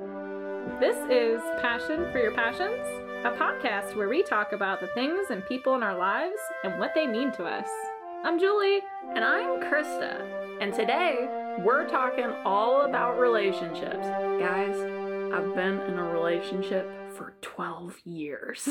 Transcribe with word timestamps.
This 0.00 0.96
is 1.10 1.42
Passion 1.60 2.10
for 2.10 2.18
Your 2.18 2.32
Passions, 2.32 2.80
a 3.22 3.32
podcast 3.32 3.94
where 3.94 4.08
we 4.08 4.22
talk 4.22 4.52
about 4.52 4.80
the 4.80 4.86
things 4.86 5.28
and 5.28 5.44
people 5.44 5.74
in 5.74 5.82
our 5.82 5.94
lives 5.94 6.38
and 6.64 6.80
what 6.80 6.94
they 6.94 7.06
mean 7.06 7.30
to 7.32 7.44
us. 7.44 7.68
I'm 8.24 8.38
Julie. 8.38 8.80
And 9.14 9.22
I'm 9.22 9.60
Krista. 9.60 10.24
And 10.62 10.72
today 10.72 11.26
we're 11.58 11.86
talking 11.86 12.32
all 12.46 12.86
about 12.86 13.18
relationships. 13.18 14.06
Guys, 14.40 14.74
I've 15.34 15.54
been 15.54 15.80
in 15.80 15.98
a 15.98 16.04
relationship 16.04 16.90
for 17.12 17.34
12 17.42 17.98
years. 18.06 18.70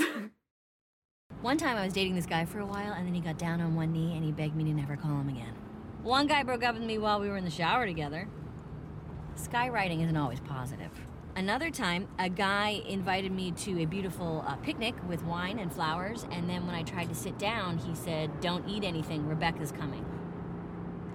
One 1.44 1.60
time 1.60 1.78
I 1.78 1.84
was 1.84 1.94
dating 1.94 2.16
this 2.16 2.26
guy 2.26 2.46
for 2.46 2.58
a 2.58 2.66
while, 2.66 2.94
and 2.94 3.06
then 3.06 3.14
he 3.14 3.22
got 3.22 3.38
down 3.38 3.62
on 3.62 3.76
one 3.76 3.92
knee 3.92 4.16
and 4.16 4.26
he 4.26 4.32
begged 4.32 4.56
me 4.56 4.64
to 4.64 4.72
never 4.72 4.98
call 4.98 5.12
him 5.12 5.30
again. 5.30 5.54
One 6.02 6.26
guy 6.26 6.42
broke 6.42 6.64
up 6.64 6.74
with 6.74 6.84
me 6.84 6.98
while 6.98 7.20
we 7.20 7.30
were 7.30 7.38
in 7.38 7.46
the 7.46 7.52
shower 7.52 7.86
together. 7.86 8.28
Skywriting 9.36 10.04
isn't 10.04 10.18
always 10.18 10.40
positive. 10.40 10.90
Another 11.40 11.72
time, 11.72 12.06
a 12.20 12.28
guy 12.28 12.82
invited 12.86 13.32
me 13.32 13.52
to 13.52 13.82
a 13.82 13.86
beautiful 13.86 14.44
uh, 14.46 14.58
picnic 14.58 14.94
with 15.08 15.24
wine 15.24 15.58
and 15.60 15.72
flowers, 15.72 16.28
and 16.32 16.50
then 16.50 16.68
when 16.68 16.76
I 16.76 16.84
tried 16.84 17.08
to 17.08 17.16
sit 17.16 17.40
down, 17.40 17.78
he 17.78 17.96
said, 17.96 18.42
Don't 18.42 18.68
eat 18.68 18.84
anything, 18.84 19.26
Rebecca's 19.26 19.72
coming. 19.72 20.06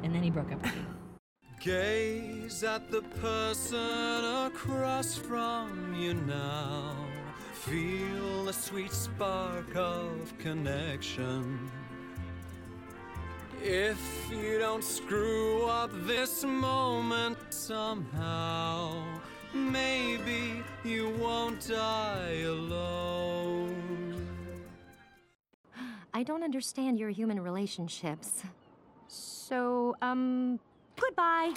And 0.02 0.14
then 0.14 0.23
he 0.23 0.30
broke 0.30 0.50
up 0.50 0.62
with 0.62 0.74
me. 0.74 0.80
Gaze 1.60 2.64
at 2.64 2.91
the 2.91 3.02
person 3.02 4.47
across 4.47 5.14
from 5.14 5.95
you 5.95 6.14
now. 6.14 6.97
Feel 7.52 8.47
the 8.47 8.52
sweet 8.55 8.92
spark 8.92 9.77
of 9.77 10.33
connection. 10.38 11.70
If 13.62 14.00
you 14.30 14.59
don't 14.59 14.83
screw 14.83 15.66
up 15.66 15.91
this 16.06 16.45
moment 16.45 17.36
somehow, 17.50 19.05
maybe 19.54 20.62
you 20.84 21.10
won't 21.19 21.66
die 21.69 22.42
alone. 22.44 23.74
I 26.12 26.22
don't 26.22 26.42
understand 26.42 26.98
your 26.98 27.11
human 27.11 27.41
relationships. 27.41 28.42
So, 29.08 29.96
um, 30.02 30.61
goodbye. 31.00 31.52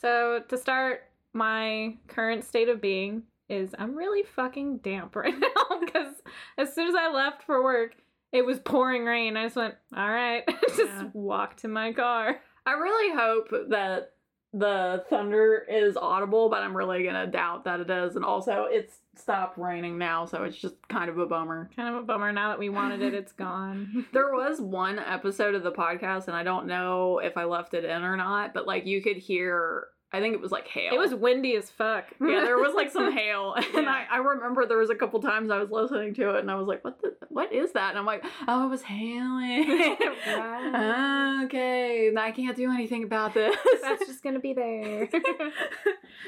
So, 0.00 0.40
to 0.48 0.56
start, 0.56 1.02
my 1.32 1.96
current 2.06 2.44
state 2.44 2.68
of 2.68 2.80
being 2.80 3.24
is 3.48 3.74
I'm 3.78 3.94
really 3.96 4.22
fucking 4.22 4.78
damp 4.78 5.16
right 5.16 5.34
now 5.38 5.80
because 5.80 6.14
as 6.56 6.72
soon 6.74 6.88
as 6.88 6.94
I 6.94 7.10
left 7.12 7.42
for 7.44 7.62
work, 7.62 7.94
it 8.30 8.44
was 8.44 8.58
pouring 8.60 9.04
rain. 9.04 9.36
I 9.36 9.44
just 9.44 9.56
went, 9.56 9.74
all 9.96 10.08
right, 10.10 10.44
just 10.68 10.78
Yeah. 10.80 11.08
walked 11.12 11.60
to 11.60 11.68
my 11.68 11.92
car. 11.92 12.40
I 12.66 12.72
really 12.72 13.16
hope 13.16 13.48
that 13.70 14.12
the 14.52 15.04
thunder 15.10 15.66
is 15.68 15.96
audible, 15.96 16.48
but 16.48 16.62
I'm 16.62 16.76
really 16.76 17.04
gonna 17.04 17.26
doubt 17.26 17.64
that 17.64 17.80
it 17.80 17.90
is. 17.90 18.16
And 18.16 18.24
also, 18.24 18.66
it's 18.68 18.98
stopped 19.14 19.58
raining 19.58 19.98
now, 19.98 20.24
so 20.24 20.44
it's 20.44 20.56
just 20.56 20.76
kind 20.88 21.10
of 21.10 21.18
a 21.18 21.26
bummer. 21.26 21.68
Kind 21.76 21.94
of 21.94 22.02
a 22.02 22.06
bummer 22.06 22.32
now 22.32 22.48
that 22.48 22.58
we 22.58 22.68
wanted 22.68 23.02
it, 23.02 23.14
it's 23.14 23.32
gone. 23.32 24.06
There 24.12 24.32
was 24.32 24.60
one 24.60 24.98
episode 24.98 25.54
of 25.54 25.62
the 25.62 25.72
podcast, 25.72 26.28
and 26.28 26.36
I 26.36 26.42
don't 26.42 26.66
know 26.66 27.18
if 27.18 27.36
I 27.36 27.44
left 27.44 27.74
it 27.74 27.84
in 27.84 28.02
or 28.04 28.16
not, 28.16 28.54
but 28.54 28.66
like 28.66 28.86
you 28.86 29.02
could 29.02 29.16
hear, 29.16 29.88
I 30.10 30.20
think 30.20 30.32
it 30.32 30.40
was 30.40 30.50
like 30.50 30.66
hail. 30.66 30.94
It 30.94 30.98
was 30.98 31.14
windy 31.14 31.54
as 31.56 31.68
fuck. 31.68 32.06
yeah, 32.20 32.40
there 32.40 32.56
was 32.56 32.74
like 32.74 32.90
some 32.90 33.12
hail, 33.12 33.52
and 33.56 33.66
Yeah. 33.74 34.04
I, 34.10 34.16
I 34.16 34.16
remember 34.18 34.64
there 34.64 34.78
was 34.78 34.88
a 34.88 34.94
couple 34.94 35.20
times 35.20 35.50
I 35.50 35.58
was 35.58 35.70
listening 35.70 36.14
to 36.14 36.34
it, 36.36 36.40
and 36.40 36.50
I 36.50 36.54
was 36.54 36.66
like, 36.66 36.82
"What 36.82 37.00
the? 37.02 37.14
What 37.28 37.52
is 37.52 37.72
that?" 37.72 37.90
And 37.90 37.98
I'm 37.98 38.06
like, 38.06 38.24
"Oh, 38.46 38.64
it 38.66 38.70
was 38.70 38.82
hailing." 38.82 39.96
Wow. 40.26 41.42
okay, 41.44 42.10
I 42.16 42.30
can't 42.30 42.56
do 42.56 42.72
anything 42.72 43.04
about 43.04 43.34
this. 43.34 43.54
That's 43.82 44.06
just 44.06 44.22
gonna 44.22 44.40
be 44.40 44.54
there. 44.54 45.08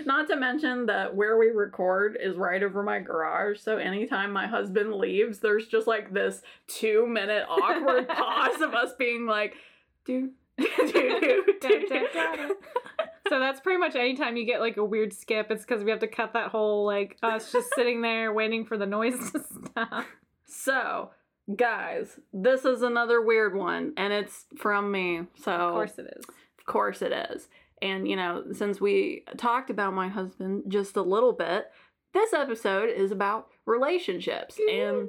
Not 0.05 0.29
to 0.29 0.37
mention 0.37 0.87
that 0.87 1.15
where 1.15 1.39
we 1.39 1.47
record 1.49 2.19
is 2.21 2.37
right 2.37 2.63
over 2.63 2.83
my 2.83 2.99
garage, 2.99 3.61
so 3.61 3.79
anytime 3.79 4.31
my 4.31 4.47
husband 4.47 4.93
leaves, 4.95 5.39
there's 5.39 5.67
just 5.67 5.87
like 5.87 6.13
this 6.13 6.43
two 6.67 7.07
minute 7.07 7.47
awkward 7.49 8.09
pause 8.09 8.61
of 8.61 8.75
us 8.75 8.93
being 8.99 9.25
like, 9.27 9.55
do, 10.05 10.31
do, 10.59 10.67
do, 10.77 11.45
do, 11.61 11.87
do. 11.89 12.57
So 13.31 13.39
that's 13.39 13.61
pretty 13.61 13.79
much 13.79 13.95
anytime 13.95 14.37
you 14.37 14.45
get 14.45 14.59
like 14.59 14.77
a 14.77 14.85
weird 14.85 15.13
skip, 15.13 15.53
it's 15.53 15.65
because 15.65 15.85
we 15.85 15.93
have 15.93 16.01
to 16.01 16.09
cut 16.09 16.33
that 16.33 16.49
whole 16.49 16.85
like 16.85 17.17
us 17.23 17.53
just 17.53 17.69
sitting 17.77 18.03
there 18.03 18.33
waiting 18.33 18.65
for 18.65 18.77
the 18.77 18.87
noise 18.87 19.31
to 19.31 19.41
stop. 19.41 20.05
So, 20.47 21.11
guys, 21.55 22.19
this 22.33 22.65
is 22.65 22.83
another 22.83 23.23
weird 23.23 23.55
one, 23.55 23.93
and 23.97 24.13
it's 24.13 24.47
from 24.59 24.91
me. 24.91 25.29
So, 25.45 25.53
Of 25.53 25.73
course 25.75 25.99
it 25.99 26.13
is. 26.19 26.25
Of 26.59 26.67
course 26.67 27.03
it 27.03 27.13
is. 27.31 27.49
And, 27.81 28.09
you 28.09 28.17
know, 28.17 28.47
since 28.53 28.81
we 28.81 29.23
talked 29.37 29.71
about 29.71 29.95
my 29.95 30.09
husband 30.09 30.65
just 30.67 30.97
a 30.97 31.03
little 31.03 31.33
bit, 31.33 31.71
this 32.13 32.33
episode 32.33 32.91
is 32.91 33.13
about 33.13 33.47
relationships. 33.65 34.59
And 34.69 35.09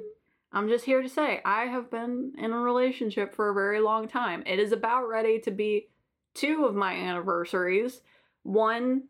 I'm 0.52 0.68
just 0.68 0.84
here 0.84 1.02
to 1.02 1.08
say, 1.08 1.40
I 1.44 1.64
have 1.64 1.90
been 1.90 2.34
in 2.38 2.52
a 2.52 2.56
relationship 2.56 3.34
for 3.34 3.50
a 3.50 3.54
very 3.54 3.80
long 3.80 4.06
time. 4.06 4.44
It 4.46 4.60
is 4.60 4.70
about 4.70 5.08
ready 5.08 5.40
to 5.40 5.50
be 5.50 5.88
two 6.34 6.64
of 6.64 6.74
my 6.74 6.94
anniversaries, 6.94 8.00
one 8.42 9.04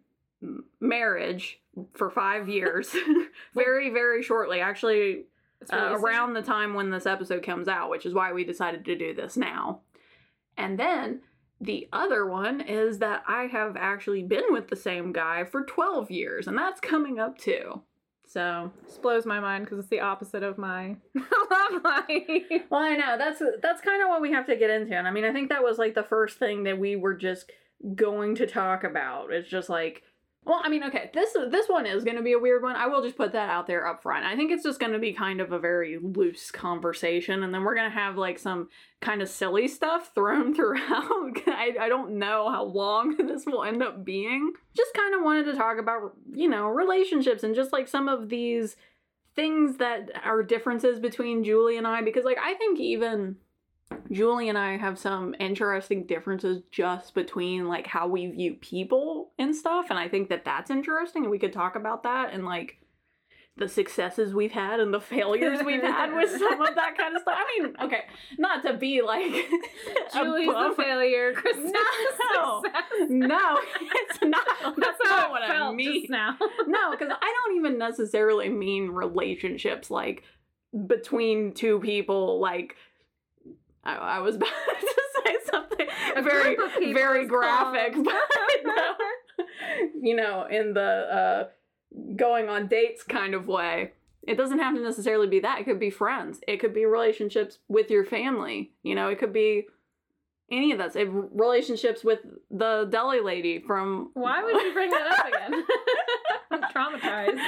marriage 0.80 1.60
for 1.94 2.10
five 2.10 2.48
years, 2.48 2.94
very, 3.54 3.90
very 3.90 4.22
shortly. 4.22 4.60
Actually, 4.60 5.24
uh, 5.72 5.96
around 5.98 6.34
the 6.34 6.42
time 6.42 6.74
when 6.74 6.90
this 6.90 7.06
episode 7.06 7.42
comes 7.42 7.68
out, 7.68 7.90
which 7.90 8.06
is 8.06 8.14
why 8.14 8.32
we 8.32 8.44
decided 8.44 8.84
to 8.84 8.96
do 8.96 9.14
this 9.14 9.36
now. 9.36 9.80
And 10.56 10.78
then 10.78 11.20
the 11.60 11.88
other 11.92 12.26
one 12.26 12.60
is 12.60 12.98
that 12.98 13.22
I 13.28 13.44
have 13.44 13.76
actually 13.76 14.24
been 14.24 14.44
with 14.50 14.68
the 14.68 14.76
same 14.76 15.12
guy 15.12 15.44
for 15.44 15.64
12 15.64 16.10
years, 16.10 16.48
and 16.48 16.58
that's 16.58 16.80
coming 16.80 17.20
up 17.20 17.38
too. 17.38 17.82
So, 18.26 18.72
This 18.86 18.96
blows 18.96 19.26
my 19.26 19.40
mind 19.40 19.64
because 19.64 19.78
it's 19.78 19.88
the 19.88 20.00
opposite 20.00 20.42
of 20.42 20.56
my 20.56 20.96
love 21.14 21.84
life. 21.84 22.62
well, 22.70 22.80
I 22.80 22.96
know 22.96 23.18
that's 23.18 23.42
that's 23.60 23.82
kind 23.82 24.02
of 24.02 24.08
what 24.08 24.22
we 24.22 24.32
have 24.32 24.46
to 24.46 24.56
get 24.56 24.70
into, 24.70 24.96
and 24.96 25.06
I 25.06 25.10
mean, 25.10 25.24
I 25.24 25.32
think 25.32 25.50
that 25.50 25.62
was 25.62 25.78
like 25.78 25.94
the 25.94 26.02
first 26.02 26.38
thing 26.38 26.64
that 26.64 26.78
we 26.78 26.96
were 26.96 27.14
just 27.14 27.50
going 27.94 28.34
to 28.36 28.46
talk 28.46 28.84
about. 28.84 29.32
It's 29.32 29.48
just 29.48 29.68
like, 29.68 30.02
well, 30.44 30.60
I 30.64 30.68
mean, 30.68 30.82
okay, 30.84 31.08
this 31.14 31.34
this 31.50 31.68
one 31.68 31.86
is 31.86 32.02
going 32.02 32.16
to 32.16 32.22
be 32.22 32.32
a 32.32 32.38
weird 32.38 32.64
one. 32.64 32.74
I 32.74 32.88
will 32.88 33.00
just 33.00 33.16
put 33.16 33.32
that 33.32 33.48
out 33.48 33.68
there 33.68 33.86
up 33.86 34.02
front. 34.02 34.24
I 34.24 34.34
think 34.34 34.50
it's 34.50 34.64
just 34.64 34.80
going 34.80 34.92
to 34.92 34.98
be 34.98 35.12
kind 35.12 35.40
of 35.40 35.52
a 35.52 35.58
very 35.58 35.98
loose 36.02 36.50
conversation, 36.50 37.44
and 37.44 37.54
then 37.54 37.62
we're 37.62 37.76
going 37.76 37.88
to 37.88 37.96
have 37.96 38.16
like 38.16 38.40
some 38.40 38.68
kind 39.00 39.22
of 39.22 39.28
silly 39.28 39.68
stuff 39.68 40.12
thrown 40.14 40.52
throughout. 40.54 41.36
I, 41.46 41.76
I 41.80 41.88
don't 41.88 42.18
know 42.18 42.50
how 42.50 42.64
long 42.64 43.16
this 43.26 43.46
will 43.46 43.62
end 43.62 43.82
up 43.84 44.04
being. 44.04 44.52
Just 44.76 44.94
kind 44.94 45.14
of 45.14 45.22
wanted 45.22 45.44
to 45.44 45.54
talk 45.54 45.78
about, 45.78 46.16
you 46.32 46.48
know, 46.48 46.66
relationships 46.66 47.44
and 47.44 47.54
just 47.54 47.72
like 47.72 47.86
some 47.86 48.08
of 48.08 48.28
these 48.28 48.76
things 49.36 49.76
that 49.76 50.10
are 50.24 50.42
differences 50.42 50.98
between 50.98 51.44
Julie 51.44 51.76
and 51.76 51.86
I, 51.86 52.02
because 52.02 52.24
like 52.24 52.38
I 52.42 52.54
think 52.54 52.80
even 52.80 53.36
Julie 54.10 54.48
and 54.48 54.58
I 54.58 54.76
have 54.76 54.98
some 54.98 55.34
interesting 55.40 56.04
differences 56.06 56.62
just 56.70 57.14
between 57.14 57.66
like 57.68 57.86
how 57.86 58.06
we 58.08 58.26
view 58.26 58.54
people 58.54 59.30
and 59.38 59.54
stuff, 59.54 59.86
and 59.90 59.98
I 59.98 60.08
think 60.08 60.28
that 60.28 60.44
that's 60.44 60.70
interesting, 60.70 61.22
and 61.22 61.30
we 61.30 61.38
could 61.38 61.52
talk 61.52 61.76
about 61.76 62.02
that 62.04 62.32
and 62.32 62.44
like 62.44 62.78
the 63.56 63.68
successes 63.68 64.32
we've 64.34 64.52
had 64.52 64.80
and 64.80 64.94
the 64.94 65.00
failures 65.00 65.60
we've 65.62 65.82
had 65.82 66.14
with 66.14 66.30
some 66.30 66.62
of 66.62 66.74
that 66.74 66.96
kind 66.96 67.14
of 67.14 67.20
stuff. 67.20 67.36
I 67.36 67.62
mean, 67.62 67.74
okay, 67.82 68.04
not 68.38 68.62
to 68.62 68.72
be 68.74 69.02
like 69.02 69.30
Julie's 70.14 70.48
a 70.48 70.74
failure. 70.74 71.34
Krista's 71.34 71.72
No. 72.34 72.62
success. 72.62 72.82
No, 73.10 73.58
it's 73.78 74.22
not. 74.22 74.46
That's, 74.62 74.76
That's 74.78 74.98
not 75.04 75.30
what 75.30 75.42
I 75.42 75.70
mean 75.72 76.06
now. 76.08 76.36
no, 76.66 76.92
because 76.92 77.10
I 77.10 77.34
don't 77.46 77.58
even 77.58 77.76
necessarily 77.76 78.48
mean 78.48 78.88
relationships 78.88 79.90
like 79.90 80.22
between 80.86 81.52
two 81.52 81.78
people. 81.80 82.40
Like 82.40 82.76
I, 83.84 83.94
I 83.94 84.18
was 84.20 84.36
about 84.36 84.48
to 84.48 85.02
say 85.24 85.36
something 85.50 85.86
A 86.16 86.22
very, 86.22 86.56
group 86.56 86.72
of 86.72 86.78
people 86.78 86.94
very 86.94 87.26
graphic, 87.26 87.94
but 87.96 88.14
no, 88.64 88.94
you 90.00 90.16
know, 90.16 90.46
in 90.50 90.74
the 90.74 90.80
uh, 90.80 91.44
going 92.16 92.48
on 92.48 92.68
dates 92.68 93.02
kind 93.02 93.34
of 93.34 93.46
way. 93.46 93.92
It 94.26 94.36
doesn't 94.36 94.60
have 94.60 94.76
to 94.76 94.80
necessarily 94.80 95.26
be 95.26 95.40
that. 95.40 95.60
It 95.60 95.64
could 95.64 95.80
be 95.80 95.90
friends. 95.90 96.40
It 96.46 96.58
could 96.58 96.72
be 96.72 96.84
relationships 96.84 97.58
with 97.66 97.90
your 97.90 98.04
family. 98.04 98.70
You 98.84 98.94
know, 98.94 99.08
it 99.08 99.18
could 99.18 99.32
be 99.32 99.66
any 100.50 100.70
of 100.70 100.78
that. 100.78 100.94
It, 100.94 101.08
relationships 101.10 102.04
with 102.04 102.20
the 102.50 102.86
deli 102.88 103.20
lady 103.20 103.58
from. 103.58 104.10
Why 104.14 104.44
would 104.44 104.62
you 104.62 104.72
bring 104.72 104.90
that 104.90 105.06
up 105.08 105.26
again? 105.26 105.64
I'm 106.52 106.62
traumatized. 106.72 107.40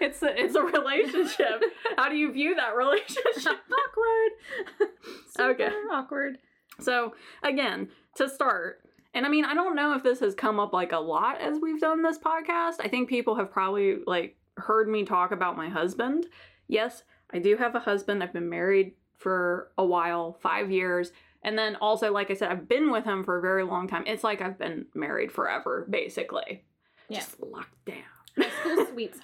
it's 0.00 0.22
a 0.22 0.34
it's 0.36 0.56
a 0.56 0.62
relationship. 0.62 1.62
How 1.96 2.08
do 2.08 2.16
you 2.16 2.32
view 2.32 2.56
that 2.56 2.74
relationship? 2.74 3.60
Awkward. 4.06 4.90
Super 5.36 5.50
Okay. 5.50 5.70
awkward. 5.90 6.38
So 6.80 7.14
again, 7.42 7.88
to 8.16 8.28
start, 8.28 8.80
and 9.14 9.24
I 9.24 9.28
mean, 9.28 9.44
I 9.44 9.54
don't 9.54 9.76
know 9.76 9.94
if 9.94 10.02
this 10.02 10.20
has 10.20 10.34
come 10.34 10.60
up 10.60 10.72
like 10.72 10.92
a 10.92 10.98
lot 10.98 11.40
as 11.40 11.58
we've 11.60 11.80
done 11.80 12.02
this 12.02 12.18
podcast. 12.18 12.76
I 12.80 12.88
think 12.88 13.08
people 13.08 13.34
have 13.36 13.50
probably 13.50 13.98
like 14.06 14.36
heard 14.56 14.88
me 14.88 15.04
talk 15.04 15.32
about 15.32 15.56
my 15.56 15.68
husband. 15.68 16.26
Yes, 16.68 17.02
I 17.32 17.38
do 17.38 17.56
have 17.56 17.74
a 17.74 17.80
husband. 17.80 18.22
I've 18.22 18.32
been 18.32 18.48
married 18.48 18.92
for 19.16 19.70
a 19.78 19.84
while, 19.84 20.34
five 20.42 20.70
years. 20.70 21.12
And 21.42 21.56
then 21.56 21.76
also, 21.76 22.12
like 22.12 22.30
I 22.30 22.34
said, 22.34 22.50
I've 22.50 22.68
been 22.68 22.90
with 22.90 23.04
him 23.04 23.22
for 23.24 23.38
a 23.38 23.40
very 23.40 23.62
long 23.62 23.86
time. 23.88 24.04
It's 24.06 24.24
like 24.24 24.42
I've 24.42 24.58
been 24.58 24.86
married 24.94 25.30
forever, 25.30 25.86
basically. 25.88 26.64
Yeah. 27.08 27.20
just 27.20 27.40
locked 27.40 27.84
down. 27.84 28.02
High 28.36 28.50
school 28.50 28.86
sweets. 28.92 29.18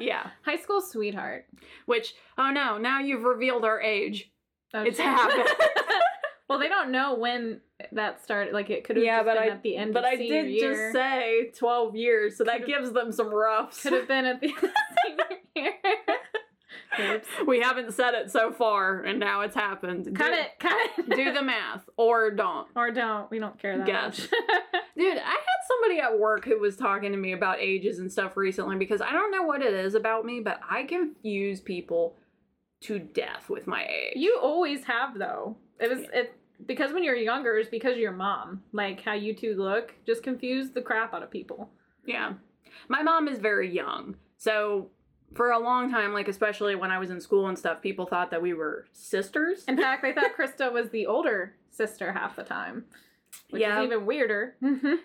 Yeah. 0.00 0.30
High 0.44 0.56
school 0.58 0.80
sweetheart. 0.80 1.46
Which, 1.86 2.14
oh 2.38 2.50
no, 2.50 2.78
now 2.78 3.00
you've 3.00 3.24
revealed 3.24 3.64
our 3.64 3.80
age. 3.80 4.30
Oh, 4.72 4.82
It's 4.82 4.96
shit. 4.96 5.06
happened. 5.06 5.48
well, 6.48 6.58
they 6.58 6.68
don't 6.68 6.90
know 6.90 7.14
when 7.14 7.60
that 7.92 8.22
started. 8.22 8.52
Like 8.54 8.70
it 8.70 8.84
could 8.84 8.96
have 8.96 9.04
Yeah, 9.04 9.22
but 9.22 9.34
been 9.34 9.42
I 9.44 9.46
at 9.48 9.62
the 9.62 9.76
end 9.76 9.94
but 9.94 10.04
I 10.04 10.16
did 10.16 10.50
year. 10.50 10.72
just 10.72 10.92
say 10.92 11.50
12 11.56 11.96
years, 11.96 12.36
so 12.36 12.44
that 12.44 12.60
Could've- 12.64 12.66
gives 12.66 12.92
them 12.92 13.12
some 13.12 13.32
roughs. 13.32 13.80
could 13.82 13.92
have 13.92 14.08
been 14.08 14.24
at 14.24 14.40
the 14.40 14.48
end 14.48 14.64
of 14.64 14.70
senior 15.06 15.24
year. 15.54 15.72
Oops. 16.98 17.28
we 17.46 17.60
haven't 17.60 17.92
said 17.92 18.14
it 18.14 18.30
so 18.30 18.52
far, 18.52 19.00
and 19.02 19.18
now 19.18 19.40
it's 19.42 19.54
happened. 19.54 20.16
Cut 20.16 20.28
do, 20.28 20.32
it. 20.32 20.50
Cut 20.58 20.78
it. 20.98 21.10
Do 21.16 21.32
the 21.32 21.42
math, 21.42 21.88
or 21.96 22.30
don't. 22.30 22.68
or 22.76 22.90
don't. 22.90 23.30
We 23.30 23.38
don't 23.38 23.58
care 23.58 23.76
that 23.78 23.86
Guess. 23.86 24.20
much. 24.20 24.30
Dude, 24.96 25.18
I 25.18 25.20
had 25.20 25.60
somebody 25.68 26.00
at 26.00 26.18
work 26.18 26.44
who 26.44 26.58
was 26.60 26.76
talking 26.76 27.12
to 27.12 27.18
me 27.18 27.32
about 27.32 27.58
ages 27.60 27.98
and 27.98 28.10
stuff 28.10 28.36
recently 28.36 28.76
because 28.76 29.00
I 29.00 29.12
don't 29.12 29.30
know 29.30 29.42
what 29.42 29.62
it 29.62 29.74
is 29.74 29.94
about 29.94 30.24
me, 30.24 30.40
but 30.40 30.60
I 30.68 30.84
confuse 30.84 31.60
people 31.60 32.16
to 32.82 32.98
death 32.98 33.48
with 33.48 33.66
my 33.66 33.84
age. 33.84 34.12
you 34.16 34.38
always 34.42 34.84
have 34.84 35.18
though. 35.18 35.56
It 35.80 35.88
was 35.88 36.00
it 36.12 36.38
because 36.66 36.92
when 36.92 37.02
you're 37.02 37.16
younger, 37.16 37.56
it's 37.56 37.70
because 37.70 37.94
of 37.94 37.98
your 37.98 38.12
mom. 38.12 38.62
Like 38.72 39.02
how 39.02 39.14
you 39.14 39.34
two 39.34 39.54
look, 39.56 39.94
just 40.06 40.22
confuse 40.22 40.70
the 40.70 40.82
crap 40.82 41.14
out 41.14 41.22
of 41.22 41.30
people. 41.30 41.70
Yeah. 42.06 42.34
My 42.88 43.02
mom 43.02 43.28
is 43.28 43.38
very 43.38 43.72
young. 43.74 44.16
So 44.36 44.90
for 45.32 45.50
a 45.50 45.58
long 45.58 45.90
time, 45.90 46.12
like 46.12 46.28
especially 46.28 46.74
when 46.74 46.90
I 46.90 46.98
was 46.98 47.10
in 47.10 47.20
school 47.20 47.48
and 47.48 47.58
stuff, 47.58 47.80
people 47.82 48.06
thought 48.06 48.30
that 48.30 48.42
we 48.42 48.52
were 48.54 48.86
sisters. 48.92 49.64
In 49.66 49.76
fact, 49.76 50.02
they 50.02 50.12
thought 50.12 50.36
Krista 50.38 50.72
was 50.72 50.90
the 50.90 51.06
older 51.06 51.54
sister 51.70 52.12
half 52.12 52.36
the 52.36 52.44
time. 52.44 52.84
Which 53.50 53.62
Yeah. 53.62 53.80
is 53.80 53.86
even 53.86 54.06
weirder. 54.06 54.56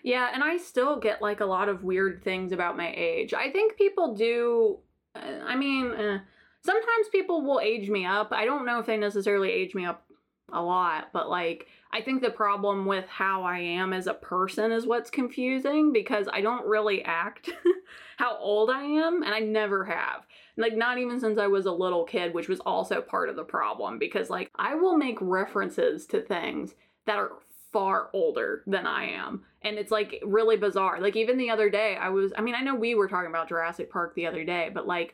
Yeah, 0.04 0.30
and 0.34 0.44
I 0.44 0.58
still 0.58 0.98
get 1.00 1.22
like 1.22 1.40
a 1.40 1.46
lot 1.46 1.68
of 1.68 1.84
weird 1.84 2.24
things 2.24 2.52
about 2.52 2.78
my 2.78 2.94
age. 2.96 3.34
I 3.34 3.50
think 3.52 3.76
people 3.76 4.14
do. 4.14 4.78
Uh, 5.16 5.20
I 5.48 5.56
mean, 5.56 5.88
uh, 5.92 6.20
sometimes 6.64 7.10
people 7.12 7.42
will 7.42 7.60
age 7.60 7.90
me 7.90 8.06
up. 8.06 8.32
I 8.32 8.46
don't 8.46 8.66
know 8.68 8.78
if 8.80 8.86
they 8.86 8.98
necessarily 8.98 9.50
age 9.50 9.74
me 9.74 9.86
up 9.86 10.06
a 10.52 10.62
lot, 10.62 11.10
but 11.12 11.28
like, 11.30 11.68
I 11.92 12.02
think 12.02 12.22
the 12.22 12.30
problem 12.30 12.86
with 12.86 13.08
how 13.08 13.42
I 13.44 13.60
am 13.60 13.94
as 13.94 14.06
a 14.06 14.14
person 14.14 14.72
is 14.72 14.86
what's 14.86 15.10
confusing 15.10 15.92
because 15.92 16.28
I 16.32 16.42
don't 16.42 16.66
really 16.68 17.04
act 17.04 17.50
how 18.20 18.38
old 18.38 18.70
I 18.70 18.84
am, 18.84 19.24
and 19.24 19.34
I 19.34 19.40
never 19.40 19.86
have. 19.86 20.28
Like, 20.58 20.76
not 20.76 20.98
even 20.98 21.22
since 21.22 21.40
I 21.40 21.48
was 21.48 21.66
a 21.66 21.72
little 21.72 22.04
kid, 22.04 22.34
which 22.34 22.50
was 22.50 22.60
also 22.60 23.00
part 23.00 23.30
of 23.30 23.38
the 23.38 23.46
problem 23.46 23.98
because, 23.98 24.30
like, 24.30 24.52
I 24.56 24.76
will 24.76 24.98
make 24.98 25.18
references 25.22 26.06
to 26.08 26.22
things 26.22 26.76
that 27.06 27.16
are 27.16 27.32
far 27.72 28.10
older 28.12 28.64
than 28.68 28.86
I 28.86 29.12
am. 29.12 29.44
And 29.62 29.78
it's 29.78 29.92
like 29.92 30.22
really 30.26 30.58
bizarre. 30.58 31.00
Like 31.00 31.16
even 31.16 31.38
the 31.38 31.50
other 31.50 31.70
day 31.70 31.96
I 31.96 32.10
was 32.10 32.34
I 32.36 32.42
mean 32.42 32.56
I 32.56 32.62
know 32.62 32.76
we 32.76 32.96
were 32.96 33.08
talking 33.08 33.30
about 33.30 33.50
Jurassic 33.50 33.92
Park 33.92 34.16
the 34.16 34.26
other 34.26 34.44
day, 34.44 34.72
but 34.74 34.88
like 34.88 35.14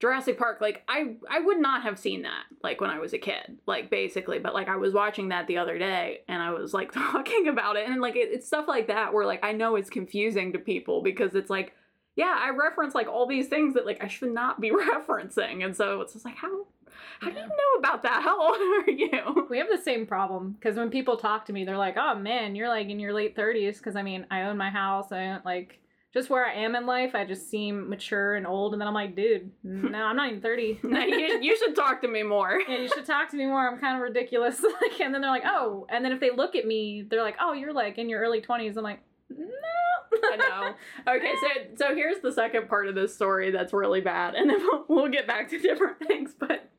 Jurassic 0.00 0.38
Park 0.38 0.60
like 0.60 0.82
I 0.88 1.16
I 1.30 1.40
would 1.40 1.60
not 1.60 1.82
have 1.82 1.98
seen 1.98 2.22
that 2.22 2.44
like 2.64 2.80
when 2.80 2.90
I 2.90 2.98
was 2.98 3.12
a 3.12 3.18
kid. 3.18 3.58
Like 3.66 3.90
basically, 3.90 4.40
but 4.40 4.54
like 4.54 4.68
I 4.68 4.76
was 4.76 4.92
watching 4.92 5.28
that 5.28 5.46
the 5.46 5.58
other 5.58 5.78
day 5.78 6.22
and 6.26 6.42
I 6.42 6.50
was 6.50 6.74
like 6.74 6.90
talking 6.92 7.48
about 7.48 7.76
it 7.76 7.88
and 7.88 8.00
like 8.00 8.16
it, 8.16 8.30
it's 8.32 8.46
stuff 8.46 8.66
like 8.66 8.88
that 8.88 9.12
where 9.14 9.26
like 9.26 9.44
I 9.44 9.52
know 9.52 9.76
it's 9.76 9.90
confusing 9.90 10.52
to 10.52 10.58
people 10.58 11.02
because 11.02 11.34
it's 11.34 11.50
like 11.50 11.74
yeah, 12.18 12.34
I 12.36 12.50
reference 12.50 12.96
like 12.96 13.06
all 13.06 13.26
these 13.26 13.46
things 13.46 13.74
that 13.74 13.86
like 13.86 14.02
I 14.02 14.08
should 14.08 14.34
not 14.34 14.60
be 14.60 14.70
referencing. 14.72 15.64
And 15.64 15.74
so 15.74 16.00
it's 16.00 16.12
just 16.14 16.24
like 16.24 16.34
how 16.36 16.66
how 17.20 17.30
do 17.30 17.36
you 17.36 17.46
know 17.46 17.78
about 17.78 18.02
that? 18.02 18.22
How 18.24 18.40
old 18.40 18.56
are 18.56 18.90
you? 18.90 19.46
We 19.48 19.58
have 19.58 19.68
the 19.70 19.80
same 19.80 20.04
problem 20.04 20.52
because 20.58 20.76
when 20.76 20.90
people 20.90 21.16
talk 21.16 21.46
to 21.46 21.52
me, 21.52 21.64
they're 21.64 21.78
like, 21.78 21.96
"Oh 21.96 22.16
man, 22.16 22.56
you're 22.56 22.68
like 22.68 22.88
in 22.88 22.98
your 22.98 23.12
late 23.12 23.36
30s." 23.36 23.78
Because 23.78 23.94
I 23.94 24.02
mean, 24.02 24.26
I 24.32 24.42
own 24.42 24.56
my 24.56 24.68
house. 24.68 25.12
I 25.12 25.26
own, 25.26 25.42
like 25.44 25.78
just 26.12 26.28
where 26.28 26.44
I 26.44 26.54
am 26.54 26.74
in 26.74 26.86
life. 26.86 27.14
I 27.14 27.24
just 27.24 27.48
seem 27.48 27.88
mature 27.88 28.34
and 28.34 28.46
old, 28.46 28.72
and 28.72 28.80
then 28.80 28.88
I'm 28.88 28.94
like, 28.94 29.14
"Dude, 29.14 29.52
no, 29.62 30.02
I'm 30.02 30.16
not 30.16 30.28
even 30.28 30.40
30." 30.40 30.80
No, 30.84 31.00
you, 31.04 31.38
you 31.40 31.56
should 31.56 31.76
talk 31.76 32.00
to 32.02 32.08
me 32.08 32.24
more. 32.24 32.60
yeah, 32.68 32.78
you 32.78 32.88
should 32.88 33.06
talk 33.06 33.30
to 33.30 33.36
me 33.36 33.46
more. 33.46 33.68
I'm 33.68 33.78
kind 33.78 33.94
of 33.96 34.02
ridiculous. 34.02 34.60
like, 34.82 35.00
and 35.00 35.14
then 35.14 35.20
they're 35.20 35.30
like, 35.30 35.46
"Oh," 35.46 35.86
and 35.88 36.04
then 36.04 36.10
if 36.10 36.18
they 36.18 36.30
look 36.30 36.56
at 36.56 36.66
me, 36.66 37.06
they're 37.08 37.22
like, 37.22 37.36
"Oh, 37.40 37.52
you're 37.52 37.72
like 37.72 37.96
in 37.98 38.08
your 38.08 38.20
early 38.20 38.40
20s." 38.40 38.76
I'm 38.76 38.82
like, 38.82 39.02
"No." 39.30 39.46
I 40.12 40.36
know. 40.36 41.14
Okay, 41.14 41.32
so 41.40 41.48
so 41.76 41.94
here's 41.94 42.20
the 42.20 42.32
second 42.32 42.68
part 42.68 42.88
of 42.88 42.94
this 42.94 43.14
story 43.14 43.50
that's 43.50 43.72
really 43.72 44.00
bad, 44.00 44.34
and 44.34 44.48
then 44.48 44.58
we'll, 44.60 44.84
we'll 44.88 45.08
get 45.08 45.26
back 45.26 45.48
to 45.50 45.58
different 45.58 45.98
things. 46.06 46.34
But 46.38 46.70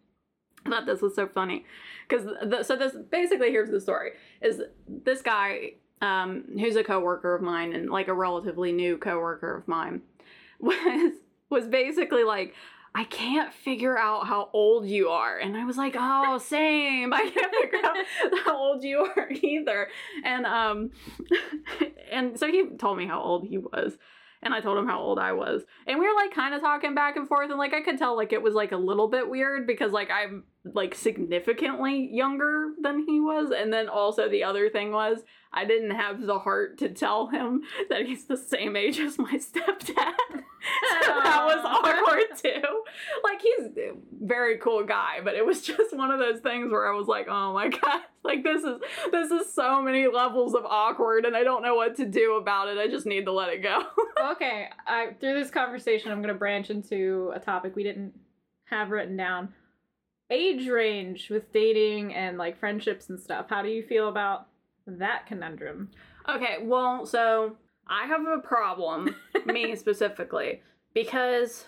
I 0.65 0.69
thought 0.69 0.85
this 0.85 1.01
was 1.01 1.15
so 1.15 1.27
funny 1.27 1.65
because 2.07 2.27
so 2.65 2.75
this 2.75 2.95
basically 3.09 3.49
here's 3.51 3.69
the 3.69 3.81
story: 3.81 4.11
is 4.41 4.61
this 4.87 5.21
guy 5.21 5.73
um, 6.01 6.45
who's 6.59 6.75
a 6.75 6.83
coworker 6.83 7.35
of 7.35 7.41
mine 7.41 7.73
and 7.73 7.89
like 7.89 8.07
a 8.07 8.13
relatively 8.13 8.71
new 8.71 8.97
coworker 8.97 9.57
of 9.57 9.67
mine 9.67 10.01
was 10.59 11.13
was 11.49 11.67
basically 11.67 12.23
like. 12.23 12.53
I 12.95 13.03
can't 13.03 13.53
figure 13.53 13.97
out 13.97 14.27
how 14.27 14.50
old 14.53 14.88
you 14.88 15.09
are. 15.09 15.38
And 15.38 15.56
I 15.56 15.65
was 15.65 15.77
like, 15.77 15.95
oh, 15.97 16.38
same. 16.38 17.13
I 17.13 17.30
can't 17.30 17.53
figure 17.53 17.80
out 17.83 17.97
how 18.45 18.57
old 18.57 18.83
you 18.83 19.09
are 19.15 19.30
either. 19.31 19.88
And 20.24 20.45
um 20.45 20.91
and 22.12 22.39
so 22.39 22.47
he 22.47 22.69
told 22.77 22.97
me 22.97 23.07
how 23.07 23.21
old 23.21 23.45
he 23.45 23.57
was. 23.57 23.97
And 24.41 24.53
I 24.53 24.62
told 24.62 24.77
him 24.77 24.88
how 24.88 25.01
old 25.01 25.19
I 25.19 25.33
was. 25.33 25.63
And 25.86 26.00
we 26.00 26.07
were 26.07 26.15
like 26.15 26.33
kind 26.33 26.56
of 26.56 26.62
talking 26.62 26.95
back 26.95 27.18
and 27.18 27.27
forth. 27.27 27.50
And 27.50 27.59
like 27.59 27.74
I 27.74 27.81
could 27.81 27.97
tell 27.97 28.15
like 28.15 28.31
it 28.31 28.41
was 28.41 28.53
like 28.53 28.71
a 28.71 28.77
little 28.77 29.09
bit 29.09 29.30
weird 29.30 29.68
because 29.68 29.92
like 29.92 30.09
I'm 30.09 30.44
like 30.74 30.95
significantly 30.95 32.10
younger 32.12 32.69
than 32.81 33.06
he 33.06 33.19
was. 33.19 33.51
And 33.51 33.71
then 33.71 33.89
also 33.89 34.30
the 34.30 34.44
other 34.44 34.69
thing 34.69 34.92
was 34.92 35.19
I 35.51 35.66
didn't 35.66 35.92
have 35.92 36.21
the 36.21 36.39
heart 36.39 36.77
to 36.80 36.89
tell 36.89 37.27
him 37.27 37.63
that 37.89 38.06
he's 38.06 38.25
the 38.25 38.38
same 38.38 38.75
age 38.75 39.00
as 39.00 39.18
my 39.18 39.33
stepdad. 39.38 40.13
so 40.30 41.13
that 41.24 41.44
was 41.45 41.66
awkward 41.66 42.38
too. 42.38 42.83
Like 43.24 43.42
he's 43.42 43.66
a 43.77 43.94
very 44.21 44.57
cool 44.57 44.83
guy, 44.83 45.19
but 45.24 45.36
it 45.36 45.45
was 45.45 45.62
just 45.69 45.95
one 45.95 46.12
of 46.12 46.19
those 46.19 46.42
things 46.42 46.71
where 46.71 46.92
I 46.92 46.95
was 46.95 47.07
like, 47.07 47.27
"Oh 47.27 47.54
my 47.54 47.69
god, 47.81 48.01
like 48.24 48.44
this 48.44 48.63
is 48.63 48.80
this 49.12 49.31
is 49.31 49.54
so 49.54 49.81
many 49.81 50.07
levels 50.07 50.54
of 50.54 50.66
awkward 50.66 51.25
and 51.25 51.36
I 51.36 51.44
don't 51.44 51.63
know 51.63 51.75
what 51.75 51.95
to 51.98 52.06
do 52.06 52.36
about 52.36 52.68
it. 52.68 52.77
I 52.77 52.88
just 52.88 53.06
need 53.06 53.25
to 53.25 53.31
let 53.31 53.50
it 53.50 53.63
go." 53.63 53.83
okay, 54.31 54.68
I, 54.86 55.16
through 55.19 55.39
this 55.39 55.51
conversation, 55.51 56.12
I'm 56.12 56.21
going 56.21 56.33
to 56.33 56.39
branch 56.39 56.69
into 56.69 57.31
a 57.33 57.39
topic 57.39 57.75
we 57.75 57.83
didn't 57.83 58.13
have 58.66 58.92
written 58.92 59.18
down. 59.18 59.54
Age 60.31 60.67
range 60.67 61.29
with 61.29 61.51
dating 61.51 62.13
and 62.13 62.37
like 62.37 62.59
friendships 62.59 63.09
and 63.09 63.19
stuff. 63.19 63.47
How 63.49 63.61
do 63.61 63.69
you 63.69 63.83
feel 63.83 64.09
about 64.09 64.47
that 64.85 65.25
conundrum? 65.25 65.89
Okay, 66.27 66.57
well, 66.61 67.05
so 67.05 67.56
I 67.87 68.06
have 68.06 68.21
a 68.25 68.39
problem, 68.39 69.15
me 69.45 69.75
specifically, 69.75 70.61
because 70.94 71.65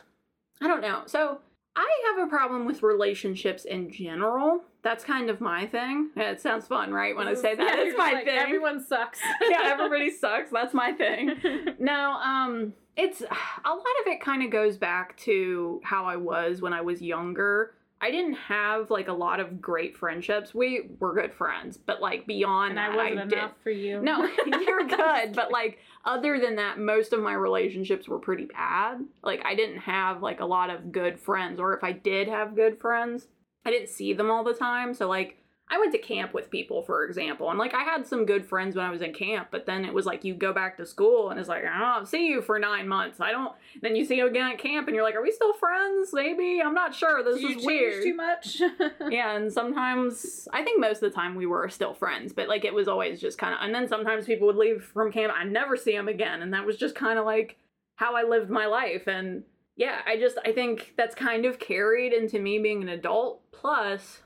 I 0.61 0.67
don't 0.67 0.81
know. 0.81 1.03
So 1.07 1.39
I 1.75 1.87
have 2.07 2.27
a 2.27 2.29
problem 2.29 2.65
with 2.65 2.83
relationships 2.83 3.65
in 3.65 3.91
general. 3.91 4.61
That's 4.83 5.03
kind 5.03 5.29
of 5.29 5.39
my 5.39 5.67
thing. 5.67 6.09
Yeah, 6.15 6.31
it 6.31 6.41
sounds 6.41 6.67
fun, 6.67 6.91
right? 6.91 7.15
When 7.15 7.27
I 7.27 7.33
say 7.33 7.55
that, 7.55 7.77
Yeah, 7.77 7.83
it's 7.85 7.97
my 7.97 8.13
like, 8.13 8.25
thing. 8.25 8.37
Everyone 8.37 8.83
sucks. 8.83 9.19
yeah, 9.49 9.61
everybody 9.63 10.11
sucks. 10.11 10.51
That's 10.51 10.73
my 10.73 10.91
thing. 10.93 11.35
No, 11.79 12.11
um, 12.13 12.73
it's 12.95 13.21
a 13.21 13.69
lot 13.69 13.95
of 14.01 14.07
it 14.07 14.21
kind 14.21 14.43
of 14.43 14.51
goes 14.51 14.77
back 14.77 15.17
to 15.17 15.81
how 15.83 16.05
I 16.05 16.17
was 16.17 16.61
when 16.61 16.73
I 16.73 16.81
was 16.81 17.01
younger. 17.01 17.73
I 18.01 18.09
didn't 18.09 18.33
have 18.33 18.89
like 18.89 19.07
a 19.07 19.13
lot 19.13 19.39
of 19.39 19.61
great 19.61 19.95
friendships. 19.95 20.55
We 20.55 20.89
were 20.99 21.13
good 21.13 21.33
friends, 21.33 21.77
but 21.77 22.01
like 22.01 22.25
beyond 22.25 22.71
and 22.71 22.77
that, 22.79 22.91
I 22.91 22.95
wasn't 22.95 23.19
I 23.19 23.23
did. 23.25 23.33
enough 23.33 23.51
for 23.63 23.69
you. 23.69 24.01
No, 24.01 24.27
you're 24.45 24.87
good, 24.87 25.33
but 25.33 25.51
like 25.51 25.77
other 26.03 26.39
than 26.39 26.55
that, 26.55 26.79
most 26.79 27.13
of 27.13 27.21
my 27.21 27.33
relationships 27.33 28.07
were 28.07 28.17
pretty 28.17 28.45
bad. 28.45 29.05
Like 29.23 29.45
I 29.45 29.53
didn't 29.53 29.79
have 29.79 30.23
like 30.23 30.39
a 30.39 30.45
lot 30.45 30.71
of 30.71 30.91
good 30.91 31.19
friends, 31.19 31.59
or 31.59 31.77
if 31.77 31.83
I 31.83 31.91
did 31.91 32.27
have 32.27 32.55
good 32.55 32.79
friends, 32.79 33.27
I 33.65 33.69
didn't 33.69 33.89
see 33.89 34.13
them 34.13 34.31
all 34.31 34.43
the 34.43 34.55
time. 34.55 34.95
So 34.95 35.07
like 35.07 35.37
I 35.71 35.79
went 35.79 35.93
to 35.93 35.97
camp 35.97 36.33
with 36.33 36.51
people, 36.51 36.81
for 36.81 37.05
example, 37.05 37.49
and 37.49 37.57
like 37.57 37.73
I 37.73 37.83
had 37.83 38.05
some 38.05 38.25
good 38.25 38.45
friends 38.45 38.75
when 38.75 38.85
I 38.85 38.91
was 38.91 39.01
in 39.01 39.13
camp, 39.13 39.47
but 39.51 39.65
then 39.65 39.85
it 39.85 39.93
was 39.93 40.05
like 40.05 40.25
you 40.25 40.33
go 40.33 40.51
back 40.51 40.75
to 40.77 40.85
school 40.85 41.29
and 41.29 41.39
it's 41.39 41.47
like 41.47 41.63
I 41.65 41.79
don't 41.79 42.05
see 42.05 42.27
you 42.27 42.41
for 42.41 42.59
nine 42.59 42.89
months. 42.89 43.21
I 43.21 43.31
don't. 43.31 43.53
Then 43.81 43.95
you 43.95 44.03
see 44.03 44.17
you 44.17 44.27
again 44.27 44.51
at 44.51 44.57
camp 44.57 44.87
and 44.87 44.95
you're 44.95 45.05
like, 45.05 45.15
are 45.15 45.21
we 45.21 45.31
still 45.31 45.53
friends? 45.53 46.09
Maybe 46.11 46.61
I'm 46.61 46.73
not 46.73 46.93
sure. 46.93 47.23
This 47.23 47.41
you 47.41 47.57
is 47.57 47.65
weird 47.65 48.03
too 48.03 48.15
much. 48.15 48.61
yeah, 49.09 49.37
and 49.37 49.51
sometimes 49.51 50.45
I 50.51 50.61
think 50.61 50.81
most 50.81 51.01
of 51.01 51.09
the 51.09 51.15
time 51.15 51.35
we 51.35 51.45
were 51.45 51.69
still 51.69 51.93
friends, 51.93 52.33
but 52.33 52.49
like 52.49 52.65
it 52.65 52.73
was 52.73 52.89
always 52.89 53.21
just 53.21 53.37
kind 53.37 53.53
of. 53.53 53.61
And 53.61 53.73
then 53.73 53.87
sometimes 53.87 54.25
people 54.25 54.47
would 54.47 54.57
leave 54.57 54.83
from 54.83 55.09
camp, 55.09 55.33
I'd 55.33 55.49
never 55.49 55.77
see 55.77 55.93
them 55.93 56.09
again, 56.09 56.41
and 56.41 56.53
that 56.53 56.65
was 56.65 56.75
just 56.75 56.95
kind 56.95 57.17
of 57.17 57.25
like 57.25 57.57
how 57.95 58.15
I 58.15 58.23
lived 58.23 58.49
my 58.49 58.65
life. 58.65 59.07
And 59.07 59.43
yeah, 59.77 60.01
I 60.05 60.17
just 60.17 60.37
I 60.43 60.51
think 60.51 60.95
that's 60.97 61.15
kind 61.15 61.45
of 61.45 61.59
carried 61.59 62.11
into 62.11 62.39
me 62.39 62.59
being 62.59 62.81
an 62.81 62.89
adult. 62.89 63.41
Plus, 63.53 64.19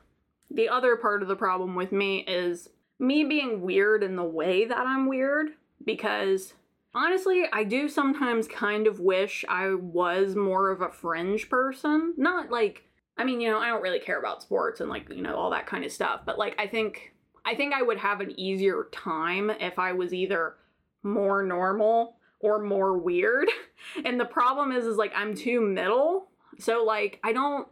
the 0.49 0.69
other 0.69 0.95
part 0.95 1.21
of 1.21 1.27
the 1.27 1.35
problem 1.35 1.75
with 1.75 1.91
me 1.91 2.19
is 2.27 2.69
me 2.99 3.23
being 3.23 3.61
weird 3.61 4.03
in 4.03 4.15
the 4.15 4.23
way 4.23 4.65
that 4.65 4.77
I'm 4.77 5.07
weird 5.07 5.49
because 5.83 6.53
honestly, 6.93 7.45
I 7.51 7.63
do 7.63 7.89
sometimes 7.89 8.47
kind 8.47 8.87
of 8.87 8.99
wish 8.99 9.43
I 9.49 9.73
was 9.75 10.35
more 10.35 10.71
of 10.71 10.81
a 10.81 10.89
fringe 10.89 11.49
person. 11.49 12.13
Not 12.17 12.49
like 12.49 12.83
I 13.17 13.23
mean, 13.23 13.39
you 13.39 13.49
know, 13.49 13.59
I 13.59 13.67
don't 13.67 13.81
really 13.81 13.99
care 13.99 14.19
about 14.19 14.41
sports 14.41 14.81
and 14.81 14.89
like, 14.89 15.09
you 15.09 15.21
know, 15.21 15.35
all 15.35 15.51
that 15.51 15.67
kind 15.67 15.85
of 15.85 15.91
stuff, 15.91 16.21
but 16.25 16.37
like 16.37 16.55
I 16.59 16.67
think 16.67 17.13
I 17.45 17.55
think 17.55 17.73
I 17.73 17.81
would 17.81 17.97
have 17.97 18.21
an 18.21 18.37
easier 18.39 18.87
time 18.91 19.49
if 19.49 19.77
I 19.77 19.93
was 19.93 20.13
either 20.13 20.55
more 21.03 21.43
normal 21.43 22.17
or 22.39 22.61
more 22.61 22.97
weird. 22.97 23.49
And 24.03 24.19
the 24.19 24.25
problem 24.25 24.71
is 24.71 24.85
is 24.85 24.97
like 24.97 25.13
I'm 25.15 25.35
too 25.35 25.61
middle. 25.61 26.29
So 26.57 26.83
like 26.83 27.19
I 27.23 27.33
don't 27.33 27.67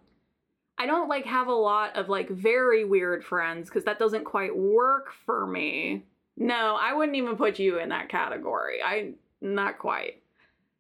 I 0.78 0.86
don't 0.86 1.10
like 1.10 1.26
have 1.26 1.48
a 1.48 1.54
lot 1.54 1.96
of 1.96 2.10
like 2.10 2.30
very 2.30 2.84
weird 2.84 3.24
friends 3.24 3.70
cuz 3.70 3.84
that 3.84 4.00
doesn't 4.00 4.24
quite 4.24 4.56
work 4.56 5.12
for 5.26 5.46
me. 5.46 6.06
No, 6.36 6.78
I 6.80 6.94
wouldn't 6.94 7.18
even 7.18 7.36
put 7.36 7.60
you 7.60 7.80
in 7.80 7.90
that 7.90 8.10
category. 8.10 8.82
I 8.84 9.14
not 9.42 9.78
quite. 9.78 10.24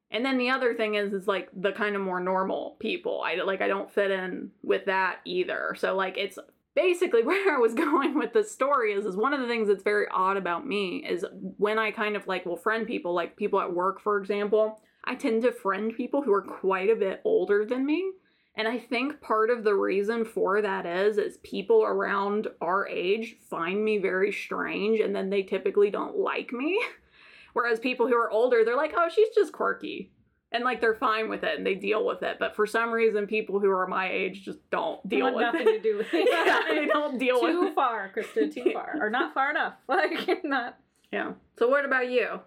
And 0.09 0.23
then 0.23 0.37
the 0.37 0.51
other 0.51 0.73
thing 0.75 0.95
is 0.95 1.13
is 1.13 1.27
like 1.27 1.49
the 1.55 1.71
kind 1.71 1.95
of 1.95 2.01
more 2.01 2.19
normal 2.19 2.77
people. 2.79 3.21
I 3.25 3.35
like 3.35 3.61
I 3.61 3.67
don't 3.67 3.91
fit 3.91 4.11
in 4.11 4.51
with 4.63 4.85
that 4.85 5.19
either. 5.25 5.75
So 5.77 5.95
like 5.95 6.17
it's 6.17 6.37
basically 6.75 7.23
where 7.27 7.55
I 7.55 7.59
was 7.59 7.73
going 7.73 8.17
with 8.17 8.33
the 8.33 8.43
story 8.43 8.93
is 8.93 9.05
is 9.05 9.15
one 9.15 9.33
of 9.33 9.41
the 9.41 9.47
things 9.47 9.67
that's 9.67 9.83
very 9.83 10.07
odd 10.11 10.37
about 10.37 10.67
me 10.67 11.05
is 11.07 11.25
when 11.57 11.79
I 11.79 11.91
kind 11.91 12.15
of 12.15 12.27
like 12.27 12.45
will 12.45 12.57
friend 12.57 12.87
people, 12.87 13.13
like 13.13 13.35
people 13.35 13.59
at 13.59 13.73
work, 13.73 14.01
for 14.01 14.17
example, 14.17 14.81
I 15.03 15.15
tend 15.15 15.41
to 15.41 15.51
friend 15.51 15.93
people 15.95 16.21
who 16.21 16.33
are 16.33 16.41
quite 16.41 16.89
a 16.89 16.95
bit 16.95 17.21
older 17.25 17.65
than 17.65 17.85
me. 17.85 18.11
And 18.55 18.67
I 18.67 18.77
think 18.77 19.19
part 19.19 19.49
of 19.49 19.63
the 19.63 19.73
reason 19.73 20.25
for 20.25 20.61
that 20.61 20.85
is 20.85 21.17
is 21.17 21.37
people 21.37 21.83
around 21.83 22.47
our 22.61 22.87
age 22.87 23.37
find 23.49 23.83
me 23.83 23.97
very 23.97 24.31
strange 24.31 24.99
and 24.99 25.15
then 25.15 25.29
they 25.29 25.41
typically 25.41 25.89
don't 25.89 26.17
like 26.17 26.51
me. 26.53 26.79
Whereas 27.53 27.79
people 27.79 28.07
who 28.07 28.15
are 28.15 28.31
older, 28.31 28.63
they're 28.63 28.77
like, 28.77 28.93
"Oh, 28.95 29.09
she's 29.13 29.29
just 29.35 29.53
quirky." 29.53 30.11
And 30.51 30.63
like 30.63 30.81
they're 30.81 30.93
fine 30.93 31.29
with 31.29 31.43
it 31.43 31.57
and 31.57 31.65
they 31.65 31.73
deal 31.73 32.05
with 32.05 32.21
it. 32.21 32.37
But 32.39 32.55
for 32.55 32.67
some 32.67 32.91
reason 32.91 33.25
people 33.25 33.59
who 33.59 33.71
are 33.71 33.87
my 33.87 34.11
age 34.11 34.43
just 34.43 34.59
don't 34.69 35.07
deal 35.07 35.33
with 35.33 35.41
nothing 35.41 35.67
it. 35.67 35.71
to 35.71 35.79
do 35.79 35.97
with 35.97 36.13
it. 36.13 36.27
yeah, 36.31 36.61
they 36.69 36.85
don't 36.85 37.17
deal 37.17 37.41
with 37.41 37.51
too 37.51 37.73
far, 37.73 38.11
Krista. 38.15 38.53
Too 38.53 38.71
far, 38.71 38.97
or 38.99 39.09
not 39.09 39.33
far 39.33 39.49
enough. 39.49 39.73
Like 39.87 40.43
not. 40.43 40.77
Yeah. 41.11 41.33
So 41.57 41.67
what 41.67 41.85
about 41.85 42.09
you? 42.09 42.39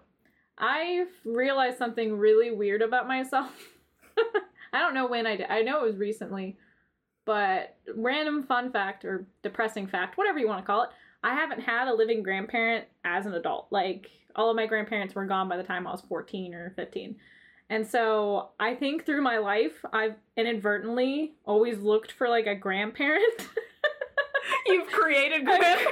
I've 0.57 1.09
realized 1.25 1.77
something 1.77 2.17
really 2.17 2.51
weird 2.51 2.81
about 2.81 3.07
myself. 3.07 3.51
I 4.73 4.79
don't 4.79 4.93
know 4.93 5.07
when 5.07 5.25
I 5.25 5.37
did. 5.37 5.47
I 5.49 5.61
know 5.61 5.83
it 5.83 5.87
was 5.87 5.97
recently, 5.97 6.57
but 7.25 7.75
random 7.95 8.43
fun 8.43 8.71
fact 8.71 9.05
or 9.05 9.27
depressing 9.43 9.87
fact, 9.87 10.17
whatever 10.17 10.39
you 10.39 10.47
want 10.47 10.63
to 10.63 10.65
call 10.65 10.83
it. 10.83 10.89
I 11.23 11.33
haven't 11.33 11.61
had 11.61 11.87
a 11.87 11.93
living 11.93 12.23
grandparent 12.23 12.85
as 13.03 13.25
an 13.25 13.33
adult. 13.33 13.67
Like 13.71 14.09
all 14.35 14.49
of 14.49 14.55
my 14.55 14.65
grandparents 14.67 15.15
were 15.15 15.25
gone 15.25 15.49
by 15.49 15.57
the 15.57 15.63
time 15.63 15.87
I 15.87 15.91
was 15.91 16.01
14 16.01 16.53
or 16.53 16.73
15. 16.75 17.15
And 17.69 17.85
so 17.85 18.49
I 18.59 18.75
think 18.75 19.05
through 19.05 19.21
my 19.21 19.39
life, 19.39 19.83
I've 19.91 20.15
inadvertently 20.37 21.33
always 21.45 21.79
looked 21.79 22.13
for 22.13 22.29
like 22.29 22.47
a 22.47 22.55
grandparent. 22.55 23.49
You've 24.67 24.87
created 24.87 25.43
grandparents. 25.45 25.83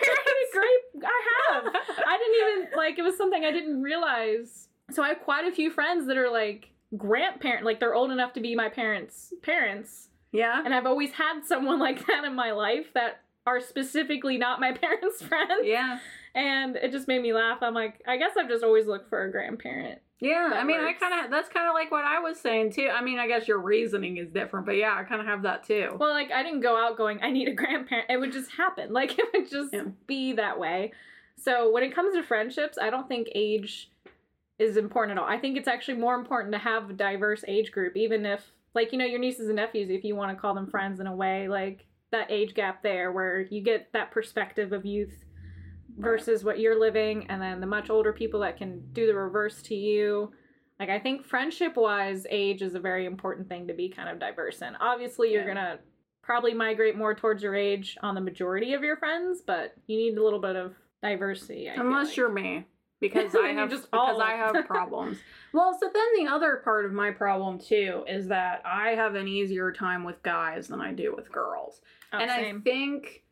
Great, 0.54 1.04
I 1.04 1.22
have. 1.50 1.66
I 2.08 2.18
didn't 2.18 2.64
even 2.64 2.78
like 2.78 2.98
it 2.98 3.02
was 3.02 3.18
something 3.18 3.44
I 3.44 3.52
didn't 3.52 3.82
realize. 3.82 4.70
So 4.92 5.04
I 5.04 5.10
have 5.10 5.22
quite 5.22 5.46
a 5.46 5.52
few 5.52 5.70
friends 5.70 6.08
that 6.08 6.18
are 6.18 6.30
like 6.30 6.70
grandparent, 6.98 7.66
like 7.66 7.80
they're 7.80 7.96
old 7.96 8.12
enough 8.12 8.34
to 8.34 8.42
be 8.42 8.56
my 8.56 8.70
parents' 8.70 9.34
parents, 9.42 10.10
Yeah. 10.32 10.62
and 10.64 10.74
I've 10.74 10.86
always 10.86 11.12
had 11.12 11.42
someone 11.46 11.80
like 11.88 12.06
that 12.08 12.24
in 12.24 12.36
my 12.36 12.52
life 12.52 12.88
that 12.94 13.22
are 13.48 13.60
specifically 13.62 14.38
not 14.38 14.60
my 14.60 14.72
parents' 14.82 15.22
friends. 15.22 15.62
Yeah. 15.64 16.00
And 16.34 16.76
it 16.76 16.92
just 16.92 17.08
made 17.08 17.22
me 17.22 17.32
laugh. 17.34 17.60
I'm 17.62 17.74
like, 17.74 18.02
I 18.08 18.18
guess 18.18 18.32
I've 18.38 18.50
just 18.50 18.64
always 18.64 18.88
looked 18.88 19.10
for 19.10 19.24
a 19.24 19.32
grandparent. 19.32 20.00
Yeah. 20.20 20.52
I 20.54 20.64
mean, 20.64 20.80
I 20.80 20.94
kind 20.94 21.24
of, 21.26 21.32
that's 21.32 21.48
kind 21.50 21.68
of 21.68 21.74
like 21.74 21.92
what 21.92 22.04
I 22.06 22.20
was 22.20 22.40
saying 22.40 22.72
too. 22.74 22.90
I 22.94 23.02
mean, 23.04 23.20
I 23.20 23.28
guess 23.28 23.48
your 23.48 23.60
reasoning 23.60 24.18
is 24.18 24.30
different, 24.30 24.66
but 24.66 24.76
yeah, 24.76 24.96
I 24.98 25.04
kind 25.04 25.22
of 25.22 25.28
have 25.28 25.44
that 25.44 25.66
too. 25.66 25.96
Well, 26.00 26.10
like 26.12 26.32
I 26.32 26.42
didn't 26.44 26.62
go 26.62 26.76
out 26.78 26.98
going, 26.98 27.20
I 27.22 27.32
need 27.32 27.48
a 27.48 27.54
grandparent. 27.54 28.10
It 28.10 28.18
would 28.18 28.32
just 28.32 28.52
happen. 28.52 28.92
Like 28.94 29.18
it 29.20 29.26
would 29.34 29.50
just 29.50 29.74
Yeah. 29.74 29.84
be 30.08 30.34
that 30.34 30.58
way. 30.60 30.92
So 31.38 31.70
when 31.72 31.84
it 31.84 31.94
comes 31.94 32.16
to 32.16 32.24
friendships, 32.24 32.78
I 32.82 32.90
don't 32.90 33.08
think 33.08 33.28
age 33.36 33.92
is 34.60 34.78
important 34.78 35.18
at 35.18 35.22
all. 35.24 35.30
I 35.30 35.38
think 35.38 35.58
it's 35.58 35.68
actually 35.68 35.98
more 35.98 36.16
important 36.16 36.54
to 36.54 36.60
have 36.60 36.90
a 36.90 36.94
diverse 36.94 37.44
age 37.48 37.72
group, 37.72 37.96
even 37.98 38.26
if 38.26 38.46
like, 38.74 38.92
you 38.92 38.98
know, 38.98 39.06
your 39.06 39.20
nieces 39.20 39.48
and 39.48 39.56
nephews, 39.56 39.90
if 39.90 40.04
you 40.04 40.16
want 40.16 40.36
to 40.36 40.42
call 40.42 40.54
them 40.54 40.68
friends 40.70 41.00
in 41.00 41.08
a 41.08 41.16
way, 41.16 41.48
like 41.48 41.86
that 42.12 42.30
age 42.32 42.54
gap 42.54 42.84
there 42.84 43.12
where 43.12 43.42
you 43.50 43.62
get 43.62 43.88
that 43.94 44.12
perspective 44.12 44.72
of 44.74 44.86
youth 44.86 45.14
versus 45.98 46.44
what 46.44 46.60
you're 46.60 46.80
living 46.80 47.26
and 47.30 47.42
then 47.42 47.62
the 47.62 47.68
much 47.68 47.90
older 47.90 48.12
people 48.12 48.42
that 48.42 48.58
can 48.58 48.82
do 48.94 49.08
the 49.08 49.14
reverse 49.16 49.62
to 49.62 49.76
you. 49.76 50.32
Like 50.80 50.90
I 50.90 51.00
think 51.00 51.26
friendship 51.26 51.78
wise, 51.78 52.26
age 52.30 52.62
is 52.62 52.76
a 52.76 52.80
very 52.80 53.06
important 53.06 53.48
thing 53.48 53.68
to 53.68 53.74
be 53.74 53.90
kind 53.90 54.10
of 54.10 54.20
diverse 54.20 54.62
in. 54.62 54.76
Obviously, 54.78 55.32
you're 55.32 55.44
Yeah. 55.44 55.54
gonna 55.54 55.80
probably 56.22 56.54
migrate 56.54 56.98
more 56.98 57.14
towards 57.16 57.42
your 57.44 57.56
age 57.56 57.98
on 58.02 58.14
the 58.16 58.20
majority 58.22 58.74
of 58.74 58.84
your 58.84 58.98
friends, 58.98 59.42
but 59.46 59.74
you 59.88 59.96
need 59.98 60.18
a 60.18 60.24
little 60.24 60.40
bit 60.40 60.56
of 60.58 60.76
diversity. 61.02 61.70
I 61.70 61.76
Unless 61.76 62.08
like. 62.08 62.18
you're 62.18 62.32
me. 62.32 62.66
Because 63.08 63.36
I 63.36 63.48
have 63.54 63.70
just 63.70 63.92
because 63.92 64.20
I 64.20 64.32
have 64.32 64.66
problems. 64.68 65.18
well, 65.54 65.78
so 65.80 65.90
then 65.94 66.26
the 66.26 66.32
other 66.32 66.62
part 66.64 66.86
of 66.86 66.92
my 66.92 67.12
problem 67.12 67.60
too 67.60 68.04
is 68.08 68.28
that 68.28 68.62
I 68.66 68.90
have 68.92 69.16
an 69.16 69.28
easier 69.28 69.72
time 69.72 70.04
with 70.04 70.22
guys 70.24 70.68
than 70.68 70.82
I 70.82 70.94
do 70.94 71.14
with 71.16 71.32
girls. 71.32 71.82
Oh, 72.14 72.20
and 72.20 72.30
same. 72.30 72.58
I 72.58 72.62
think, 72.62 73.24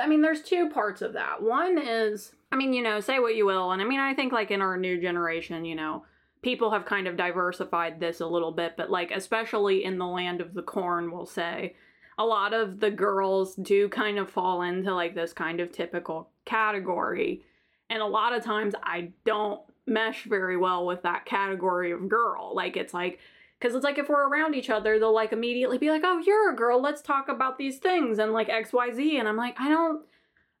I 0.00 0.06
mean, 0.06 0.22
there's 0.22 0.42
two 0.42 0.70
parts 0.70 1.02
of 1.02 1.12
that. 1.14 1.42
One 1.42 1.78
is, 1.78 2.32
I 2.52 2.56
mean, 2.56 2.72
you 2.72 2.82
know, 2.82 3.00
say 3.00 3.18
what 3.18 3.36
you 3.36 3.46
will, 3.46 3.72
and 3.72 3.80
I 3.80 3.84
mean, 3.84 4.00
I 4.00 4.14
think 4.14 4.32
like 4.32 4.50
in 4.50 4.62
our 4.62 4.76
new 4.76 5.00
generation, 5.00 5.64
you 5.64 5.74
know, 5.74 6.04
people 6.42 6.70
have 6.70 6.84
kind 6.84 7.06
of 7.06 7.16
diversified 7.16 8.00
this 8.00 8.20
a 8.20 8.26
little 8.26 8.52
bit, 8.52 8.76
but 8.76 8.90
like 8.90 9.10
especially 9.10 9.84
in 9.84 9.98
the 9.98 10.06
land 10.06 10.40
of 10.40 10.54
the 10.54 10.62
corn, 10.62 11.10
we'll 11.10 11.26
say, 11.26 11.74
a 12.18 12.24
lot 12.24 12.52
of 12.52 12.80
the 12.80 12.90
girls 12.90 13.54
do 13.54 13.88
kind 13.88 14.18
of 14.18 14.28
fall 14.28 14.62
into 14.62 14.94
like 14.94 15.14
this 15.14 15.32
kind 15.32 15.58
of 15.58 15.72
typical 15.72 16.28
category. 16.44 17.42
And 17.90 18.00
a 18.00 18.06
lot 18.06 18.32
of 18.32 18.42
times 18.42 18.74
I 18.82 19.10
don't 19.26 19.60
mesh 19.86 20.24
very 20.24 20.56
well 20.56 20.86
with 20.86 21.02
that 21.02 21.26
category 21.26 21.90
of 21.90 22.08
girl. 22.08 22.52
Like 22.54 22.76
it's 22.76 22.94
like 22.94 23.18
because 23.58 23.74
it's 23.74 23.84
like 23.84 23.98
if 23.98 24.08
we're 24.08 24.26
around 24.26 24.54
each 24.54 24.70
other, 24.70 24.98
they'll 24.98 25.14
like 25.14 25.32
immediately 25.32 25.76
be 25.76 25.90
like, 25.90 26.02
"Oh, 26.04 26.22
you're 26.24 26.52
a 26.52 26.56
girl. 26.56 26.80
Let's 26.80 27.02
talk 27.02 27.28
about 27.28 27.58
these 27.58 27.78
things." 27.78 28.18
And 28.18 28.32
like 28.32 28.48
X, 28.48 28.72
Y, 28.72 28.92
Z. 28.92 29.18
And 29.18 29.28
I'm 29.28 29.36
like, 29.36 29.60
I 29.60 29.68
don't, 29.68 30.02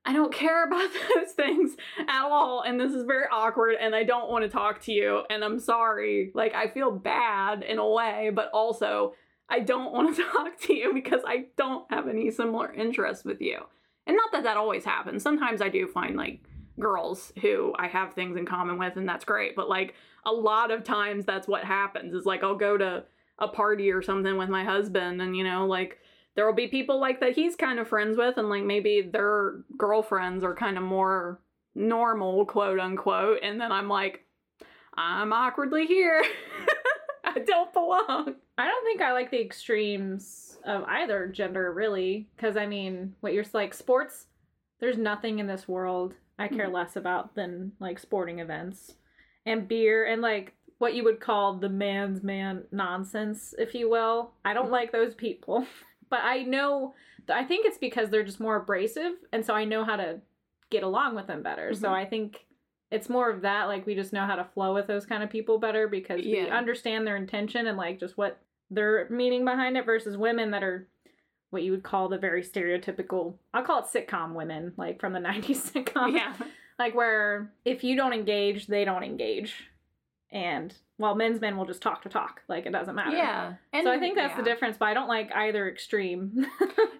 I 0.04 0.12
don't 0.12 0.34
care 0.34 0.64
about 0.64 0.90
those 1.14 1.32
things 1.32 1.76
at 1.98 2.22
all. 2.22 2.62
And 2.62 2.78
this 2.78 2.92
is 2.92 3.04
very 3.04 3.24
awkward. 3.32 3.76
And 3.80 3.94
I 3.94 4.04
don't 4.04 4.30
want 4.30 4.44
to 4.44 4.50
talk 4.50 4.82
to 4.82 4.92
you. 4.92 5.22
And 5.30 5.42
I'm 5.42 5.58
sorry. 5.58 6.30
Like 6.34 6.54
I 6.54 6.68
feel 6.68 6.90
bad 6.90 7.62
in 7.62 7.78
a 7.78 7.88
way, 7.88 8.30
but 8.34 8.50
also 8.52 9.14
I 9.48 9.60
don't 9.60 9.92
want 9.94 10.16
to 10.16 10.22
talk 10.22 10.60
to 10.62 10.74
you 10.74 10.92
because 10.92 11.22
I 11.26 11.46
don't 11.56 11.90
have 11.90 12.08
any 12.08 12.30
similar 12.30 12.72
interests 12.72 13.24
with 13.24 13.40
you. 13.40 13.60
And 14.06 14.16
not 14.16 14.32
that 14.32 14.42
that 14.42 14.56
always 14.56 14.84
happens. 14.84 15.22
Sometimes 15.22 15.62
I 15.62 15.68
do 15.68 15.86
find 15.86 16.16
like 16.16 16.40
girls 16.80 17.32
who 17.40 17.72
I 17.78 17.88
have 17.88 18.14
things 18.14 18.36
in 18.36 18.46
common 18.46 18.78
with, 18.78 18.96
and 18.96 19.08
that's 19.08 19.24
great. 19.24 19.54
But 19.54 19.68
like 19.68 19.94
a 20.24 20.32
lot 20.32 20.70
of 20.70 20.84
times, 20.84 21.24
that's 21.24 21.48
what 21.48 21.64
happens. 21.64 22.14
Is 22.14 22.26
like 22.26 22.42
I'll 22.42 22.56
go 22.56 22.76
to 22.76 23.04
a 23.38 23.48
party 23.48 23.90
or 23.90 24.02
something 24.02 24.36
with 24.36 24.48
my 24.48 24.64
husband, 24.64 25.22
and 25.22 25.36
you 25.36 25.44
know, 25.44 25.66
like 25.66 25.98
there 26.34 26.46
will 26.46 26.54
be 26.54 26.68
people 26.68 27.00
like 27.00 27.20
that 27.20 27.34
he's 27.34 27.56
kind 27.56 27.78
of 27.78 27.88
friends 27.88 28.16
with, 28.16 28.38
and 28.38 28.48
like 28.48 28.64
maybe 28.64 29.02
their 29.02 29.62
girlfriends 29.76 30.44
are 30.44 30.54
kind 30.54 30.76
of 30.76 30.84
more 30.84 31.40
normal, 31.74 32.44
quote 32.46 32.80
unquote. 32.80 33.40
And 33.42 33.60
then 33.60 33.72
I'm 33.72 33.88
like, 33.88 34.24
I'm 34.94 35.32
awkwardly 35.32 35.86
here. 35.86 36.24
I 37.24 37.38
don't 37.38 37.72
belong. 37.72 38.34
I 38.58 38.66
don't 38.66 38.84
think 38.84 39.00
I 39.00 39.12
like 39.12 39.30
the 39.30 39.40
extremes 39.40 40.58
of 40.64 40.84
either 40.84 41.28
gender 41.28 41.72
really, 41.72 42.28
because 42.36 42.56
I 42.56 42.66
mean, 42.66 43.14
what 43.20 43.32
you're 43.32 43.44
like 43.52 43.74
sports. 43.74 44.26
There's 44.80 44.98
nothing 44.98 45.38
in 45.38 45.46
this 45.46 45.68
world 45.68 46.14
I 46.40 46.48
care 46.48 46.68
less 46.68 46.96
about 46.96 47.34
than 47.34 47.72
like 47.80 47.98
sporting 47.98 48.38
events 48.38 48.94
and 49.44 49.68
beer 49.68 50.06
and 50.06 50.22
like 50.22 50.54
what 50.78 50.94
you 50.94 51.04
would 51.04 51.20
call 51.20 51.54
the 51.58 51.68
man's 51.68 52.22
man 52.22 52.64
nonsense, 52.72 53.54
if 53.58 53.74
you 53.74 53.90
will. 53.90 54.32
I 54.44 54.54
don't 54.54 54.70
like 54.70 54.90
those 54.90 55.14
people, 55.14 55.66
but 56.10 56.20
I 56.22 56.42
know. 56.42 56.94
I 57.28 57.44
think 57.44 57.66
it's 57.66 57.76
because 57.78 58.08
they're 58.08 58.24
just 58.24 58.40
more 58.40 58.56
abrasive, 58.56 59.12
and 59.32 59.44
so 59.44 59.54
I 59.54 59.64
know 59.66 59.84
how 59.84 59.96
to 59.96 60.20
get 60.70 60.82
along 60.82 61.14
with 61.14 61.26
them 61.26 61.42
better. 61.42 61.74
So 61.74 61.88
Mhm. 61.88 61.92
I 61.92 62.04
think 62.06 62.46
it's 62.90 63.08
more 63.10 63.30
of 63.30 63.42
that 63.42 63.64
like 63.64 63.86
we 63.86 63.94
just 63.94 64.12
know 64.12 64.24
how 64.24 64.34
to 64.36 64.44
flow 64.44 64.74
with 64.74 64.86
those 64.86 65.04
kind 65.06 65.22
of 65.22 65.30
people 65.30 65.58
better 65.58 65.86
because 65.86 66.24
we 66.24 66.48
understand 66.48 67.06
their 67.06 67.16
intention 67.16 67.66
and 67.66 67.76
like 67.76 68.00
just 68.00 68.16
what 68.16 68.38
their 68.70 69.06
meaning 69.10 69.44
behind 69.44 69.76
it 69.76 69.84
versus 69.84 70.16
women 70.16 70.50
that 70.52 70.62
are 70.62 70.88
what 71.50 71.62
you 71.62 71.70
would 71.72 71.82
call 71.82 72.08
the 72.08 72.18
very 72.18 72.42
stereotypical 72.42 73.34
I'll 73.52 73.64
call 73.64 73.80
it 73.80 73.86
sitcom 73.86 74.34
women 74.34 74.72
like 74.76 75.00
from 75.00 75.12
the 75.12 75.18
90s 75.30 75.72
sitcom 75.72 76.14
Yeah. 76.14 76.32
like 76.78 76.94
where 76.94 77.52
if 77.64 77.84
you 77.84 77.96
don't 77.96 78.12
engage 78.12 78.66
they 78.66 78.84
don't 78.84 79.02
engage 79.04 79.54
and 80.32 80.72
while 80.96 81.14
men's 81.16 81.40
men 81.40 81.56
will 81.56 81.64
just 81.64 81.82
talk 81.82 82.02
to 82.02 82.08
talk 82.08 82.42
like 82.48 82.66
it 82.66 82.72
doesn't 82.72 82.94
matter 82.94 83.16
Yeah. 83.16 83.54
And 83.72 83.84
so 83.84 83.90
I 83.92 83.98
think 83.98 84.14
that's 84.16 84.36
the 84.36 84.42
difference 84.42 84.76
but 84.78 84.86
I 84.86 84.94
don't 84.94 85.08
like 85.08 85.32
either 85.34 85.68
extreme 85.68 86.46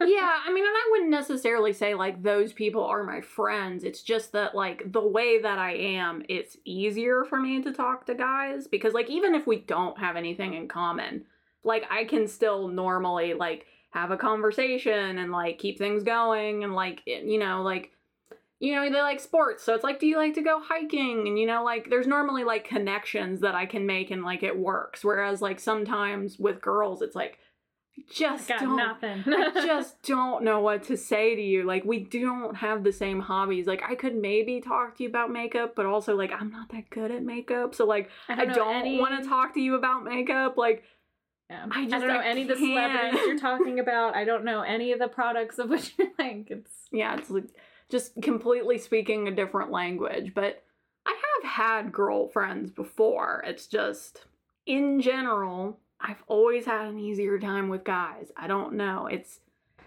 yeah, 0.07 0.39
I 0.47 0.51
mean, 0.53 0.65
and 0.65 0.75
I 0.75 0.89
wouldn't 0.91 1.11
necessarily 1.11 1.73
say 1.75 1.95
like 1.95 2.23
those 2.23 2.55
people 2.55 2.83
are 2.85 3.05
my 3.05 3.21
friends. 3.21 3.85
It's 3.85 4.03
just 4.03 4.33
that 4.33 4.55
like 4.55 4.91
the 4.91 5.07
way 5.07 5.43
that 5.43 5.59
I 5.59 5.73
am, 5.75 6.23
it's 6.29 6.57
easier 6.65 7.25
for 7.29 7.39
me 7.39 7.63
to 7.63 7.71
talk 7.73 8.07
to 8.07 8.15
guys 8.15 8.67
because 8.67 8.95
like 8.95 9.11
even 9.11 9.35
if 9.35 9.47
we 9.47 9.57
don't 9.61 9.99
have 9.99 10.17
anything 10.17 10.55
in 10.55 10.69
common, 10.69 11.27
like 11.65 11.85
I 11.91 12.05
can 12.05 12.27
still 12.29 12.67
normally 12.69 13.35
like 13.35 13.67
have 13.91 14.11
a 14.11 14.17
conversation 14.17 15.19
and 15.19 15.33
like 15.33 15.59
keep 15.59 15.79
things 15.79 16.03
going 16.03 16.65
and 16.65 16.75
like 16.75 17.03
eh, 17.07 17.21
you 17.25 17.39
know 17.39 17.63
like 17.63 17.91
you 18.61 18.75
know, 18.75 18.89
they 18.91 19.01
like 19.01 19.21
sports. 19.21 19.65
So 19.65 19.75
it's 19.75 19.83
like, 19.83 19.99
do 19.99 20.07
you 20.07 20.19
like 20.19 20.35
to 20.35 20.43
go 20.43 20.61
hiking? 20.63 21.27
And, 21.27 21.39
you 21.39 21.47
know, 21.47 21.65
like, 21.65 21.89
there's 21.89 22.07
normally 22.07 22.45
like 22.45 22.69
connections 22.69 23.41
that 23.41 23.55
I 23.55 23.65
can 23.65 23.87
make 23.87 24.11
and 24.11 24.23
like 24.23 24.43
it 24.43 24.57
works. 24.59 25.03
Whereas, 25.03 25.41
like, 25.41 25.59
sometimes 25.59 26.39
with 26.39 26.61
girls, 26.61 27.01
it's 27.01 27.17
like, 27.17 27.39
just 28.11 28.49
Got 28.49 28.61
don't. 28.61 28.77
nothing. 28.77 29.25
I 29.27 29.51
just 29.67 30.03
don't 30.03 30.45
know 30.45 30.61
what 30.61 30.83
to 30.85 30.97
say 30.99 31.35
to 31.35 31.41
you. 31.41 31.65
Like, 31.65 31.85
we 31.87 32.01
don't 32.01 32.55
have 32.57 32.85
the 32.85 32.93
same 32.93 33.21
hobbies. 33.21 33.67
Like, 33.67 33.83
I 33.83 33.95
could 33.95 34.15
maybe 34.15 34.61
talk 34.61 34.97
to 34.99 35.05
you 35.05 35.09
about 35.09 35.31
makeup, 35.31 35.73
but 35.75 35.87
also, 35.87 36.15
like, 36.15 36.31
I'm 36.31 36.51
not 36.51 36.69
that 36.73 36.91
good 36.91 37.11
at 37.11 37.23
makeup. 37.23 37.75
So, 37.75 37.87
like, 37.87 38.11
I 38.29 38.45
don't 38.45 38.77
any- 38.77 39.01
want 39.01 39.23
to 39.23 39.29
talk 39.29 39.55
to 39.55 39.61
you 39.61 39.75
about 39.75 40.05
makeup. 40.05 40.59
Like, 40.59 40.85
Yeah. 41.51 41.67
I 41.71 41.81
I, 41.81 41.87
just- 41.87 41.91
don't 41.91 42.07
know 42.09 42.21
I 42.21 42.25
any 42.27 42.43
of 42.43 42.49
the 42.49 42.57
celebrities 42.57 43.21
you're 43.27 43.39
talking 43.39 43.81
about. 43.81 44.15
I 44.15 44.25
don't 44.25 44.45
know 44.45 44.63
any 44.63 44.93
of 44.93 44.99
the 45.01 45.09
products 45.09 45.59
of 45.59 45.69
which 45.69 45.95
you're 45.99 46.09
like. 46.19 46.47
It's 46.51 46.71
yeah, 46.93 47.17
it's 47.17 47.29
like 47.29 47.49
just 47.91 48.13
completely 48.23 48.79
speaking 48.79 49.27
a 49.27 49.33
different 49.33 49.71
language. 49.73 50.33
But 50.35 50.63
I 51.05 51.11
have 51.43 51.51
had 51.51 51.93
girlfriends 51.93 52.71
before. 52.71 53.43
It's 53.47 53.67
just, 53.67 54.25
in 54.65 55.01
general, 55.01 55.81
I've 56.01 56.23
always 56.29 56.67
had 56.67 56.87
an 56.87 56.99
easier 57.01 57.39
time 57.41 57.69
with 57.69 57.83
guys. 57.85 58.31
I 58.37 58.47
don't 58.47 58.75
know. 58.75 59.07
It's 59.07 59.41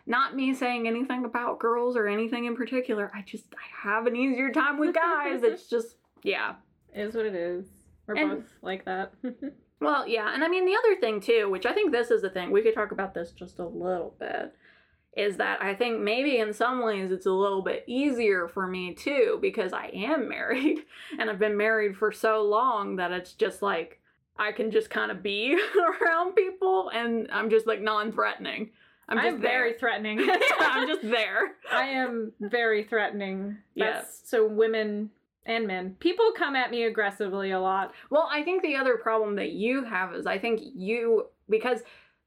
not 0.05 0.35
me 0.35 0.53
saying 0.53 0.85
anything 0.85 1.23
about 1.23 1.59
girls 1.59 1.95
or 1.95 2.07
anything 2.07 2.43
in 2.45 2.57
particular. 2.57 3.09
I 3.15 3.21
just, 3.21 3.45
I 3.55 3.87
have 3.89 4.05
an 4.05 4.17
easier 4.17 4.51
time 4.51 4.77
with 4.79 4.93
guys. 4.93 5.43
it's 5.43 5.69
just, 5.69 5.95
yeah. 6.23 6.55
is 6.93 7.15
what 7.15 7.25
it 7.25 7.35
is. 7.35 7.65
We're 8.05 8.15
And- 8.15 8.29
both 8.31 8.49
like 8.61 8.83
that. 8.85 9.13
Well, 9.83 10.07
yeah, 10.07 10.33
and 10.33 10.43
I 10.43 10.47
mean 10.47 10.65
the 10.65 10.75
other 10.75 10.99
thing 10.99 11.19
too, 11.21 11.49
which 11.49 11.65
I 11.65 11.73
think 11.73 11.91
this 11.91 12.11
is 12.11 12.21
the 12.21 12.29
thing, 12.29 12.51
we 12.51 12.61
could 12.61 12.73
talk 12.73 12.91
about 12.91 13.13
this 13.13 13.31
just 13.31 13.59
a 13.59 13.65
little 13.65 14.15
bit, 14.19 14.53
is 15.15 15.37
that 15.37 15.61
I 15.61 15.75
think 15.75 15.99
maybe 15.99 16.37
in 16.37 16.53
some 16.53 16.83
ways 16.83 17.11
it's 17.11 17.25
a 17.25 17.31
little 17.31 17.61
bit 17.61 17.83
easier 17.87 18.47
for 18.47 18.67
me 18.67 18.93
too, 18.93 19.39
because 19.41 19.73
I 19.73 19.87
am 19.93 20.27
married 20.29 20.79
and 21.19 21.29
I've 21.29 21.39
been 21.39 21.57
married 21.57 21.97
for 21.97 22.11
so 22.11 22.43
long 22.43 22.97
that 22.97 23.11
it's 23.11 23.33
just 23.33 23.61
like 23.61 23.99
I 24.37 24.51
can 24.51 24.71
just 24.71 24.89
kind 24.89 25.11
of 25.11 25.21
be 25.21 25.57
around 26.01 26.33
people 26.33 26.89
and 26.89 27.29
I'm 27.31 27.49
just 27.49 27.67
like 27.67 27.81
non-threatening. 27.81 28.71
I'm 29.07 29.17
I'm, 29.19 29.31
just 29.31 29.41
very 29.41 29.73
threatening. 29.73 30.19
I'm 30.59 30.87
just 30.87 31.01
there. 31.01 31.55
I 31.71 31.83
am 31.83 32.31
very 32.39 32.83
threatening. 32.83 33.57
Yes. 33.75 34.05
That's 34.05 34.29
so 34.29 34.47
women 34.47 35.11
and 35.45 35.67
men. 35.67 35.95
People 35.99 36.31
come 36.37 36.55
at 36.55 36.71
me 36.71 36.83
aggressively 36.83 37.51
a 37.51 37.59
lot. 37.59 37.93
Well, 38.09 38.27
I 38.31 38.43
think 38.43 38.61
the 38.61 38.75
other 38.75 38.97
problem 38.97 39.35
that 39.35 39.51
you 39.51 39.83
have 39.83 40.13
is 40.13 40.25
I 40.25 40.37
think 40.37 40.61
you 40.63 41.27
because 41.49 41.81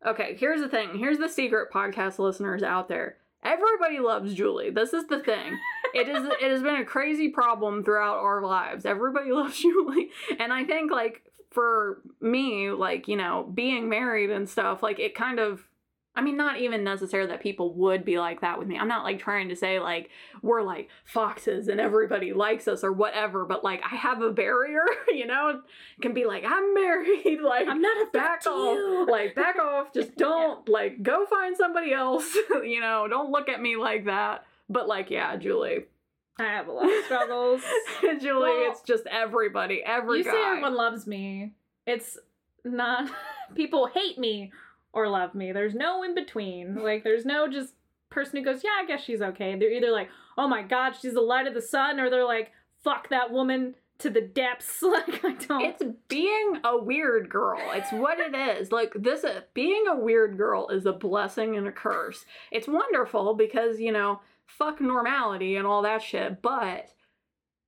okay, 0.06 0.36
here's 0.38 0.60
the 0.60 0.68
thing. 0.68 0.98
Here's 0.98 1.18
the 1.18 1.28
secret 1.28 1.72
podcast 1.72 2.18
listeners 2.18 2.62
out 2.62 2.88
there. 2.88 3.16
Everybody 3.42 4.00
loves 4.00 4.34
Julie. 4.34 4.70
This 4.70 4.92
is 4.92 5.06
the 5.06 5.20
thing. 5.20 5.58
It 5.94 6.08
is 6.10 6.26
it 6.42 6.50
has 6.50 6.62
been 6.62 6.76
a 6.76 6.84
crazy 6.84 7.30
problem 7.30 7.82
throughout 7.82 8.18
our 8.18 8.42
lives. 8.42 8.84
Everybody 8.84 9.32
loves 9.32 9.58
Julie. 9.58 10.10
And 10.38 10.52
I 10.52 10.64
think 10.64 10.90
like 10.90 11.22
for 11.52 12.02
me, 12.20 12.70
like, 12.70 13.08
you 13.08 13.16
know, 13.16 13.50
being 13.54 13.88
married 13.88 14.30
and 14.30 14.46
stuff, 14.46 14.82
like 14.82 14.98
it 14.98 15.14
kind 15.14 15.38
of 15.38 15.62
I 16.16 16.22
mean, 16.22 16.36
not 16.36 16.58
even 16.60 16.82
necessary 16.82 17.26
that 17.26 17.40
people 17.42 17.74
would 17.74 18.04
be 18.04 18.18
like 18.18 18.40
that 18.40 18.58
with 18.58 18.66
me. 18.66 18.78
I'm 18.78 18.88
not 18.88 19.04
like 19.04 19.18
trying 19.18 19.50
to 19.50 19.56
say 19.56 19.78
like 19.78 20.08
we're 20.42 20.62
like 20.62 20.88
foxes 21.04 21.68
and 21.68 21.78
everybody 21.78 22.32
likes 22.32 22.66
us 22.66 22.82
or 22.82 22.90
whatever, 22.90 23.44
but 23.44 23.62
like 23.62 23.82
I 23.84 23.94
have 23.96 24.22
a 24.22 24.32
barrier, 24.32 24.84
you 25.08 25.26
know? 25.26 25.50
It 25.50 26.00
can 26.02 26.14
be 26.14 26.24
like, 26.24 26.42
I'm 26.46 26.72
married, 26.74 27.40
like 27.44 27.68
I'm 27.68 27.82
not 27.82 28.08
a 28.08 28.10
back 28.12 28.46
off. 28.46 28.76
you. 28.76 29.06
Like 29.16 29.34
back 29.34 29.56
off. 29.58 29.92
Just 29.92 30.16
don't 30.16 30.66
like 30.68 31.02
go 31.02 31.26
find 31.26 31.56
somebody 31.56 31.92
else. 31.92 32.34
you 32.64 32.80
know, 32.80 33.06
don't 33.08 33.30
look 33.30 33.48
at 33.48 33.60
me 33.60 33.76
like 33.76 34.06
that. 34.06 34.44
But 34.68 34.88
like, 34.88 35.10
yeah, 35.10 35.36
Julie. 35.36 35.84
I 36.38 36.44
have 36.44 36.68
a 36.68 36.72
lot 36.72 36.84
of 36.84 37.04
struggles. 37.04 37.62
Julie, 38.20 38.40
Well, 38.40 38.70
it's 38.72 38.82
just 38.82 39.06
everybody. 39.06 39.82
Every 39.84 40.18
you 40.18 40.24
guy. 40.24 40.32
say 40.32 40.44
everyone 40.44 40.74
loves 40.74 41.06
me. 41.06 41.52
It's 41.86 42.18
not 42.64 43.10
people 43.54 43.86
hate 43.86 44.18
me 44.18 44.52
or 44.96 45.08
love 45.08 45.34
me. 45.34 45.52
There's 45.52 45.74
no 45.74 46.02
in 46.02 46.14
between. 46.14 46.82
Like 46.82 47.04
there's 47.04 47.26
no 47.26 47.46
just 47.46 47.74
person 48.10 48.38
who 48.38 48.44
goes, 48.44 48.64
"Yeah, 48.64 48.70
I 48.82 48.86
guess 48.86 49.04
she's 49.04 49.20
okay." 49.20 49.54
They're 49.54 49.70
either 49.70 49.92
like, 49.92 50.08
"Oh 50.38 50.48
my 50.48 50.62
god, 50.62 50.94
she's 50.98 51.12
the 51.12 51.20
light 51.20 51.46
of 51.46 51.52
the 51.54 51.60
sun," 51.60 52.00
or 52.00 52.08
they're 52.08 52.24
like, 52.24 52.50
"Fuck 52.82 53.10
that 53.10 53.30
woman 53.30 53.74
to 53.98 54.10
the 54.10 54.22
depths." 54.22 54.82
Like 54.82 55.22
I 55.22 55.32
don't 55.32 55.62
It's 55.62 55.82
being 56.08 56.60
a 56.64 56.82
weird 56.82 57.28
girl. 57.28 57.60
It's 57.72 57.92
what 57.92 58.18
it 58.18 58.34
is. 58.34 58.72
Like 58.72 58.94
this 58.94 59.22
uh, 59.22 59.42
being 59.52 59.84
a 59.86 59.96
weird 59.96 60.38
girl 60.38 60.68
is 60.68 60.86
a 60.86 60.92
blessing 60.92 61.56
and 61.56 61.68
a 61.68 61.72
curse. 61.72 62.24
It's 62.50 62.66
wonderful 62.66 63.34
because, 63.34 63.78
you 63.78 63.92
know, 63.92 64.20
fuck 64.46 64.80
normality 64.80 65.56
and 65.56 65.66
all 65.66 65.82
that 65.82 66.00
shit, 66.02 66.40
but 66.40 66.88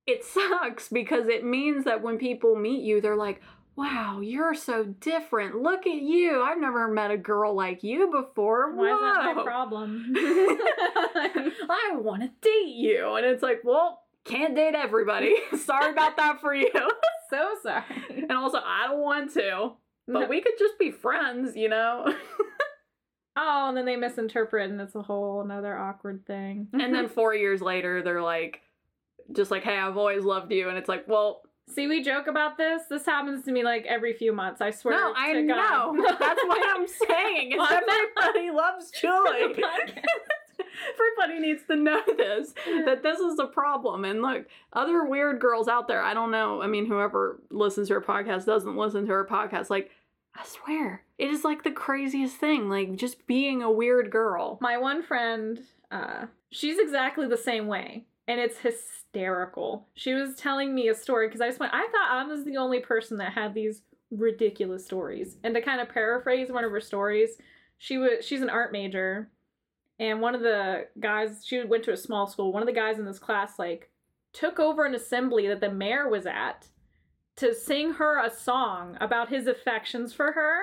it 0.07 0.25
sucks 0.25 0.89
because 0.89 1.27
it 1.27 1.45
means 1.45 1.85
that 1.85 2.01
when 2.01 2.17
people 2.17 2.55
meet 2.55 2.81
you, 2.81 2.99
they're 3.01 3.15
like, 3.15 3.41
"Wow, 3.79 4.19
you're 4.21 4.53
so 4.53 4.83
different. 4.83 5.55
Look 5.61 5.87
at 5.87 6.01
you. 6.01 6.41
I've 6.41 6.59
never 6.59 6.87
met 6.87 7.11
a 7.11 7.17
girl 7.17 7.55
like 7.55 7.83
you 7.83 8.11
before." 8.11 8.75
Why 8.75 8.93
is 8.93 8.99
that 8.99 9.35
my 9.35 9.43
problem? 9.43 10.13
I 10.15 11.91
want 11.95 12.21
to 12.23 12.31
date 12.41 12.75
you. 12.75 13.15
And 13.15 13.25
it's 13.25 13.43
like, 13.43 13.61
"Well, 13.63 14.01
can't 14.25 14.55
date 14.55 14.75
everybody. 14.75 15.35
Sorry 15.57 15.91
about 15.91 16.17
that 16.17 16.41
for 16.41 16.53
you." 16.53 16.71
so 17.29 17.55
sorry. 17.63 17.83
And 18.09 18.31
also, 18.31 18.59
I 18.63 18.87
don't 18.87 18.99
want 19.01 19.33
to. 19.33 19.73
But 20.07 20.27
we 20.27 20.41
could 20.41 20.57
just 20.57 20.79
be 20.79 20.89
friends, 20.89 21.55
you 21.55 21.69
know? 21.69 22.11
Oh, 23.37 23.69
and 23.69 23.77
then 23.77 23.85
they 23.85 23.95
misinterpret, 23.95 24.69
and 24.69 24.81
it's 24.81 24.95
a 24.95 25.01
whole 25.01 25.41
another 25.41 25.77
awkward 25.77 26.25
thing. 26.25 26.67
and 26.73 26.93
then 26.93 27.07
four 27.07 27.33
years 27.33 27.61
later, 27.61 28.01
they're 28.01 28.21
like, 28.21 28.61
just 29.31 29.51
like, 29.51 29.63
hey, 29.63 29.77
I've 29.77 29.97
always 29.97 30.23
loved 30.23 30.51
you. 30.51 30.67
And 30.67 30.77
it's 30.77 30.89
like, 30.89 31.07
well, 31.07 31.43
see, 31.69 31.87
we 31.87 32.03
joke 32.03 32.27
about 32.27 32.57
this. 32.57 32.83
This 32.89 33.05
happens 33.05 33.43
to 33.45 33.51
me 33.51 33.63
like 33.63 33.85
every 33.85 34.13
few 34.13 34.33
months. 34.33 34.61
I 34.61 34.71
swear. 34.71 34.95
no, 34.95 35.13
I 35.15 35.33
God. 35.33 35.45
know. 35.95 36.05
That's 36.19 36.41
what 36.45 36.61
I'm 36.77 36.87
saying. 36.87 37.51
Is 37.53 37.57
Well, 37.57 37.67
I'm 37.69 37.85
not- 37.85 38.09
everybody 38.25 38.51
loves 38.51 38.91
Julie. 39.01 39.55
Everybody 40.93 41.39
needs 41.39 41.63
to 41.67 41.75
know 41.75 42.01
this 42.17 42.53
that 42.85 43.01
this 43.03 43.19
is 43.19 43.39
a 43.39 43.47
problem. 43.47 44.05
And 44.05 44.21
look, 44.21 44.45
other 44.73 45.03
weird 45.05 45.39
girls 45.39 45.67
out 45.67 45.87
there, 45.87 46.01
I 46.01 46.13
don't 46.13 46.31
know. 46.31 46.61
I 46.61 46.67
mean, 46.67 46.85
whoever 46.85 47.41
listens 47.49 47.87
to 47.87 47.95
her 47.95 48.01
podcast 48.01 48.45
doesn't 48.45 48.75
listen 48.77 49.05
to 49.05 49.11
her 49.11 49.25
podcast. 49.25 49.69
Like, 49.69 49.91
I 50.35 50.43
swear, 50.45 51.03
it 51.17 51.29
is 51.29 51.43
like 51.43 51.63
the 51.63 51.71
craziest 51.71 52.37
thing. 52.37 52.69
Like, 52.69 52.95
just 52.95 53.25
being 53.27 53.61
a 53.61 53.71
weird 53.71 54.11
girl. 54.11 54.57
My 54.61 54.77
one 54.77 55.01
friend, 55.01 55.59
uh, 55.91 56.25
she's 56.51 56.77
exactly 56.79 57.27
the 57.27 57.37
same 57.37 57.67
way, 57.67 58.05
and 58.29 58.39
it's 58.39 58.59
hysterical. 58.59 59.87
She 59.95 60.13
was 60.13 60.35
telling 60.35 60.75
me 60.75 60.87
a 60.87 60.93
story 60.93 61.27
because 61.27 61.41
I 61.41 61.47
just 61.47 61.59
went, 61.59 61.73
I 61.73 61.87
thought 61.91 62.11
I 62.11 62.23
was 62.25 62.45
the 62.45 62.57
only 62.57 62.79
person 62.79 63.17
that 63.17 63.33
had 63.33 63.55
these 63.55 63.81
ridiculous 64.11 64.85
stories. 64.85 65.37
And 65.43 65.55
to 65.55 65.61
kind 65.61 65.81
of 65.81 65.89
paraphrase 65.89 66.51
one 66.51 66.63
of 66.63 66.69
her 66.69 66.79
stories, 66.79 67.31
she 67.79 67.97
was 67.97 68.23
she's 68.23 68.43
an 68.43 68.49
art 68.49 68.71
major, 68.71 69.31
and 69.97 70.21
one 70.21 70.35
of 70.35 70.41
the 70.41 70.87
guys 70.99 71.43
she 71.43 71.63
went 71.63 71.83
to 71.85 71.91
a 71.91 71.97
small 71.97 72.27
school. 72.27 72.53
One 72.53 72.61
of 72.61 72.67
the 72.67 72.71
guys 72.71 72.99
in 72.99 73.05
this 73.05 73.17
class 73.17 73.57
like 73.57 73.89
took 74.31 74.59
over 74.59 74.85
an 74.85 74.93
assembly 74.93 75.47
that 75.47 75.59
the 75.59 75.71
mayor 75.71 76.07
was 76.07 76.27
at 76.27 76.67
to 77.37 77.55
sing 77.55 77.93
her 77.93 78.23
a 78.23 78.29
song 78.29 78.95
about 79.01 79.29
his 79.29 79.47
affections 79.47 80.13
for 80.13 80.33
her 80.33 80.59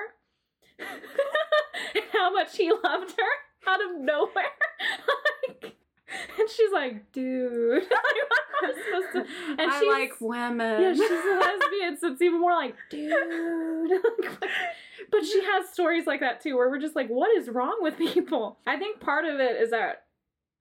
and 0.79 2.03
how 2.13 2.31
much 2.31 2.55
he 2.55 2.71
loved 2.71 3.11
her 3.11 3.69
out 3.69 3.83
of 3.83 3.99
nowhere. 3.99 4.45
like, 5.63 5.76
and 6.39 6.49
she's 6.49 6.71
like, 6.71 7.11
dude, 7.11 7.83
like, 7.83 7.91
what 7.91 8.63
am 8.63 8.75
I 8.75 8.83
supposed 8.83 9.13
to? 9.13 9.33
And 9.59 9.71
I 9.71 9.79
she's 9.79 9.89
like 9.89 10.13
women. 10.19 10.81
yeah, 10.81 10.93
she's 10.93 11.01
a 11.01 11.39
lesbian, 11.39 11.97
so 11.97 12.11
it's 12.11 12.21
even 12.21 12.39
more 12.39 12.53
like, 12.53 12.75
dude. 12.89 13.91
but 15.11 15.25
she 15.25 15.43
has 15.43 15.69
stories 15.69 16.07
like 16.07 16.21
that 16.21 16.41
too, 16.41 16.55
where 16.55 16.69
we're 16.69 16.79
just 16.79 16.95
like, 16.95 17.09
what 17.09 17.35
is 17.37 17.49
wrong 17.49 17.77
with 17.81 17.97
people? 17.97 18.57
I 18.65 18.77
think 18.77 18.99
part 18.99 19.25
of 19.25 19.39
it 19.39 19.61
is 19.61 19.71
that 19.71 20.03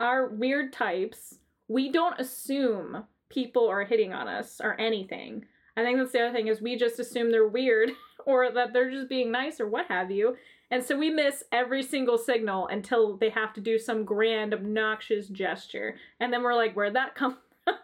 our 0.01 0.29
weird 0.29 0.73
types, 0.73 1.39
we 1.69 1.91
don't 1.91 2.19
assume 2.21 3.05
people 3.29 3.69
are 3.69 3.85
hitting 3.85 4.13
on 4.13 4.29
us 4.29 4.61
or 4.63 4.79
anything. 4.81 5.45
I 5.77 5.85
think 5.85 5.99
that's 5.99 6.13
the 6.13 6.21
other 6.21 6.33
thing 6.33 6.49
is 6.49 6.61
we 6.61 6.77
just 6.77 6.99
assume 6.99 7.31
they're 7.31 7.47
weird 7.47 7.91
or 8.25 8.51
that 8.51 8.73
they're 8.73 8.91
just 8.91 9.09
being 9.09 9.31
nice 9.31 9.61
or 9.61 9.69
what 9.69 9.87
have 9.89 10.11
you. 10.11 10.37
And 10.70 10.83
so 10.83 10.98
we 10.98 11.11
miss 11.11 11.44
every 11.52 11.83
single 11.83 12.18
signal 12.18 12.66
until 12.66 13.16
they 13.16 13.31
have 13.31 13.52
to 13.55 13.61
do 13.61 13.79
some 13.79 14.05
grand, 14.05 14.52
obnoxious 14.52 15.29
gesture. 15.29 15.96
And 16.18 16.33
then 16.33 16.42
we're 16.42 16.55
like, 16.55 16.74
where'd 16.74 16.94
that 16.96 17.14
come 17.14 17.38
from? 17.64 17.76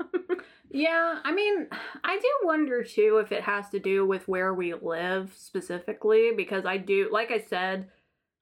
Yeah, 0.74 1.18
I 1.22 1.32
mean, 1.32 1.68
I 2.02 2.18
do 2.18 2.46
wonder 2.46 2.82
too 2.82 3.20
if 3.22 3.30
it 3.30 3.42
has 3.42 3.68
to 3.70 3.78
do 3.78 4.06
with 4.06 4.26
where 4.26 4.54
we 4.54 4.72
live 4.72 5.34
specifically 5.36 6.32
because 6.34 6.64
I 6.64 6.78
do, 6.78 7.10
like 7.12 7.30
I 7.30 7.40
said, 7.40 7.90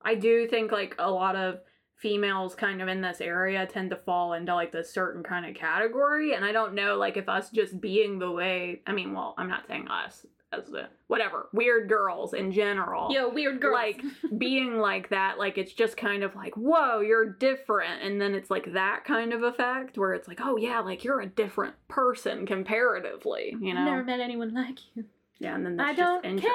I 0.03 0.14
do 0.14 0.46
think 0.46 0.70
like 0.70 0.94
a 1.00 1.11
lot 1.11 1.35
of 1.35 1.61
females 1.96 2.55
kind 2.55 2.81
of 2.81 2.88
in 2.88 3.00
this 3.00 3.20
area 3.20 3.66
tend 3.66 3.90
to 3.90 3.96
fall 3.96 4.35
into 4.35 4.55
like 4.55 4.70
this 4.70 4.92
certain 4.92 5.24
kind 5.24 5.44
of 5.44 5.55
category 5.55 6.35
and 6.35 6.44
I 6.44 6.53
don't 6.53 6.74
know 6.74 6.96
like 6.96 7.16
if 7.16 7.29
us 7.29 7.50
just 7.50 7.81
being 7.81 8.20
the 8.20 8.31
way, 8.31 8.81
I 8.87 8.92
mean, 8.92 9.12
well, 9.12 9.35
I'm 9.37 9.48
not 9.48 9.66
saying 9.66 9.88
us. 9.88 10.24
As 10.53 10.67
the 10.67 10.89
whatever 11.07 11.49
weird 11.53 11.89
girls 11.89 12.35
in 12.35 12.51
general 12.51 13.13
Yo, 13.13 13.29
weird 13.29 13.61
girls. 13.61 13.75
like 13.75 14.03
being 14.39 14.79
like 14.79 15.09
that 15.11 15.39
like 15.39 15.59
it's 15.59 15.73
just 15.73 15.97
kind 15.97 16.23
of 16.23 16.35
like 16.35 16.55
whoa 16.57 17.01
you're 17.01 17.33
different 17.33 18.03
and 18.03 18.21
then 18.21 18.35
it's 18.35 18.51
like 18.51 18.73
that 18.73 19.05
kind 19.05 19.33
of 19.33 19.43
effect 19.43 19.97
where 19.97 20.13
it's 20.13 20.27
like 20.29 20.41
oh 20.43 20.57
yeah 20.57 20.81
like 20.81 21.05
you're 21.05 21.21
a 21.21 21.27
different 21.27 21.75
person 21.89 22.47
comparatively 22.47 23.55
you 23.61 23.75
know 23.75 23.81
I've 23.81 23.87
never 23.87 24.05
met 24.05 24.21
anyone 24.21 24.53
like 24.53 24.79
you. 24.95 25.05
yeah 25.39 25.55
and 25.55 25.65
then 25.65 25.77
that's 25.77 25.91
I 25.91 25.93
don't 25.95 26.25
just 26.25 26.43
care. 26.43 26.53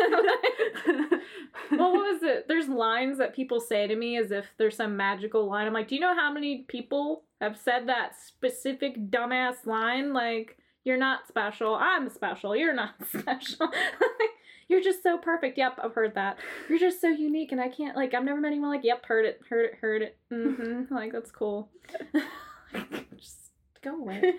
well, 1.72 1.92
what 1.92 1.92
was 1.92 2.22
it? 2.22 2.48
There's 2.48 2.68
lines 2.68 3.18
that 3.18 3.34
people 3.34 3.60
say 3.60 3.86
to 3.86 3.94
me 3.96 4.16
as 4.16 4.30
if 4.30 4.46
there's 4.56 4.76
some 4.76 4.96
magical 4.96 5.46
line. 5.46 5.66
I'm 5.66 5.72
like, 5.72 5.88
do 5.88 5.94
you 5.94 6.00
know 6.00 6.14
how 6.14 6.32
many 6.32 6.64
people 6.68 7.24
have 7.40 7.58
said 7.58 7.86
that 7.88 8.12
specific 8.18 9.10
dumbass 9.10 9.66
line? 9.66 10.12
Like, 10.12 10.56
you're 10.84 10.96
not 10.96 11.26
special. 11.28 11.74
I'm 11.74 12.08
special. 12.08 12.56
You're 12.56 12.74
not 12.74 12.94
special. 13.08 13.70
you're 14.68 14.82
just 14.82 15.02
so 15.02 15.18
perfect. 15.18 15.58
Yep, 15.58 15.78
I've 15.82 15.94
heard 15.94 16.14
that. 16.14 16.38
You're 16.68 16.78
just 16.78 17.00
so 17.00 17.08
unique, 17.08 17.52
and 17.52 17.60
I 17.60 17.68
can't 17.68 17.96
like. 17.96 18.14
I've 18.14 18.24
never 18.24 18.40
met 18.40 18.48
anyone 18.48 18.70
like. 18.70 18.84
Yep, 18.84 19.06
heard 19.06 19.26
it, 19.26 19.40
heard 19.48 19.66
it, 19.66 19.74
heard 19.80 20.02
it. 20.02 20.18
Mm-hmm. 20.32 20.94
like 20.94 21.12
that's 21.12 21.30
cool. 21.30 21.70
just 23.16 23.52
go 23.82 23.96
away. 23.96 24.34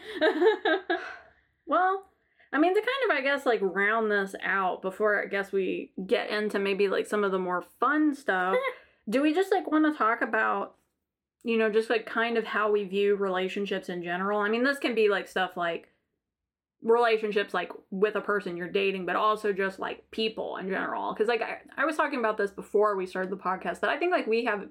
Well, 1.71 2.03
I 2.51 2.59
mean, 2.59 2.75
to 2.75 2.81
kind 2.81 3.11
of, 3.11 3.17
I 3.17 3.21
guess, 3.21 3.45
like 3.45 3.61
round 3.61 4.11
this 4.11 4.35
out 4.43 4.81
before 4.81 5.23
I 5.23 5.27
guess 5.27 5.53
we 5.53 5.91
get 6.05 6.29
into 6.29 6.59
maybe 6.59 6.89
like 6.89 7.07
some 7.07 7.23
of 7.23 7.31
the 7.31 7.39
more 7.39 7.63
fun 7.79 8.13
stuff, 8.13 8.57
do 9.09 9.21
we 9.21 9.33
just 9.33 9.53
like 9.53 9.71
want 9.71 9.85
to 9.85 9.97
talk 9.97 10.21
about, 10.21 10.75
you 11.43 11.57
know, 11.57 11.69
just 11.69 11.89
like 11.89 12.05
kind 12.05 12.37
of 12.37 12.43
how 12.43 12.69
we 12.69 12.83
view 12.83 13.15
relationships 13.15 13.87
in 13.87 14.03
general? 14.03 14.41
I 14.41 14.49
mean, 14.49 14.65
this 14.65 14.79
can 14.79 14.93
be 14.93 15.07
like 15.07 15.29
stuff 15.29 15.55
like 15.55 15.87
relationships 16.83 17.53
like 17.53 17.71
with 17.91 18.15
a 18.15 18.21
person 18.21 18.57
you're 18.57 18.69
dating, 18.69 19.05
but 19.05 19.15
also 19.15 19.53
just 19.53 19.79
like 19.79 20.09
people 20.11 20.57
in 20.57 20.69
general. 20.69 21.13
Because 21.13 21.27
like 21.27 21.41
I, 21.41 21.59
I 21.77 21.85
was 21.85 21.95
talking 21.95 22.19
about 22.19 22.37
this 22.37 22.51
before 22.51 22.95
we 22.95 23.05
started 23.05 23.31
the 23.31 23.37
podcast 23.37 23.81
that 23.81 23.89
I 23.89 23.97
think 23.97 24.11
like 24.11 24.27
we 24.27 24.45
have 24.45 24.67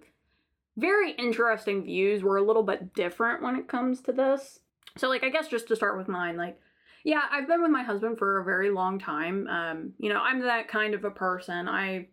very 0.76 1.12
interesting 1.12 1.84
views. 1.84 2.22
We're 2.22 2.36
a 2.36 2.42
little 2.42 2.62
bit 2.62 2.94
different 2.94 3.42
when 3.42 3.56
it 3.56 3.68
comes 3.68 4.00
to 4.02 4.12
this. 4.12 4.60
So 4.96 5.08
like 5.08 5.24
I 5.24 5.28
guess 5.28 5.48
just 5.48 5.68
to 5.68 5.76
start 5.76 5.96
with 5.96 6.08
mine, 6.08 6.36
like 6.36 6.58
yeah, 7.04 7.22
I've 7.30 7.48
been 7.48 7.62
with 7.62 7.70
my 7.70 7.82
husband 7.82 8.18
for 8.18 8.40
a 8.40 8.44
very 8.44 8.70
long 8.70 8.98
time. 8.98 9.46
Um, 9.46 9.92
you 9.98 10.10
know, 10.10 10.20
I'm 10.20 10.40
that 10.40 10.68
kind 10.68 10.94
of 10.94 11.04
a 11.04 11.10
person. 11.10 11.68
I 11.68 12.08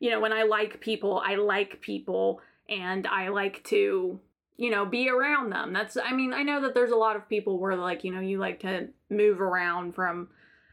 you 0.00 0.10
know, 0.10 0.20
when 0.20 0.32
I 0.32 0.44
like 0.44 0.80
people, 0.80 1.22
I 1.24 1.34
like 1.36 1.80
people 1.80 2.40
and 2.68 3.06
I 3.06 3.28
like 3.28 3.64
to, 3.64 4.20
you 4.58 4.70
know, 4.70 4.84
be 4.84 5.08
around 5.08 5.50
them. 5.50 5.72
That's 5.72 5.96
I 5.96 6.12
mean, 6.12 6.34
I 6.34 6.42
know 6.42 6.60
that 6.62 6.74
there's 6.74 6.90
a 6.90 6.96
lot 6.96 7.16
of 7.16 7.28
people 7.28 7.58
where 7.58 7.76
like, 7.76 8.04
you 8.04 8.12
know, 8.12 8.20
you 8.20 8.38
like 8.38 8.60
to 8.60 8.88
move 9.08 9.40
around 9.40 9.94
from 9.94 10.28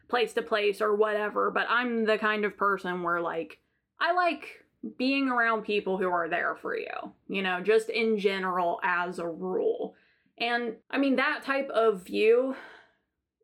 place 0.09 0.33
to 0.33 0.41
place 0.41 0.81
or 0.81 0.95
whatever, 0.95 1.51
but 1.51 1.67
I'm 1.69 2.05
the 2.05 2.17
kind 2.17 2.43
of 2.43 2.57
person 2.57 3.03
where 3.03 3.21
like 3.21 3.59
I 3.99 4.13
like 4.13 4.65
being 4.97 5.29
around 5.29 5.63
people 5.63 5.97
who 5.97 6.09
are 6.09 6.27
there 6.27 6.55
for 6.55 6.77
you, 6.77 7.13
you 7.27 7.41
know, 7.41 7.61
just 7.61 7.89
in 7.89 8.17
general 8.17 8.79
as 8.83 9.19
a 9.19 9.27
rule. 9.27 9.95
And 10.37 10.75
I 10.89 10.97
mean, 10.97 11.15
that 11.15 11.43
type 11.43 11.69
of 11.69 12.03
view 12.03 12.55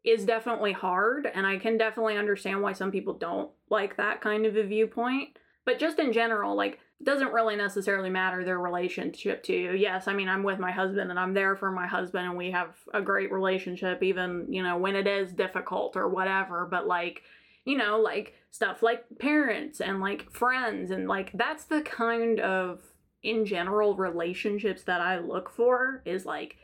is 0.04 0.26
definitely 0.26 0.74
hard, 0.74 1.28
and 1.32 1.46
I 1.46 1.58
can 1.60 1.78
definitely 1.78 2.18
understand 2.18 2.62
why 2.62 2.74
some 2.74 2.92
people 2.92 3.14
don't 3.14 3.52
like 3.70 3.98
that 3.98 4.22
kind 4.22 4.46
of 4.46 4.58
a 4.58 4.64
viewpoint. 4.64 5.38
But 5.66 5.80
just 5.80 6.00
in 6.00 6.12
general, 6.12 6.56
like, 6.56 6.80
doesn't 7.04 7.34
really 7.34 7.56
necessarily 7.56 8.10
matter 8.10 8.44
their 8.44 8.60
relationship 8.60 9.44
to 9.44 9.54
you. 9.54 9.72
Yes, 9.72 10.08
I 10.08 10.14
mean, 10.14 10.30
I'm 10.30 10.44
with 10.44 10.60
my 10.60 10.72
husband 10.72 11.10
and 11.10 11.20
I'm 11.20 11.34
there 11.34 11.56
for 11.56 11.72
my 11.72 11.88
husband, 11.88 12.26
and 12.26 12.38
we 12.38 12.52
have 12.52 12.76
a 12.94 13.02
great 13.02 13.32
relationship, 13.32 14.04
even, 14.04 14.46
you 14.50 14.62
know, 14.64 14.78
when 14.78 14.96
it 14.96 15.08
is 15.08 15.34
difficult 15.34 15.96
or 15.96 16.08
whatever. 16.08 16.68
But, 16.70 16.88
like, 16.88 17.24
you 17.66 17.78
know, 17.78 18.00
like 18.00 18.34
stuff 18.50 18.84
like 18.84 19.06
parents 19.20 19.82
and 19.82 20.02
like 20.02 20.32
friends, 20.32 20.92
and 20.92 21.08
like 21.08 21.32
that's 21.34 21.66
the 21.66 21.82
kind 21.82 22.40
of, 22.40 22.82
in 23.24 23.46
general, 23.46 23.96
relationships 23.96 24.84
that 24.84 25.00
I 25.00 25.20
look 25.20 25.50
for 25.50 26.02
is 26.06 26.26
like 26.26 26.58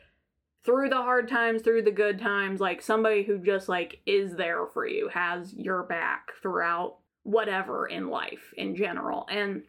through 0.64 0.88
the 0.88 0.96
hard 0.96 1.28
times, 1.28 1.62
through 1.62 1.82
the 1.82 1.90
good 1.90 2.18
times, 2.18 2.60
like 2.60 2.82
somebody 2.82 3.22
who 3.22 3.38
just 3.38 3.68
like 3.68 4.00
is 4.06 4.34
there 4.36 4.66
for 4.66 4.86
you, 4.86 5.08
has 5.08 5.54
your 5.54 5.84
back 5.84 6.32
throughout 6.42 6.96
whatever 7.22 7.86
in 7.86 8.08
life 8.08 8.52
in 8.56 8.74
general. 8.74 9.26
And 9.30 9.62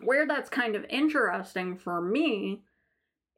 where 0.00 0.26
that's 0.26 0.50
kind 0.50 0.76
of 0.76 0.84
interesting 0.88 1.76
for 1.76 2.00
me 2.00 2.62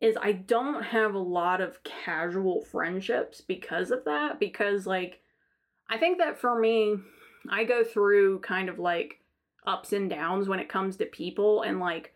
is 0.00 0.16
I 0.20 0.32
don't 0.32 0.82
have 0.82 1.14
a 1.14 1.18
lot 1.18 1.60
of 1.60 1.82
casual 1.82 2.62
friendships 2.62 3.40
because 3.40 3.90
of 3.90 4.04
that 4.04 4.38
because 4.38 4.86
like 4.86 5.20
I 5.88 5.98
think 5.98 6.18
that 6.18 6.38
for 6.38 6.58
me 6.58 6.96
I 7.48 7.64
go 7.64 7.82
through 7.84 8.40
kind 8.40 8.68
of 8.68 8.78
like 8.78 9.20
ups 9.66 9.92
and 9.92 10.08
downs 10.08 10.48
when 10.48 10.60
it 10.60 10.68
comes 10.68 10.96
to 10.96 11.06
people 11.06 11.62
and 11.62 11.80
like 11.80 12.14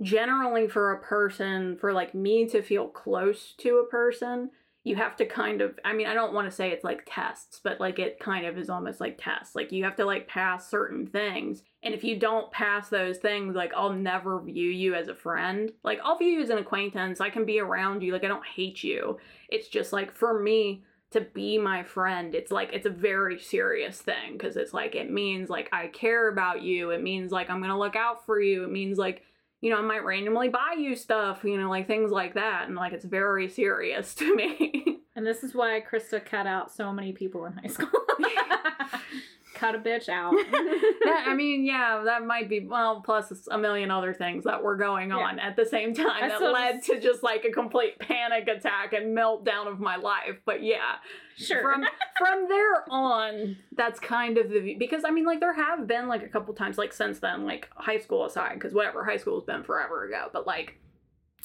generally 0.00 0.68
for 0.68 0.92
a 0.92 1.02
person 1.02 1.76
for 1.78 1.92
like 1.92 2.14
me 2.14 2.46
to 2.46 2.62
feel 2.62 2.88
close 2.88 3.54
to 3.58 3.78
a 3.78 3.90
person 3.90 4.50
you 4.86 4.94
have 4.94 5.16
to 5.16 5.26
kind 5.26 5.60
of 5.60 5.76
i 5.84 5.92
mean 5.92 6.06
i 6.06 6.14
don't 6.14 6.32
want 6.32 6.48
to 6.48 6.54
say 6.54 6.70
it's 6.70 6.84
like 6.84 7.02
tests 7.06 7.60
but 7.62 7.80
like 7.80 7.98
it 7.98 8.20
kind 8.20 8.46
of 8.46 8.56
is 8.56 8.70
almost 8.70 9.00
like 9.00 9.18
tests. 9.20 9.56
Like 9.56 9.72
you 9.72 9.82
have 9.82 9.96
to 9.96 10.04
like 10.04 10.28
pass 10.28 10.70
certain 10.70 11.08
things 11.08 11.64
and 11.82 11.92
if 11.92 12.04
you 12.04 12.16
don't 12.20 12.52
pass 12.52 12.88
those 12.88 13.18
things 13.18 13.56
like 13.56 13.72
i'll 13.74 13.92
never 13.92 14.40
view 14.40 14.70
you 14.70 14.94
as 14.94 15.08
a 15.08 15.14
friend. 15.14 15.72
Like 15.82 15.98
i'll 16.04 16.16
view 16.16 16.28
you 16.28 16.40
as 16.40 16.50
an 16.50 16.58
acquaintance 16.58 17.20
i 17.20 17.30
can 17.30 17.44
be 17.44 17.58
around 17.58 18.02
you 18.02 18.12
like 18.12 18.22
i 18.22 18.28
don't 18.28 18.46
hate 18.46 18.84
you. 18.84 19.18
It's 19.48 19.66
just 19.66 19.92
like 19.92 20.14
for 20.14 20.40
me 20.40 20.84
to 21.10 21.20
be 21.20 21.58
my 21.58 21.82
friend 21.82 22.34
it's 22.34 22.52
like 22.52 22.70
it's 22.72 22.86
a 22.86 22.90
very 22.90 23.38
serious 23.38 24.00
thing 24.00 24.32
because 24.32 24.56
it's 24.56 24.74
like 24.74 24.94
it 24.94 25.10
means 25.10 25.48
like 25.48 25.68
i 25.72 25.86
care 25.86 26.28
about 26.28 26.62
you 26.62 26.90
it 26.90 27.02
means 27.02 27.30
like 27.30 27.48
i'm 27.48 27.60
gonna 27.60 27.78
look 27.78 27.94
out 27.94 28.26
for 28.26 28.40
you 28.40 28.64
it 28.64 28.72
means 28.72 28.98
like 28.98 29.22
you 29.66 29.72
know, 29.72 29.78
I 29.78 29.82
might 29.82 30.04
randomly 30.04 30.48
buy 30.48 30.76
you 30.78 30.94
stuff, 30.94 31.40
you 31.42 31.58
know, 31.58 31.68
like 31.68 31.88
things 31.88 32.12
like 32.12 32.34
that. 32.34 32.68
And 32.68 32.76
like 32.76 32.92
it's 32.92 33.04
very 33.04 33.48
serious 33.48 34.14
to 34.20 34.36
me. 34.36 34.98
and 35.16 35.26
this 35.26 35.42
is 35.42 35.56
why 35.56 35.82
Krista 35.82 36.24
cut 36.24 36.46
out 36.46 36.70
so 36.70 36.92
many 36.92 37.12
people 37.12 37.46
in 37.46 37.52
high 37.54 37.66
school. 37.66 37.88
cut 39.56 39.74
a 39.74 39.78
bitch 39.78 40.08
out. 40.08 40.32
that, 40.52 41.24
I 41.26 41.34
mean, 41.36 41.64
yeah, 41.64 42.02
that 42.04 42.24
might 42.24 42.48
be, 42.48 42.60
well, 42.60 43.02
plus 43.04 43.48
a 43.50 43.58
million 43.58 43.90
other 43.90 44.12
things 44.14 44.44
that 44.44 44.62
were 44.62 44.76
going 44.76 45.12
on 45.12 45.38
at 45.38 45.56
the 45.56 45.64
same 45.64 45.94
time 45.94 46.24
I 46.24 46.28
that 46.28 46.40
led 46.40 46.74
just- 46.76 46.86
to 46.86 47.00
just 47.00 47.22
like 47.22 47.44
a 47.44 47.50
complete 47.50 47.98
panic 47.98 48.46
attack 48.48 48.92
and 48.92 49.16
meltdown 49.16 49.66
of 49.66 49.80
my 49.80 49.96
life. 49.96 50.40
But 50.44 50.62
yeah, 50.62 50.96
sure. 51.36 51.62
from 51.62 51.84
from 52.18 52.48
there 52.48 52.84
on 52.90 53.56
that's 53.76 54.00
kind 54.00 54.38
of 54.38 54.48
the 54.48 54.60
view 54.60 54.76
because 54.78 55.04
i 55.04 55.10
mean 55.10 55.24
like 55.26 55.38
there 55.40 55.52
have 55.52 55.86
been 55.86 56.08
like 56.08 56.22
a 56.22 56.28
couple 56.28 56.52
times 56.54 56.78
like 56.78 56.92
since 56.92 57.18
then 57.18 57.44
like 57.44 57.68
high 57.76 57.98
school 57.98 58.24
aside 58.24 58.54
because 58.54 58.72
whatever 58.72 59.04
high 59.04 59.16
school's 59.18 59.44
been 59.44 59.62
forever 59.62 60.06
ago 60.06 60.28
but 60.32 60.46
like 60.46 60.78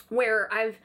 where 0.10 0.52
i've 0.54 0.78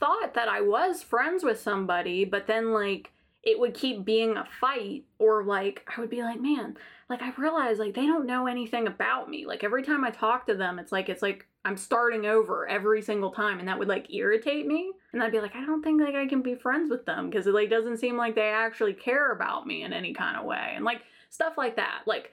thought 0.00 0.34
that 0.34 0.48
i 0.48 0.60
was 0.60 1.02
friends 1.02 1.44
with 1.44 1.60
somebody 1.60 2.24
but 2.24 2.46
then 2.46 2.72
like 2.72 3.10
it 3.44 3.58
would 3.58 3.74
keep 3.74 4.04
being 4.04 4.36
a 4.36 4.46
fight 4.60 5.04
or 5.18 5.44
like 5.44 5.86
i 5.94 6.00
would 6.00 6.10
be 6.10 6.22
like 6.22 6.40
man 6.40 6.76
like 7.08 7.22
i 7.22 7.32
realize 7.36 7.78
like 7.78 7.94
they 7.94 8.06
don't 8.06 8.26
know 8.26 8.46
anything 8.46 8.86
about 8.86 9.28
me. 9.28 9.44
Like 9.44 9.62
every 9.62 9.82
time 9.82 10.04
i 10.04 10.10
talk 10.10 10.46
to 10.46 10.54
them 10.54 10.78
it's 10.78 10.92
like 10.92 11.08
it's 11.08 11.22
like 11.22 11.46
i'm 11.64 11.76
starting 11.76 12.24
over 12.24 12.66
every 12.66 13.02
single 13.02 13.30
time 13.30 13.58
and 13.58 13.68
that 13.68 13.78
would 13.78 13.88
like 13.88 14.12
irritate 14.12 14.66
me. 14.66 14.92
And 15.12 15.22
i'd 15.22 15.32
be 15.32 15.40
like 15.40 15.54
i 15.54 15.64
don't 15.64 15.82
think 15.82 16.00
like 16.00 16.14
i 16.14 16.26
can 16.26 16.42
be 16.42 16.54
friends 16.54 16.90
with 16.90 17.04
them 17.04 17.28
because 17.28 17.46
it 17.46 17.54
like 17.54 17.70
doesn't 17.70 17.98
seem 17.98 18.16
like 18.16 18.34
they 18.34 18.48
actually 18.48 18.94
care 18.94 19.32
about 19.32 19.66
me 19.66 19.82
in 19.82 19.92
any 19.92 20.14
kind 20.14 20.36
of 20.36 20.44
way. 20.44 20.72
And 20.74 20.84
like 20.84 21.02
stuff 21.28 21.58
like 21.58 21.76
that. 21.76 22.02
Like 22.06 22.32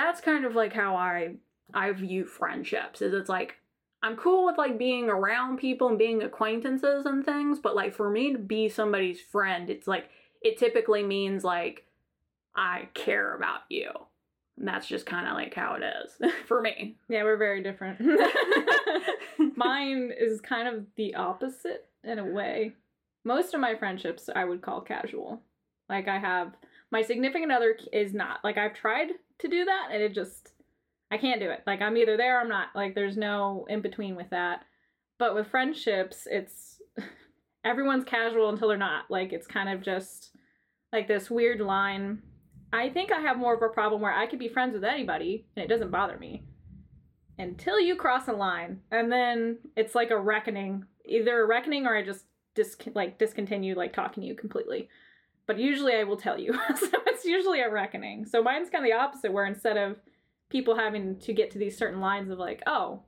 that's 0.00 0.20
kind 0.20 0.46
of 0.46 0.54
like 0.54 0.72
how 0.72 0.96
i 0.96 1.34
i 1.74 1.92
view 1.92 2.24
friendships 2.24 3.02
is 3.02 3.12
it's 3.12 3.28
like 3.28 3.56
i'm 4.02 4.16
cool 4.16 4.46
with 4.46 4.56
like 4.56 4.78
being 4.78 5.10
around 5.10 5.58
people 5.58 5.88
and 5.88 5.98
being 5.98 6.22
acquaintances 6.22 7.04
and 7.04 7.24
things 7.24 7.58
but 7.58 7.76
like 7.76 7.94
for 7.94 8.08
me 8.08 8.32
to 8.32 8.38
be 8.38 8.68
somebody's 8.68 9.20
friend 9.20 9.68
it's 9.68 9.86
like 9.86 10.08
it 10.42 10.58
typically 10.58 11.02
means 11.02 11.44
like 11.44 11.84
i 12.54 12.88
care 12.94 13.34
about 13.34 13.60
you 13.68 13.90
and 14.58 14.66
that's 14.68 14.86
just 14.86 15.06
kind 15.06 15.26
of 15.26 15.34
like 15.34 15.54
how 15.54 15.74
it 15.74 15.82
is 15.82 16.32
for 16.46 16.60
me 16.60 16.96
yeah, 17.10 17.24
we're 17.24 17.36
very 17.36 17.60
different. 17.60 18.00
Mine 19.56 20.12
is 20.16 20.40
kind 20.40 20.68
of 20.68 20.86
the 20.96 21.16
opposite 21.16 21.88
in 22.04 22.20
a 22.20 22.24
way. 22.24 22.72
Most 23.24 23.52
of 23.52 23.60
my 23.60 23.74
friendships 23.74 24.30
I 24.34 24.44
would 24.44 24.62
call 24.62 24.80
casual. 24.80 25.42
Like 25.88 26.06
I 26.06 26.18
have 26.18 26.52
my 26.92 27.02
significant 27.02 27.50
other 27.50 27.76
is 27.92 28.14
not. 28.14 28.38
Like 28.44 28.58
I've 28.58 28.74
tried 28.74 29.08
to 29.40 29.48
do 29.48 29.64
that 29.64 29.88
and 29.92 30.00
it 30.00 30.14
just 30.14 30.52
I 31.10 31.18
can't 31.18 31.40
do 31.40 31.50
it. 31.50 31.64
Like 31.66 31.82
I'm 31.82 31.96
either 31.96 32.16
there 32.16 32.38
or 32.38 32.42
I'm 32.42 32.48
not. 32.48 32.68
Like 32.76 32.94
there's 32.94 33.16
no 33.16 33.66
in 33.68 33.80
between 33.80 34.14
with 34.14 34.30
that. 34.30 34.64
But 35.18 35.34
with 35.34 35.48
friendships, 35.48 36.28
it's 36.30 36.80
everyone's 37.64 38.04
casual 38.04 38.50
until 38.50 38.68
they're 38.68 38.76
not. 38.76 39.10
Like 39.10 39.32
it's 39.32 39.48
kind 39.48 39.68
of 39.68 39.82
just 39.82 40.29
like 40.92 41.08
this 41.08 41.30
weird 41.30 41.60
line. 41.60 42.22
I 42.72 42.88
think 42.88 43.12
I 43.12 43.20
have 43.20 43.36
more 43.36 43.54
of 43.54 43.62
a 43.62 43.68
problem 43.68 44.00
where 44.00 44.12
I 44.12 44.26
could 44.26 44.38
be 44.38 44.48
friends 44.48 44.74
with 44.74 44.84
anybody 44.84 45.46
and 45.56 45.64
it 45.64 45.68
doesn't 45.68 45.90
bother 45.90 46.18
me 46.18 46.44
until 47.38 47.80
you 47.80 47.96
cross 47.96 48.28
a 48.28 48.32
line 48.32 48.80
and 48.90 49.10
then 49.10 49.58
it's 49.76 49.94
like 49.94 50.10
a 50.10 50.18
reckoning 50.18 50.84
either 51.06 51.40
a 51.40 51.46
reckoning 51.46 51.86
or 51.86 51.96
i 51.96 52.02
just 52.02 52.26
dis- 52.54 52.76
like 52.94 53.18
discontinue 53.18 53.74
like 53.74 53.94
talking 53.94 54.20
to 54.20 54.26
you 54.26 54.34
completely 54.34 54.90
but 55.46 55.58
usually 55.58 55.94
i 55.94 56.04
will 56.04 56.18
tell 56.18 56.38
you 56.38 56.52
so 56.76 56.86
it's 57.06 57.20
it's 57.20 57.28
usually 57.28 57.60
a 57.60 57.70
reckoning. 57.70 58.24
So 58.24 58.42
mine's 58.42 58.70
kind 58.70 58.82
of 58.82 58.90
the 58.90 58.96
opposite, 58.96 59.32
where 59.32 59.44
instead 59.44 59.76
of 59.76 59.98
people 60.48 60.74
having 60.74 61.18
to 61.18 61.32
get 61.34 61.50
to 61.50 61.58
these 61.58 61.76
certain 61.76 62.00
lines 62.00 62.30
of 62.30 62.38
like, 62.38 62.62
oh, 62.66 63.02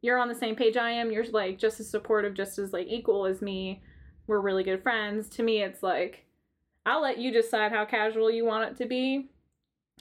you're 0.00 0.18
on 0.18 0.28
the 0.28 0.34
same 0.34 0.56
page 0.56 0.78
I 0.78 0.90
am, 0.90 1.12
you're 1.12 1.26
like 1.30 1.58
just 1.58 1.78
as 1.78 1.90
supportive, 1.90 2.34
just 2.34 2.58
as 2.58 2.72
like 2.72 2.86
equal 2.88 3.26
as 3.26 3.42
me, 3.42 3.82
we're 4.26 4.40
really 4.40 4.64
good 4.64 4.82
friends. 4.82 5.28
To 5.30 5.42
me, 5.42 5.62
it's 5.62 5.82
like, 5.82 6.24
I'll 6.86 7.02
let 7.02 7.18
you 7.18 7.30
decide 7.32 7.72
how 7.72 7.84
casual 7.84 8.30
you 8.30 8.44
want 8.44 8.70
it 8.70 8.76
to 8.82 8.86
be. 8.88 9.28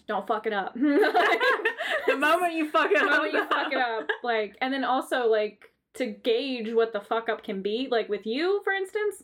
Don't 0.07 0.25
fuck 0.27 0.47
it 0.47 0.53
up. 0.53 0.73
the 0.75 2.17
moment 2.17 2.53
you 2.53 2.69
fuck 2.69 2.89
it 2.91 2.97
the 2.99 3.05
up, 3.05 3.09
moment 3.11 3.33
you 3.33 3.45
fuck 3.47 3.71
it 3.71 3.77
up, 3.77 4.07
like, 4.23 4.57
and 4.61 4.73
then 4.73 4.83
also 4.83 5.27
like 5.27 5.65
to 5.95 6.05
gauge 6.07 6.73
what 6.73 6.93
the 6.93 7.01
fuck 7.01 7.29
up 7.29 7.43
can 7.43 7.61
be, 7.61 7.87
like 7.91 8.09
with 8.09 8.25
you, 8.25 8.61
for 8.63 8.73
instance, 8.73 9.23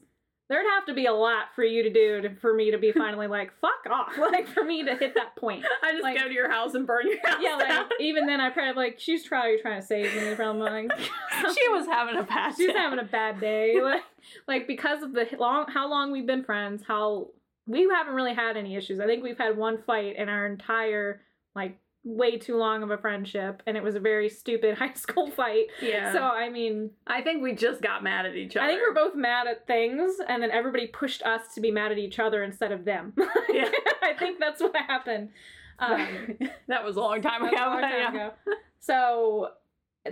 there'd 0.50 0.66
have 0.76 0.86
to 0.86 0.94
be 0.94 1.06
a 1.06 1.14
lot 1.14 1.46
for 1.56 1.64
you 1.64 1.84
to 1.84 1.90
do 1.92 2.22
to, 2.22 2.36
for 2.36 2.54
me 2.54 2.72
to 2.72 2.78
be 2.78 2.92
finally 2.98 3.28
like, 3.28 3.52
fuck 3.60 3.92
off, 3.92 4.18
like 4.18 4.48
for 4.48 4.64
me 4.64 4.84
to 4.84 4.96
hit 4.96 5.16
that 5.16 5.36
point. 5.36 5.66
I 5.84 5.92
just 5.92 6.04
like- 6.04 6.18
go 6.18 6.28
to 6.28 6.34
your 6.34 6.50
house 6.52 6.74
and 6.76 6.86
burn 6.86 7.08
your 7.08 7.20
house 7.28 7.40
Yeah, 7.42 7.58
down. 7.58 7.84
like 7.84 7.92
even 8.00 8.28
then, 8.28 8.40
I 8.40 8.50
probably 8.52 8.74
like 8.84 9.00
she's 9.00 9.26
probably 9.28 9.58
trying 9.62 9.82
to 9.82 9.86
save 9.88 10.14
me 10.16 10.36
from 10.36 10.60
like 10.60 10.92
she 11.00 11.70
was 11.70 11.88
having 11.88 12.18
a 12.18 12.24
bad 12.24 12.56
she's 12.56 12.68
day. 12.68 12.74
having 12.78 13.00
a 13.00 13.04
bad 13.04 13.40
day, 13.42 13.82
like 13.82 14.04
like 14.48 14.68
because 14.68 15.02
of 15.02 15.14
the 15.14 15.28
long 15.40 15.66
how 15.70 15.90
long 15.90 16.12
we've 16.12 16.28
been 16.28 16.44
friends, 16.44 16.84
how 16.88 17.28
we 17.68 17.88
haven't 17.94 18.14
really 18.16 18.34
had 18.34 18.58
any 18.58 18.76
issues. 18.76 19.00
I 19.00 19.06
think 19.06 19.24
we've 19.24 19.38
had 19.38 19.58
one 19.58 19.78
fight 19.86 20.16
in 20.16 20.30
our 20.30 20.46
entire 20.48 21.22
like 21.56 21.78
way 22.04 22.38
too 22.38 22.56
long 22.56 22.84
of 22.84 22.90
a 22.92 22.98
friendship, 22.98 23.62
and 23.68 23.76
it 23.76 23.84
was 23.84 23.96
a 23.96 24.00
very 24.00 24.30
stupid 24.30 24.78
high 24.80 24.94
school 24.94 25.30
fight. 25.30 25.66
yeah. 25.82 26.14
So 26.14 26.22
I 26.22 26.50
mean, 26.50 26.92
I 27.06 27.22
think 27.22 27.44
we 27.44 27.54
just 27.54 27.82
got 27.82 28.04
mad 28.04 28.26
at 28.26 28.36
each 28.36 28.56
other. 28.56 28.66
I 28.66 28.70
think 28.70 28.82
we're 28.82 28.94
both 28.94 29.16
mad 29.16 29.48
at 29.48 29.68
things, 29.68 30.14
and 30.28 30.42
then 30.42 30.50
everybody 30.52 30.88
pushed 30.88 31.22
us 31.24 31.54
to 31.56 31.62
be 31.62 31.70
mad 31.72 31.92
at 31.92 31.98
each 31.98 32.18
other 32.20 32.44
instead 32.44 32.72
of 32.72 32.86
them. 32.86 33.14
Yeah. 33.50 33.70
I 34.04 34.14
think 34.14 34.40
that's 34.40 34.62
what 34.62 34.76
happened. 34.76 35.30
Um, 35.80 36.40
that 36.68 36.84
was 36.84 36.96
a 36.96 37.00
long 37.02 37.22
time 37.22 37.44
ago. 37.44 37.56
a 37.56 37.70
long 37.70 37.82
time 37.82 38.16
ago. 38.16 38.32
So 38.80 39.50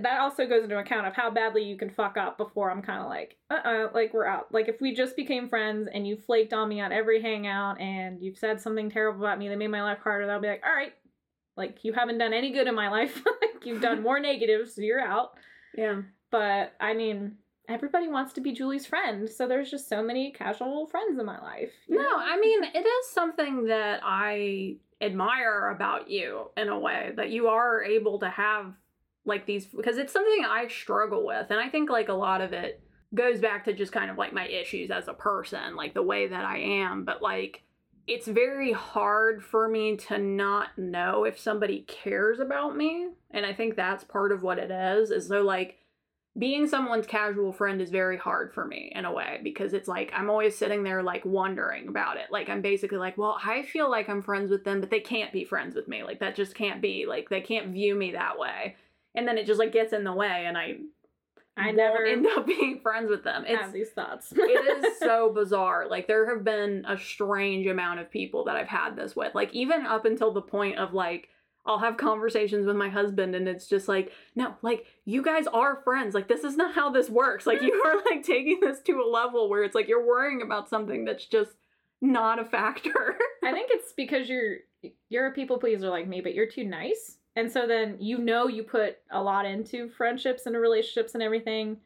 that 0.02 0.20
also 0.20 0.48
goes 0.48 0.64
into 0.64 0.78
account 0.78 1.08
of 1.08 1.14
how 1.14 1.30
badly 1.30 1.64
you 1.64 1.78
can 1.78 1.90
fuck 1.90 2.18
up 2.18 2.38
before 2.38 2.72
I'm 2.72 2.82
kind 2.82 3.02
of 3.02 3.08
like, 3.08 3.38
uh 3.50 3.60
uh 3.66 3.88
like 3.94 4.14
we're 4.14 4.26
out. 4.26 4.54
Like 4.54 4.68
if 4.68 4.82
we 4.82 4.94
just 4.94 5.16
became 5.16 5.50
friends 5.50 5.88
and 5.94 6.08
you 6.08 6.18
flaked 6.18 6.54
on 6.54 6.70
me 6.70 6.82
on 6.82 6.92
every 6.92 7.22
hangout 7.22 7.80
and 7.80 8.22
you've 8.22 8.38
said 8.38 8.62
something 8.62 8.90
terrible 8.90 9.26
about 9.26 9.40
me 9.40 9.50
that 9.50 9.58
made 9.58 9.68
my 9.68 9.84
life 9.84 10.00
harder, 10.04 10.30
I'll 10.32 10.42
be 10.42 10.48
like, 10.48 10.64
all 10.66 10.76
right, 10.76 10.94
like 11.58 11.84
you 11.84 11.94
haven't 11.94 12.18
done 12.18 12.34
any 12.34 12.52
good 12.52 12.68
in 12.68 12.76
my 12.76 12.90
life. 12.90 13.22
like 13.42 13.66
you've 13.66 13.82
done 13.82 14.04
more 14.04 14.20
negatives, 14.20 14.76
so 14.76 14.82
you're 14.82 15.02
out. 15.02 15.32
Yeah. 15.78 16.02
But 16.32 16.74
I 16.80 16.94
mean, 16.94 17.38
everybody 17.70 18.08
wants 18.08 18.34
to 18.34 18.42
be 18.42 18.52
Julie's 18.52 18.86
friend, 18.86 19.30
so 19.30 19.48
there's 19.48 19.72
just 19.72 19.90
so 19.90 20.04
many 20.04 20.32
casual 20.32 20.88
friends 20.88 21.20
in 21.20 21.26
my 21.26 21.40
life. 21.40 21.72
No, 21.88 22.02
know? 22.02 22.18
I 22.18 22.40
mean, 22.40 22.64
it 22.64 22.86
is 22.86 23.10
something 23.12 23.66
that 23.66 24.02
I 24.04 24.78
admire 25.02 25.70
about 25.70 26.10
you 26.10 26.50
in 26.56 26.70
a 26.70 26.80
way 26.80 27.12
that 27.16 27.30
you 27.30 27.48
are 27.48 27.84
able 27.84 28.20
to 28.20 28.30
have 28.30 28.74
like 29.26 29.46
these 29.46 29.66
because 29.66 29.98
it's 29.98 30.14
something 30.14 30.46
I 30.46 30.68
struggle 30.68 31.26
with. 31.26 31.48
And 31.50 31.60
I 31.60 31.70
think 31.70 31.90
like 31.90 32.10
a 32.10 32.14
lot 32.14 32.42
of 32.42 32.54
it 32.54 32.82
goes 33.14 33.40
back 33.40 33.66
to 33.66 33.74
just 33.74 33.92
kind 33.92 34.12
of 34.12 34.18
like 34.18 34.34
my 34.34 34.48
issues 34.48 34.92
as 34.92 35.08
a 35.08 35.14
person, 35.14 35.76
like 35.76 35.94
the 35.94 36.04
way 36.04 36.28
that 36.28 36.46
I 36.46 36.58
am. 36.58 37.06
But 37.06 37.22
like, 37.22 37.64
it's 38.08 38.28
very 38.28 38.72
hard 38.72 39.44
for 39.44 39.68
me 39.68 39.98
to 39.98 40.18
not 40.18 40.78
know 40.78 41.24
if 41.24 41.40
somebody 41.40 41.82
cares 41.88 42.40
about 42.40 42.76
me. 42.76 43.10
And 43.32 43.46
I 43.46 43.54
think 43.54 43.76
that's 43.76 44.04
part 44.04 44.32
of 44.32 44.44
what 44.44 44.60
it 44.60 44.70
is. 44.70 45.12
Is 45.12 45.28
so 45.28 45.42
like, 45.42 45.78
being 46.38 46.68
someone's 46.68 47.08
casual 47.08 47.54
friend 47.54 47.82
is 47.82 47.90
very 47.90 48.18
hard 48.18 48.54
for 48.54 48.66
me 48.66 48.92
in 48.94 49.06
a 49.06 49.14
way 49.14 49.40
because 49.42 49.74
it's 49.74 49.88
like 49.88 50.12
I'm 50.14 50.30
always 50.30 50.58
sitting 50.58 50.84
there 50.84 51.02
like 51.02 51.24
wondering 51.24 51.88
about 51.88 52.18
it. 52.18 52.26
Like 52.30 52.50
I'm 52.50 52.62
basically 52.62 52.98
like, 52.98 53.18
well, 53.18 53.40
I 53.44 53.64
feel 53.64 53.90
like 53.90 54.10
I'm 54.10 54.22
friends 54.22 54.52
with 54.52 54.66
them, 54.66 54.82
but 54.82 54.90
they 54.90 55.00
can't 55.00 55.32
be 55.32 55.46
friends 55.46 55.76
with 55.76 55.88
me. 55.88 56.04
Like 56.04 56.20
that 56.20 56.36
just 56.36 56.54
can't 56.54 56.82
be. 56.82 57.06
Like 57.08 57.30
they 57.30 57.40
can't 57.40 57.70
view 57.70 57.96
me 57.96 58.12
that 58.12 58.38
way. 58.38 58.76
And 59.16 59.28
then 59.28 59.38
it 59.38 59.46
just 59.46 59.60
like 59.60 59.72
gets 59.72 59.94
in 59.94 60.04
the 60.04 60.14
way 60.14 60.46
and 60.46 60.58
I 60.58 60.78
I 61.58 61.72
never 61.72 62.04
end 62.04 62.28
up 62.28 62.46
being 62.48 62.80
friends 62.82 63.10
with 63.10 63.24
them. 63.24 63.46
It's 63.48 63.62
have 63.62 63.74
these 63.74 63.92
thoughts. 63.92 64.34
it 64.36 64.86
is 64.86 64.98
so 65.00 65.32
bizarre. 65.34 65.88
Like 65.90 66.08
there 66.08 66.34
have 66.34 66.44
been 66.44 66.86
a 66.88 66.98
strange 66.98 67.66
amount 67.68 68.00
of 68.00 68.12
people 68.12 68.46
that 68.46 68.56
I've 68.56 68.68
had 68.68 68.96
this 68.96 69.16
with. 69.16 69.34
Like 69.34 69.54
even 69.54 69.86
up 69.86 70.06
until 70.06 70.32
the 70.32 70.42
point 70.42 70.78
of 70.78 70.94
like 70.94 71.30
I'll 71.68 71.80
have 71.80 71.98
conversations 71.98 72.68
with 72.68 72.76
my 72.76 72.90
husband 72.90 73.36
and 73.36 73.48
it's 73.48 73.68
just 73.68 73.88
like, 73.88 74.12
no, 74.36 74.56
like 74.62 74.86
you 75.06 75.24
guys 75.24 75.48
are 75.48 75.82
friends. 75.84 76.14
Like 76.14 76.28
this 76.28 76.44
is 76.44 76.56
not 76.56 76.76
how 76.76 76.92
this 76.92 77.10
works. 77.10 77.48
Like 77.48 77.62
you 77.62 77.74
are 77.86 77.96
like 78.06 78.24
taking 78.24 78.60
this 78.60 78.82
to 78.82 79.02
a 79.02 79.10
level 79.10 79.50
where 79.50 79.64
it's 79.64 79.76
like 79.76 79.88
you're 79.88 80.06
worrying 80.06 80.42
about 80.42 80.70
something 80.70 81.06
that's 81.06 81.26
just 81.26 81.52
not 82.02 82.40
a 82.40 82.46
factor. 82.46 83.18
I 83.44 83.52
think 83.52 83.70
it's 83.72 83.94
because 83.94 84.30
you're 84.30 84.58
you're 85.10 85.28
a 85.28 85.32
people 85.32 85.58
pleaser 85.58 85.90
like 85.90 86.08
me, 86.08 86.22
but 86.22 86.36
you're 86.36 86.46
too 86.46 86.66
nice. 86.66 87.18
And 87.36 87.52
so 87.52 87.68
then 87.68 87.98
you 88.00 88.18
know 88.18 88.48
you 88.48 88.64
put 88.64 88.98
a 89.12 89.22
lot 89.22 89.46
into 89.46 89.90
friendships 89.90 90.46
and 90.46 90.56
relationships 90.56 91.14
and 91.16 91.24
everything. 91.24 91.78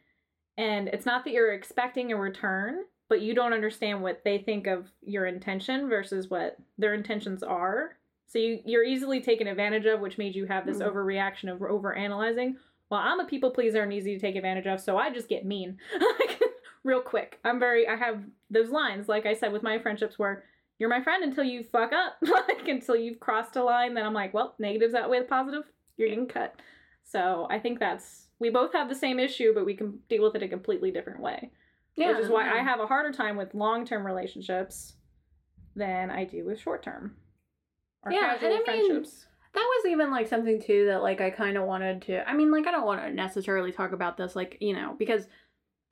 And 0.57 0.87
it's 0.89 1.05
not 1.05 1.23
that 1.23 1.31
you're 1.31 1.53
expecting 1.53 2.11
a 2.11 2.17
return, 2.17 2.83
but 3.07 3.21
you 3.21 3.33
don't 3.33 3.53
understand 3.53 4.01
what 4.03 4.21
they 4.23 4.37
think 4.39 4.67
of 4.67 4.87
your 5.01 5.25
intention 5.25 5.89
versus 5.89 6.29
what 6.29 6.57
their 6.77 6.93
intentions 6.93 7.41
are. 7.43 7.95
So 8.27 8.37
you, 8.37 8.59
you're 8.65 8.83
easily 8.83 9.21
taken 9.21 9.47
advantage 9.47 9.85
of, 9.87 10.01
which 10.01 10.19
made 10.19 10.35
you 10.35 10.45
have 10.45 10.65
this 10.65 10.77
Mhm. 10.77 10.91
overreaction 10.91 11.51
of 11.51 11.61
over 11.63 11.93
analyzing. 11.95 12.57
Well, 12.91 12.99
I'm 13.03 13.19
a 13.19 13.25
people 13.25 13.49
pleaser 13.51 13.81
and 13.81 13.91
easy 13.93 14.13
to 14.15 14.19
take 14.19 14.35
advantage 14.35 14.67
of, 14.67 14.79
so 14.79 14.97
I 14.97 15.09
just 15.11 15.29
get 15.29 15.45
mean. 15.45 15.79
like 16.19 16.39
real 16.83 17.01
quick. 17.01 17.39
I'm 17.43 17.59
very 17.59 17.87
I 17.87 17.95
have 17.95 18.23
those 18.51 18.69
lines, 18.69 19.07
like 19.09 19.25
I 19.25 19.33
said 19.33 19.51
with 19.51 19.63
my 19.63 19.79
friendships 19.79 20.19
where 20.19 20.43
you're 20.79 20.89
my 20.89 21.03
friend 21.03 21.23
until 21.23 21.43
you 21.43 21.63
fuck 21.63 21.91
up. 21.91 22.17
like 22.21 22.67
until 22.67 22.95
you've 22.95 23.19
crossed 23.19 23.57
a 23.57 23.63
line, 23.63 23.93
then 23.93 24.05
I'm 24.05 24.13
like, 24.13 24.33
well, 24.33 24.55
negatives 24.57 24.95
outweigh 24.95 25.19
the 25.19 25.25
positive. 25.25 25.63
You're 25.97 26.09
getting 26.09 26.27
cut. 26.27 26.55
So 27.03 27.47
I 27.51 27.59
think 27.59 27.79
that's 27.79 28.27
we 28.39 28.49
both 28.49 28.71
have 28.73 28.87
the 28.87 28.95
same 28.95 29.19
issue, 29.19 29.53
but 29.53 29.65
we 29.65 29.75
can 29.75 29.99
deal 30.09 30.23
with 30.23 30.35
it 30.35 30.43
a 30.43 30.47
completely 30.47 30.91
different 30.91 31.19
way. 31.19 31.51
Yeah, 31.95 32.13
which 32.13 32.25
is 32.25 32.29
why 32.29 32.49
I 32.49 32.63
have 32.63 32.79
a 32.79 32.87
harder 32.87 33.11
time 33.11 33.35
with 33.35 33.53
long 33.53 33.85
term 33.85 34.05
relationships 34.05 34.93
than 35.75 36.09
I 36.09 36.23
do 36.23 36.45
with 36.45 36.59
short 36.59 36.81
term. 36.81 37.15
Or 38.03 38.11
Yeah, 38.11 38.37
and 38.41 38.63
I 38.67 38.77
mean. 38.77 39.05
That 39.51 39.67
was 39.67 39.91
even 39.91 40.11
like 40.11 40.27
something 40.27 40.61
too 40.61 40.85
that 40.85 41.01
like 41.01 41.21
I 41.21 41.31
kind 41.31 41.57
of 41.57 41.63
wanted 41.63 42.03
to. 42.03 42.29
I 42.29 42.35
mean, 42.35 42.51
like 42.51 42.67
I 42.67 42.71
don't 42.71 42.85
want 42.85 43.01
to 43.01 43.11
necessarily 43.11 43.71
talk 43.71 43.93
about 43.93 44.15
this, 44.15 44.35
like 44.35 44.57
you 44.61 44.73
know, 44.73 44.95
because 44.97 45.25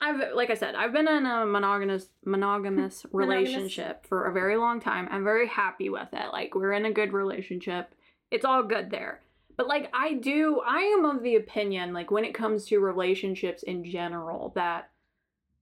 I've 0.00 0.34
like 0.34 0.50
I 0.50 0.54
said, 0.54 0.74
I've 0.74 0.92
been 0.92 1.08
in 1.08 1.26
a 1.26 1.44
monogamous 1.44 2.08
monogamous 2.24 3.04
relationship 3.12 4.06
for 4.06 4.26
a 4.26 4.32
very 4.32 4.56
long 4.56 4.80
time. 4.80 5.08
I'm 5.10 5.24
very 5.24 5.48
happy 5.48 5.88
with 5.88 6.08
it. 6.12 6.32
Like 6.32 6.54
we're 6.54 6.72
in 6.72 6.84
a 6.84 6.92
good 6.92 7.12
relationship. 7.12 7.94
It's 8.30 8.44
all 8.44 8.62
good 8.62 8.90
there. 8.90 9.20
But 9.56 9.66
like 9.66 9.90
I 9.92 10.14
do, 10.14 10.60
I 10.64 10.80
am 10.82 11.04
of 11.04 11.22
the 11.22 11.34
opinion 11.34 11.92
like 11.92 12.10
when 12.10 12.24
it 12.24 12.34
comes 12.34 12.66
to 12.66 12.78
relationships 12.78 13.64
in 13.64 13.84
general 13.84 14.52
that 14.54 14.90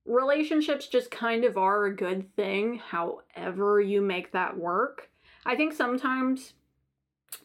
relationships 0.04 0.86
just 0.86 1.10
kind 1.10 1.44
of 1.44 1.56
are 1.56 1.86
a 1.86 1.96
good 1.96 2.34
thing 2.36 2.80
however 2.90 3.80
you 3.80 4.02
make 4.02 4.32
that 4.32 4.56
work. 4.56 5.10
I 5.46 5.56
think 5.56 5.72
sometimes 5.72 6.52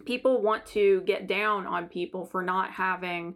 people 0.06 0.42
want 0.42 0.66
to 0.68 1.02
get 1.02 1.28
down 1.28 1.66
on 1.66 1.88
people 1.88 2.26
for 2.26 2.42
not 2.42 2.72
having 2.72 3.36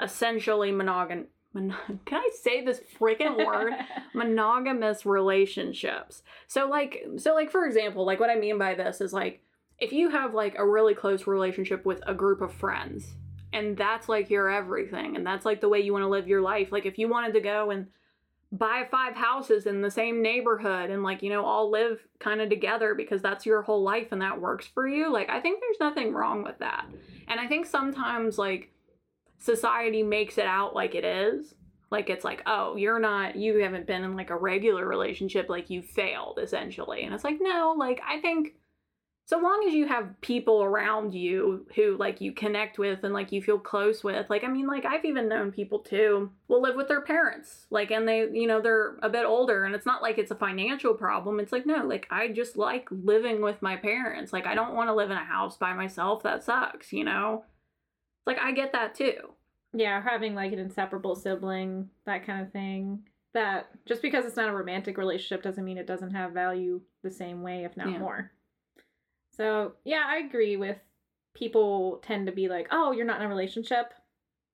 essentially 0.00 0.72
monogam 0.72 1.26
mon- 1.54 1.76
can 2.04 2.20
I 2.20 2.30
say 2.40 2.64
this 2.64 2.80
freaking 2.98 3.44
word 3.44 3.72
monogamous 4.14 5.06
relationships. 5.06 6.22
So 6.46 6.68
like 6.68 7.06
so 7.16 7.34
like 7.34 7.50
for 7.50 7.64
example, 7.64 8.04
like 8.04 8.20
what 8.20 8.30
I 8.30 8.36
mean 8.36 8.58
by 8.58 8.74
this 8.74 9.00
is 9.00 9.12
like 9.12 9.42
if 9.78 9.92
you 9.92 10.10
have 10.10 10.34
like 10.34 10.56
a 10.58 10.68
really 10.68 10.94
close 10.94 11.26
relationship 11.26 11.84
with 11.84 12.00
a 12.06 12.14
group 12.14 12.40
of 12.40 12.52
friends 12.52 13.14
and 13.52 13.76
that's 13.76 14.08
like 14.08 14.30
your 14.30 14.50
everything 14.50 15.16
and 15.16 15.26
that's 15.26 15.44
like 15.44 15.60
the 15.60 15.68
way 15.68 15.80
you 15.80 15.92
want 15.92 16.02
to 16.02 16.08
live 16.08 16.28
your 16.28 16.42
life, 16.42 16.72
like 16.72 16.86
if 16.86 16.98
you 16.98 17.08
wanted 17.08 17.34
to 17.34 17.40
go 17.40 17.70
and 17.70 17.86
buy 18.52 18.86
five 18.88 19.16
houses 19.16 19.66
in 19.66 19.82
the 19.82 19.90
same 19.90 20.22
neighborhood 20.22 20.88
and 20.88 21.02
like 21.02 21.22
you 21.22 21.30
know 21.30 21.44
all 21.44 21.70
live 21.70 22.06
kind 22.20 22.40
of 22.40 22.48
together 22.48 22.94
because 22.94 23.20
that's 23.20 23.44
your 23.44 23.62
whole 23.62 23.82
life 23.82 24.12
and 24.12 24.22
that 24.22 24.40
works 24.40 24.64
for 24.66 24.86
you 24.86 25.12
like 25.12 25.28
i 25.28 25.40
think 25.40 25.60
there's 25.60 25.80
nothing 25.80 26.12
wrong 26.12 26.44
with 26.44 26.56
that 26.60 26.86
and 27.26 27.40
i 27.40 27.48
think 27.48 27.66
sometimes 27.66 28.38
like 28.38 28.70
society 29.38 30.02
makes 30.02 30.38
it 30.38 30.46
out 30.46 30.74
like 30.74 30.94
it 30.94 31.04
is 31.04 31.54
like 31.90 32.10
it's 32.10 32.24
like 32.24 32.42
oh 32.46 32.76
you're 32.76 32.98
not 32.98 33.36
you 33.36 33.58
haven't 33.58 33.86
been 33.86 34.02
in 34.02 34.16
like 34.16 34.30
a 34.30 34.36
regular 34.36 34.86
relationship 34.86 35.48
like 35.48 35.70
you 35.70 35.80
failed 35.80 36.38
essentially. 36.42 37.04
And 37.04 37.14
it's 37.14 37.24
like 37.24 37.38
no 37.40 37.74
like 37.78 38.00
i 38.06 38.20
think 38.20 38.54
so 39.26 39.38
long 39.38 39.64
as 39.66 39.72
you 39.72 39.86
have 39.86 40.20
people 40.20 40.62
around 40.62 41.14
you 41.14 41.66
who 41.74 41.96
like 41.96 42.20
you 42.20 42.32
connect 42.32 42.78
with 42.78 43.04
and 43.04 43.14
like 43.14 43.32
you 43.32 43.40
feel 43.40 43.58
close 43.58 44.04
with 44.04 44.28
like 44.28 44.44
i 44.44 44.48
mean 44.48 44.66
like 44.66 44.84
i've 44.84 45.04
even 45.04 45.28
known 45.28 45.50
people 45.50 45.78
too 45.78 46.30
will 46.48 46.60
live 46.60 46.76
with 46.76 46.88
their 46.88 47.00
parents 47.00 47.66
like 47.70 47.90
and 47.90 48.06
they 48.06 48.28
you 48.32 48.46
know 48.46 48.60
they're 48.60 48.96
a 49.02 49.08
bit 49.08 49.24
older 49.24 49.64
and 49.64 49.74
it's 49.74 49.86
not 49.86 50.02
like 50.02 50.18
it's 50.18 50.30
a 50.30 50.36
financial 50.36 50.94
problem. 50.94 51.40
It's 51.40 51.52
like 51.52 51.64
no 51.64 51.86
like 51.86 52.06
i 52.10 52.28
just 52.28 52.56
like 52.56 52.88
living 52.90 53.40
with 53.40 53.62
my 53.62 53.76
parents. 53.76 54.32
Like 54.32 54.46
i 54.46 54.54
don't 54.54 54.74
want 54.74 54.88
to 54.88 54.94
live 54.94 55.10
in 55.10 55.16
a 55.16 55.24
house 55.24 55.56
by 55.56 55.72
myself. 55.74 56.22
That 56.22 56.42
sucks 56.42 56.92
you 56.92 57.04
know 57.04 57.44
like 58.26 58.38
i 58.38 58.52
get 58.52 58.72
that 58.72 58.94
too 58.94 59.34
yeah, 59.76 60.00
having 60.00 60.34
like 60.36 60.52
an 60.52 60.60
inseparable 60.60 61.16
sibling, 61.16 61.90
that 62.06 62.24
kind 62.24 62.46
of 62.46 62.52
thing. 62.52 63.00
That 63.32 63.70
just 63.86 64.02
because 64.02 64.24
it's 64.24 64.36
not 64.36 64.48
a 64.48 64.52
romantic 64.52 64.96
relationship 64.96 65.42
doesn't 65.42 65.64
mean 65.64 65.78
it 65.78 65.86
doesn't 65.88 66.12
have 66.12 66.30
value 66.30 66.80
the 67.02 67.10
same 67.10 67.42
way, 67.42 67.64
if 67.64 67.76
not 67.76 67.88
Yeah. 67.88 67.98
more. 67.98 68.30
So, 69.32 69.72
yeah, 69.84 70.04
I 70.06 70.18
agree 70.18 70.56
with 70.56 70.78
people 71.34 71.98
tend 72.04 72.26
to 72.26 72.32
be 72.32 72.48
like, 72.48 72.68
"Oh, 72.70 72.92
you're 72.92 73.04
not 73.04 73.18
in 73.20 73.26
a 73.26 73.28
relationship." 73.28 73.92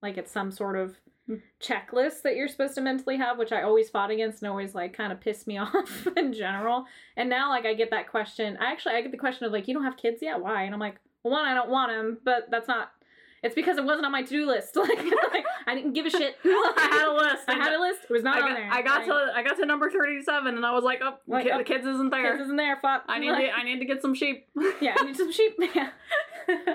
Like 0.00 0.16
it's 0.16 0.32
some 0.32 0.50
sort 0.50 0.76
of 0.76 0.96
Hmm. 1.26 1.34
checklist 1.60 2.22
that 2.22 2.34
you're 2.34 2.48
supposed 2.48 2.74
to 2.76 2.80
mentally 2.80 3.18
have, 3.18 3.36
which 3.38 3.52
I 3.52 3.60
always 3.60 3.90
fought 3.90 4.10
against 4.10 4.42
and 4.42 4.48
always 4.50 4.74
like 4.74 4.94
kind 4.94 5.12
of 5.12 5.20
pissed 5.20 5.46
me 5.46 5.58
off 5.58 6.06
in 6.16 6.32
general. 6.32 6.86
And 7.18 7.28
now 7.28 7.50
like 7.50 7.66
I 7.66 7.74
get 7.74 7.90
that 7.90 8.08
question. 8.08 8.56
I 8.56 8.72
actually 8.72 8.94
I 8.94 9.02
get 9.02 9.10
the 9.10 9.18
question 9.18 9.44
of 9.44 9.52
like, 9.52 9.68
"You 9.68 9.74
don't 9.74 9.84
have 9.84 9.98
kids 9.98 10.22
yet? 10.22 10.40
Why?" 10.40 10.62
And 10.62 10.72
I'm 10.72 10.80
like, 10.80 10.96
"Well, 11.22 11.32
one, 11.34 11.44
I 11.44 11.52
don't 11.52 11.68
want 11.68 11.92
them, 11.92 12.18
but 12.24 12.50
that's 12.50 12.68
not 12.68 12.92
it's 13.42 13.54
because 13.54 13.78
it 13.78 13.84
wasn't 13.84 14.04
on 14.06 14.12
my 14.12 14.22
to-do 14.22 14.46
list. 14.46 14.76
like, 14.76 14.88
like, 14.98 15.44
I 15.66 15.74
didn't 15.74 15.94
give 15.94 16.06
a 16.06 16.10
shit. 16.10 16.36
I 16.44 16.88
had 16.92 17.08
a 17.08 17.14
list. 17.14 17.44
I 17.48 17.54
had 17.54 17.72
a 17.72 17.80
list. 17.80 18.00
It 18.04 18.12
was 18.12 18.22
not 18.22 18.36
I 18.36 18.40
on 18.42 18.48
got, 18.48 18.54
there. 18.56 18.68
I 18.70 18.82
got 18.82 18.98
Like, 18.98 19.06
to 19.06 19.32
I 19.36 19.42
got 19.42 19.56
to 19.58 19.66
number 19.66 19.90
thirty 19.90 20.22
seven, 20.22 20.56
and 20.56 20.66
I 20.66 20.72
was 20.72 20.84
like, 20.84 21.00
oh, 21.02 21.14
Like, 21.26 21.44
ki- 21.44 21.50
oh, 21.52 21.58
the 21.58 21.64
kids 21.64 21.86
isn't 21.86 22.10
there. 22.10 22.32
Kids 22.32 22.44
isn't 22.44 22.56
there. 22.56 22.76
Fuck. 22.82 23.04
I 23.08 23.18
need 23.18 23.28
to 23.28 23.50
I 23.50 23.62
need 23.62 23.78
to 23.78 23.84
get 23.86 24.02
some 24.02 24.14
sheep. 24.14 24.46
yeah, 24.80 24.94
I 24.98 25.04
need 25.04 25.16
some 25.16 25.32
sheep. 25.32 25.56
Yeah. 25.74 25.90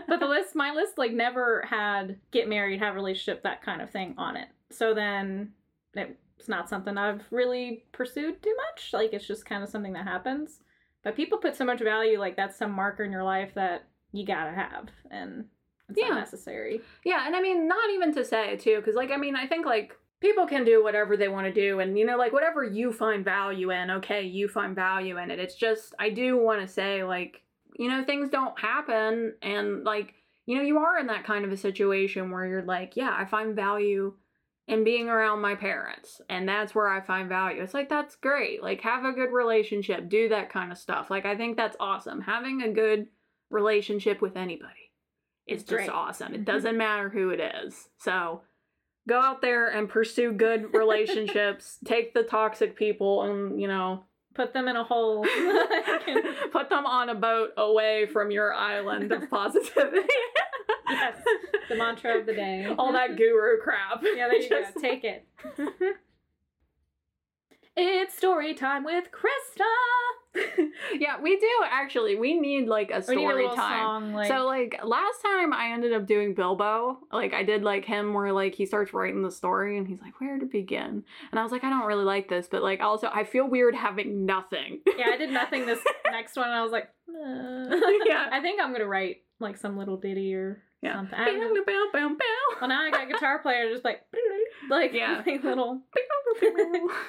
but 0.08 0.20
the 0.20 0.28
list, 0.28 0.56
my 0.56 0.72
list, 0.72 0.98
like 0.98 1.12
never 1.12 1.64
had 1.70 2.18
get 2.32 2.48
married, 2.48 2.80
have 2.80 2.94
a 2.94 2.96
relationship, 2.96 3.44
that 3.44 3.62
kind 3.62 3.82
of 3.82 3.90
thing 3.90 4.16
on 4.18 4.38
it. 4.38 4.48
So 4.72 4.94
then 4.94 5.52
it's 5.94 6.48
not 6.50 6.70
something 6.70 6.98
I've 6.98 7.24
really 7.32 7.84
pursued 7.92 8.42
too 8.42 8.56
much. 8.72 8.92
Like 8.94 9.14
it's 9.14 9.28
just 9.28 9.46
kind 9.46 9.64
of 9.64 9.70
something 9.70 9.94
that 9.94 10.08
happens. 10.08 10.60
But 11.04 11.16
people 11.16 11.38
put 11.38 11.56
so 11.56 11.66
much 11.66 11.82
value, 11.82 12.20
like 12.20 12.36
that's 12.36 12.58
some 12.58 12.72
marker 12.72 13.04
in 13.04 13.12
your 13.12 13.24
life 13.24 13.54
that 13.56 13.84
you 14.12 14.26
gotta 14.26 14.52
have, 14.52 14.90
and 15.12 15.46
it's 15.90 16.00
Yeah. 16.00 16.16
necessary. 16.16 16.82
Yeah, 17.04 17.26
and 17.26 17.36
I 17.36 17.42
mean, 17.42 17.68
not 17.68 17.90
even 17.92 18.14
to 18.16 18.26
say 18.26 18.56
too, 18.58 18.78
because 18.78 18.96
like 18.96 19.12
I 19.12 19.18
mean, 19.18 19.36
I 19.36 19.48
think 19.48 19.66
like 19.66 19.96
people 20.20 20.48
can 20.48 20.64
do 20.64 20.84
whatever 20.84 21.16
they 21.18 21.28
want 21.28 21.46
to 21.48 21.54
do, 21.54 21.80
and 21.80 21.98
you 21.98 22.06
know, 22.06 22.18
like 22.18 22.34
whatever 22.34 22.64
you 22.64 22.92
find 22.92 23.24
value 23.24 23.72
in, 23.72 23.92
okay, 23.92 24.24
you 24.24 24.48
find 24.48 24.76
value 24.76 25.18
in 25.18 25.32
it. 25.32 25.40
It's 25.40 25.56
just 25.56 25.94
I 26.00 26.10
do 26.10 26.38
want 26.38 26.62
to 26.62 26.68
say 26.68 27.04
like 27.04 27.42
you 27.78 27.90
know 27.90 28.04
things 28.04 28.30
don't 28.30 28.58
happen, 28.60 29.36
and 29.42 29.84
like 29.84 30.16
you 30.46 30.58
know 30.58 30.64
you 30.64 30.78
are 30.80 30.98
in 31.00 31.08
that 31.08 31.26
kind 31.26 31.46
of 31.46 31.52
a 31.52 31.58
situation 31.58 32.32
where 32.32 32.46
you're 32.46 32.64
like, 32.64 32.96
yeah, 32.96 33.16
I 33.18 33.26
find 33.26 33.56
value 33.56 34.14
in 34.68 34.84
being 34.84 35.10
around 35.10 35.42
my 35.42 35.54
parents, 35.54 36.22
and 36.30 36.50
that's 36.50 36.74
where 36.74 36.88
I 36.88 37.00
find 37.02 37.30
value. 37.30 37.62
It's 37.62 37.76
like 37.76 37.90
that's 37.90 38.16
great. 38.16 38.64
Like 38.64 38.82
have 38.82 39.06
a 39.06 39.12
good 39.14 39.32
relationship, 39.32 40.10
do 40.10 40.30
that 40.30 40.50
kind 40.50 40.72
of 40.72 40.80
stuff. 40.80 41.12
Like 41.12 41.26
I 41.26 41.36
think 41.38 41.56
that's 41.58 41.78
awesome. 41.80 42.22
Having 42.22 42.64
a 42.64 42.72
good 42.72 43.08
relationship 43.52 44.22
with 44.22 44.36
anybody 44.36 44.85
it's 45.48 45.64
just 45.64 45.70
great. 45.76 45.90
awesome. 45.90 46.34
It 46.34 46.42
Mhm. 46.42 46.46
doesn't 46.46 46.78
matter 46.78 47.10
who 47.10 47.30
it 47.30 47.40
is. 47.40 47.90
So 47.98 48.42
go 49.08 49.20
out 49.20 49.42
there 49.42 49.68
and 49.68 49.88
pursue 49.90 50.32
good 50.32 50.74
relationships. 50.74 51.78
Take 51.86 52.14
the 52.14 52.24
toxic 52.24 52.76
people 52.76 53.24
and, 53.24 53.60
you 53.62 53.68
know, 53.68 54.06
Put 54.34 54.52
them 54.52 54.68
in 54.68 54.76
a 54.76 54.84
hole. 54.84 55.24
put 56.52 56.70
them 56.70 56.86
on 56.86 57.08
a 57.08 57.16
boat 57.16 57.52
away 57.56 58.06
from 58.06 58.32
your 58.32 58.54
island 58.54 59.10
of 59.14 59.30
positivity. 59.30 60.02
Yes, 60.90 61.18
the 61.70 61.76
mantra 61.76 62.20
of 62.20 62.26
the 62.26 62.34
day. 62.34 62.66
All 62.78 62.92
that 62.92 63.16
guru 63.16 63.62
crap. 63.62 64.04
Yeah, 64.04 64.28
there 64.28 64.36
you 64.42 64.50
Just- 64.50 64.74
go. 64.76 64.82
Take 64.82 65.06
it. 65.06 65.26
It's 67.78 68.16
story 68.18 68.54
time 68.54 68.84
with 68.84 69.06
Krista. 69.12 69.64
yeah, 71.00 71.20
we 71.22 71.38
do 71.38 71.48
actually. 71.70 72.16
We 72.18 72.38
need 72.40 72.68
like 72.68 72.90
a 72.90 72.96
need 72.96 73.00
a 73.00 73.04
story 73.04 73.48
time. 73.56 73.80
song, 73.80 74.14
like, 74.14 74.28
so 74.28 74.46
like 74.46 74.80
last 74.84 75.22
time 75.22 75.54
I 75.54 75.72
ended 75.72 75.94
up 75.94 76.06
doing 76.06 76.34
Bilbo, 76.34 77.00
like 77.12 77.34
I 77.34 77.44
did 77.44 77.64
like 77.64 77.86
him 77.86 78.14
where 78.14 78.34
like 78.34 78.54
he 78.56 78.66
starts 78.66 78.94
writing 78.94 79.22
the 79.24 79.32
story 79.32 79.78
and 79.78 79.88
he's 79.88 80.02
like, 80.02 80.20
where 80.20 80.38
to 80.38 80.46
begin? 80.46 81.04
And 81.32 81.40
I 81.40 81.44
was 81.44 81.52
like, 81.54 81.64
I 81.64 81.70
don't 81.70 81.86
really 81.86 82.04
like 82.04 82.28
this, 82.28 82.48
but 82.50 82.62
like 82.64 82.82
also 82.82 83.10
I 83.14 83.24
feel 83.24 83.48
weird 83.48 83.76
having 83.76 84.26
nothing. 84.26 84.80
yeah, 84.98 85.08
I 85.14 85.18
did 85.18 85.30
nothing 85.32 85.66
this 85.66 85.80
next 86.12 86.36
one, 86.36 86.48
and 86.48 86.56
I 86.56 86.64
was 86.64 86.72
like, 86.72 86.90
uh. 87.10 87.76
Yeah. 88.06 88.28
I 88.32 88.40
think 88.42 88.62
I'm 88.62 88.72
gonna 88.74 88.86
write 88.88 89.18
like 89.40 89.58
some 89.58 89.78
little 89.78 89.98
ditty 89.98 90.34
or 90.34 90.64
Yeah. 90.82 90.96
something. 90.96 91.18
Know. 91.20 91.64
Bow, 91.66 91.86
bow, 91.94 92.10
bow, 92.10 92.60
well, 92.60 92.70
now 92.70 92.82
I 92.86 92.92
got 92.92 93.08
a 93.10 93.12
guitar 93.12 93.40
player, 93.40 93.70
just 93.72 93.86
like, 93.86 94.02
like 94.70 94.94
Yeah. 94.94 95.22
like 95.26 95.44
little 95.44 95.82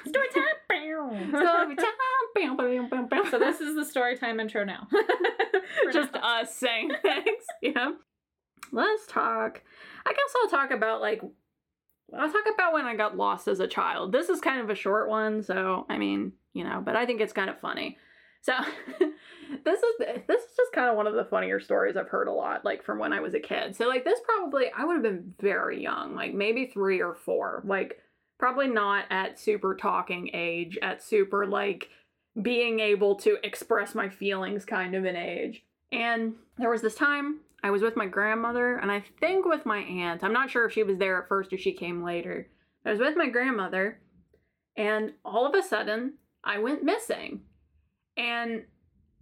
story 0.07 0.29
time. 0.35 0.45
Story 0.67 0.81
so 3.31 3.39
this 3.39 3.61
is 3.61 3.75
the 3.75 3.85
story 3.85 4.17
time 4.17 4.41
intro 4.41 4.65
now. 4.65 4.89
Just 5.93 6.13
now. 6.13 6.41
us 6.41 6.55
saying 6.55 6.93
things. 7.03 7.45
yeah. 7.63 7.93
Let's 8.73 9.07
talk. 9.07 9.63
I 10.05 10.13
guess 10.13 10.35
I'll 10.43 10.51
talk 10.51 10.71
about 10.71 11.01
like 11.01 11.23
I'll 12.17 12.33
talk 12.33 12.45
about 12.53 12.73
when 12.73 12.87
I 12.87 12.95
got 12.95 13.17
lost 13.17 13.49
as 13.49 13.61
a 13.61 13.67
child. 13.67 14.13
This 14.13 14.29
is 14.29 14.41
kind 14.41 14.61
of 14.61 14.71
a 14.71 14.75
short 14.75 15.09
one, 15.09 15.43
so 15.43 15.87
I 15.89 15.99
mean, 15.99 16.33
you 16.53 16.65
know, 16.65 16.81
but 16.85 16.97
I 16.97 17.07
think 17.07 17.21
it's 17.21 17.33
kind 17.33 17.51
of 17.51 17.59
funny. 17.61 17.99
So 18.47 18.53
this 19.65 19.83
is 19.83 19.95
this 19.99 20.43
is 20.43 20.57
just 20.57 20.73
kind 20.73 20.89
of 20.89 20.97
one 20.97 21.09
of 21.09 21.15
the 21.15 21.25
funnier 21.25 21.59
stories 21.59 21.97
I've 21.97 22.09
heard 22.09 22.29
a 22.29 22.33
lot, 22.33 22.65
like 22.65 22.85
from 22.85 23.01
when 23.01 23.13
I 23.13 23.19
was 23.19 23.35
a 23.35 23.41
kid. 23.41 23.75
So 23.75 23.89
like 23.89 24.05
this 24.05 24.21
probably 24.25 24.67
I 24.77 24.85
would 24.85 24.95
have 24.95 25.03
been 25.03 25.35
very 25.41 25.83
young, 25.83 26.15
like 26.15 26.33
maybe 26.33 26.67
three 26.67 27.03
or 27.03 27.13
four, 27.13 27.63
like 27.67 27.99
probably 28.39 28.69
not 28.69 29.07
at 29.11 29.41
super 29.41 29.75
talking 29.75 30.31
age, 30.33 30.79
at 30.81 31.03
super 31.03 31.45
like 31.45 31.89
being 32.41 32.79
able 32.79 33.17
to 33.17 33.37
express 33.43 33.97
my 33.97 34.09
feelings 34.09 34.65
kind 34.65 34.95
of 34.95 35.05
an 35.05 35.17
age. 35.17 35.65
And 35.91 36.35
there 36.57 36.71
was 36.71 36.83
this 36.83 36.95
time 36.95 37.41
I 37.65 37.71
was 37.71 37.83
with 37.83 37.97
my 37.97 38.07
grandmother 38.07 38.77
and 38.77 38.93
I 38.93 39.03
think 39.19 39.45
with 39.45 39.67
my 39.67 39.79
aunt. 39.79 40.23
I'm 40.23 40.33
not 40.33 40.51
sure 40.51 40.67
if 40.67 40.73
she 40.73 40.85
was 40.85 40.99
there 40.99 41.21
at 41.21 41.29
first 41.29 41.53
or 41.53 41.59
she 41.59 41.73
came 41.73 42.05
later. 42.05 42.47
I 42.85 42.93
was 42.93 43.01
with 43.01 43.17
my 43.17 43.29
grandmother 43.29 43.99
and 44.77 45.15
all 45.25 45.47
of 45.47 45.55
a 45.55 45.67
sudden 45.67 46.15
I 46.45 46.61
went 46.61 46.85
missing. 46.85 47.41
And 48.17 48.65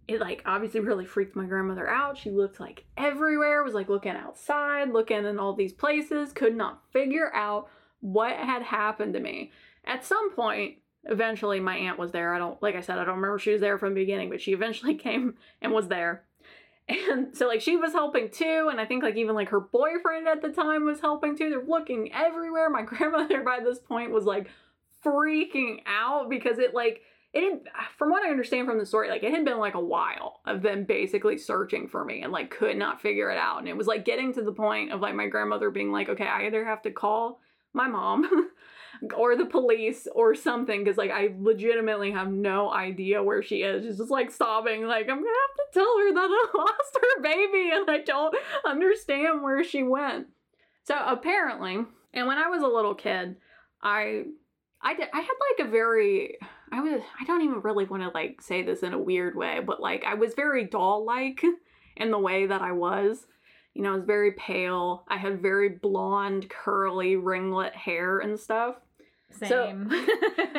it 0.07 0.20
like 0.20 0.42
obviously 0.44 0.80
really 0.80 1.07
freaked 1.07 1.37
my 1.37 1.46
grandmother 1.46 1.88
out. 1.88 2.18
She 2.18 2.30
looked 2.30 2.61
like 2.61 2.85
everywhere, 2.96 3.62
was 3.62 3.74
like 3.74 3.88
looking 3.88 4.12
outside, 4.12 4.90
looking 4.90 5.24
in 5.24 5.38
all 5.38 5.54
these 5.54 5.72
places, 5.72 6.33
could 6.33 6.57
not 6.57 6.83
figure 6.92 7.35
out 7.35 7.68
what 8.00 8.37
had 8.37 8.62
happened 8.62 9.14
to 9.14 9.20
me. 9.20 9.50
At 9.87 10.04
some 10.04 10.33
point, 10.35 10.78
eventually 11.04 11.61
my 11.61 11.76
aunt 11.76 11.98
was 11.98 12.12
there. 12.12 12.35
I 12.35 12.38
don't 12.38 12.62
like 12.62 12.74
I 12.74 12.80
said, 12.80 12.98
I 12.98 13.04
don't 13.04 13.16
remember 13.16 13.38
she 13.38 13.52
was 13.52 13.61
there 13.61 13.78
from 13.78 13.94
the 13.94 14.00
beginning, 14.00 14.30
but 14.30 14.40
she 14.40 14.52
eventually 14.52 14.94
came 14.96 15.35
and 15.61 15.72
was 15.72 15.88
there. 15.88 16.24
And 16.87 17.35
so 17.35 17.46
like 17.46 17.62
she 17.62 17.78
was 17.78 17.92
helping 17.92 18.30
too, 18.30 18.68
and 18.70 18.78
I 18.78 18.85
think 18.85 19.02
like 19.02 19.16
even 19.16 19.35
like 19.35 19.48
her 19.48 19.61
boyfriend 19.61 20.28
at 20.28 20.42
the 20.42 20.50
time 20.50 20.85
was 20.85 21.00
helping 21.00 21.37
too. 21.37 21.48
They're 21.48 21.64
looking 21.64 22.12
everywhere. 22.12 22.68
My 22.68 22.83
grandmother 22.83 23.42
by 23.42 23.61
this 23.64 23.78
point 23.78 24.11
was 24.11 24.24
like 24.24 24.50
freaking 25.02 25.78
out 25.87 26.28
because 26.28 26.59
it 26.59 26.74
like 26.74 27.02
it 27.34 27.42
had, 27.42 27.60
from 27.98 28.10
what 28.10 28.24
I 28.24 28.30
understand 28.30 28.68
from 28.68 28.78
the 28.78 28.86
story, 28.86 29.10
like 29.10 29.24
it 29.24 29.32
had 29.32 29.44
been 29.44 29.58
like 29.58 29.74
a 29.74 29.80
while 29.80 30.40
of 30.46 30.62
them 30.62 30.84
basically 30.84 31.36
searching 31.36 31.88
for 31.88 32.04
me 32.04 32.22
and 32.22 32.32
like 32.32 32.50
could 32.50 32.76
not 32.76 33.02
figure 33.02 33.30
it 33.30 33.38
out. 33.38 33.58
And 33.58 33.68
it 33.68 33.76
was 33.76 33.88
like 33.88 34.04
getting 34.04 34.32
to 34.34 34.42
the 34.42 34.52
point 34.52 34.92
of 34.92 35.00
like 35.00 35.16
my 35.16 35.26
grandmother 35.26 35.70
being 35.70 35.90
like, 35.90 36.08
okay, 36.08 36.26
I 36.26 36.46
either 36.46 36.64
have 36.64 36.82
to 36.82 36.92
call 36.92 37.40
my 37.72 37.88
mom 37.88 38.50
or 39.16 39.34
the 39.34 39.46
police 39.46 40.06
or 40.14 40.36
something 40.36 40.84
because 40.84 40.96
like 40.96 41.10
I 41.10 41.30
legitimately 41.36 42.12
have 42.12 42.30
no 42.30 42.72
idea 42.72 43.20
where 43.20 43.42
she 43.42 43.62
is. 43.62 43.84
She's 43.84 43.98
just 43.98 44.12
like 44.12 44.30
sobbing, 44.30 44.86
like, 44.86 45.08
I'm 45.08 45.16
gonna 45.16 45.26
have 45.26 45.56
to 45.56 45.78
tell 45.78 45.98
her 45.98 46.14
that 46.14 46.30
I 46.30 46.46
lost 46.56 46.98
her 47.02 47.22
baby 47.22 47.70
and 47.74 47.90
I 47.90 47.98
don't 47.98 48.36
understand 48.64 49.42
where 49.42 49.64
she 49.64 49.82
went. 49.82 50.28
So 50.84 50.94
apparently, 51.04 51.84
and 52.12 52.26
when 52.28 52.38
I 52.38 52.48
was 52.48 52.62
a 52.62 52.68
little 52.68 52.94
kid, 52.94 53.36
I 53.82 54.24
I 54.80 54.94
did 54.94 55.08
I 55.12 55.20
had 55.20 55.58
like 55.58 55.66
a 55.66 55.70
very 55.70 56.38
I 56.74 56.80
was 56.80 57.00
I 57.20 57.24
don't 57.24 57.42
even 57.42 57.60
really 57.60 57.84
want 57.84 58.02
to 58.02 58.08
like 58.08 58.42
say 58.42 58.62
this 58.62 58.82
in 58.82 58.92
a 58.92 58.98
weird 58.98 59.37
way, 59.37 59.60
but 59.64 59.80
like 59.80 60.04
I 60.04 60.14
was 60.14 60.34
very 60.34 60.64
doll 60.64 61.04
like 61.04 61.40
in 61.96 62.10
the 62.10 62.18
way 62.18 62.46
that 62.46 62.62
I 62.62 62.72
was. 62.72 63.26
You 63.74 63.82
know, 63.82 63.92
I 63.92 63.96
was 63.96 64.04
very 64.04 64.32
pale. 64.32 65.04
I 65.08 65.16
had 65.16 65.40
very 65.40 65.68
blonde, 65.68 66.48
curly, 66.50 67.16
ringlet 67.16 67.74
hair 67.74 68.18
and 68.18 68.38
stuff. 68.38 68.76
Same. 69.30 69.88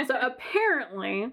So 0.07 0.17
apparently, 0.21 1.31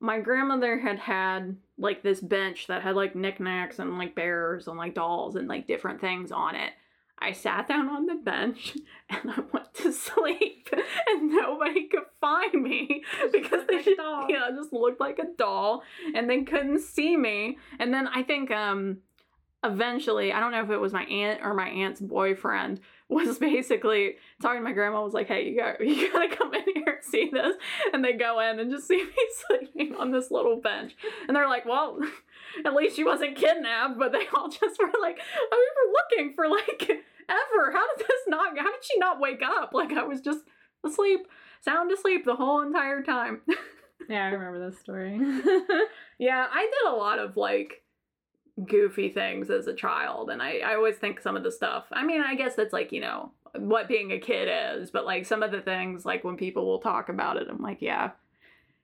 my 0.00 0.18
grandmother 0.18 0.78
had 0.78 0.98
had 0.98 1.56
like 1.78 2.02
this 2.02 2.20
bench 2.20 2.66
that 2.66 2.82
had 2.82 2.96
like 2.96 3.14
knickknacks 3.14 3.78
and 3.78 3.98
like 3.98 4.16
bears 4.16 4.66
and 4.66 4.76
like 4.76 4.94
dolls 4.94 5.36
and 5.36 5.46
like 5.46 5.68
different 5.68 6.00
things 6.00 6.32
on 6.32 6.56
it. 6.56 6.72
I 7.18 7.32
sat 7.32 7.68
down 7.68 7.88
on 7.88 8.06
the 8.06 8.16
bench 8.16 8.76
and 9.10 9.30
I 9.30 9.40
went 9.52 9.74
to 9.74 9.92
sleep, 9.92 10.68
and 11.08 11.30
nobody 11.30 11.88
could 11.88 12.04
find 12.20 12.62
me 12.62 13.02
because 13.32 13.66
they 13.66 13.76
like 13.76 13.86
yeah 14.28 14.50
just 14.54 14.72
looked 14.72 15.00
like 15.00 15.18
a 15.18 15.26
doll, 15.36 15.82
and 16.14 16.28
they 16.28 16.42
couldn't 16.42 16.80
see 16.80 17.16
me. 17.16 17.58
And 17.78 17.92
then 17.92 18.08
I 18.08 18.22
think 18.22 18.50
um 18.50 18.98
eventually 19.64 20.32
I 20.32 20.40
don't 20.40 20.52
know 20.52 20.62
if 20.62 20.70
it 20.70 20.78
was 20.80 20.92
my 20.92 21.04
aunt 21.04 21.40
or 21.42 21.54
my 21.54 21.68
aunt's 21.68 22.00
boyfriend 22.00 22.80
was 23.08 23.38
basically 23.38 24.16
talking 24.40 24.58
to 24.58 24.64
my 24.64 24.72
grandma 24.72 25.02
was 25.02 25.14
like, 25.14 25.28
"Hey, 25.28 25.48
you 25.48 25.58
got 25.58 25.80
you 25.84 26.12
gotta 26.12 26.34
come 26.34 26.54
in 26.54 26.64
here 26.74 26.94
and 26.94 27.04
see 27.04 27.30
this." 27.32 27.56
And 27.92 28.04
they 28.04 28.12
go 28.12 28.40
in 28.40 28.58
and 28.58 28.70
just 28.70 28.86
see 28.86 29.02
me 29.04 29.12
sleeping 29.48 29.94
on 29.96 30.10
this 30.12 30.30
little 30.30 30.60
bench, 30.60 30.94
and 31.26 31.36
they're 31.36 31.48
like, 31.48 31.66
"Well." 31.66 31.98
At 32.64 32.74
least 32.74 32.94
she 32.94 33.02
wasn't 33.02 33.36
kidnapped, 33.36 33.98
but 33.98 34.12
they 34.12 34.26
all 34.34 34.48
just 34.48 34.78
were 34.78 34.90
like, 35.02 35.18
oh, 35.50 35.56
we 35.58 35.86
were 35.86 35.92
looking 35.92 36.34
for 36.34 36.48
like 36.48 36.82
ever. 37.28 37.72
How 37.72 37.84
did 37.96 38.06
this 38.06 38.20
not, 38.28 38.56
how 38.56 38.70
did 38.70 38.84
she 38.84 38.98
not 38.98 39.20
wake 39.20 39.42
up? 39.42 39.70
Like 39.72 39.92
I 39.92 40.04
was 40.04 40.20
just 40.20 40.40
asleep, 40.84 41.26
sound 41.62 41.90
asleep 41.90 42.24
the 42.24 42.36
whole 42.36 42.60
entire 42.60 43.02
time. 43.02 43.40
yeah, 44.08 44.26
I 44.26 44.28
remember 44.28 44.70
this 44.70 44.78
story. 44.78 45.18
yeah, 46.18 46.46
I 46.52 46.62
did 46.62 46.92
a 46.92 46.96
lot 46.96 47.18
of 47.18 47.36
like 47.36 47.82
goofy 48.66 49.08
things 49.08 49.50
as 49.50 49.66
a 49.66 49.74
child 49.74 50.30
and 50.30 50.40
I, 50.40 50.58
I 50.58 50.74
always 50.74 50.96
think 50.96 51.20
some 51.20 51.36
of 51.36 51.42
the 51.42 51.50
stuff 51.50 51.86
i 51.92 52.04
mean 52.04 52.22
i 52.22 52.34
guess 52.36 52.54
that's 52.54 52.72
like 52.72 52.92
you 52.92 53.00
know 53.00 53.32
what 53.56 53.88
being 53.88 54.12
a 54.12 54.18
kid 54.18 54.48
is 54.48 54.90
but 54.90 55.04
like 55.04 55.26
some 55.26 55.42
of 55.42 55.50
the 55.50 55.60
things 55.60 56.04
like 56.04 56.22
when 56.22 56.36
people 56.36 56.64
will 56.64 56.78
talk 56.78 57.08
about 57.08 57.36
it 57.36 57.48
i'm 57.50 57.60
like 57.60 57.78
yeah 57.80 58.10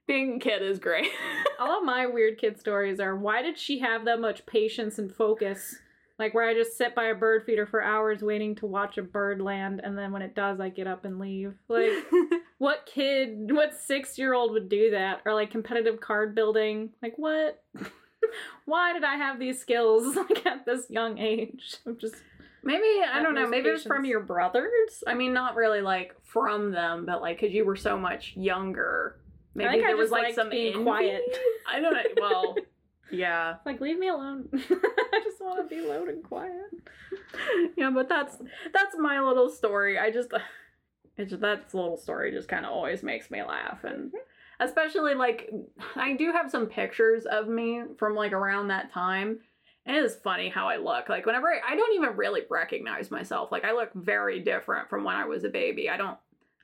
being 0.07 0.35
a 0.35 0.39
kid 0.39 0.61
is 0.61 0.77
great 0.77 1.07
All 1.61 1.77
of 1.77 1.85
my 1.85 2.07
weird 2.07 2.39
kid 2.39 2.59
stories 2.59 2.99
are 2.99 3.15
why 3.15 3.43
did 3.43 3.55
she 3.55 3.77
have 3.79 4.05
that 4.05 4.19
much 4.19 4.47
patience 4.47 4.97
and 4.97 5.13
focus? 5.13 5.75
Like 6.17 6.33
where 6.33 6.49
I 6.49 6.55
just 6.55 6.75
sit 6.75 6.95
by 6.95 7.05
a 7.05 7.15
bird 7.15 7.45
feeder 7.45 7.67
for 7.67 7.83
hours 7.83 8.23
waiting 8.23 8.55
to 8.55 8.65
watch 8.65 8.97
a 8.97 9.03
bird 9.03 9.39
land 9.39 9.79
and 9.83 9.95
then 9.95 10.11
when 10.11 10.23
it 10.23 10.33
does 10.33 10.59
I 10.59 10.69
get 10.69 10.87
up 10.87 11.05
and 11.05 11.19
leave. 11.19 11.53
Like 11.67 11.91
what 12.57 12.87
kid, 12.87 13.51
what 13.51 13.73
6-year-old 13.73 14.53
would 14.53 14.69
do 14.69 14.89
that 14.89 15.21
or 15.23 15.35
like 15.35 15.51
competitive 15.51 16.01
card 16.01 16.33
building? 16.33 16.89
Like 17.03 17.13
what? 17.17 17.63
why 18.65 18.93
did 18.93 19.03
I 19.03 19.15
have 19.15 19.39
these 19.39 19.59
skills 19.59 20.15
like 20.15 20.45
at 20.45 20.65
this 20.65 20.89
young 20.89 21.17
age? 21.17 21.75
I'm 21.85 21.97
just 21.97 22.15
maybe 22.63 22.85
i 23.11 23.23
don't 23.23 23.33
know 23.33 23.47
maybe 23.47 23.69
it 23.69 23.71
was 23.71 23.83
from 23.83 24.05
your 24.05 24.19
brothers 24.19 25.03
i 25.07 25.15
mean 25.15 25.33
not 25.33 25.55
really 25.55 25.81
like 25.81 26.15
from 26.23 26.69
them 26.69 27.07
but 27.07 27.19
like 27.19 27.39
because 27.39 27.51
you 27.51 27.65
were 27.65 27.75
so 27.75 27.97
much 27.97 28.33
younger 28.35 29.19
maybe 29.55 29.71
think 29.71 29.83
I 29.83 29.87
there 29.87 29.97
was 29.97 30.11
like 30.11 30.35
some 30.35 30.51
being 30.51 30.73
envy? 30.73 30.83
quiet. 30.83 31.23
i 31.67 31.79
don't 31.79 31.93
know 31.93 32.03
well 32.21 32.55
yeah 33.11 33.55
like 33.65 33.81
leave 33.81 33.99
me 33.99 34.07
alone. 34.07 34.47
I 34.53 35.21
just 35.23 35.41
want 35.41 35.57
to 35.57 35.75
be 35.75 35.83
alone 35.83 36.09
and 36.09 36.23
quiet. 36.23 36.71
yeah, 37.75 37.89
but 37.89 38.07
that's 38.07 38.37
that's 38.73 38.95
my 38.97 39.19
little 39.19 39.49
story. 39.49 39.99
I 39.99 40.11
just 40.11 40.29
it's 41.17 41.33
that 41.33 41.73
little 41.73 41.97
story 41.97 42.31
just 42.31 42.47
kind 42.47 42.65
of 42.65 42.71
always 42.71 43.03
makes 43.03 43.29
me 43.29 43.43
laugh 43.43 43.83
and 43.83 44.07
mm-hmm. 44.07 44.17
Especially 44.61 45.15
like 45.15 45.49
I 45.95 46.13
do 46.13 46.31
have 46.31 46.49
some 46.49 46.67
pictures 46.67 47.25
of 47.25 47.49
me 47.49 47.83
from 47.97 48.15
like 48.15 48.31
around 48.31 48.69
that 48.69 48.93
time. 48.93 49.39
And 49.85 49.97
it 49.97 50.05
is 50.05 50.15
funny 50.15 50.47
how 50.47 50.69
I 50.69 50.77
look. 50.77 51.09
Like 51.09 51.25
whenever 51.25 51.47
I, 51.47 51.73
I 51.73 51.75
don't 51.75 51.95
even 51.95 52.15
really 52.15 52.43
recognize 52.49 53.09
myself. 53.09 53.51
Like 53.51 53.65
I 53.65 53.73
look 53.73 53.89
very 53.95 54.39
different 54.39 54.89
from 54.89 55.03
when 55.03 55.15
I 55.15 55.25
was 55.25 55.43
a 55.43 55.49
baby. 55.49 55.89
I 55.89 55.97
don't 55.97 56.17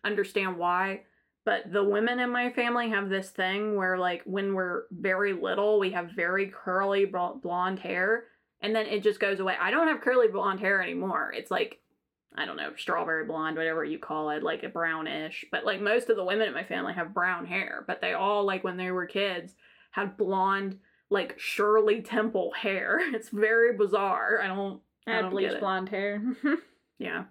understand 0.03 0.57
why. 0.57 1.01
But 1.43 1.71
the 1.71 1.83
women 1.83 2.19
in 2.19 2.29
my 2.29 2.51
family 2.51 2.89
have 2.89 3.09
this 3.09 3.31
thing 3.31 3.75
where 3.75 3.97
like 3.97 4.21
when 4.25 4.53
we're 4.53 4.83
very 4.91 5.33
little, 5.33 5.79
we 5.79 5.91
have 5.91 6.11
very 6.11 6.47
curly 6.47 7.05
bl- 7.05 7.39
blonde 7.41 7.79
hair 7.79 8.25
and 8.61 8.75
then 8.75 8.85
it 8.85 9.01
just 9.01 9.19
goes 9.19 9.39
away. 9.39 9.55
I 9.59 9.71
don't 9.71 9.87
have 9.87 10.01
curly 10.01 10.27
blonde 10.27 10.59
hair 10.59 10.81
anymore. 10.81 11.33
It's 11.35 11.51
like 11.51 11.79
I 12.35 12.45
don't 12.45 12.57
know, 12.57 12.71
strawberry 12.77 13.25
blonde, 13.25 13.57
whatever 13.57 13.83
you 13.83 13.97
call 13.99 14.29
it, 14.31 14.43
like 14.43 14.63
a 14.63 14.69
brownish. 14.69 15.45
But 15.51 15.65
like 15.65 15.81
most 15.81 16.09
of 16.09 16.15
the 16.17 16.23
women 16.25 16.47
in 16.47 16.53
my 16.53 16.63
family 16.63 16.93
have 16.93 17.13
brown 17.13 17.45
hair, 17.45 17.83
but 17.87 18.01
they 18.01 18.13
all 18.13 18.43
like 18.45 18.63
when 18.63 18.77
they 18.77 18.91
were 18.91 19.05
kids 19.07 19.55
had 19.91 20.17
blonde 20.17 20.77
like 21.09 21.39
Shirley 21.39 22.01
Temple 22.01 22.51
hair. 22.51 22.99
It's 23.15 23.29
very 23.29 23.75
bizarre. 23.77 24.39
I 24.43 24.47
don't 24.47 24.81
I 25.07 25.11
I 25.11 25.15
had 25.15 25.21
don't 25.23 25.31
bleach 25.31 25.59
blonde 25.59 25.89
hair. 25.89 26.21
Yeah. 26.99 27.25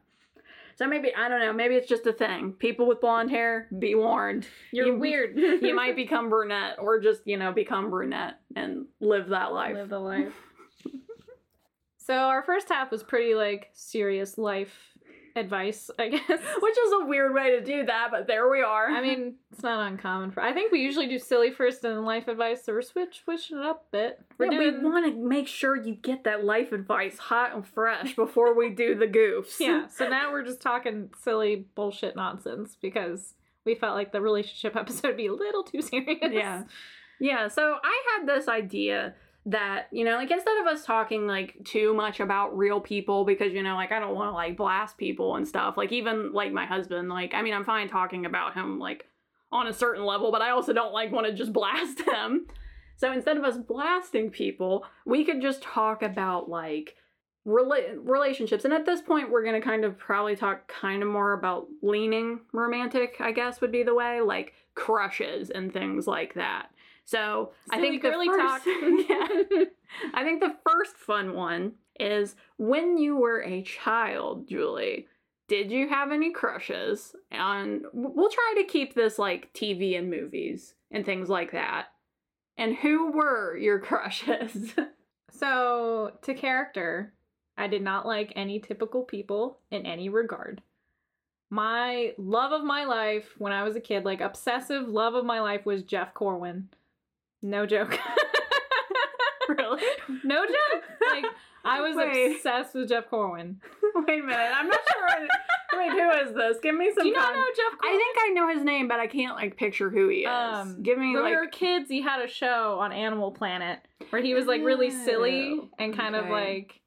So 0.76 0.86
maybe 0.86 1.14
I 1.14 1.28
don't 1.28 1.40
know, 1.40 1.52
maybe 1.52 1.74
it's 1.74 1.88
just 1.88 2.06
a 2.06 2.12
thing. 2.12 2.52
People 2.52 2.86
with 2.86 3.00
blonde 3.00 3.30
hair, 3.30 3.66
be 3.78 3.94
warned. 3.94 4.46
You're 4.72 4.86
You- 4.88 4.98
weird. 4.98 5.36
You 5.62 5.74
might 5.74 5.96
become 5.96 6.28
brunette 6.30 6.76
or 6.78 7.00
just, 7.00 7.22
you 7.26 7.36
know, 7.36 7.52
become 7.52 7.90
brunette 7.90 8.40
and 8.54 8.86
live 9.00 9.28
that 9.28 9.52
life. 9.52 9.74
Live 9.74 9.88
the 9.88 9.98
life. 9.98 10.34
So 12.06 12.14
our 12.14 12.42
first 12.42 12.68
half 12.68 12.90
was 12.90 13.02
pretty 13.02 13.34
like 13.34 13.70
serious 13.72 14.38
life 14.38 14.96
advice, 15.34 15.90
I 15.98 16.08
guess. 16.10 16.22
Which 16.28 16.78
is 16.78 16.92
a 17.02 17.04
weird 17.06 17.34
way 17.34 17.50
to 17.58 17.60
do 17.64 17.84
that, 17.86 18.08
but 18.10 18.26
there 18.26 18.48
we 18.48 18.62
are. 18.62 18.88
I 18.88 19.02
mean, 19.02 19.34
it's 19.52 19.62
not 19.62 19.86
uncommon 19.86 20.30
for. 20.30 20.40
I 20.40 20.52
think 20.52 20.72
we 20.72 20.80
usually 20.80 21.08
do 21.08 21.18
silly 21.18 21.50
first 21.50 21.84
and 21.84 22.04
life 22.04 22.28
advice, 22.28 22.64
so 22.64 22.72
we're 22.72 22.82
switch 22.82 23.22
switching 23.24 23.58
it 23.58 23.64
up 23.64 23.86
a 23.88 23.96
bit. 23.96 24.20
We're 24.38 24.46
Yeah, 24.52 24.58
doing 24.58 24.82
we 24.82 24.88
want 24.90 25.06
to 25.12 25.28
make 25.28 25.48
sure 25.48 25.76
you 25.76 25.94
get 25.94 26.24
that 26.24 26.44
life 26.44 26.72
advice 26.72 27.18
hot 27.18 27.54
and 27.54 27.66
fresh 27.66 28.14
before 28.16 28.56
we 28.56 28.70
do 28.70 28.94
the 28.94 29.06
goofs. 29.06 29.56
yeah. 29.60 29.88
So 29.88 30.08
now 30.08 30.32
we're 30.32 30.44
just 30.44 30.60
talking 30.60 31.10
silly 31.22 31.66
bullshit 31.74 32.16
nonsense 32.16 32.76
because 32.80 33.34
we 33.64 33.74
felt 33.74 33.94
like 33.96 34.12
the 34.12 34.20
relationship 34.20 34.76
episode 34.76 35.08
would 35.08 35.16
be 35.16 35.26
a 35.26 35.34
little 35.34 35.64
too 35.64 35.82
serious. 35.82 36.18
Yeah. 36.32 36.62
Yeah, 37.18 37.48
so 37.48 37.76
I 37.82 38.02
had 38.18 38.28
this 38.28 38.46
idea 38.46 39.14
that, 39.46 39.86
you 39.92 40.04
know, 40.04 40.16
like 40.16 40.30
instead 40.30 40.58
of 40.60 40.66
us 40.66 40.84
talking 40.84 41.26
like 41.26 41.56
too 41.64 41.94
much 41.94 42.18
about 42.18 42.56
real 42.56 42.80
people 42.80 43.24
because, 43.24 43.52
you 43.52 43.62
know, 43.62 43.76
like 43.76 43.92
I 43.92 44.00
don't 44.00 44.14
want 44.14 44.30
to 44.30 44.34
like 44.34 44.56
blast 44.56 44.98
people 44.98 45.36
and 45.36 45.46
stuff. 45.46 45.76
Like 45.76 45.92
even 45.92 46.32
like 46.32 46.52
my 46.52 46.66
husband, 46.66 47.08
like 47.08 47.32
I 47.32 47.42
mean, 47.42 47.54
I'm 47.54 47.64
fine 47.64 47.88
talking 47.88 48.26
about 48.26 48.54
him 48.54 48.78
like 48.80 49.06
on 49.52 49.68
a 49.68 49.72
certain 49.72 50.04
level, 50.04 50.32
but 50.32 50.42
I 50.42 50.50
also 50.50 50.72
don't 50.72 50.92
like 50.92 51.12
want 51.12 51.26
to 51.28 51.32
just 51.32 51.52
blast 51.52 52.00
him. 52.08 52.46
So 52.96 53.12
instead 53.12 53.36
of 53.36 53.44
us 53.44 53.56
blasting 53.56 54.30
people, 54.30 54.84
we 55.04 55.24
could 55.24 55.40
just 55.40 55.62
talk 55.62 56.02
about 56.02 56.48
like 56.48 56.96
rela- 57.46 57.96
relationships. 58.02 58.64
And 58.64 58.74
at 58.74 58.84
this 58.84 59.00
point, 59.00 59.30
we're 59.30 59.44
going 59.44 59.60
to 59.60 59.66
kind 59.66 59.84
of 59.84 59.96
probably 59.96 60.34
talk 60.34 60.66
kind 60.66 61.02
of 61.02 61.08
more 61.08 61.34
about 61.34 61.68
leaning 61.82 62.40
romantic, 62.52 63.16
I 63.20 63.32
guess 63.32 63.60
would 63.60 63.72
be 63.72 63.84
the 63.84 63.94
way, 63.94 64.20
like 64.20 64.54
crushes 64.74 65.50
and 65.50 65.72
things 65.72 66.06
like 66.06 66.34
that. 66.34 66.70
So 67.06 67.52
I 67.70 67.80
think 67.80 68.02
the 68.02 68.10
girly 68.10 68.26
first, 68.26 68.66
yeah, 69.08 69.64
I 70.12 70.24
think 70.24 70.40
the 70.40 70.56
first 70.68 70.96
fun 70.96 71.34
one 71.34 71.72
is 72.00 72.34
when 72.58 72.98
you 72.98 73.16
were 73.16 73.42
a 73.42 73.62
child, 73.62 74.48
Julie. 74.48 75.06
Did 75.48 75.70
you 75.70 75.88
have 75.88 76.10
any 76.10 76.32
crushes? 76.32 77.14
And 77.30 77.84
we'll 77.92 78.30
try 78.30 78.54
to 78.56 78.64
keep 78.64 78.94
this 78.94 79.16
like 79.16 79.52
TV 79.54 79.96
and 79.96 80.10
movies 80.10 80.74
and 80.90 81.06
things 81.06 81.28
like 81.28 81.52
that. 81.52 81.86
And 82.58 82.74
who 82.74 83.12
were 83.12 83.56
your 83.56 83.78
crushes? 83.80 84.74
So, 85.30 86.12
to 86.22 86.34
character, 86.34 87.12
I 87.56 87.68
did 87.68 87.82
not 87.82 88.06
like 88.06 88.32
any 88.34 88.58
typical 88.58 89.02
people 89.02 89.58
in 89.70 89.86
any 89.86 90.08
regard. 90.08 90.62
My 91.50 92.14
love 92.18 92.52
of 92.52 92.64
my 92.64 92.84
life 92.84 93.34
when 93.38 93.52
I 93.52 93.62
was 93.62 93.76
a 93.76 93.80
kid, 93.80 94.04
like 94.04 94.20
obsessive 94.20 94.88
love 94.88 95.14
of 95.14 95.24
my 95.24 95.40
life, 95.40 95.64
was 95.64 95.84
Jeff 95.84 96.12
Corwin. 96.12 96.68
No 97.46 97.64
joke. 97.64 97.96
really? 99.48 99.82
no 100.24 100.44
joke. 100.44 100.82
Like, 101.12 101.24
I 101.64 101.80
was 101.80 101.94
Wait. 101.96 102.36
obsessed 102.36 102.74
with 102.74 102.88
Jeff 102.88 103.08
Corwin. 103.08 103.60
Wait 103.94 104.20
a 104.20 104.26
minute. 104.26 104.50
I'm 104.54 104.68
not 104.68 104.80
sure. 104.92 105.28
Wait, 105.78 105.90
who 105.90 106.10
is 106.28 106.34
this? 106.34 106.56
Give 106.62 106.74
me 106.74 106.90
some. 106.94 107.04
Do 107.04 107.08
you 107.08 107.14
not 107.14 107.26
con- 107.26 107.34
know 107.36 107.44
Jeff 107.56 107.78
Corwin? 107.78 107.96
I 107.96 107.98
think 107.98 108.16
I 108.20 108.28
know 108.34 108.48
his 108.54 108.64
name, 108.64 108.88
but 108.88 108.98
I 108.98 109.06
can't 109.06 109.36
like 109.36 109.56
picture 109.56 109.90
who 109.90 110.08
he 110.08 110.18
is. 110.20 110.28
Um, 110.28 110.82
Give 110.82 110.98
me 110.98 111.14
when 111.14 111.22
like. 111.22 111.30
we 111.32 111.36
were 111.36 111.46
kids, 111.46 111.88
he 111.88 112.02
had 112.02 112.20
a 112.20 112.28
show 112.28 112.78
on 112.80 112.92
Animal 112.92 113.30
Planet 113.30 113.78
where 114.10 114.22
he 114.22 114.34
was 114.34 114.46
like 114.46 114.62
really 114.62 114.90
silly 114.90 115.58
Oh, 115.60 115.68
and 115.78 115.96
kind 115.96 116.16
of 116.16 116.28
like 116.28 116.80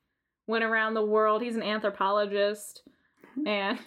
went 0.48 0.64
around 0.66 0.94
the 0.96 1.06
world. 1.06 1.42
He's 1.42 1.56
an 1.56 1.64
anthropologist 1.64 2.84
and 3.46 3.80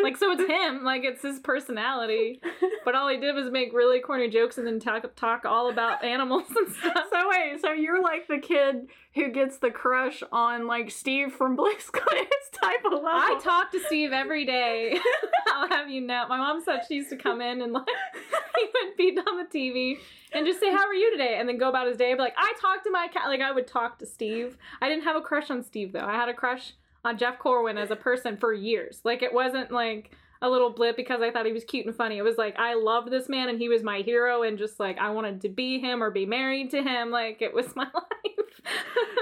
like 0.00 0.16
so 0.16 0.32
it's 0.32 0.48
him, 0.48 0.84
like 0.84 1.04
it's 1.04 1.22
his 1.22 1.38
personality. 1.40 2.40
But 2.84 2.94
all 2.94 3.08
he 3.08 3.18
did 3.18 3.34
was 3.34 3.50
make 3.50 3.72
really 3.72 4.00
corny 4.00 4.28
jokes 4.28 4.58
and 4.58 4.66
then 4.66 4.80
talk 4.80 5.14
talk 5.14 5.44
all 5.44 5.70
about 5.70 6.02
animals 6.02 6.44
and 6.48 6.74
stuff. 6.74 7.04
So 7.10 7.28
wait, 7.28 7.60
so 7.60 7.72
you're 7.72 8.02
like 8.02 8.26
the 8.26 8.38
kid 8.38 8.88
who 9.14 9.30
gets 9.30 9.58
the 9.58 9.70
crush 9.70 10.22
on 10.32 10.66
like 10.66 10.90
Steve 10.90 11.32
from 11.32 11.56
Blue's 11.56 11.90
Clues 11.90 12.26
type 12.52 12.84
of 12.86 12.92
level. 12.92 13.08
I 13.08 13.38
talk 13.42 13.70
to 13.72 13.80
Steve 13.86 14.12
every 14.12 14.46
day. 14.46 14.98
I'll 15.54 15.68
have 15.68 15.90
you 15.90 16.00
know. 16.00 16.26
My 16.28 16.38
mom 16.38 16.62
said 16.62 16.80
she 16.88 16.94
used 16.94 17.10
to 17.10 17.16
come 17.16 17.40
in 17.40 17.60
and 17.60 17.72
like 17.72 17.86
he 18.56 18.66
would 18.72 18.96
be 18.96 19.18
on 19.18 19.38
the 19.38 19.44
TV 19.44 19.98
and 20.32 20.46
just 20.46 20.60
say, 20.60 20.70
"How 20.70 20.86
are 20.86 20.94
you 20.94 21.10
today?" 21.12 21.36
and 21.38 21.48
then 21.48 21.58
go 21.58 21.68
about 21.68 21.86
his 21.86 21.98
day. 21.98 22.14
But 22.14 22.22
like, 22.22 22.34
I 22.38 22.52
talked 22.60 22.84
to 22.84 22.90
my 22.90 23.08
cat. 23.08 23.26
Like, 23.26 23.40
I 23.40 23.52
would 23.52 23.66
talk 23.66 23.98
to 23.98 24.06
Steve. 24.06 24.56
I 24.80 24.88
didn't 24.88 25.04
have 25.04 25.16
a 25.16 25.20
crush 25.20 25.50
on 25.50 25.62
Steve 25.62 25.92
though. 25.92 26.06
I 26.06 26.14
had 26.14 26.28
a 26.28 26.34
crush 26.34 26.72
on 27.04 27.18
Jeff 27.18 27.38
Corwin 27.38 27.78
as 27.78 27.90
a 27.90 27.96
person 27.96 28.36
for 28.36 28.52
years. 28.52 29.00
Like, 29.04 29.22
it 29.22 29.32
wasn't 29.32 29.70
like 29.70 30.12
a 30.40 30.48
little 30.50 30.70
blip 30.70 30.96
because 30.96 31.22
I 31.22 31.30
thought 31.30 31.46
he 31.46 31.52
was 31.52 31.64
cute 31.64 31.86
and 31.86 31.94
funny. 31.94 32.18
It 32.18 32.22
was 32.22 32.36
like 32.36 32.58
I 32.58 32.74
loved 32.74 33.10
this 33.10 33.28
man 33.28 33.48
and 33.48 33.58
he 33.58 33.68
was 33.68 33.82
my 33.82 34.00
hero 34.00 34.42
and 34.42 34.58
just 34.58 34.80
like 34.80 34.98
I 34.98 35.10
wanted 35.10 35.40
to 35.42 35.48
be 35.48 35.78
him 35.78 36.02
or 36.02 36.10
be 36.10 36.26
married 36.26 36.70
to 36.72 36.82
him. 36.82 37.10
Like, 37.10 37.40
it 37.42 37.54
was 37.54 37.66
my 37.76 37.84
life. 37.84 38.60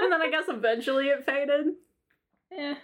and 0.01 0.11
then 0.11 0.21
I 0.21 0.29
guess 0.29 0.45
eventually 0.47 1.07
it 1.07 1.25
faded. 1.25 1.75
Eh. 2.57 2.75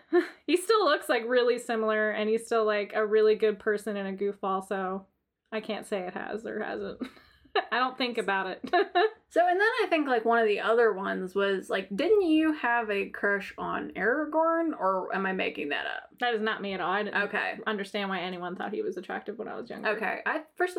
he 0.45 0.55
still 0.55 0.85
looks 0.85 1.09
like 1.09 1.23
really 1.27 1.59
similar 1.59 2.11
and 2.11 2.29
he's 2.29 2.45
still 2.45 2.65
like 2.65 2.93
a 2.95 3.05
really 3.05 3.35
good 3.35 3.59
person 3.59 3.97
and 3.97 4.07
a 4.07 4.13
goofball 4.17 4.65
so 4.65 5.05
i 5.51 5.59
can't 5.59 5.85
say 5.85 5.99
it 5.99 6.13
has 6.13 6.45
or 6.45 6.63
hasn't 6.63 6.99
i 7.71 7.79
don't 7.79 7.97
think 7.97 8.17
about 8.17 8.47
it 8.47 8.61
So 9.29 9.41
and 9.45 9.59
then 9.59 9.67
I 9.83 9.87
think 9.89 10.07
like 10.07 10.23
one 10.23 10.39
of 10.39 10.47
the 10.47 10.61
other 10.61 10.93
ones 10.93 11.35
was 11.35 11.69
like, 11.69 11.89
didn't 11.93 12.21
you 12.21 12.53
have 12.53 12.89
a 12.89 13.09
crush 13.09 13.53
on 13.57 13.91
Aragorn, 13.91 14.69
or 14.79 15.13
am 15.13 15.25
I 15.25 15.33
making 15.33 15.69
that 15.69 15.85
up? 15.85 16.03
that 16.21 16.33
is 16.33 16.41
not 16.41 16.61
me 16.61 16.73
at 16.73 16.79
all 16.81 16.89
i 16.91 17.03
didn't 17.03 17.21
Okay. 17.23 17.55
understand 17.67 18.09
why 18.09 18.21
anyone 18.21 18.55
thought 18.55 18.71
he 18.73 18.81
was 18.81 18.95
attractive 18.97 19.37
when 19.37 19.49
i 19.49 19.55
was 19.55 19.69
younger 19.69 19.89
Okay. 19.89 20.19
I 20.25 20.41
first 20.55 20.77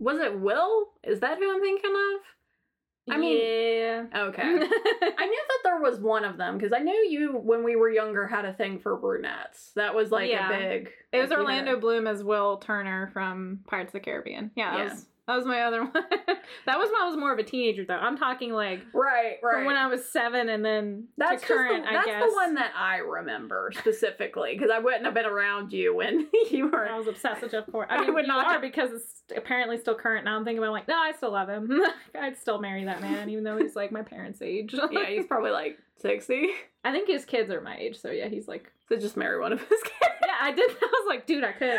was 0.00 0.18
it 0.18 0.38
Will? 0.40 0.88
Is 1.04 1.20
that 1.20 1.38
who 1.38 1.54
I'm 1.54 1.60
thinking 1.60 1.90
of? 1.92 3.14
I 3.14 3.18
mean- 3.18 3.38
yeah 3.38 4.04
Okay. 4.28 4.42
I 4.42 5.26
knew 5.26 5.42
that 5.48 5.58
there 5.62 5.80
was 5.80 6.00
one 6.00 6.24
of 6.24 6.36
them 6.36 6.58
because 6.58 6.72
I 6.72 6.80
knew 6.80 7.06
you 7.08 7.32
when 7.38 7.62
we 7.62 7.76
were 7.76 7.90
younger 7.90 8.26
had 8.26 8.44
a 8.44 8.52
thing 8.52 8.80
for 8.80 8.96
brunettes. 8.96 9.70
That 9.76 9.94
was 9.94 10.10
like 10.10 10.28
Yeah. 10.30 10.50
a 10.50 10.58
big. 10.58 10.90
it 11.12 11.20
was 11.20 11.30
like, 11.30 11.38
you 11.38 11.46
had 11.46 11.58
orlando 11.68 11.80
bloom 11.80 12.06
as 12.08 12.24
will 12.24 12.56
turner 12.58 13.08
from 13.12 13.60
pirates 13.68 13.90
of 13.90 13.92
the 13.92 14.00
caribbean 14.00 14.50
yeah 14.56 14.76
Yeah. 14.76 14.84
was 14.94 15.06
That 15.26 15.36
was 15.36 15.46
my 15.46 15.62
other 15.62 15.80
one. 15.84 15.92
that 15.92 16.78
was 16.78 16.90
when 16.92 17.00
I 17.02 17.06
was 17.08 17.16
more 17.16 17.32
of 17.32 17.38
a 17.38 17.42
teenager, 17.42 17.84
though. 17.86 17.94
I'm 17.94 18.18
talking 18.18 18.52
like 18.52 18.80
Right, 18.92 19.36
right. 19.42 19.54
from 19.54 19.64
when 19.64 19.74
I 19.76 19.86
was 19.86 20.04
seven 20.04 20.50
and 20.50 20.62
then 20.62 21.08
that's 21.16 21.40
to 21.42 21.48
current. 21.48 21.84
the, 21.84 21.90
that's 21.90 22.06
I 22.06 22.10
guess 22.10 22.28
the 22.28 22.34
one 22.34 22.54
that 22.56 22.72
I 22.76 22.98
remember 22.98 23.72
specifically 23.74 24.52
because 24.54 24.70
I 24.70 24.80
wouldn't 24.80 25.04
have 25.06 25.14
been 25.14 25.24
around 25.24 25.72
you 25.72 25.94
when 25.94 26.28
you 26.50 26.68
were. 26.68 26.86
I 26.86 26.98
was 26.98 27.06
obsessed 27.06 27.40
with 27.40 27.52
Jeff 27.52 27.64
Ford. 27.66 27.86
I 27.88 28.04
I 28.06 28.10
would 28.10 28.26
not 28.26 28.46
are 28.46 28.60
because 28.60 28.90
it's 28.92 29.22
apparently 29.34 29.78
still 29.78 29.94
current. 29.94 30.26
Now 30.26 30.36
I'm 30.36 30.44
thinking 30.44 30.62
about 30.62 30.72
like, 30.72 30.88
no, 30.88 30.96
I 30.98 31.12
still 31.12 31.32
love 31.32 31.48
him. 31.48 31.70
I'd 32.20 32.36
still 32.36 32.60
marry 32.60 32.84
that 32.84 33.00
man, 33.00 33.30
even 33.30 33.44
though 33.44 33.56
he's 33.56 33.74
like 33.74 33.92
my 33.92 34.02
parents' 34.02 34.42
age. 34.42 34.74
yeah, 34.90 35.06
he's 35.08 35.24
probably 35.26 35.52
like 35.52 35.78
sixty. 36.02 36.50
I 36.84 36.92
think 36.92 37.08
his 37.08 37.24
kids 37.24 37.50
are 37.50 37.62
my 37.62 37.78
age, 37.78 37.98
so 37.98 38.10
yeah, 38.10 38.28
he's 38.28 38.46
like, 38.46 38.70
So 38.90 38.96
just 38.96 39.16
marry 39.16 39.40
one 39.40 39.54
of 39.54 39.60
his 39.60 39.82
kids. 39.82 40.14
yeah, 40.26 40.34
I 40.42 40.52
did. 40.52 40.70
I 40.70 40.74
was 40.82 41.06
like, 41.08 41.26
dude, 41.26 41.42
I 41.44 41.52
could. 41.52 41.78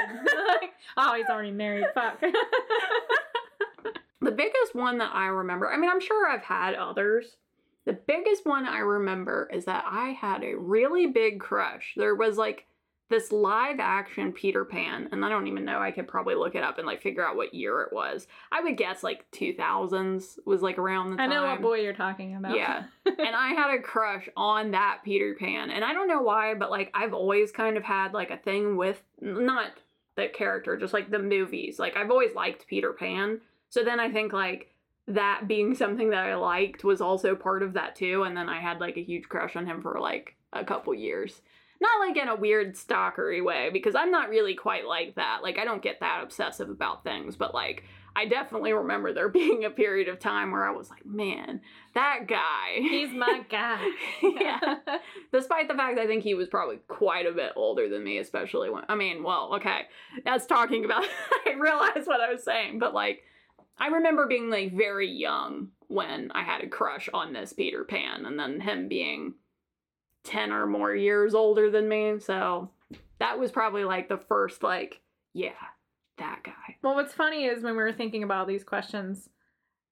like, 0.62 0.72
oh, 0.98 1.14
he's 1.14 1.28
already 1.30 1.52
married. 1.52 1.86
Fuck. 1.94 2.20
The 4.22 4.32
biggest 4.32 4.74
one 4.74 4.98
that 5.00 5.12
I 5.14 5.28
remember, 5.28 5.72
I 5.72 5.78
mean, 5.78 5.90
I'm 5.90 6.02
sure 6.02 6.30
I've 6.30 6.44
had 6.44 6.76
others. 6.76 7.38
The 7.86 7.94
biggest 7.94 8.46
one 8.46 8.66
I 8.66 8.80
remember 8.80 9.50
is 9.54 9.66
that 9.66 9.86
I 9.88 10.10
had 10.10 10.44
a 10.44 10.56
really 10.56 11.08
big 11.08 11.40
crush. 11.40 11.94
There 11.96 12.16
was 12.16 12.38
like 12.38 12.66
this 13.10 13.32
live 13.32 13.80
action 13.80 14.32
Peter 14.32 14.66
Pan, 14.66 15.10
and 15.12 15.24
I 15.24 15.30
don't 15.30 15.48
even 15.48 15.64
know, 15.64 15.80
I 15.80 15.92
could 15.92 16.08
probably 16.08 16.34
look 16.34 16.56
it 16.56 16.64
up 16.64 16.80
and 16.80 16.88
like 16.88 17.04
figure 17.04 17.26
out 17.26 17.36
what 17.36 17.54
year 17.54 17.82
it 17.82 17.94
was. 17.94 18.28
I 18.52 18.62
would 18.62 18.78
guess 18.78 19.04
like 19.04 19.30
2000s 19.32 20.40
was 20.46 20.64
like 20.64 20.80
around 20.80 21.12
the 21.12 21.18
time. 21.18 21.32
I 21.32 21.34
know 21.34 21.44
what 21.44 21.62
boy 21.62 21.82
you're 21.82 21.94
talking 21.94 22.36
about. 22.36 22.56
Yeah. 22.56 22.86
and 23.06 23.36
I 23.36 23.50
had 23.50 23.78
a 23.78 23.82
crush 23.82 24.28
on 24.36 24.72
that 24.72 25.02
Peter 25.04 25.36
Pan. 25.38 25.70
And 25.70 25.86
I 25.86 25.94
don't 25.94 26.08
know 26.08 26.22
why, 26.22 26.56
but 26.56 26.72
like 26.72 26.90
I've 26.96 27.14
always 27.14 27.52
kind 27.52 27.78
of 27.78 27.84
had 27.84 28.14
like 28.14 28.32
a 28.32 28.38
thing 28.38 28.76
with 28.76 29.04
not 29.22 29.72
the 30.16 30.28
character, 30.28 30.76
just 30.76 30.94
like 30.94 31.12
the 31.12 31.20
movies. 31.20 31.78
Like 31.78 31.96
I've 31.96 32.10
always 32.10 32.34
liked 32.34 32.68
Peter 32.68 32.92
Pan. 32.94 33.42
So 33.70 33.84
then 33.84 34.00
I 34.00 34.12
think 34.12 34.34
like 34.34 34.72
that 35.08 35.48
being 35.48 35.76
something 35.76 36.10
that 36.10 36.26
I 36.26 36.36
liked 36.36 36.84
was 36.84 37.02
also 37.02 37.36
part 37.36 37.62
of 37.62 37.74
that 37.74 37.96
too. 37.96 38.24
And 38.24 38.36
then 38.36 38.50
I 38.50 38.60
had 38.60 38.80
like 38.80 38.98
a 38.98 39.04
huge 39.04 39.30
crush 39.30 39.56
on 39.56 39.66
him 39.66 39.82
for 39.82 40.00
like 40.00 40.36
a 40.54 40.64
couple 40.64 40.94
years. 40.94 41.42
Not 41.82 42.08
like 42.08 42.18
in 42.18 42.30
a 42.30 42.36
weird 42.36 42.76
stalkery 42.76 43.44
way, 43.44 43.70
because 43.72 43.96
I'm 43.96 44.10
not 44.10 44.30
really 44.30 44.56
quite 44.56 44.88
like 44.88 45.16
that. 45.16 45.40
Like 45.44 45.60
I 45.60 45.66
don't 45.66 45.84
get 45.84 46.00
that 46.00 46.24
obsessive 46.24 46.70
about 46.70 47.04
things, 47.04 47.36
but 47.36 47.54
like 47.54 47.84
I 48.16 48.26
definitely 48.26 48.72
remember 48.72 49.14
there 49.14 49.30
being 49.30 49.66
a 49.66 49.70
period 49.70 50.08
of 50.08 50.20
time 50.20 50.52
where 50.52 50.66
I 50.66 50.72
was 50.72 50.90
like, 50.90 51.06
man, 51.06 51.62
that 51.94 52.28
guy. 52.28 52.78
He's 52.78 53.12
my 53.12 53.42
guy. 53.50 53.86
yeah. 54.24 54.78
Despite 55.34 55.68
the 55.68 55.76
fact 55.76 56.00
I 56.00 56.08
think 56.08 56.24
he 56.24 56.34
was 56.34 56.48
probably 56.48 56.78
quite 56.88 57.26
a 57.26 57.34
bit 57.34 57.52
older 57.56 57.90
than 57.90 58.04
me, 58.04 58.18
especially 58.20 58.70
when 58.70 58.86
I 58.88 58.96
mean, 58.96 59.22
well, 59.22 59.56
okay, 59.56 59.82
that's 60.24 60.46
talking 60.46 60.86
about 60.86 61.06
I 61.46 61.54
realized 61.54 62.08
what 62.08 62.22
I 62.22 62.32
was 62.32 62.44
saying, 62.44 62.80
but 62.80 62.94
like 62.94 63.24
I 63.78 63.88
remember 63.88 64.28
being 64.28 64.50
like 64.50 64.74
very 64.74 65.10
young 65.10 65.70
when 65.88 66.32
I 66.34 66.44
had 66.44 66.62
a 66.62 66.70
crush 66.70 67.10
on 67.14 67.34
this 67.34 67.54
Peter 67.54 67.84
Pan 67.84 68.26
and 68.26 68.40
then 68.40 68.62
him 68.62 68.88
being 68.88 69.36
10 70.24 70.52
or 70.52 70.66
more 70.66 70.94
years 70.94 71.36
older 71.36 71.70
than 71.70 71.88
me. 71.88 72.20
So 72.20 72.72
that 73.20 73.40
was 73.40 73.52
probably 73.52 73.84
like 73.84 74.10
the 74.10 74.18
first 74.18 74.64
like, 74.64 75.02
yeah, 75.34 75.52
that 76.18 76.42
guy. 76.44 76.78
Well, 76.82 76.96
what's 76.96 77.14
funny 77.14 77.46
is 77.46 77.64
when 77.64 77.74
we 77.74 77.84
were 77.84 77.94
thinking 77.94 78.24
about 78.24 78.48
these 78.48 78.64
questions, 78.64 79.30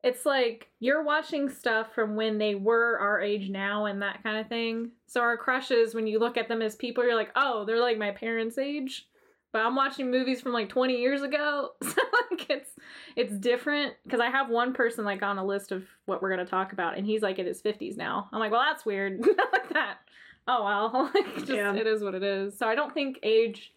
it's 0.03 0.25
like 0.25 0.69
you're 0.79 1.03
watching 1.03 1.49
stuff 1.49 1.93
from 1.93 2.15
when 2.15 2.38
they 2.38 2.55
were 2.55 2.97
our 2.99 3.21
age 3.21 3.49
now 3.49 3.86
and 3.86 4.01
that 4.01 4.21
kind 4.23 4.38
of 4.38 4.47
thing. 4.47 4.91
So 5.07 5.21
our 5.21 5.38
crushes, 5.38 5.95
when 5.95 6.07
you 6.07 6.19
look 6.19 6.38
at 6.38 6.47
them 6.47 6.61
as 6.61 6.75
people, 6.75 7.03
you're 7.03 7.15
like, 7.15 7.31
oh, 7.36 7.63
they're 7.65 7.79
like 7.79 7.97
my 7.97 8.11
parents' 8.11 8.57
age. 8.57 9.07
But 9.54 9.62
I'm 9.62 9.76
watching 9.76 10.12
movies 10.12 10.41
from 10.41 10.51
like 10.51 10.68
20 10.68 10.97
years 10.99 11.22
ago, 11.22 11.70
so 11.84 12.01
like 12.32 12.49
it's 12.49 12.72
it's 13.16 13.34
different. 13.38 13.93
Because 14.04 14.20
I 14.20 14.30
have 14.30 14.49
one 14.49 14.74
person 14.74 15.06
like 15.06 15.22
on 15.24 15.38
a 15.38 15.45
list 15.45 15.72
of 15.72 15.86
what 16.06 16.22
we're 16.22 16.32
gonna 16.32 16.45
talk 16.45 16.74
about, 16.74 16.97
and 16.97 17.06
he's 17.06 17.22
like 17.22 17.39
in 17.39 17.45
his 17.45 17.62
50s 17.62 17.95
now. 17.95 18.28
I'm 18.34 18.39
like, 18.39 18.51
well, 18.51 18.64
that's 18.68 18.86
weird, 18.86 19.20
like 19.54 19.70
that. 19.70 19.99
Oh 20.47 20.64
well, 20.66 21.12
like 21.16 21.36
just 21.38 21.49
Yeah. 21.51 21.74
it 21.76 21.88
is 21.88 22.04
what 22.04 22.16
it 22.16 22.24
is. 22.24 22.58
So 22.58 22.68
I 22.68 22.76
don't 22.76 22.93
think 22.93 23.20
age 23.24 23.72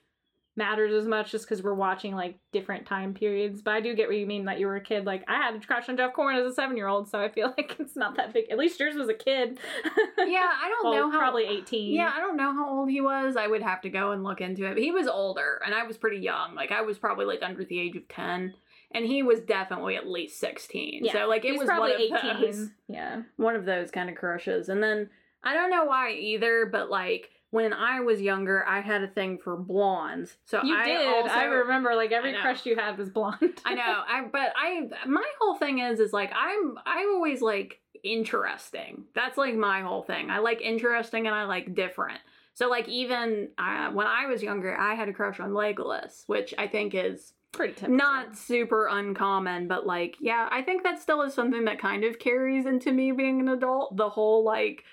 matters 0.57 0.93
as 0.95 1.07
much 1.07 1.31
just 1.31 1.45
because 1.45 1.63
we're 1.63 1.75
watching 1.75 2.15
like 2.15 2.39
different 2.53 2.87
time 2.87 3.13
periods. 3.13 3.61
But 3.63 3.75
I 3.75 3.81
do 3.81 3.95
get 3.95 4.09
what 4.09 4.17
you 4.17 4.27
mean 4.27 4.47
that 4.47 4.59
you 4.59 4.67
were 4.67 4.77
a 4.77 4.81
kid. 4.81 5.05
Like 5.05 5.23
I 5.29 5.35
had 5.35 5.55
a 5.55 5.61
crush 5.61 5.89
on 5.89 5.97
Jeff 5.97 6.15
Corwin 6.15 6.37
as 6.37 6.51
a 6.51 6.55
seven 6.55 6.77
year 6.77 6.89
old, 6.89 7.09
so 7.09 7.21
I 7.21 7.29
feel 7.29 7.49
like 7.59 7.77
it's 7.79 7.95
not 7.97 8.17
that 8.17 8.33
big. 8.33 8.47
At 8.51 8.59
least 8.59 8.81
yours 8.81 8.95
was 8.97 9.09
a 9.09 9.15
kid. 9.15 9.59
Yeah, 10.19 10.49
I 10.51 10.69
don't 10.69 10.85
Well, 10.91 10.95
know 10.95 11.11
how 11.11 11.19
probably 11.19 11.45
eighteen. 11.45 11.95
Yeah, 11.95 12.11
I 12.15 12.19
don't 12.21 12.37
know 12.37 12.53
how 12.53 12.69
old 12.69 12.91
he 12.91 13.01
was. 13.01 13.37
I 13.37 13.47
would 13.47 13.63
have 13.63 13.81
to 13.83 13.89
go 13.91 14.11
and 14.13 14.25
look 14.25 14.41
into 14.41 14.65
it. 14.67 14.75
But 14.75 14.83
he 14.83 14.91
was 14.91 15.07
older, 15.07 15.61
and 15.65 15.75
I 15.75 15.85
was 15.85 15.97
pretty 15.97 16.19
young. 16.19 16.55
Like 16.55 16.73
I 16.73 16.81
was 16.81 16.99
probably 16.99 17.27
like 17.27 17.43
under 17.43 17.65
the 17.65 17.79
age 17.79 17.95
of 17.97 18.09
ten, 18.09 18.55
and 18.93 19.05
he 19.07 19.23
was 19.23 19.41
definitely 19.41 19.97
at 19.97 20.07
least 20.09 20.41
sixteen. 20.41 21.05
Yeah, 21.05 21.13
so 21.13 21.29
like 21.29 21.45
it 21.45 21.53
He 21.53 21.59
was 21.59 21.67
probably 21.69 22.09
one 22.11 22.19
of 22.19 22.25
eighteen. 22.25 22.41
those, 22.51 22.69
Yeah. 22.89 23.23
one 23.37 23.55
of 23.57 23.67
those 23.67 23.91
kind 23.91 24.09
of 24.11 24.17
crushes. 24.17 24.69
And 24.69 24.83
then 24.83 25.11
I 25.45 25.55
don't 25.55 25.71
know 25.71 25.85
why 25.85 26.13
either, 26.13 26.67
but 26.67 26.91
like 26.91 27.31
when 27.51 27.73
I 27.73 28.01
was 28.01 28.21
younger, 28.21 28.67
I 28.67 28.81
had 28.81 29.03
a 29.03 29.09
thing 29.09 29.39
for 29.39 29.57
blondes. 29.57 30.37
So 30.45 30.63
You 30.63 30.77
I 30.77 30.85
did. 30.85 31.07
Also, 31.07 31.33
I 31.33 31.45
remember 31.45 31.95
like 31.95 32.13
every 32.13 32.35
crush 32.35 32.67
you 32.67 32.77
had 32.77 32.99
was 32.99 33.09
blonde. 33.11 33.61
I 33.65 33.75
know. 33.75 33.83
I 34.09 34.27
but 34.31 34.53
I 34.57 34.89
my 35.07 35.25
whole 35.41 35.55
thing 35.55 35.79
is 35.79 36.01
is 36.01 36.13
like 36.13 36.33
I'm 36.35 36.79
I 36.85 37.05
always 37.15 37.41
like 37.41 37.81
interesting. 38.03 39.05
That's 39.15 39.39
like 39.39 39.55
my 39.55 39.83
whole 39.83 40.03
thing. 40.03 40.31
I 40.31 40.39
like 40.39 40.61
interesting 40.61 41.27
and 41.27 41.35
I 41.35 41.45
like 41.45 41.75
different. 41.75 42.21
So 42.55 42.69
like 42.69 42.89
even 42.89 43.51
uh, 43.59 43.91
when 43.91 44.07
I 44.07 44.27
was 44.27 44.43
younger, 44.43 44.77
I 44.77 44.95
had 44.95 45.09
a 45.09 45.13
crush 45.13 45.41
on 45.41 45.51
Legolas, 45.51 46.25
which 46.27 46.55
I 46.57 46.67
think 46.67 46.95
is 46.95 47.35
Pretty 47.53 47.75
typical. 47.75 47.97
not 47.97 48.37
super 48.37 48.87
uncommon, 48.89 49.69
but 49.69 49.87
like 49.87 50.17
yeah, 50.21 50.49
I 50.51 50.63
think 50.63 50.83
that 50.83 51.01
still 51.01 51.23
is 51.23 51.35
something 51.35 51.65
that 51.67 51.79
kind 51.79 52.05
of 52.05 52.19
carries 52.19 52.67
into 52.67 52.93
me 52.93 53.13
being 53.13 53.41
an 53.41 53.49
adult. 53.49 53.97
The 53.97 54.09
whole 54.09 54.45
like 54.45 54.85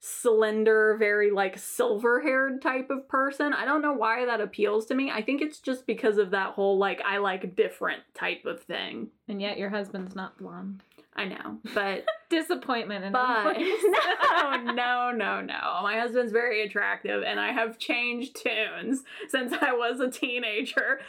slender, 0.00 0.96
very 0.98 1.30
like 1.30 1.58
silver 1.58 2.20
haired 2.20 2.62
type 2.62 2.90
of 2.90 3.08
person. 3.08 3.52
I 3.52 3.64
don't 3.64 3.82
know 3.82 3.92
why 3.92 4.24
that 4.26 4.40
appeals 4.40 4.86
to 4.86 4.94
me. 4.94 5.10
I 5.10 5.22
think 5.22 5.42
it's 5.42 5.58
just 5.58 5.86
because 5.86 6.18
of 6.18 6.30
that 6.30 6.54
whole 6.54 6.78
like 6.78 7.00
I 7.04 7.18
like 7.18 7.56
different 7.56 8.02
type 8.14 8.44
of 8.44 8.62
thing. 8.62 9.08
And 9.28 9.40
yet 9.40 9.58
your 9.58 9.70
husband's 9.70 10.14
not 10.14 10.38
blonde. 10.38 10.82
I 11.16 11.24
know, 11.24 11.58
but 11.74 12.04
Disappointment 12.28 13.04
in 13.04 13.12
but 13.12 13.54
no, 13.54 14.56
no, 14.72 15.12
no, 15.12 15.40
no. 15.40 15.80
My 15.82 15.98
husband's 15.98 16.32
very 16.32 16.62
attractive, 16.62 17.22
and 17.22 17.38
I 17.38 17.52
have 17.52 17.78
changed 17.78 18.36
tunes 18.36 19.02
since 19.28 19.52
I 19.52 19.72
was 19.72 20.00
a 20.00 20.10
teenager. 20.10 21.00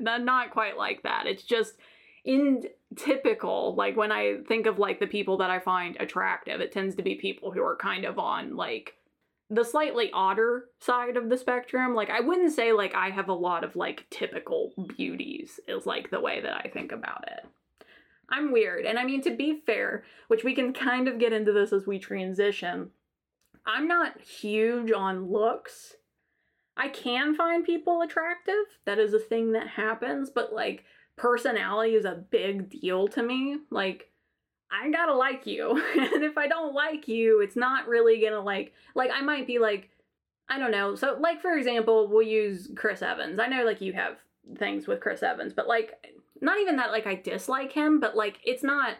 Not 0.00 0.50
quite 0.50 0.78
like 0.78 1.02
that. 1.02 1.26
It's 1.26 1.42
just 1.42 1.74
in 2.24 2.64
typical. 2.96 3.74
Like 3.74 3.96
when 3.96 4.12
I 4.12 4.38
think 4.48 4.66
of 4.66 4.78
like 4.78 5.00
the 5.00 5.06
people 5.06 5.38
that 5.38 5.50
I 5.50 5.58
find 5.58 5.96
attractive, 6.00 6.60
it 6.60 6.72
tends 6.72 6.96
to 6.96 7.02
be 7.02 7.16
people 7.16 7.52
who 7.52 7.62
are 7.62 7.76
kind 7.76 8.04
of 8.04 8.18
on 8.18 8.56
like 8.56 8.94
the 9.48 9.64
slightly 9.64 10.10
odder 10.12 10.66
side 10.80 11.16
of 11.16 11.28
the 11.28 11.36
spectrum. 11.36 11.94
Like 11.94 12.10
I 12.10 12.20
wouldn't 12.20 12.52
say 12.52 12.72
like 12.72 12.94
I 12.94 13.10
have 13.10 13.28
a 13.28 13.34
lot 13.34 13.64
of 13.64 13.76
like 13.76 14.06
typical 14.10 14.72
beauties 14.96 15.60
is 15.68 15.86
like 15.86 16.10
the 16.10 16.20
way 16.20 16.40
that 16.40 16.54
I 16.54 16.68
think 16.68 16.92
about 16.92 17.24
it. 17.28 17.46
I'm 18.28 18.52
weird. 18.52 18.84
And 18.84 18.98
I 18.98 19.04
mean, 19.04 19.22
to 19.22 19.36
be 19.36 19.62
fair, 19.64 20.04
which 20.28 20.42
we 20.42 20.54
can 20.54 20.72
kind 20.72 21.06
of 21.06 21.20
get 21.20 21.32
into 21.32 21.52
this 21.52 21.72
as 21.72 21.86
we 21.86 21.98
transition, 21.98 22.90
I'm 23.64 23.86
not 23.86 24.20
huge 24.20 24.90
on 24.90 25.30
looks. 25.30 25.94
I 26.76 26.88
can 26.88 27.34
find 27.34 27.64
people 27.64 28.02
attractive. 28.02 28.54
That 28.84 28.98
is 28.98 29.14
a 29.14 29.18
thing 29.18 29.52
that 29.52 29.68
happens, 29.68 30.30
but 30.30 30.52
like 30.52 30.84
personality 31.16 31.94
is 31.94 32.04
a 32.04 32.24
big 32.30 32.68
deal 32.68 33.08
to 33.08 33.22
me. 33.22 33.58
Like, 33.70 34.10
I 34.70 34.90
gotta 34.90 35.14
like 35.14 35.46
you. 35.46 35.70
and 35.98 36.22
if 36.22 36.36
I 36.36 36.48
don't 36.48 36.74
like 36.74 37.08
you, 37.08 37.40
it's 37.40 37.56
not 37.56 37.88
really 37.88 38.20
gonna 38.20 38.40
like, 38.40 38.72
like, 38.94 39.10
I 39.12 39.20
might 39.22 39.46
be 39.46 39.58
like, 39.58 39.90
I 40.48 40.58
don't 40.58 40.70
know. 40.70 40.94
So, 40.94 41.16
like, 41.18 41.40
for 41.40 41.56
example, 41.56 42.08
we'll 42.08 42.22
use 42.22 42.70
Chris 42.76 43.02
Evans. 43.02 43.40
I 43.40 43.48
know, 43.48 43.64
like, 43.64 43.80
you 43.80 43.92
have 43.94 44.16
things 44.58 44.86
with 44.86 45.00
Chris 45.00 45.22
Evans, 45.22 45.52
but 45.52 45.66
like, 45.66 45.94
not 46.40 46.58
even 46.60 46.76
that 46.76 46.90
like 46.90 47.06
I 47.06 47.14
dislike 47.14 47.72
him, 47.72 48.00
but 48.00 48.16
like 48.16 48.40
it's 48.44 48.62
not 48.62 48.96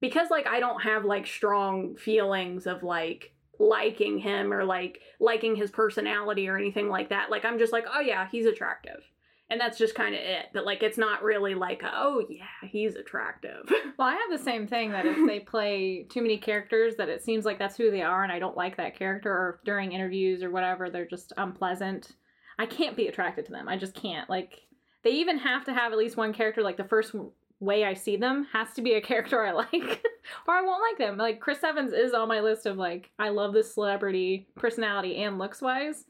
because 0.00 0.30
like 0.30 0.46
I 0.46 0.60
don't 0.60 0.82
have 0.82 1.04
like 1.04 1.26
strong 1.26 1.96
feelings 1.96 2.66
of 2.66 2.82
like 2.82 3.32
liking 3.58 4.18
him 4.18 4.52
or 4.52 4.64
like 4.64 5.00
liking 5.20 5.56
his 5.56 5.70
personality 5.70 6.48
or 6.48 6.56
anything 6.56 6.88
like 6.88 7.10
that. 7.10 7.30
Like 7.30 7.44
I'm 7.44 7.58
just 7.58 7.72
like, 7.72 7.86
oh 7.92 8.00
yeah, 8.00 8.28
he's 8.30 8.46
attractive. 8.46 9.02
And 9.50 9.60
that's 9.60 9.78
just 9.78 9.94
kind 9.94 10.14
of 10.14 10.20
it. 10.20 10.46
But 10.52 10.64
like 10.64 10.82
it's 10.82 10.98
not 10.98 11.22
really 11.22 11.54
like, 11.54 11.82
a, 11.82 11.90
oh 11.94 12.24
yeah, 12.28 12.44
he's 12.62 12.96
attractive. 12.96 13.68
Well, 13.96 14.08
I 14.08 14.14
have 14.14 14.36
the 14.36 14.44
same 14.44 14.66
thing 14.66 14.90
that 14.90 15.06
if 15.06 15.16
they 15.24 15.38
play 15.38 16.04
too 16.10 16.20
many 16.20 16.36
characters, 16.36 16.96
that 16.96 17.08
it 17.08 17.22
seems 17.22 17.44
like 17.44 17.60
that's 17.60 17.76
who 17.76 17.92
they 17.92 18.02
are, 18.02 18.24
and 18.24 18.32
I 18.32 18.40
don't 18.40 18.56
like 18.56 18.76
that 18.76 18.98
character, 18.98 19.30
or 19.30 19.60
during 19.64 19.92
interviews 19.92 20.42
or 20.42 20.50
whatever, 20.50 20.90
they're 20.90 21.06
just 21.06 21.32
unpleasant. 21.36 22.10
I 22.58 22.66
can't 22.66 22.96
be 22.96 23.06
attracted 23.06 23.46
to 23.46 23.52
them. 23.52 23.68
I 23.68 23.76
just 23.76 23.94
can't. 23.94 24.28
Like, 24.28 24.62
they 25.04 25.10
even 25.10 25.38
have 25.38 25.64
to 25.66 25.74
have 25.74 25.92
at 25.92 25.98
least 25.98 26.16
one 26.16 26.32
character. 26.32 26.60
Like, 26.62 26.76
the 26.76 26.82
first 26.82 27.14
way 27.60 27.84
I 27.84 27.94
see 27.94 28.16
them 28.16 28.48
has 28.52 28.72
to 28.74 28.82
be 28.82 28.94
a 28.94 29.00
character 29.10 29.44
I 29.44 29.52
like, 29.52 29.72
or 30.48 30.54
I 30.54 30.62
won't 30.62 30.82
like 30.82 30.98
them. 30.98 31.16
Like, 31.16 31.40
Chris 31.40 31.62
Evans 31.62 31.92
is 31.92 32.14
on 32.14 32.26
my 32.26 32.40
list 32.40 32.66
of, 32.66 32.76
like, 32.76 33.10
I 33.18 33.28
love 33.28 33.52
this 33.52 33.74
celebrity 33.74 34.48
personality 34.56 35.22
and 35.22 35.38
looks 35.38 35.62
wise. 35.62 36.04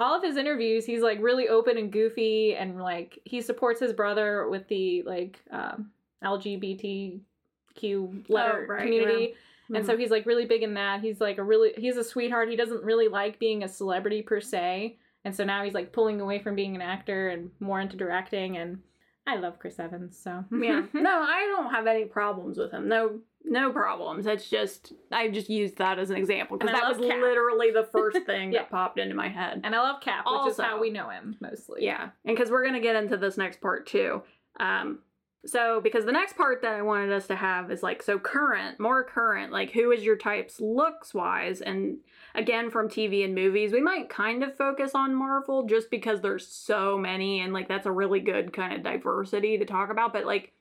All 0.00 0.16
of 0.16 0.22
his 0.24 0.36
interviews, 0.36 0.84
he's 0.84 1.02
like 1.02 1.18
really 1.20 1.48
open 1.48 1.78
and 1.78 1.90
goofy, 1.92 2.56
and 2.56 2.80
like 2.82 3.18
he 3.24 3.40
supports 3.40 3.78
his 3.80 3.92
brother 3.92 4.48
with 4.48 4.66
the 4.68 5.02
like 5.02 5.38
um, 5.50 5.90
LGBTQ 6.24 7.20
letter 8.28 8.66
Oh, 8.68 8.72
right, 8.72 8.82
community. 8.82 9.34
yeah. 9.68 9.78
And 9.78 9.86
so 9.86 9.96
he's 9.96 10.10
like 10.10 10.26
really 10.26 10.44
big 10.46 10.62
in 10.62 10.74
that. 10.74 11.00
He's 11.00 11.20
like 11.20 11.38
a 11.38 11.42
really 11.42 11.72
he's 11.76 11.96
a 11.96 12.04
sweetheart. 12.04 12.48
He 12.50 12.56
doesn't 12.56 12.82
really 12.82 13.08
like 13.08 13.38
being 13.38 13.62
a 13.64 13.68
celebrity 13.68 14.20
per 14.22 14.40
se. 14.40 14.96
And 15.24 15.34
so 15.34 15.42
now 15.44 15.64
he's 15.64 15.72
like 15.74 15.92
pulling 15.92 16.20
away 16.20 16.38
from 16.38 16.54
being 16.54 16.74
an 16.74 16.82
actor 16.82 17.28
and 17.30 17.50
more 17.60 17.80
into 17.80 17.96
directing 17.96 18.58
and 18.58 18.78
I 19.26 19.36
love 19.36 19.58
Chris 19.58 19.78
Evans, 19.78 20.18
so 20.22 20.44
yeah. 20.52 20.82
No, 20.92 21.10
I 21.20 21.46
don't 21.56 21.70
have 21.72 21.86
any 21.86 22.04
problems 22.04 22.58
with 22.58 22.72
him. 22.72 22.88
No, 22.88 23.20
no 23.44 23.72
problems. 23.72 24.26
It's 24.26 24.50
just 24.50 24.92
I 25.10 25.28
just 25.28 25.48
used 25.48 25.78
that 25.78 25.98
as 25.98 26.10
an 26.10 26.16
example 26.16 26.58
because 26.58 26.72
that 26.74 26.86
was 26.88 26.98
Cap. 26.98 27.20
literally 27.20 27.70
the 27.70 27.84
first 27.90 28.18
thing 28.26 28.52
Yeah. 28.52 28.60
that 28.60 28.70
popped 28.70 28.98
into 28.98 29.14
my 29.14 29.28
head. 29.28 29.62
And 29.64 29.74
I 29.74 29.78
love 29.80 30.00
Cap, 30.02 30.24
which 30.30 30.52
is 30.52 30.58
how 30.60 30.78
we 30.80 30.90
know 30.90 31.08
him 31.08 31.36
mostly. 31.40 31.84
Yeah, 31.84 32.10
and 32.24 32.36
because 32.36 32.50
we're 32.50 32.64
gonna 32.64 32.80
get 32.80 32.96
into 32.96 33.16
this 33.16 33.36
next 33.38 33.60
part 33.60 33.86
too. 33.86 34.22
Um, 34.60 34.98
so 35.46 35.80
because 35.80 36.04
the 36.04 36.12
next 36.12 36.36
part 36.36 36.62
that 36.62 36.74
I 36.74 36.82
wanted 36.82 37.12
us 37.12 37.26
to 37.26 37.36
have 37.36 37.70
is 37.70 37.82
like 37.82 38.02
so 38.02 38.18
current, 38.18 38.80
more 38.80 39.04
current, 39.04 39.52
like 39.52 39.72
who 39.72 39.90
is 39.90 40.02
your 40.02 40.16
types 40.16 40.60
looks 40.60 41.12
wise, 41.12 41.60
and 41.60 41.98
again 42.34 42.70
from 42.70 42.88
TV 42.88 43.24
and 43.24 43.34
movies, 43.34 43.72
we 43.72 43.80
might 43.80 44.08
kind 44.08 44.42
of 44.42 44.56
focus 44.56 44.92
on 44.94 45.14
Marvel 45.14 45.66
just 45.66 45.90
because 45.90 46.20
there's 46.20 46.46
so 46.46 46.96
many, 46.96 47.40
and 47.40 47.52
like 47.52 47.68
that's 47.68 47.86
a 47.86 47.92
really 47.92 48.20
good 48.20 48.52
kind 48.52 48.72
of 48.72 48.82
diversity 48.82 49.58
to 49.58 49.64
talk 49.64 49.90
about. 49.90 50.12
But 50.12 50.24
like 50.24 50.52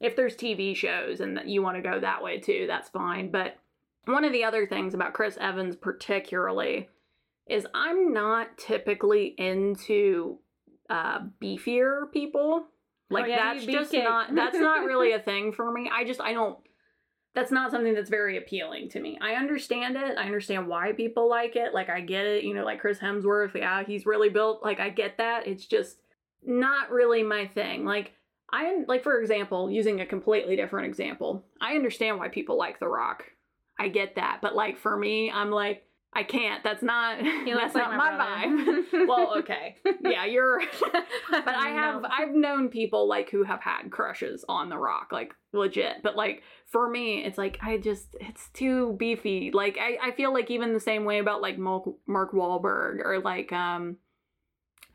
if 0.00 0.16
there's 0.16 0.36
TV 0.36 0.74
shows 0.74 1.20
and 1.20 1.40
you 1.44 1.62
want 1.62 1.76
to 1.76 1.82
go 1.82 2.00
that 2.00 2.22
way 2.22 2.38
too, 2.38 2.64
that's 2.66 2.88
fine. 2.88 3.30
But 3.30 3.56
one 4.04 4.24
of 4.24 4.32
the 4.32 4.44
other 4.44 4.66
things 4.66 4.94
about 4.94 5.14
Chris 5.14 5.36
Evans 5.40 5.76
particularly 5.76 6.88
is 7.46 7.66
I'm 7.74 8.12
not 8.12 8.56
typically 8.56 9.34
into 9.38 10.38
uh 10.88 11.20
beefier 11.42 12.10
people. 12.12 12.66
Like 13.10 13.24
Oh, 13.24 13.28
yeah, 13.28 13.54
that's 13.54 13.66
just 13.66 13.92
not 13.92 14.34
that's 14.34 14.58
not 14.58 14.84
really 14.84 15.12
a 15.12 15.18
thing 15.30 15.52
for 15.52 15.70
me. 15.70 15.90
I 15.92 16.04
just 16.04 16.20
I 16.20 16.32
don't 16.32 16.58
that's 17.34 17.52
not 17.52 17.70
something 17.70 17.94
that's 17.94 18.08
very 18.08 18.38
appealing 18.38 18.88
to 18.88 19.00
me. 19.00 19.18
I 19.20 19.32
understand 19.34 19.96
it. 19.96 20.16
I 20.16 20.24
understand 20.24 20.66
why 20.68 20.92
people 20.92 21.28
like 21.28 21.54
it. 21.54 21.74
Like 21.74 21.90
I 21.90 22.00
get 22.00 22.24
it, 22.24 22.44
you 22.44 22.54
know, 22.54 22.64
like 22.64 22.80
Chris 22.80 22.98
Hemsworth, 22.98 23.54
yeah, 23.54 23.84
he's 23.84 24.06
really 24.06 24.30
built. 24.30 24.64
Like 24.64 24.80
I 24.80 24.88
get 24.88 25.18
that. 25.18 25.46
It's 25.46 25.66
just 25.66 25.98
not 26.42 26.90
really 26.90 27.22
my 27.22 27.46
thing. 27.46 27.84
Like 27.84 28.12
I 28.50 28.64
am 28.64 28.86
like 28.88 29.02
for 29.02 29.20
example, 29.20 29.70
using 29.70 30.00
a 30.00 30.06
completely 30.06 30.56
different 30.56 30.86
example. 30.88 31.44
I 31.60 31.74
understand 31.74 32.18
why 32.18 32.28
people 32.28 32.56
like 32.56 32.80
The 32.80 32.88
Rock. 32.88 33.24
I 33.78 33.88
get 33.88 34.16
that. 34.16 34.38
But 34.40 34.56
like 34.56 34.78
for 34.78 34.96
me, 34.96 35.30
I'm 35.30 35.50
like 35.50 35.85
I 36.16 36.22
can't. 36.22 36.64
That's 36.64 36.82
not 36.82 37.18
that's 37.22 37.74
like 37.74 37.90
not 37.90 37.96
my 37.96 38.16
my, 38.16 38.46
vibe. 38.46 39.06
well, 39.08 39.36
okay. 39.38 39.76
Yeah, 40.00 40.24
you're 40.24 40.62
but 41.30 41.46
I 41.46 41.68
have 41.68 42.02
No. 42.02 42.08
I've 42.10 42.34
known 42.34 42.70
people 42.70 43.06
like 43.06 43.28
who 43.28 43.42
have 43.44 43.60
had 43.60 43.90
crushes 43.90 44.42
on 44.48 44.70
The 44.70 44.78
Rock, 44.78 45.08
like 45.12 45.34
legit. 45.52 46.02
But 46.02 46.16
like 46.16 46.42
for 46.64 46.88
me, 46.88 47.22
it's 47.22 47.36
like 47.36 47.58
I 47.62 47.76
just 47.76 48.16
it's 48.18 48.48
too 48.54 48.96
beefy. 48.98 49.50
Like 49.52 49.76
I, 49.78 50.08
I 50.08 50.10
feel 50.12 50.32
like 50.32 50.50
even 50.50 50.72
the 50.72 50.80
same 50.80 51.04
way 51.04 51.18
about 51.18 51.42
like 51.42 51.58
Mark, 51.58 51.84
Mark 52.06 52.32
Wahlberg 52.32 53.04
or 53.04 53.20
like 53.22 53.52
um 53.52 53.98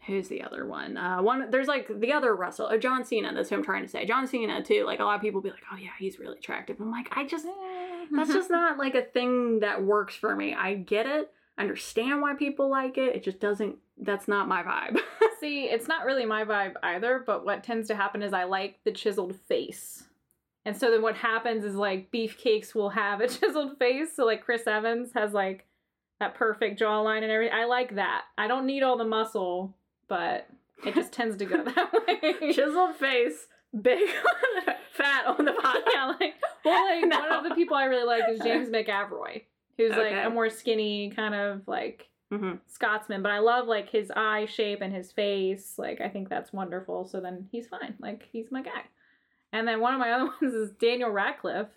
who's 0.05 0.27
the 0.27 0.41
other 0.43 0.65
one? 0.65 0.97
Uh 0.97 1.21
one 1.21 1.49
there's 1.51 1.67
like 1.67 1.99
the 1.99 2.13
other 2.13 2.35
Russell, 2.35 2.67
uh, 2.67 2.77
John 2.77 3.05
Cena, 3.05 3.33
that's 3.33 3.49
who 3.49 3.55
I'm 3.55 3.63
trying 3.63 3.83
to 3.83 3.89
say. 3.89 4.05
John 4.05 4.27
Cena 4.27 4.63
too. 4.63 4.83
Like 4.85 4.99
a 4.99 5.03
lot 5.03 5.15
of 5.15 5.21
people 5.21 5.41
be 5.41 5.49
like, 5.49 5.63
Oh 5.71 5.77
yeah, 5.77 5.91
he's 5.99 6.19
really 6.19 6.37
attractive. 6.37 6.79
I'm 6.79 6.91
like, 6.91 7.07
I 7.11 7.25
just 7.25 7.45
that's 8.11 8.33
just 8.33 8.49
not 8.51 8.77
like 8.77 8.95
a 8.95 9.03
thing 9.03 9.59
that 9.59 9.83
works 9.83 10.15
for 10.15 10.35
me. 10.35 10.53
I 10.53 10.75
get 10.75 11.05
it. 11.05 11.31
I 11.57 11.63
understand 11.63 12.21
why 12.21 12.33
people 12.35 12.69
like 12.69 12.97
it. 12.97 13.15
It 13.15 13.23
just 13.23 13.39
doesn't 13.39 13.77
that's 14.01 14.27
not 14.27 14.47
my 14.47 14.63
vibe. 14.63 14.97
See, 15.39 15.65
it's 15.65 15.87
not 15.87 16.05
really 16.05 16.25
my 16.25 16.43
vibe 16.43 16.73
either, 16.83 17.23
but 17.25 17.45
what 17.45 17.63
tends 17.63 17.87
to 17.87 17.95
happen 17.95 18.21
is 18.21 18.33
I 18.33 18.43
like 18.43 18.79
the 18.83 18.91
chiseled 18.91 19.35
face. 19.35 20.03
And 20.65 20.77
so 20.77 20.91
then 20.91 21.01
what 21.01 21.15
happens 21.15 21.65
is 21.65 21.75
like 21.75 22.11
beefcakes 22.11 22.75
will 22.75 22.89
have 22.89 23.21
a 23.21 23.27
chiseled 23.27 23.77
face. 23.77 24.15
So 24.15 24.25
like 24.25 24.43
Chris 24.43 24.67
Evans 24.67 25.11
has 25.13 25.33
like 25.33 25.65
that 26.19 26.35
perfect 26.35 26.79
jawline 26.79 27.23
and 27.23 27.31
everything. 27.31 27.57
I 27.57 27.65
like 27.65 27.95
that. 27.95 28.25
I 28.37 28.47
don't 28.47 28.67
need 28.67 28.83
all 28.83 28.97
the 28.97 29.05
muscle, 29.05 29.75
but 30.11 30.45
it 30.85 30.93
just 30.93 31.13
tends 31.13 31.37
to 31.37 31.45
go 31.45 31.63
that 31.63 31.93
way. 31.93 32.51
Chiseled 32.51 32.97
face, 32.97 33.47
big 33.81 34.09
fat 34.91 35.25
on 35.25 35.45
the 35.45 35.53
bottom. 35.53 35.81
yeah, 35.93 36.13
like 36.19 36.33
well, 36.65 36.83
like 36.85 37.05
No. 37.09 37.19
one 37.21 37.31
of 37.31 37.43
the 37.47 37.55
people 37.55 37.77
I 37.77 37.85
really 37.85 38.03
like 38.05 38.23
is 38.29 38.41
James 38.41 38.67
McAvoy, 38.67 39.43
who's 39.77 39.91
like 39.95 40.13
a 40.25 40.29
more 40.29 40.49
skinny 40.49 41.11
kind 41.15 41.33
of 41.33 41.65
like 41.65 42.09
hmm 42.29 42.55
Scotsman, 42.67 43.21
but 43.23 43.31
I 43.31 43.39
love 43.39 43.67
like 43.69 43.89
his 43.89 44.11
eye 44.13 44.45
shape 44.47 44.81
and 44.81 44.93
his 44.93 45.13
face. 45.13 45.75
Like 45.77 46.01
I 46.01 46.09
think 46.09 46.27
that's 46.27 46.51
wonderful. 46.51 47.05
So 47.05 47.21
then 47.21 47.47
he's 47.49 47.67
fine. 47.67 47.95
Like 48.01 48.27
he's 48.33 48.51
my 48.51 48.61
guy. 48.61 48.83
And 49.53 49.65
then 49.65 49.79
one 49.79 49.93
of 49.93 49.99
my 50.01 50.11
other 50.11 50.25
ones 50.41 50.53
is 50.53 50.71
Daniel 50.71 51.09
Radcliffe. 51.09 51.67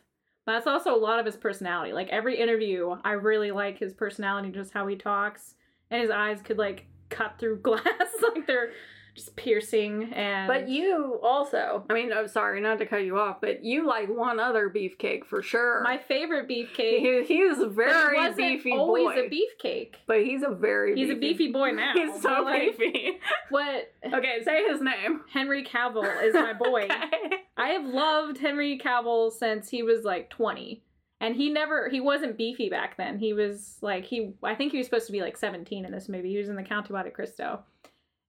But 0.44 0.52
that's 0.54 0.66
also 0.66 0.92
a 0.94 0.98
lot 0.98 1.20
of 1.20 1.26
his 1.26 1.36
personality. 1.36 1.92
Like 1.92 2.08
every 2.08 2.36
interview, 2.38 2.96
I 3.04 3.12
really 3.12 3.52
like 3.52 3.78
his 3.78 3.92
personality, 3.94 4.50
just 4.50 4.72
how 4.74 4.86
he 4.88 4.96
talks, 4.96 5.54
and 5.90 6.02
his 6.02 6.10
eyes 6.10 6.40
could 6.42 6.58
like 6.58 6.86
cut 7.14 7.38
through 7.38 7.58
glass, 7.62 7.82
like 8.22 8.46
they're 8.46 8.70
just 9.14 9.36
piercing. 9.36 10.12
And 10.12 10.48
But 10.48 10.68
you 10.68 11.20
also, 11.22 11.84
I 11.88 11.92
mean, 11.94 12.12
I'm 12.12 12.26
sorry 12.26 12.60
not 12.60 12.78
to 12.78 12.86
cut 12.86 13.04
you 13.04 13.16
off, 13.18 13.40
but 13.40 13.62
you 13.64 13.86
like 13.86 14.08
one 14.08 14.40
other 14.40 14.68
beefcake 14.68 15.24
for 15.24 15.40
sure. 15.40 15.82
my 15.84 15.98
favorite 15.98 16.48
beefcake. 16.48 16.98
he, 16.98 17.22
he 17.24 17.38
is 17.38 17.60
a 17.60 17.68
very 17.68 18.16
wasn't 18.16 18.36
beefy 18.38 18.72
always 18.72 19.04
boy. 19.04 19.20
a 19.20 19.30
beefcake. 19.30 19.94
but 20.08 20.24
he's 20.24 20.42
a 20.42 20.50
very 20.50 20.96
He's 20.96 21.10
a 21.10 21.14
beefy 21.14 21.52
boy 21.52 21.70
now. 21.82 21.92
He's 21.94 22.20
so 22.20 22.28
but, 22.28 22.44
like, 22.44 22.76
beefy. 22.76 23.20
What 23.50 23.92
Okay, 24.04 24.42
say 24.44 24.66
his 24.68 24.80
name. 24.80 25.20
Henry 25.32 25.64
Cavill 25.64 26.22
is 26.24 26.34
my 26.34 26.52
boy. 26.52 26.88
Okay. 27.04 27.36
I 27.56 27.68
have 27.68 27.84
loved 27.84 28.38
Henry 28.38 28.80
Cavill 28.84 29.30
since 29.30 29.68
he 29.68 29.84
was 29.84 30.02
like 30.02 30.28
20. 30.30 30.82
And 31.24 31.34
he 31.34 31.48
never 31.48 31.88
he 31.88 32.00
wasn't 32.00 32.36
beefy 32.36 32.68
back 32.68 32.98
then. 32.98 33.18
He 33.18 33.32
was 33.32 33.78
like 33.80 34.04
he 34.04 34.34
I 34.42 34.54
think 34.54 34.72
he 34.72 34.78
was 34.78 34.86
supposed 34.86 35.06
to 35.06 35.12
be 35.12 35.22
like 35.22 35.38
17 35.38 35.86
in 35.86 35.90
this 35.90 36.06
movie. 36.06 36.30
He 36.30 36.36
was 36.36 36.50
in 36.50 36.56
the 36.56 36.62
Count 36.62 36.84
of 36.86 36.92
Monte 36.92 37.10
Cristo. 37.12 37.62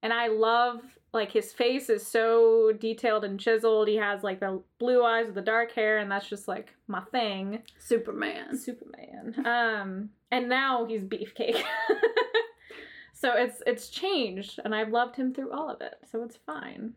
And 0.01 0.13
I 0.13 0.27
love 0.27 0.79
like 1.11 1.29
his 1.29 1.51
face 1.51 1.89
is 1.89 2.07
so 2.07 2.71
detailed 2.79 3.25
and 3.25 3.37
chiseled. 3.37 3.89
He 3.89 3.97
has 3.97 4.23
like 4.23 4.39
the 4.39 4.61
blue 4.79 5.03
eyes 5.03 5.25
with 5.25 5.35
the 5.35 5.41
dark 5.41 5.73
hair 5.73 5.97
and 5.97 6.09
that's 6.09 6.29
just 6.29 6.47
like 6.47 6.73
my 6.87 7.01
thing. 7.11 7.63
Superman. 7.79 8.57
Superman. 8.57 9.45
Um 9.45 10.09
and 10.31 10.47
now 10.47 10.85
he's 10.85 11.03
beefcake. 11.03 11.61
so 13.13 13.33
it's 13.33 13.61
it's 13.67 13.89
changed 13.89 14.61
and 14.63 14.73
I've 14.73 14.93
loved 14.93 15.17
him 15.17 15.33
through 15.33 15.51
all 15.51 15.69
of 15.69 15.81
it. 15.81 15.95
So 16.09 16.23
it's 16.23 16.37
fine. 16.45 16.93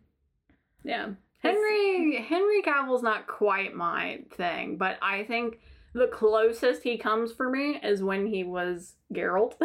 Yeah. 0.85 1.09
Henry 1.41 2.23
Henry 2.23 2.63
Cavill's 2.63 3.03
not 3.03 3.27
quite 3.27 3.75
my 3.75 4.21
thing, 4.31 4.77
but 4.77 4.97
I 5.03 5.25
think 5.25 5.59
the 5.95 6.07
closest 6.07 6.82
he 6.82 6.99
comes 6.99 7.32
for 7.32 7.49
me 7.51 7.80
is 7.82 8.03
when 8.03 8.26
he 8.26 8.45
was 8.45 8.95
Geralt. 9.12 9.55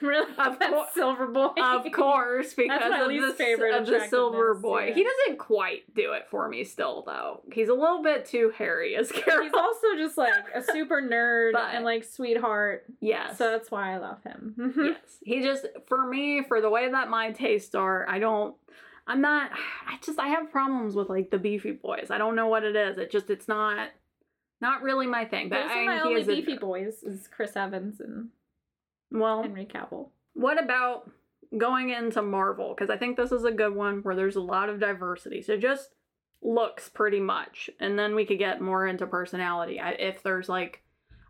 Really? 0.00 0.30
Of 0.38 0.60
That's 0.60 0.70
cour- 0.72 0.86
Silver 0.94 1.26
Boy. 1.26 1.48
of 1.60 1.84
course, 1.92 2.54
because 2.54 2.88
my 2.88 3.00
of, 3.00 3.08
least 3.08 3.26
the, 3.26 3.32
favorite 3.34 3.74
of 3.74 3.84
the 3.84 4.06
silver 4.08 4.54
boy. 4.54 4.86
yeah. 4.86 4.94
He 4.94 5.02
doesn't 5.02 5.40
quite 5.40 5.92
do 5.92 6.12
it 6.12 6.28
for 6.30 6.48
me 6.48 6.62
still 6.62 7.02
though. 7.04 7.40
He's 7.52 7.68
a 7.68 7.74
little 7.74 8.00
bit 8.00 8.24
too 8.24 8.52
hairy 8.56 8.94
as 8.94 9.10
Geralt. 9.10 9.42
He's 9.42 9.52
also 9.54 9.96
just 9.96 10.16
like 10.16 10.32
a 10.54 10.62
super 10.72 11.02
nerd 11.02 11.54
But- 11.54 11.74
and 11.74 11.84
like 11.84 12.04
sweetheart. 12.04 12.84
yes. 13.00 13.38
So 13.38 13.50
that's 13.50 13.72
why 13.72 13.92
I 13.94 13.96
love 13.96 14.22
him. 14.22 14.72
yes. 14.76 15.18
He 15.24 15.42
just 15.42 15.66
for 15.88 16.06
me, 16.06 16.44
for 16.46 16.60
the 16.60 16.70
way 16.70 16.88
that 16.88 17.10
my 17.10 17.32
tastes 17.32 17.74
are, 17.74 18.08
I 18.08 18.20
don't 18.20 18.54
I'm 19.08 19.20
not 19.20 19.50
I 19.88 19.98
just 20.06 20.20
I 20.20 20.28
have 20.28 20.52
problems 20.52 20.94
with 20.94 21.08
like 21.08 21.32
the 21.32 21.38
beefy 21.38 21.72
boys. 21.72 22.06
I 22.12 22.18
don't 22.18 22.36
know 22.36 22.46
what 22.46 22.62
it 22.62 22.76
is. 22.76 22.98
It 22.98 23.10
just 23.10 23.30
it's 23.30 23.48
not 23.48 23.88
not 24.60 24.82
really 24.82 25.06
my 25.06 25.24
thing. 25.24 25.48
But 25.48 25.62
Those 25.62 25.70
I 25.70 25.78
are 25.80 25.84
my 25.86 25.94
he 25.96 26.00
only 26.02 26.20
is 26.22 26.28
a- 26.28 26.34
beefy 26.34 26.56
boys 26.58 27.02
is 27.02 27.28
Chris 27.28 27.56
Evans 27.56 28.00
and 28.00 28.28
Well, 29.10 29.42
Henry 29.42 29.66
Cavill. 29.66 30.08
what 30.34 30.62
about 30.62 31.10
going 31.56 31.90
into 31.90 32.22
Marvel? 32.22 32.74
Because 32.76 32.90
I 32.90 32.96
think 32.96 33.16
this 33.16 33.32
is 33.32 33.44
a 33.44 33.52
good 33.52 33.74
one 33.74 33.98
where 34.02 34.14
there's 34.16 34.36
a 34.36 34.40
lot 34.40 34.68
of 34.68 34.80
diversity. 34.80 35.42
So 35.42 35.56
just 35.56 35.94
looks 36.42 36.88
pretty 36.88 37.20
much, 37.20 37.68
and 37.80 37.98
then 37.98 38.14
we 38.14 38.24
could 38.24 38.38
get 38.38 38.60
more 38.60 38.86
into 38.86 39.06
personality. 39.06 39.80
I, 39.80 39.90
if 39.92 40.22
there's 40.22 40.48
like, 40.48 40.82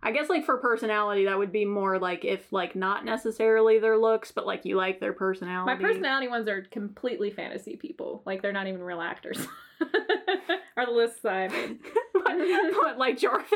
I 0.02 0.12
guess 0.12 0.28
like 0.28 0.44
for 0.44 0.58
personality, 0.58 1.24
that 1.24 1.38
would 1.38 1.50
be 1.50 1.64
more 1.64 1.98
like 1.98 2.24
if 2.24 2.52
like 2.52 2.76
not 2.76 3.04
necessarily 3.04 3.78
their 3.78 3.96
looks, 3.98 4.30
but 4.32 4.46
like 4.46 4.64
you 4.64 4.76
like 4.76 5.00
their 5.00 5.12
personality. 5.12 5.74
My 5.82 5.88
personality. 5.88 6.28
ones 6.28 6.46
are 6.48 6.62
completely 6.62 7.30
fantasy 7.30 7.76
people. 7.76 8.22
Like 8.26 8.42
they're 8.42 8.52
not 8.52 8.66
even 8.68 8.82
real 8.82 9.00
actors. 9.00 9.38
are 10.76 10.86
the 10.86 10.92
lists 10.92 11.24
I 11.24 11.48
made. 11.48 11.78
what, 12.36 12.76
what, 12.76 12.98
like 12.98 13.18
Jarvis? 13.18 13.48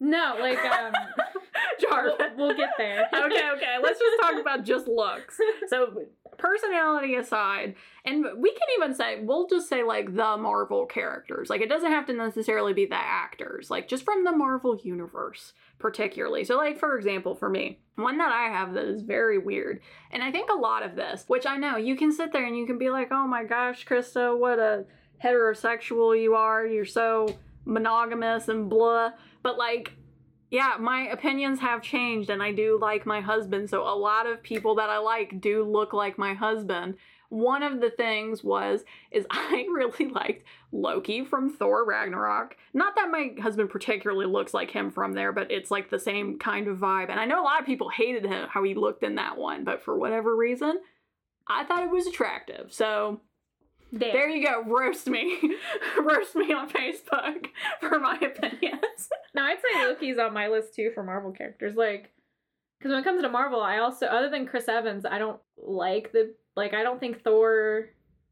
No, 0.00 0.36
like 0.40 0.64
um 0.64 0.92
we'll, 1.80 1.90
Jarvis. 1.90 2.26
we'll 2.36 2.56
get 2.56 2.70
there. 2.78 3.08
okay, 3.14 3.50
okay. 3.56 3.76
Let's 3.82 3.98
just 3.98 4.20
talk 4.20 4.40
about 4.40 4.64
just 4.64 4.86
looks. 4.86 5.38
So, 5.68 6.02
personality 6.36 7.16
aside, 7.16 7.74
and 8.04 8.24
we 8.38 8.52
can 8.52 8.68
even 8.76 8.94
say, 8.94 9.20
we'll 9.22 9.48
just 9.48 9.68
say 9.68 9.82
like 9.82 10.14
the 10.14 10.36
Marvel 10.36 10.86
characters. 10.86 11.50
Like, 11.50 11.60
it 11.60 11.68
doesn't 11.68 11.90
have 11.90 12.06
to 12.06 12.12
necessarily 12.12 12.72
be 12.72 12.86
the 12.86 12.94
actors, 12.94 13.70
like, 13.70 13.88
just 13.88 14.04
from 14.04 14.24
the 14.24 14.32
Marvel 14.32 14.78
universe, 14.82 15.52
particularly. 15.78 16.44
So, 16.44 16.56
like, 16.56 16.78
for 16.78 16.96
example, 16.96 17.34
for 17.34 17.48
me, 17.48 17.80
one 17.96 18.18
that 18.18 18.30
I 18.30 18.56
have 18.56 18.74
that 18.74 18.84
is 18.84 19.02
very 19.02 19.38
weird, 19.38 19.80
and 20.12 20.22
I 20.22 20.30
think 20.30 20.50
a 20.50 20.56
lot 20.58 20.84
of 20.84 20.94
this, 20.94 21.24
which 21.26 21.46
I 21.46 21.56
know 21.56 21.76
you 21.76 21.96
can 21.96 22.12
sit 22.12 22.32
there 22.32 22.46
and 22.46 22.56
you 22.56 22.66
can 22.66 22.78
be 22.78 22.90
like, 22.90 23.08
oh 23.10 23.26
my 23.26 23.42
gosh, 23.44 23.84
Krista, 23.84 24.38
what 24.38 24.60
a 24.60 24.84
heterosexual 25.24 26.20
you 26.20 26.34
are. 26.34 26.64
You're 26.64 26.84
so 26.84 27.36
monogamous 27.68 28.48
and 28.48 28.68
blah. 28.68 29.12
But 29.42 29.58
like, 29.58 29.92
yeah, 30.50 30.76
my 30.80 31.08
opinions 31.08 31.60
have 31.60 31.82
changed 31.82 32.30
and 32.30 32.42
I 32.42 32.52
do 32.52 32.78
like 32.80 33.06
my 33.06 33.20
husband. 33.20 33.68
So 33.70 33.82
a 33.82 33.94
lot 33.94 34.26
of 34.26 34.42
people 34.42 34.74
that 34.76 34.88
I 34.88 34.98
like 34.98 35.40
do 35.40 35.62
look 35.62 35.92
like 35.92 36.18
my 36.18 36.34
husband. 36.34 36.96
One 37.28 37.62
of 37.62 37.82
the 37.82 37.90
things 37.90 38.42
was 38.42 38.84
is 39.10 39.26
I 39.30 39.66
really 39.70 40.08
liked 40.08 40.44
Loki 40.72 41.24
from 41.24 41.50
Thor 41.50 41.84
Ragnarok. 41.84 42.56
Not 42.72 42.96
that 42.96 43.10
my 43.10 43.32
husband 43.40 43.68
particularly 43.68 44.26
looks 44.26 44.54
like 44.54 44.70
him 44.70 44.90
from 44.90 45.12
there, 45.12 45.32
but 45.32 45.50
it's 45.50 45.70
like 45.70 45.90
the 45.90 45.98
same 45.98 46.38
kind 46.38 46.66
of 46.66 46.78
vibe. 46.78 47.10
And 47.10 47.20
I 47.20 47.26
know 47.26 47.42
a 47.42 47.44
lot 47.44 47.60
of 47.60 47.66
people 47.66 47.90
hated 47.90 48.24
him 48.24 48.48
how 48.48 48.62
he 48.64 48.74
looked 48.74 49.02
in 49.02 49.16
that 49.16 49.36
one, 49.36 49.64
but 49.64 49.82
for 49.82 49.98
whatever 49.98 50.34
reason, 50.34 50.78
I 51.46 51.64
thought 51.64 51.82
it 51.82 51.90
was 51.90 52.06
attractive. 52.06 52.72
So 52.72 53.20
Damn. 53.96 54.12
there 54.12 54.28
you 54.28 54.46
go, 54.46 54.62
roast 54.64 55.06
me. 55.06 55.38
roast 56.02 56.34
me 56.34 56.52
on 56.52 56.68
Facebook 56.68 57.46
for 57.80 57.98
my 57.98 58.16
opinions. 58.16 59.08
now, 59.34 59.46
I'd 59.46 59.58
say 59.58 59.84
Loki's 59.84 60.18
on 60.18 60.34
my 60.34 60.48
list 60.48 60.74
too 60.74 60.90
for 60.94 61.02
Marvel 61.02 61.32
characters. 61.32 61.74
Like, 61.76 62.10
because 62.78 62.90
when 62.90 63.00
it 63.00 63.04
comes 63.04 63.22
to 63.22 63.28
Marvel, 63.28 63.60
I 63.60 63.78
also, 63.78 64.06
other 64.06 64.28
than 64.28 64.46
Chris 64.46 64.68
Evans, 64.68 65.04
I 65.04 65.18
don't 65.18 65.40
like 65.56 66.12
the, 66.12 66.34
like, 66.54 66.74
I 66.74 66.82
don't 66.82 67.00
think 67.00 67.22
Thor, 67.22 67.86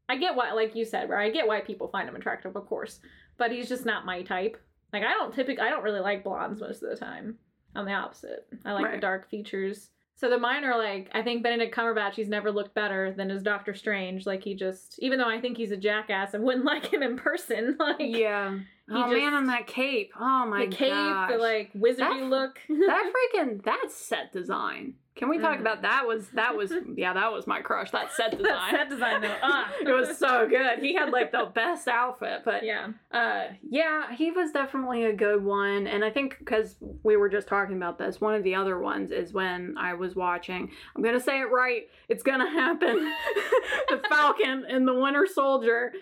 I 0.07 0.17
get 0.17 0.35
why, 0.35 0.53
like 0.53 0.75
you 0.75 0.85
said, 0.85 1.09
where 1.09 1.19
I 1.19 1.29
get 1.29 1.47
why 1.47 1.61
people 1.61 1.87
find 1.87 2.07
him 2.07 2.15
attractive, 2.15 2.55
of 2.55 2.67
course, 2.67 2.99
but 3.37 3.51
he's 3.51 3.67
just 3.67 3.85
not 3.85 4.05
my 4.05 4.21
type. 4.21 4.57
Like, 4.93 5.03
I 5.03 5.11
don't 5.13 5.33
typically, 5.33 5.63
I 5.63 5.69
don't 5.69 5.83
really 5.83 5.99
like 5.99 6.23
blondes 6.23 6.61
most 6.61 6.83
of 6.83 6.89
the 6.89 6.95
time. 6.95 7.37
I'm 7.75 7.85
the 7.85 7.91
opposite. 7.91 8.47
I 8.63 8.71
like 8.73 8.91
the 8.91 8.99
dark 8.99 9.29
features. 9.29 9.89
So 10.17 10.31
the 10.31 10.39
mine 10.39 10.63
are 10.65 10.75
like, 10.75 11.11
I 11.13 11.21
think 11.21 11.43
Benedict 11.43 11.75
Cumberbatch, 11.75 12.15
he's 12.15 12.27
never 12.27 12.51
looked 12.51 12.73
better 12.73 13.13
than 13.15 13.29
as 13.29 13.43
Doctor 13.43 13.75
Strange. 13.75 14.25
Like, 14.25 14.43
he 14.43 14.55
just, 14.55 14.97
even 14.97 15.19
though 15.19 15.29
I 15.29 15.39
think 15.39 15.57
he's 15.57 15.69
a 15.71 15.77
jackass 15.77 16.33
and 16.33 16.43
wouldn't 16.43 16.65
like 16.65 16.91
him 16.91 17.03
in 17.03 17.17
person, 17.17 17.77
like, 17.79 17.97
Yeah. 17.99 18.57
He 18.89 18.93
oh 18.95 19.11
man, 19.11 19.33
on 19.33 19.47
that 19.47 19.67
cape. 19.67 20.13
Oh 20.19 20.45
my 20.45 20.65
the 20.65 20.71
cape, 20.71 20.91
gosh. 20.93 21.31
the 21.31 21.37
like 21.37 21.73
wizardy 21.73 21.97
That- 21.97 22.29
look. 22.29 22.59
that 22.69 23.11
freaking 23.35 23.63
that 23.65 23.91
set 23.91 24.31
design. 24.31 24.95
Can 25.17 25.29
we 25.29 25.39
talk 25.39 25.57
Mm. 25.57 25.61
about 25.61 25.81
that? 25.81 26.05
Was 26.07 26.29
that 26.29 26.55
was 26.55 26.71
yeah, 26.95 27.13
that 27.13 27.31
was 27.31 27.47
my 27.47 27.61
crush. 27.61 27.91
That 27.91 28.11
set 28.13 28.31
design. 28.31 28.43
that 28.45 28.71
set 28.71 28.89
design 28.89 29.21
though. 29.21 29.35
Ah. 29.41 29.71
it 29.81 29.91
was 29.91 30.17
so 30.17 30.47
good. 30.47 30.79
He 30.79 30.93
had 30.93 31.09
like 31.09 31.31
the 31.31 31.51
best 31.53 31.87
outfit, 31.87 32.41
but 32.45 32.63
yeah. 32.63 32.89
uh 33.11 33.45
yeah, 33.67 34.13
he 34.15 34.31
was 34.31 34.51
definitely 34.51 35.05
a 35.05 35.13
good 35.13 35.43
one. 35.43 35.87
And 35.87 36.05
I 36.05 36.09
think 36.09 36.37
because 36.39 36.75
we 37.03 37.17
were 37.17 37.29
just 37.29 37.47
talking 37.47 37.75
about 37.77 37.97
this, 37.97 38.21
one 38.21 38.35
of 38.35 38.43
the 38.43 38.55
other 38.55 38.79
ones 38.79 39.11
is 39.11 39.33
when 39.33 39.75
I 39.77 39.93
was 39.95 40.15
watching. 40.15 40.71
I'm 40.95 41.01
gonna 41.03 41.19
say 41.19 41.39
it 41.41 41.51
right. 41.51 41.83
It's 42.09 42.23
gonna 42.23 42.49
happen. 42.49 43.11
the 43.89 44.01
Falcon 44.09 44.65
and 44.69 44.87
the 44.87 44.93
Winter 44.93 45.25
Soldier. 45.25 45.93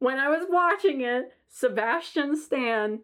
When 0.00 0.18
I 0.18 0.28
was 0.28 0.44
watching 0.50 1.00
it, 1.02 1.32
Sebastian 1.48 2.36
Stan 2.36 2.98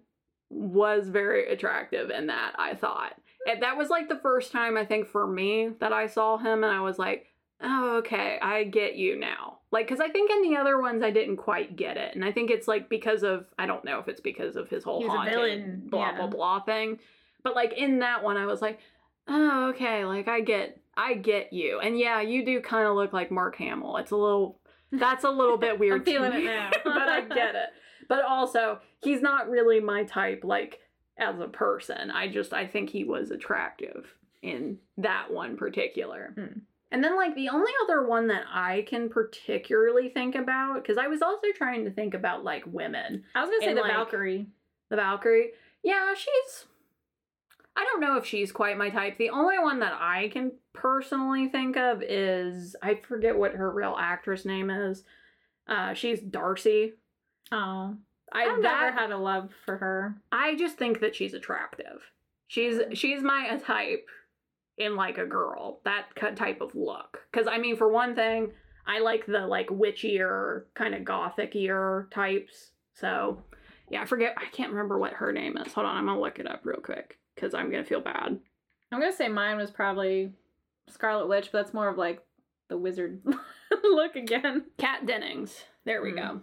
was 0.50 1.08
very 1.08 1.50
attractive 1.52 2.10
in 2.10 2.26
that. 2.26 2.52
I 2.58 2.74
thought 2.74 3.14
and 3.46 3.62
that 3.62 3.76
was 3.76 3.88
like 3.88 4.08
the 4.08 4.18
first 4.18 4.52
time 4.52 4.76
I 4.76 4.84
think 4.84 5.08
for 5.08 5.26
me 5.26 5.70
that 5.80 5.92
I 5.92 6.06
saw 6.06 6.38
him, 6.38 6.64
and 6.64 6.72
I 6.72 6.80
was 6.80 6.98
like. 6.98 7.26
Oh, 7.62 7.98
okay, 7.98 8.38
I 8.40 8.64
get 8.64 8.96
you 8.96 9.18
now. 9.18 9.58
Like, 9.70 9.86
because 9.86 10.00
I 10.00 10.08
think 10.08 10.30
in 10.30 10.40
the 10.50 10.56
other 10.56 10.80
ones 10.80 11.02
I 11.02 11.10
didn't 11.10 11.36
quite 11.36 11.76
get 11.76 11.98
it, 11.98 12.14
and 12.14 12.24
I 12.24 12.32
think 12.32 12.50
it's 12.50 12.66
like 12.66 12.88
because 12.88 13.22
of 13.22 13.44
I 13.58 13.66
don't 13.66 13.84
know 13.84 13.98
if 13.98 14.08
it's 14.08 14.20
because 14.20 14.56
of 14.56 14.70
his 14.70 14.82
whole 14.82 15.02
He's 15.02 15.10
haunted 15.10 15.34
villain, 15.34 15.82
blah 15.90 16.06
yeah. 16.06 16.16
blah 16.16 16.26
blah 16.28 16.60
thing, 16.60 16.98
but 17.42 17.54
like 17.54 17.74
in 17.74 17.98
that 17.98 18.24
one 18.24 18.38
I 18.38 18.46
was 18.46 18.62
like, 18.62 18.78
oh 19.28 19.68
okay, 19.74 20.06
like 20.06 20.26
I 20.26 20.40
get 20.40 20.80
I 20.96 21.14
get 21.14 21.52
you, 21.52 21.80
and 21.80 21.98
yeah, 21.98 22.20
you 22.20 22.44
do 22.44 22.60
kind 22.60 22.88
of 22.88 22.96
look 22.96 23.12
like 23.12 23.30
Mark 23.30 23.56
Hamill. 23.56 23.98
It's 23.98 24.10
a 24.10 24.16
little 24.16 24.58
that's 24.92 25.24
a 25.24 25.30
little 25.30 25.56
bit 25.58 25.78
weird. 25.78 26.04
to 26.04 26.10
feeling 26.10 26.32
it 26.32 26.38
me, 26.38 26.44
now. 26.46 26.70
but 26.84 27.08
I 27.08 27.20
get 27.22 27.54
it. 27.54 27.68
But 28.08 28.24
also, 28.24 28.80
he's 29.02 29.22
not 29.22 29.48
really 29.48 29.80
my 29.80 30.04
type. 30.04 30.42
Like 30.44 30.80
as 31.20 31.38
a 31.38 31.48
person, 31.48 32.10
I 32.10 32.28
just 32.28 32.52
I 32.52 32.66
think 32.66 32.90
he 32.90 33.04
was 33.04 33.30
attractive 33.30 34.12
in 34.42 34.78
that 34.96 35.30
one 35.30 35.56
particular. 35.56 36.32
Hmm. 36.34 36.60
And 36.92 37.04
then, 37.04 37.14
like, 37.14 37.36
the 37.36 37.50
only 37.50 37.70
other 37.84 38.04
one 38.04 38.26
that 38.28 38.42
I 38.50 38.84
can 38.88 39.08
particularly 39.08 40.08
think 40.08 40.34
about, 40.34 40.82
because 40.82 40.98
I 40.98 41.06
was 41.06 41.22
also 41.22 41.46
trying 41.54 41.84
to 41.84 41.90
think 41.92 42.14
about, 42.14 42.42
like, 42.42 42.64
women. 42.66 43.22
I 43.32 43.42
was 43.42 43.50
gonna 43.50 43.60
say 43.60 43.68
And, 43.68 43.78
the 43.78 43.82
like, 43.82 43.92
Valkyrie. 43.92 44.46
The 44.88 44.96
Valkyrie. 44.96 45.52
Yeah, 45.84 46.14
she's. 46.14 46.64
I 47.76 47.84
don't 47.84 48.00
know 48.00 48.16
if 48.16 48.26
she's 48.26 48.50
quite 48.50 48.76
my 48.76 48.90
type. 48.90 49.18
The 49.18 49.30
only 49.30 49.58
one 49.58 49.78
that 49.80 49.96
I 50.00 50.30
can 50.32 50.52
personally 50.72 51.48
think 51.48 51.76
of 51.76 52.02
is. 52.02 52.74
I 52.82 52.96
forget 52.96 53.38
what 53.38 53.52
her 53.52 53.70
real 53.70 53.96
actress 53.96 54.44
name 54.44 54.68
is. 54.68 55.04
Uh, 55.68 55.94
she's 55.94 56.20
Darcy. 56.20 56.94
Oh, 57.52 57.96
I've 58.32 58.60
never 58.60 58.92
had 58.92 59.10
a 59.10 59.16
love 59.18 59.50
for 59.64 59.76
her. 59.76 60.16
I 60.32 60.54
just 60.56 60.76
think 60.76 61.00
that 61.00 61.14
she's 61.14 61.34
attractive. 61.34 62.00
She's 62.48 62.80
she's 62.94 63.22
my 63.22 63.56
type 63.64 64.06
in 64.78 64.96
like 64.96 65.18
a 65.18 65.26
girl. 65.26 65.80
That 65.84 66.06
type 66.36 66.60
of 66.60 66.74
look. 66.74 67.20
Cuz 67.32 67.46
I 67.46 67.58
mean 67.58 67.76
for 67.76 67.88
one 67.88 68.14
thing, 68.14 68.52
I 68.86 69.00
like 69.00 69.26
the 69.26 69.46
like 69.46 69.68
witchier 69.68 70.64
kind 70.74 70.94
of 70.94 71.04
gothic-ier 71.04 72.08
types. 72.10 72.72
So, 72.94 73.42
yeah, 73.88 74.02
I 74.02 74.04
forget 74.04 74.34
I 74.36 74.46
can't 74.46 74.70
remember 74.72 74.98
what 74.98 75.12
her 75.14 75.32
name 75.32 75.56
is. 75.56 75.72
Hold 75.72 75.86
on, 75.86 75.96
I'm 75.96 76.06
going 76.06 76.16
to 76.16 76.22
look 76.22 76.38
it 76.38 76.46
up 76.50 76.60
real 76.64 76.80
quick 76.80 77.18
cuz 77.36 77.54
I'm 77.54 77.70
going 77.70 77.82
to 77.82 77.88
feel 77.88 78.00
bad. 78.00 78.38
I'm 78.92 78.98
gonna 79.00 79.12
say 79.12 79.28
mine 79.28 79.56
was 79.56 79.70
probably 79.70 80.32
Scarlet 80.88 81.28
Witch, 81.28 81.50
but 81.52 81.58
that's 81.62 81.72
more 81.74 81.88
of 81.88 81.96
like 81.96 82.20
the 82.68 82.76
wizard 82.76 83.22
look 83.84 84.16
again. 84.16 84.64
Kat 84.78 85.06
Dennings. 85.06 85.64
There 85.84 86.02
we 86.02 86.10
Mm. 86.12 86.16
go. 86.16 86.40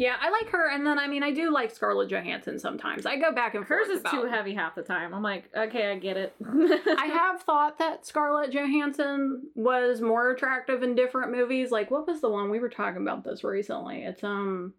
Yeah, 0.00 0.16
I 0.18 0.30
like 0.30 0.48
her 0.48 0.70
and 0.70 0.86
then 0.86 0.98
I 0.98 1.06
mean 1.08 1.22
I 1.22 1.30
do 1.30 1.52
like 1.52 1.70
Scarlett 1.70 2.08
Johansson 2.08 2.58
sometimes. 2.58 3.04
I 3.04 3.18
go 3.18 3.32
back 3.32 3.54
and 3.54 3.66
Hers 3.66 3.88
forth 3.88 3.96
is 3.98 4.00
about 4.00 4.12
too 4.12 4.24
heavy 4.24 4.54
half 4.54 4.74
the 4.74 4.80
time. 4.80 5.12
I'm 5.12 5.22
like, 5.22 5.50
okay, 5.54 5.92
I 5.92 5.98
get 5.98 6.16
it. 6.16 6.34
I 6.42 7.04
have 7.12 7.42
thought 7.42 7.78
that 7.80 8.06
Scarlett 8.06 8.50
Johansson 8.50 9.50
was 9.54 10.00
more 10.00 10.30
attractive 10.30 10.82
in 10.82 10.94
different 10.94 11.32
movies. 11.32 11.70
Like, 11.70 11.90
what 11.90 12.06
was 12.06 12.22
the 12.22 12.30
one 12.30 12.48
we 12.48 12.60
were 12.60 12.70
talking 12.70 13.02
about 13.02 13.24
this 13.24 13.44
recently? 13.44 14.02
It's 14.04 14.24
um, 14.24 14.72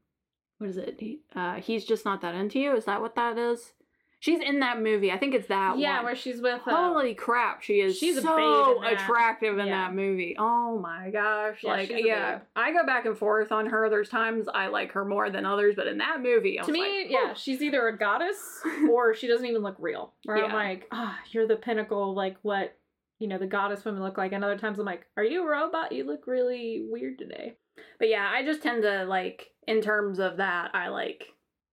what 0.58 0.72
is 0.72 0.78
it? 0.78 1.00
Uh, 1.36 1.58
he's 1.58 1.86
just 1.86 2.04
not 2.04 2.22
that 2.22 2.34
into 2.34 2.58
you. 2.58 2.76
Is 2.76 2.86
that 2.86 3.00
what 3.00 3.14
that 3.14 3.38
is? 3.38 3.74
She's 4.22 4.40
in 4.40 4.60
that 4.60 4.80
movie. 4.80 5.12
I 5.12 5.18
think 5.18 5.34
it's 5.34 5.48
that 5.48 5.72
one. 5.72 5.80
yeah, 5.80 5.96
one. 5.98 6.06
where 6.06 6.16
she's 6.16 6.40
with. 6.42 6.62
Uh, 6.68 6.76
Holy 6.94 7.16
crap, 7.16 7.64
she 7.64 7.80
is 7.82 7.98
she's 7.98 8.22
so 8.22 8.84
in 8.84 8.94
attractive 8.94 9.58
in 9.58 9.66
Yeah. 9.66 9.88
that 9.88 9.96
movie. 9.96 10.36
Oh 10.38 10.78
my 10.78 11.10
gosh. 11.10 11.62
Yeah, 11.64 11.72
like, 11.72 11.90
yeah. 11.92 12.42
I 12.56 12.72
go 12.72 12.86
back 12.86 13.06
and 13.06 13.18
forth 13.18 13.52
on 13.52 13.66
her. 13.66 13.90
There's 13.90 14.10
times 14.10 14.48
I 14.54 14.68
like 14.68 14.92
her 14.92 15.04
more 15.04 15.32
than 15.32 15.44
others, 15.44 15.74
but 15.76 15.88
in 15.88 15.98
that 15.98 16.22
movie, 16.22 16.60
I 16.60 16.64
to 16.64 16.72
me, 16.72 16.80
like, 17.02 17.10
yeah, 17.12 17.34
she's 17.34 17.64
either 17.64 17.88
a 17.88 17.98
goddess 17.98 18.62
or 18.92 19.16
she 19.16 19.28
doesn't 19.28 19.48
even 19.48 19.64
look 19.64 19.78
real. 19.80 20.14
Where 20.26 20.46
I'm 20.46 20.54
like, 20.54 20.88
ah, 20.92 21.18
you're 21.32 21.48
the 21.48 21.56
pinnacle 21.56 22.12
of 22.12 22.16
like 22.16 22.38
what 22.44 22.78
you 23.18 23.28
know 23.28 23.40
the 23.40 23.48
goddess 23.48 23.84
women 23.86 24.04
look 24.04 24.20
like. 24.20 24.34
And 24.34 24.44
other 24.44 24.58
times 24.58 24.78
I'm 24.78 24.86
like, 24.86 25.08
are 25.18 25.24
you 25.24 25.44
a 25.44 25.50
robot? 25.50 25.94
You 25.94 26.04
look 26.04 26.28
really 26.28 26.86
weird 26.88 27.18
today. 27.18 27.56
But 27.98 28.10
yeah, 28.10 28.30
I 28.32 28.46
just 28.46 28.62
tend 28.62 28.84
to 28.84 29.04
like 29.06 29.48
in 29.68 29.82
terms 29.82 30.20
of 30.20 30.38
that, 30.38 30.76
I 30.76 30.90
like 30.90 31.24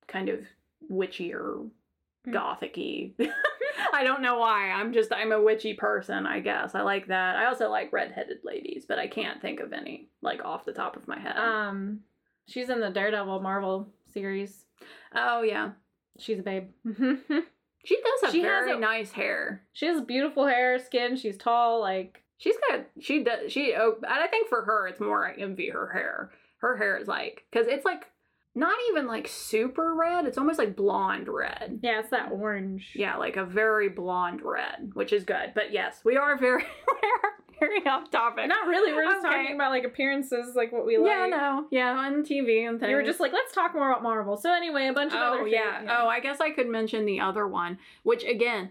kind 0.06 0.30
of 0.30 0.40
witchier, 0.90 1.56
Hmm. 1.56 1.66
Gothicy. 2.32 3.14
I 3.92 4.04
don't 4.04 4.22
know 4.22 4.38
why. 4.38 4.70
I'm 4.70 4.92
just 4.92 5.12
I'm 5.12 5.32
a 5.32 5.40
witchy 5.42 5.74
person, 5.74 6.26
I 6.26 6.40
guess. 6.40 6.74
I 6.74 6.82
like 6.82 7.06
that. 7.08 7.36
I 7.36 7.46
also 7.46 7.70
like 7.70 7.92
redheaded 7.92 8.38
ladies, 8.44 8.84
but 8.86 8.98
I 8.98 9.06
can't 9.06 9.40
think 9.40 9.60
of 9.60 9.72
any 9.72 10.08
like 10.22 10.44
off 10.44 10.64
the 10.64 10.72
top 10.72 10.96
of 10.96 11.06
my 11.08 11.18
head. 11.18 11.36
Um, 11.36 12.00
she's 12.46 12.70
in 12.70 12.80
the 12.80 12.90
Daredevil 12.90 13.40
Marvel 13.40 13.88
series. 14.12 14.64
oh 15.14 15.42
yeah. 15.42 15.70
She's 16.18 16.38
a 16.40 16.42
babe. 16.42 16.68
She 17.84 17.96
does 17.96 18.20
have 18.22 18.32
She 18.32 18.40
has 18.42 18.64
very 18.64 18.76
a- 18.76 18.80
nice 18.80 19.12
hair. 19.12 19.62
she 19.72 19.86
has 19.86 20.02
beautiful 20.02 20.46
hair, 20.46 20.78
skin. 20.80 21.16
She's 21.16 21.38
tall. 21.38 21.80
Like 21.80 22.22
She's 22.36 22.56
got 22.68 22.86
she 23.00 23.22
does 23.24 23.50
she 23.52 23.72
oh 23.78 23.94
and 24.02 24.06
I 24.20 24.26
think 24.26 24.48
for 24.48 24.62
her 24.64 24.88
it's 24.88 25.00
more 25.00 25.26
I 25.26 25.34
envy 25.34 25.70
her 25.70 25.88
hair. 25.88 26.32
Her 26.58 26.76
hair 26.76 26.98
is 26.98 27.06
like 27.08 27.44
cuz 27.52 27.66
it's 27.68 27.84
like 27.84 28.06
not 28.54 28.76
even 28.90 29.06
like 29.06 29.28
super 29.28 29.94
red, 29.94 30.24
it's 30.26 30.38
almost 30.38 30.58
like 30.58 30.74
blonde 30.74 31.28
red. 31.28 31.80
yeah, 31.82 32.00
it's 32.00 32.10
that 32.10 32.32
orange. 32.32 32.92
Yeah, 32.94 33.16
like 33.16 33.36
a 33.36 33.44
very 33.44 33.88
blonde 33.88 34.40
red, 34.42 34.90
which 34.94 35.12
is 35.12 35.24
good. 35.24 35.52
But 35.54 35.72
yes, 35.72 36.00
we 36.04 36.16
are 36.16 36.36
very 36.36 36.62
we 37.02 37.08
are 37.24 37.30
very 37.60 37.86
off 37.86 38.10
topic. 38.10 38.48
Not 38.48 38.66
really. 38.66 38.92
We're 38.92 39.04
just 39.04 39.24
Okay. 39.24 39.34
talking 39.42 39.54
about 39.54 39.70
like 39.70 39.84
appearances, 39.84 40.54
like 40.56 40.72
what 40.72 40.86
we 40.86 40.96
like. 40.98 41.08
yeah, 41.08 41.26
no, 41.26 41.66
yeah, 41.70 41.90
on 41.92 42.22
TV 42.24 42.68
and 42.68 42.80
things. 42.80 42.90
You 42.90 42.96
were 42.96 43.02
just 43.02 43.20
like, 43.20 43.32
let's 43.32 43.52
talk 43.52 43.74
more 43.74 43.90
about 43.90 44.02
Marvel. 44.02 44.36
So 44.36 44.52
anyway, 44.52 44.88
a 44.88 44.92
bunch 44.92 45.12
of 45.12 45.18
oh 45.20 45.22
other 45.34 45.42
Oh 45.42 45.44
yeah. 45.44 45.78
things. 45.78 45.90
Oh, 45.92 46.08
I 46.08 46.20
guess 46.20 46.40
I 46.40 46.50
could 46.50 46.68
mention 46.68 47.04
the 47.06 47.20
other 47.20 47.46
one, 47.46 47.78
which 48.02 48.24
again, 48.24 48.70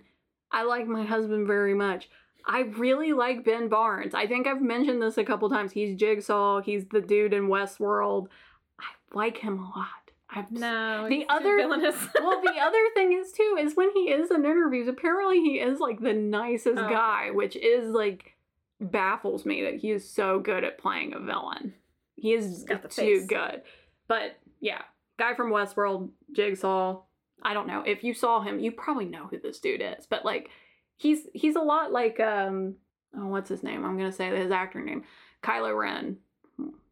I 0.51 0.63
like 0.63 0.87
my 0.87 1.03
husband 1.05 1.47
very 1.47 1.73
much. 1.73 2.09
I 2.49 2.61
really 2.61 3.11
like 3.11 3.43
Ben 3.43 3.67
Barnes. 3.67 4.13
I 4.13 4.25
think 4.25 4.47
I've 4.47 4.61
mentioned 4.61 5.01
this 5.01 5.17
a 5.17 5.25
couple 5.25 5.49
times. 5.49 5.73
He's 5.73 5.97
Jigsaw. 5.97 6.61
He's 6.61 6.85
the 6.85 7.01
dude 7.01 7.33
in 7.33 7.49
Westworld. 7.49 8.27
Like 9.13 9.37
him 9.37 9.59
a 9.59 9.63
lot. 9.63 9.87
I've 10.29 10.51
no. 10.51 11.07
The 11.09 11.25
other- 11.29 11.55
villainous. 11.57 11.95
well, 12.21 12.41
the 12.41 12.59
other 12.59 12.77
thing 12.93 13.13
is 13.13 13.31
too 13.31 13.57
is 13.59 13.75
when 13.75 13.91
he 13.93 14.11
is 14.11 14.29
in 14.31 14.43
interviews, 14.45 14.87
apparently 14.87 15.39
he 15.41 15.59
is 15.59 15.79
like 15.79 15.99
the 16.01 16.13
nicest 16.13 16.77
Oh. 16.79 16.89
guy, 16.89 17.31
which 17.31 17.55
is 17.55 17.89
like 17.89 18.35
baffles 18.79 19.45
me 19.45 19.63
that 19.63 19.75
he 19.77 19.91
is 19.91 20.07
so 20.09 20.39
good 20.39 20.63
at 20.63 20.77
playing 20.77 21.13
a 21.13 21.19
villain. 21.19 21.73
He 22.15 22.33
is 22.33 22.65
too 22.65 22.77
face. 22.89 23.25
good. 23.25 23.61
But 24.07 24.37
yeah, 24.59 24.81
guy 25.17 25.33
from 25.35 25.51
Westworld, 25.51 26.09
Jigsaw. 26.33 27.01
I 27.43 27.53
don't 27.53 27.67
know 27.67 27.83
if 27.85 28.03
you 28.03 28.13
saw 28.13 28.41
him, 28.41 28.59
you 28.59 28.71
probably 28.71 29.05
know 29.05 29.27
who 29.27 29.39
this 29.39 29.59
dude 29.59 29.81
is, 29.81 30.05
but 30.07 30.25
like 30.25 30.49
he's 30.97 31.19
he's 31.33 31.55
a 31.55 31.61
lot 31.61 31.91
like 31.91 32.19
um 32.19 32.75
oh 33.15 33.27
what's 33.27 33.49
his 33.49 33.63
name? 33.63 33.85
I'm 33.85 33.97
gonna 33.97 34.11
say 34.11 34.35
his 34.35 34.51
actor 34.51 34.81
name, 34.81 35.03
Kylo 35.43 35.77
Ren. 35.77 36.17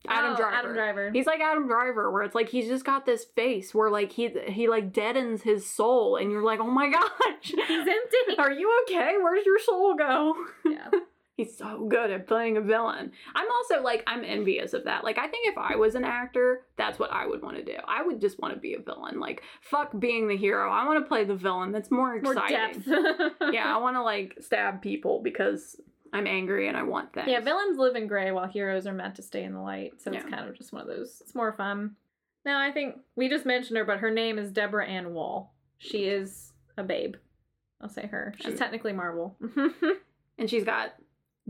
Adam 0.10 0.34
Oh, 0.34 0.36
Driver. 0.38 0.56
Adam 0.56 0.74
Driver. 0.74 1.12
He's 1.12 1.26
like 1.26 1.40
Adam 1.42 1.68
Driver, 1.68 2.12
where 2.12 2.24
it's 2.24 2.36
like 2.36 2.50
he's 2.50 2.68
just 2.68 2.86
got 2.86 3.06
this 3.06 3.24
face 3.26 3.74
where 3.74 3.90
like 3.90 4.12
he 4.12 4.30
he 4.48 4.68
like 4.68 4.94
deadens 4.94 5.42
his 5.44 5.70
soul, 5.70 6.16
and 6.18 6.32
you're 6.32 6.44
like, 6.44 6.60
oh 6.60 6.70
my 6.72 6.90
gosh, 6.90 7.10
He's 7.42 7.60
empty. 7.88 8.38
are 8.38 8.52
you 8.52 8.72
okay? 8.84 9.14
Where's 9.22 9.46
your 9.46 9.60
soul 9.60 9.96
go? 9.96 10.34
yeah. 10.66 10.90
He's 11.38 11.58
so 11.58 11.86
good 11.90 12.12
at 12.12 12.28
playing 12.28 12.56
a 12.56 12.62
villain. 12.62 13.12
I'm 13.36 13.48
also 13.52 13.82
like 13.84 14.04
I'm 14.08 14.24
envious 14.24 14.72
of 14.72 14.86
that. 14.86 15.04
Like 15.04 15.18
I 15.18 15.28
think 15.28 15.48
if 15.50 15.58
I 15.58 15.76
was 15.76 15.94
an 15.96 16.06
actor, 16.06 16.62
that's 16.78 16.98
what 16.98 17.12
I 17.12 17.28
would 17.28 17.42
want 17.42 17.58
to 17.58 17.64
do. 17.66 17.76
I 17.86 18.04
would 18.04 18.22
just 18.22 18.40
want 18.40 18.54
to 18.54 18.60
be 18.62 18.74
a 18.74 18.80
villain. 18.80 19.20
Like 19.20 19.44
fuck 19.60 19.92
being 20.00 20.30
the 20.30 20.38
hero. 20.38 20.72
I 20.72 20.86
want 20.88 21.04
to 21.04 21.08
play 21.10 21.26
the 21.26 21.36
villain. 21.36 21.74
That's 21.74 21.92
more 21.92 22.22
More 22.22 22.32
exciting. 22.32 22.80
depth. 22.80 23.34
yeah, 23.52 23.66
I 23.76 23.80
want 23.80 23.98
to 23.98 24.02
like 24.02 24.38
stab 24.40 24.82
people 24.82 25.20
because 25.22 25.76
I'm 26.14 26.28
angry 26.28 26.68
and 26.68 26.78
I 26.78 26.84
want 26.84 27.14
things. 27.14 27.28
Yeah, 27.30 27.40
villains 27.42 27.78
live 27.78 27.96
in 27.96 28.08
gray 28.08 28.32
while 28.32 28.48
heroes 28.48 28.88
are 28.88 28.94
meant 28.94 29.16
to 29.16 29.22
stay 29.22 29.44
in 29.44 29.54
the 29.54 29.60
light. 29.62 29.94
So 30.02 30.12
it's 30.12 30.24
kind 30.26 30.48
of 30.48 30.56
just 30.56 30.72
one 30.72 30.82
of 30.82 30.88
those. 30.88 31.22
It's 31.22 31.36
more 31.36 31.52
fun. 31.54 31.96
Now, 32.46 32.60
I 32.60 32.72
think 32.72 32.98
we 33.16 33.28
just 33.28 33.46
mentioned 33.46 33.78
her, 33.78 33.86
but 33.86 34.00
her 34.00 34.12
name 34.12 34.38
is 34.38 34.52
Deborah 34.52 34.88
Ann 34.88 35.14
Woll. 35.14 35.52
She 35.78 36.06
is 36.06 36.54
a 36.78 36.84
babe. 36.84 37.16
I'll 37.82 37.90
say 37.90 38.08
her. 38.08 38.34
She's 38.40 38.58
technically 38.58 38.94
Marvel. 38.94 39.36
and 40.38 40.50
she's 40.50 40.64
got 40.64 40.94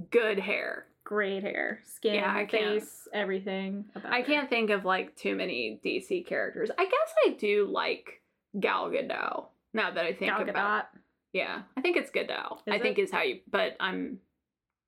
good 0.09 0.39
hair. 0.39 0.85
Great 1.03 1.43
hair, 1.43 1.81
skin, 1.85 2.15
Yeah, 2.15 2.47
face, 2.47 3.07
everything. 3.13 3.85
About 3.93 4.11
I 4.11 4.21
her. 4.21 4.25
can't 4.25 4.49
think 4.49 4.71
of 4.71 4.85
like 4.85 5.15
too 5.15 5.35
many 5.35 5.79
DC 5.85 6.25
characters. 6.25 6.71
I 6.79 6.85
guess 6.85 7.13
I 7.27 7.29
do 7.37 7.69
like 7.71 8.23
Gal 8.59 8.89
Gadot. 8.89 9.45
Now 9.71 9.91
that 9.91 10.03
I 10.03 10.13
think 10.13 10.31
Gal 10.31 10.49
about 10.49 10.85
Yeah, 11.31 11.61
I 11.77 11.81
think 11.81 11.95
it's 11.97 12.09
Gadot. 12.09 12.57
Is 12.65 12.73
I 12.73 12.79
think 12.79 12.97
is 12.97 13.11
how 13.11 13.21
you, 13.21 13.41
but 13.51 13.75
I'm, 13.79 14.17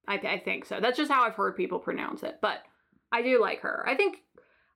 I, 0.07 0.17
th- 0.17 0.33
I 0.33 0.43
think 0.43 0.65
so. 0.65 0.79
That's 0.79 0.97
just 0.97 1.11
how 1.11 1.23
I've 1.23 1.35
heard 1.35 1.55
people 1.57 1.79
pronounce 1.79 2.23
it. 2.23 2.37
But 2.41 2.59
I 3.11 3.21
do 3.21 3.41
like 3.41 3.61
her. 3.61 3.83
I 3.87 3.95
think, 3.95 4.17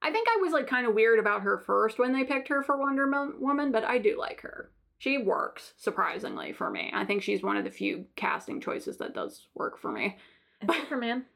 I 0.01 0.11
think 0.11 0.27
I 0.29 0.39
was 0.41 0.51
like 0.53 0.67
kind 0.67 0.85
of 0.87 0.93
weird 0.93 1.19
about 1.19 1.41
her 1.43 1.57
first 1.57 1.99
when 1.99 2.13
they 2.13 2.23
picked 2.23 2.47
her 2.49 2.61
for 2.63 2.77
Wonder 2.77 3.09
Woman, 3.39 3.71
but 3.71 3.83
I 3.83 3.97
do 3.97 4.17
like 4.19 4.41
her. 4.41 4.71
She 4.97 5.17
works 5.17 5.73
surprisingly 5.77 6.53
for 6.53 6.69
me. 6.69 6.91
I 6.93 7.05
think 7.05 7.23
she's 7.23 7.41
one 7.41 7.57
of 7.57 7.63
the 7.63 7.71
few 7.71 8.05
casting 8.15 8.61
choices 8.61 8.97
that 8.97 9.13
does 9.15 9.47
work 9.55 9.77
for 9.79 9.91
me. 9.91 10.17
And 10.61 10.71
Superman. 10.71 11.25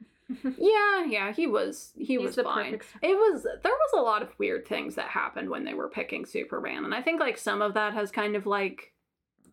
Yeah, 0.58 1.06
yeah, 1.06 1.32
he 1.34 1.46
was 1.46 1.92
he 1.96 2.06
He's 2.18 2.20
was 2.20 2.36
the 2.36 2.42
fine. 2.44 2.72
perfect- 2.72 2.96
It 3.04 3.16
was 3.16 3.44
there 3.44 3.72
was 3.72 3.92
a 3.96 4.02
lot 4.02 4.24
of 4.24 4.30
weird 4.40 4.68
things 4.68 4.96
that 4.96 5.08
happened 5.10 5.52
when 5.52 5.64
they 5.66 5.76
were 5.76 5.88
picking 5.88 6.26
Superman, 6.26 6.84
and 6.84 6.96
I 6.96 7.04
think 7.04 7.20
like 7.20 7.38
some 7.38 7.62
of 7.62 7.76
that 7.76 7.94
has 7.94 8.10
kind 8.10 8.36
of 8.36 8.48
like 8.48 8.92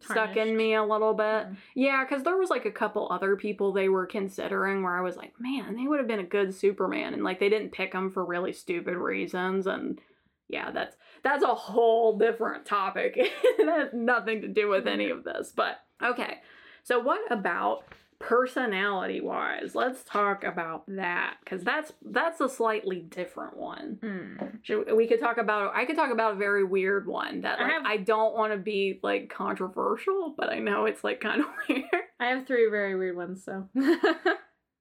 stuck 0.04 0.36
in 0.36 0.56
me 0.56 0.74
a 0.74 0.84
little 0.84 1.14
bit. 1.14 1.24
Mm. 1.24 1.56
Yeah, 1.74 2.04
because 2.04 2.22
there 2.22 2.36
was 2.36 2.50
like 2.50 2.64
a 2.64 2.70
couple 2.70 3.08
other 3.10 3.36
people 3.36 3.72
they 3.72 3.88
were 3.88 4.06
considering 4.06 4.82
where 4.82 4.96
I 4.96 5.02
was 5.02 5.16
like, 5.16 5.34
man, 5.38 5.76
they 5.76 5.86
would 5.86 5.98
have 5.98 6.08
been 6.08 6.20
a 6.20 6.24
good 6.24 6.54
Superman, 6.54 7.14
and 7.14 7.24
like 7.24 7.40
they 7.40 7.48
didn't 7.48 7.72
pick 7.72 7.92
him 7.92 8.10
for 8.10 8.24
really 8.24 8.52
stupid 8.52 8.96
reasons, 8.96 9.66
and 9.66 10.00
yeah, 10.48 10.70
that's 10.70 10.96
that's 11.22 11.44
a 11.44 11.54
whole 11.54 12.18
different 12.18 12.66
topic. 12.66 13.14
it 13.16 13.68
has 13.68 13.88
nothing 13.92 14.42
to 14.42 14.48
do 14.48 14.68
with 14.68 14.86
any 14.86 15.10
of 15.10 15.24
this, 15.24 15.52
but 15.54 15.80
okay. 16.02 16.38
So 16.84 16.98
what 16.98 17.20
about 17.30 17.84
personality 18.22 19.20
wise? 19.20 19.74
Let's 19.74 20.02
talk 20.04 20.44
about 20.44 20.84
that 20.88 21.34
because 21.44 21.62
that's 21.62 21.92
that's 22.02 22.40
a 22.40 22.48
slightly 22.48 23.00
different 23.00 23.56
one. 23.56 23.98
Mm. 24.02 24.58
Should, 24.62 24.92
we 24.96 25.06
could 25.06 25.20
talk 25.20 25.36
about 25.36 25.74
I 25.74 25.84
could 25.84 25.96
talk 25.96 26.10
about 26.10 26.32
a 26.32 26.36
very 26.36 26.64
weird 26.64 27.06
one 27.06 27.42
that 27.42 27.58
I 27.60 27.64
like, 27.64 27.72
have- 27.72 27.84
I 27.84 27.96
don't 27.98 28.34
want 28.34 28.52
to 28.52 28.58
be 28.58 29.00
like 29.02 29.28
controversial, 29.28 30.34
but 30.36 30.50
I 30.50 30.60
know 30.60 30.86
it's 30.86 31.04
like 31.04 31.20
kind 31.20 31.42
of 31.42 31.48
weird. 31.68 31.84
I 32.18 32.26
have 32.26 32.46
three 32.46 32.70
very 32.70 32.96
weird 32.96 33.16
ones, 33.16 33.44
so. 33.44 33.68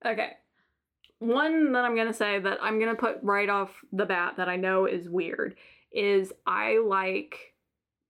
Okay. 0.06 0.32
One 1.20 1.74
that 1.74 1.86
I'm 1.86 1.96
going 1.96 2.08
to 2.08 2.14
say 2.14 2.40
that 2.40 2.58
I'm 2.62 2.80
going 2.80 2.90
to 2.90 3.00
put 3.00 3.20
right 3.22 3.50
off 3.50 3.70
the 3.92 4.06
bat 4.06 4.36
that 4.38 4.50
I 4.50 4.56
know 4.56 4.86
is 4.86 5.08
weird 5.08 5.56
is 5.92 6.34
I 6.48 6.80
like 6.84 7.51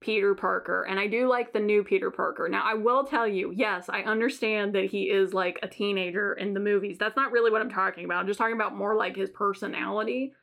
Peter 0.02 0.34
Parker 0.34 0.84
and 0.84 1.00
I 1.00 1.06
do 1.08 1.30
like 1.30 1.54
the 1.54 1.60
new 1.60 1.84
Peter 1.84 2.10
Parker. 2.12 2.50
Now, 2.50 2.64
I 2.66 2.74
will 2.74 3.06
tell 3.06 3.28
you, 3.28 3.54
yes, 3.56 3.86
I 3.88 4.02
understand 4.02 4.74
that 4.74 4.86
he 4.86 5.04
is 5.04 5.34
like 5.34 5.60
a 5.62 5.68
teenager 5.68 6.34
in 6.34 6.54
the 6.54 6.60
movies. 6.60 6.98
That's 6.98 7.16
not 7.16 7.32
really 7.32 7.52
what 7.52 7.62
I'm 7.62 7.70
talking 7.70 8.04
about. 8.06 8.18
I'm 8.18 8.28
just 8.28 8.40
talking 8.40 8.56
about 8.56 8.76
more 8.76 8.96
like 8.96 9.16
his 9.16 9.30
personality. 9.30 10.34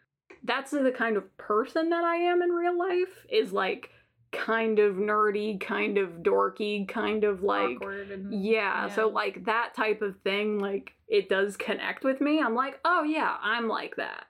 That's 0.44 0.70
the 0.70 0.92
kind 0.96 1.16
of 1.16 1.36
person 1.36 1.90
that 1.90 2.04
I 2.04 2.16
am 2.16 2.40
in 2.40 2.50
real 2.50 2.78
life 2.78 3.26
is 3.28 3.52
like 3.52 3.90
kind 4.30 4.78
of 4.78 4.94
nerdy, 4.94 5.60
kind 5.60 5.98
of 5.98 6.10
dorky, 6.22 6.86
kind 6.86 7.24
of 7.24 7.42
like 7.42 7.76
Awkward 7.76 8.10
and- 8.10 8.32
yeah, 8.44 8.88
so 8.94 9.08
like 9.08 9.44
that 9.46 9.74
type 9.74 10.02
of 10.02 10.20
thing, 10.20 10.58
like 10.60 10.92
it 11.08 11.28
does 11.28 11.56
connect 11.56 12.04
with 12.04 12.20
me. 12.20 12.40
I'm 12.40 12.54
like, 12.54 12.78
oh 12.84 13.02
yeah, 13.02 13.36
I'm 13.42 13.68
like 13.68 13.96
that. 13.96 14.26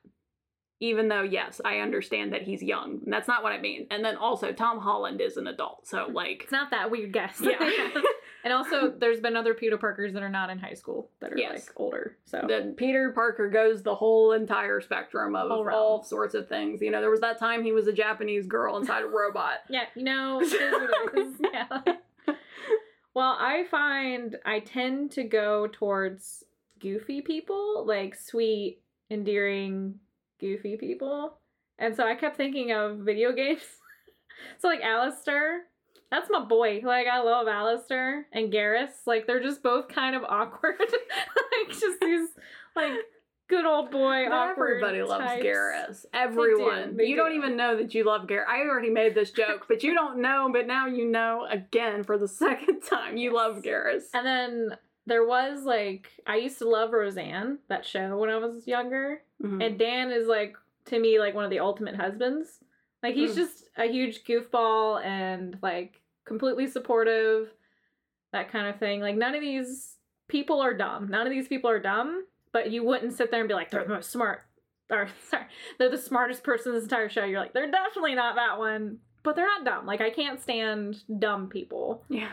Even 0.80 1.08
though, 1.08 1.22
yes, 1.22 1.60
I 1.64 1.78
understand 1.78 2.32
that 2.32 2.42
he's 2.42 2.62
young. 2.62 3.00
That's 3.06 3.26
not 3.26 3.42
what 3.42 3.50
I 3.52 3.58
mean. 3.60 3.88
And 3.90 4.04
then 4.04 4.14
also, 4.16 4.52
Tom 4.52 4.78
Holland 4.78 5.20
is 5.20 5.36
an 5.36 5.48
adult. 5.48 5.88
So, 5.88 6.06
like, 6.12 6.42
It's 6.44 6.52
not 6.52 6.70
that 6.70 6.88
weird, 6.90 7.12
guess. 7.12 7.40
yeah. 7.42 7.58
and 8.44 8.52
also, 8.52 8.90
there's 8.96 9.18
been 9.18 9.34
other 9.36 9.54
Peter 9.54 9.76
Parkers 9.76 10.12
that 10.12 10.22
are 10.22 10.28
not 10.28 10.50
in 10.50 10.58
high 10.60 10.74
school 10.74 11.10
that 11.18 11.32
are 11.32 11.36
Yes. 11.36 11.66
like 11.66 11.72
older. 11.80 12.16
So 12.26 12.44
the 12.46 12.74
Peter 12.76 13.10
Parker 13.10 13.48
goes 13.50 13.82
the 13.82 13.96
whole 13.96 14.30
entire 14.32 14.80
spectrum 14.80 15.34
of 15.34 15.48
realm. 15.50 15.68
all 15.74 16.04
sorts 16.04 16.34
of 16.34 16.48
things. 16.48 16.80
You 16.80 16.92
know, 16.92 17.00
there 17.00 17.10
was 17.10 17.20
that 17.22 17.40
time 17.40 17.64
he 17.64 17.72
was 17.72 17.88
a 17.88 17.92
Japanese 17.92 18.46
girl 18.46 18.76
inside 18.76 19.02
a 19.02 19.06
robot. 19.08 19.54
yeah, 19.68 19.86
you 19.96 20.04
know, 20.04 20.40
it 20.40 20.44
is 20.44 20.52
what 20.52 21.14
it 21.14 21.26
is. 21.26 21.34
yeah. 21.52 21.94
Well, 23.14 23.36
I 23.40 23.64
find 23.68 24.36
I 24.44 24.60
tend 24.60 25.10
to 25.12 25.24
go 25.24 25.66
towards 25.66 26.44
goofy 26.78 27.20
people, 27.20 27.84
like 27.84 28.14
sweet, 28.14 28.80
endearing, 29.10 29.98
goofy 30.40 30.76
people. 30.76 31.38
And 31.78 31.94
so 31.94 32.04
I 32.06 32.14
kept 32.14 32.36
thinking 32.36 32.72
of 32.72 32.98
video 32.98 33.32
games. 33.32 33.62
so 34.58 34.68
like 34.68 34.80
Alistair, 34.80 35.62
that's 36.10 36.28
my 36.30 36.40
boy. 36.44 36.80
Like 36.84 37.06
I 37.06 37.20
love 37.22 37.46
Alistair 37.48 38.26
and 38.32 38.52
Garrus. 38.52 38.90
Like 39.06 39.26
they're 39.26 39.42
just 39.42 39.62
both 39.62 39.88
kind 39.88 40.16
of 40.16 40.24
awkward. 40.28 40.74
like 40.80 41.68
just 41.78 42.00
these 42.00 42.28
like 42.74 42.92
good 43.48 43.64
old 43.64 43.90
boy 43.90 44.24
But 44.28 44.34
awkward. 44.34 44.82
everybody 44.82 45.02
loves 45.02 45.24
types. 45.24 45.44
Garrus. 45.44 46.06
Everyone. 46.12 46.96
they 46.96 47.04
you 47.04 47.16
don't 47.16 47.34
even 47.34 47.56
know 47.56 47.76
that 47.76 47.94
you 47.94 48.04
love 48.04 48.26
Garrus. 48.26 48.48
I 48.48 48.60
already 48.60 48.90
made 48.90 49.14
this 49.14 49.30
joke, 49.30 49.66
but 49.68 49.82
you 49.82 49.94
don't 49.94 50.20
know, 50.20 50.50
but 50.52 50.66
now 50.66 50.86
you 50.86 51.04
know 51.06 51.46
again 51.50 52.04
for 52.04 52.18
the 52.18 52.28
second 52.28 52.80
time. 52.82 53.16
You 53.16 53.34
love 53.34 53.62
Garrus. 53.62 54.04
And 54.14 54.26
then 54.26 54.78
there 55.08 55.26
was 55.26 55.64
like 55.64 56.10
I 56.26 56.36
used 56.36 56.58
to 56.58 56.68
love 56.68 56.92
Roseanne, 56.92 57.58
that 57.68 57.84
show 57.84 58.16
when 58.18 58.30
I 58.30 58.36
was 58.36 58.66
younger. 58.66 59.22
Mhm. 59.42 59.64
And 59.64 59.78
Dan 59.78 60.10
is 60.10 60.26
like 60.28 60.56
to 60.86 60.98
me 60.98 61.18
like 61.18 61.34
one 61.34 61.44
of 61.44 61.50
the 61.50 61.60
ultimate 61.60 61.96
husbands. 61.96 62.60
Like 63.02 63.14
he's 63.14 63.32
Mm. 63.32 63.36
just 63.36 63.64
a 63.76 63.86
huge 63.86 64.24
goofball 64.24 65.04
and 65.04 65.58
like 65.62 66.00
completely 66.24 66.66
supportive, 66.66 67.52
that 68.32 68.50
kind 68.50 68.66
of 68.68 68.78
thing. 68.78 69.00
Like 69.00 69.16
none 69.16 69.34
of 69.34 69.40
these 69.40 69.96
people 70.28 70.60
are 70.60 70.74
dumb. 70.74 71.08
None 71.08 71.26
of 71.26 71.30
these 71.32 71.48
people 71.48 71.70
are 71.70 71.78
dumb, 71.80 72.26
but 72.52 72.70
you 72.70 72.82
wouldn't 72.84 73.14
sit 73.14 73.30
there 73.30 73.40
and 73.40 73.48
be 73.48 73.54
like, 73.54 73.70
they're 73.70 73.84
the 73.84 73.94
most 73.94 74.10
smart. 74.10 74.42
Or 74.90 75.08
sorry, 75.28 75.44
they're 75.78 75.90
the 75.90 75.98
smartest 75.98 76.42
person 76.44 76.70
in 76.70 76.74
this 76.76 76.84
entire 76.84 77.08
show. 77.08 77.24
You're 77.24 77.40
like, 77.40 77.52
they're 77.54 77.70
definitely 77.70 78.14
not 78.14 78.36
that 78.36 78.58
one. 78.58 78.98
But 79.22 79.36
they're 79.36 79.46
not 79.46 79.64
dumb. 79.64 79.84
Like 79.86 80.00
I 80.00 80.10
can't 80.10 80.40
stand 80.40 81.02
dumb 81.18 81.48
people 81.48 82.04
yeah. 82.08 82.30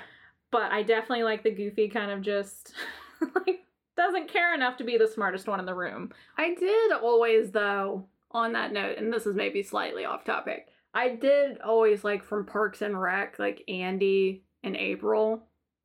But 0.51 0.71
I 0.71 0.83
definitely 0.83 1.23
like 1.23 1.43
the 1.43 1.51
goofy 1.51 1.89
kind 1.89 2.11
of 2.11 2.21
just 2.21 2.73
like 3.35 3.65
doesn't 3.95 4.31
care 4.31 4.53
enough 4.53 4.77
to 4.77 4.83
be 4.83 4.97
the 4.97 5.07
smartest 5.07 5.47
one 5.47 5.59
in 5.59 5.65
the 5.65 5.73
room. 5.73 6.11
I 6.37 6.53
did 6.55 6.91
always, 6.91 7.51
though, 7.51 8.05
on 8.31 8.53
that 8.53 8.73
note, 8.73 8.97
and 8.97 9.11
this 9.11 9.25
is 9.25 9.35
maybe 9.35 9.63
slightly 9.63 10.05
off 10.05 10.25
topic, 10.25 10.67
I 10.93 11.09
did 11.15 11.59
always 11.59 12.03
like 12.03 12.23
from 12.23 12.45
Parks 12.45 12.81
and 12.81 12.99
Rec, 12.99 13.39
like 13.39 13.63
Andy 13.67 14.43
and 14.63 14.75
April. 14.75 15.43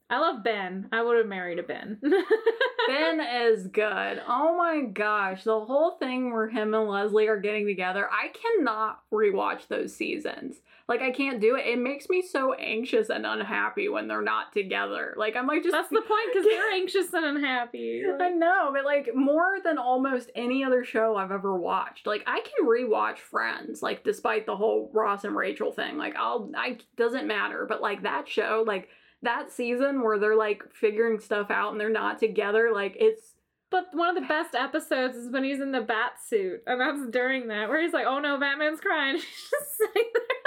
I 0.09 0.19
love 0.19 0.43
Ben. 0.43 0.89
I 0.93 1.03
would 1.03 1.19
have 1.19 1.27
married 1.27 1.61
a 1.61 1.63
Ben. 1.63 2.01
Ben 2.89 3.21
is 3.21 3.69
good. 3.69 4.21
Oh 4.27 4.57
my 4.57 4.83
gosh. 4.83 5.45
The 5.45 5.61
whole 5.65 5.93
thing 5.93 6.33
where 6.33 6.49
him 6.49 6.75
and 6.75 6.89
Leslie 6.89 7.29
are 7.29 7.39
getting 7.39 7.67
together, 7.67 8.09
I 8.11 8.29
cannot 8.29 9.03
rewatch 9.13 9.69
those 9.69 9.95
seasons. 9.95 10.57
Like, 10.91 11.01
I 11.03 11.13
can't 11.13 11.41
do 11.41 11.57
it. 11.57 11.67
It 11.67 11.79
makes 11.79 12.09
me 12.11 12.21
so 12.21 12.53
anxious 12.55 13.09
and 13.11 13.25
unhappy 13.25 13.89
when 13.89 14.09
they're 14.09 14.21
not 14.21 14.53
together. 14.53 15.15
Like, 15.17 15.37
I'm 15.37 15.47
like, 15.47 15.63
just. 15.63 15.73
That's 15.73 15.89
the 15.89 16.03
point 16.03 16.29
because 16.33 16.45
they're 16.45 16.73
anxious 16.73 17.13
and 17.15 17.25
unhappy. 17.25 18.03
I 18.21 18.31
know, 18.31 18.71
but 18.75 18.85
like 18.85 19.11
more 19.15 19.59
than 19.65 19.79
almost 19.79 20.31
any 20.35 20.65
other 20.65 20.85
show 20.85 21.17
I've 21.17 21.31
ever 21.31 21.57
watched. 21.57 22.07
Like 22.07 22.25
I 22.27 22.41
can 22.41 22.67
rewatch 22.69 23.19
Friends, 23.19 23.83
like 23.83 24.03
despite 24.05 24.47
the 24.47 24.57
whole 24.57 24.91
Ross 24.93 25.25
and 25.25 25.37
Rachel 25.37 25.73
thing. 25.73 25.97
Like 25.97 26.17
I'll 26.17 26.51
I 26.57 26.79
doesn't 26.97 27.27
matter, 27.27 27.67
but 27.69 27.81
like 27.81 28.03
that 28.03 28.29
show, 28.29 28.65
like 28.67 28.89
that 29.23 29.53
season 29.53 30.03
where 30.03 30.19
they're 30.19 30.37
like 30.37 30.65
figuring 30.73 31.21
stuff 31.21 31.51
out 31.51 31.73
and 31.73 31.81
they're 31.81 31.89
not 31.91 32.19
together, 32.19 32.71
like 32.75 32.97
it's 32.99 33.35
But 33.71 33.87
one 33.93 34.09
of 34.17 34.21
the 34.21 34.29
best 34.29 34.55
episodes 34.55 35.17
is 35.17 35.31
when 35.31 35.45
he's 35.45 35.61
in 35.61 35.73
the 35.73 35.81
bat 35.81 36.13
suit, 36.27 36.63
and 36.67 36.81
that's 36.81 37.09
during 37.11 37.49
that 37.49 37.69
where 37.69 37.81
he's 37.81 37.93
like, 37.93 38.07
"Oh 38.07 38.19
no, 38.19 38.39
Batman's 38.39 38.81
crying." 38.81 39.15
He's 39.21 39.51
just 39.51 39.77
sitting 39.79 40.11
there. 40.15 40.40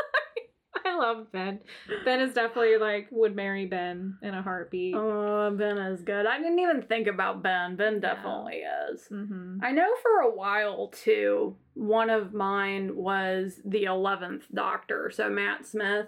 I 0.86 0.97
love 0.97 1.31
Ben. 1.31 1.59
Ben 2.05 2.19
is 2.19 2.34
definitely 2.34 2.77
like 2.77 3.07
would 3.11 3.36
marry 3.36 3.65
Ben 3.65 4.17
in 4.21 4.34
a 4.34 4.41
heartbeat. 4.41 4.95
Oh, 4.95 5.51
Ben 5.57 5.77
is 5.77 6.01
good. 6.01 6.25
I 6.25 6.38
didn't 6.38 6.59
even 6.59 6.81
think 6.81 7.07
about 7.07 7.41
Ben. 7.43 7.75
Ben 7.75 7.99
definitely 7.99 8.63
is. 8.91 9.07
hmm 9.07 9.57
I 9.61 9.71
know 9.71 9.88
for 10.01 10.21
a 10.21 10.34
while 10.34 10.88
too, 10.89 11.55
one 11.73 12.09
of 12.09 12.34
mine 12.34 12.95
was 12.95 13.59
the 13.65 13.86
11th 13.86 14.43
Doctor, 14.53 15.11
so 15.13 15.29
Matt 15.29 15.65
Smith. 15.65 16.07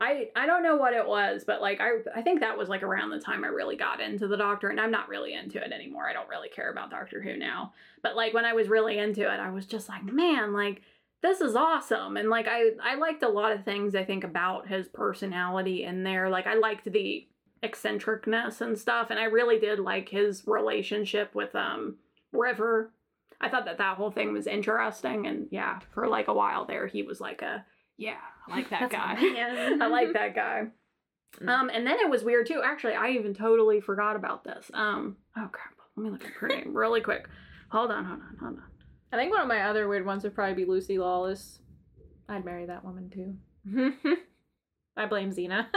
I 0.00 0.30
I 0.34 0.46
don't 0.46 0.64
know 0.64 0.74
what 0.76 0.94
it 0.94 1.06
was, 1.06 1.44
but 1.46 1.60
like 1.60 1.80
I 1.80 1.98
I 2.14 2.22
think 2.22 2.40
that 2.40 2.58
was 2.58 2.68
like 2.68 2.82
around 2.82 3.10
the 3.10 3.20
time 3.20 3.44
I 3.44 3.48
really 3.48 3.76
got 3.76 4.00
into 4.00 4.26
the 4.26 4.36
Doctor 4.36 4.68
and 4.68 4.80
I'm 4.80 4.90
not 4.90 5.08
really 5.08 5.32
into 5.34 5.64
it 5.64 5.70
anymore. 5.70 6.08
I 6.08 6.12
don't 6.12 6.28
really 6.28 6.48
care 6.48 6.72
about 6.72 6.90
Doctor 6.90 7.22
Who 7.22 7.36
now. 7.36 7.72
But 8.02 8.16
like 8.16 8.34
when 8.34 8.44
I 8.44 8.52
was 8.52 8.68
really 8.68 8.98
into 8.98 9.22
it, 9.22 9.38
I 9.38 9.50
was 9.50 9.64
just 9.64 9.88
like, 9.88 10.02
man, 10.04 10.52
like 10.52 10.82
this 11.26 11.40
is 11.40 11.56
awesome. 11.56 12.16
And 12.16 12.30
like 12.30 12.46
I 12.48 12.70
I 12.82 12.94
liked 12.94 13.22
a 13.22 13.28
lot 13.28 13.52
of 13.52 13.64
things 13.64 13.94
I 13.94 14.04
think 14.04 14.24
about 14.24 14.68
his 14.68 14.88
personality 14.88 15.84
in 15.84 16.04
there. 16.04 16.30
Like 16.30 16.46
I 16.46 16.54
liked 16.54 16.90
the 16.90 17.26
eccentricness 17.62 18.60
and 18.60 18.78
stuff 18.78 19.08
and 19.10 19.18
I 19.18 19.24
really 19.24 19.58
did 19.58 19.78
like 19.78 20.08
his 20.08 20.44
relationship 20.46 21.34
with 21.34 21.54
um 21.54 21.96
River. 22.32 22.92
I 23.40 23.48
thought 23.48 23.64
that 23.66 23.78
that 23.78 23.96
whole 23.96 24.10
thing 24.10 24.32
was 24.32 24.46
interesting 24.46 25.26
and 25.26 25.48
yeah, 25.50 25.80
for 25.92 26.06
like 26.08 26.28
a 26.28 26.34
while 26.34 26.64
there 26.64 26.86
he 26.86 27.02
was 27.02 27.20
like 27.20 27.42
a 27.42 27.64
yeah, 27.98 28.20
I 28.48 28.56
like 28.56 28.70
that 28.70 28.90
guy. 28.90 29.16
I 29.80 29.88
like 29.88 30.12
that 30.12 30.34
guy. 30.34 30.66
Mm. 31.40 31.48
Um, 31.48 31.70
and 31.70 31.86
then 31.86 31.98
it 31.98 32.10
was 32.10 32.22
weird 32.22 32.46
too. 32.46 32.62
Actually, 32.64 32.94
I 32.94 33.10
even 33.10 33.34
totally 33.34 33.80
forgot 33.80 34.16
about 34.16 34.44
this. 34.44 34.70
Um, 34.72 35.16
oh 35.36 35.48
crap. 35.50 35.74
Let 35.96 36.04
me 36.04 36.10
look 36.10 36.24
at 36.24 36.32
her 36.32 36.48
name 36.48 36.76
really 36.76 37.00
quick. 37.00 37.26
Hold 37.70 37.90
on, 37.90 38.04
hold 38.04 38.20
on, 38.20 38.36
hold 38.38 38.58
on. 38.58 38.75
I 39.16 39.18
think 39.18 39.32
one 39.32 39.40
of 39.40 39.48
my 39.48 39.62
other 39.62 39.88
weird 39.88 40.04
ones 40.04 40.24
would 40.24 40.34
probably 40.34 40.54
be 40.54 40.70
Lucy 40.70 40.98
Lawless. 40.98 41.60
I'd 42.28 42.44
marry 42.44 42.66
that 42.66 42.84
woman 42.84 43.08
too. 43.08 43.36
I 44.96 45.06
blame 45.06 45.32
Xena. 45.32 45.66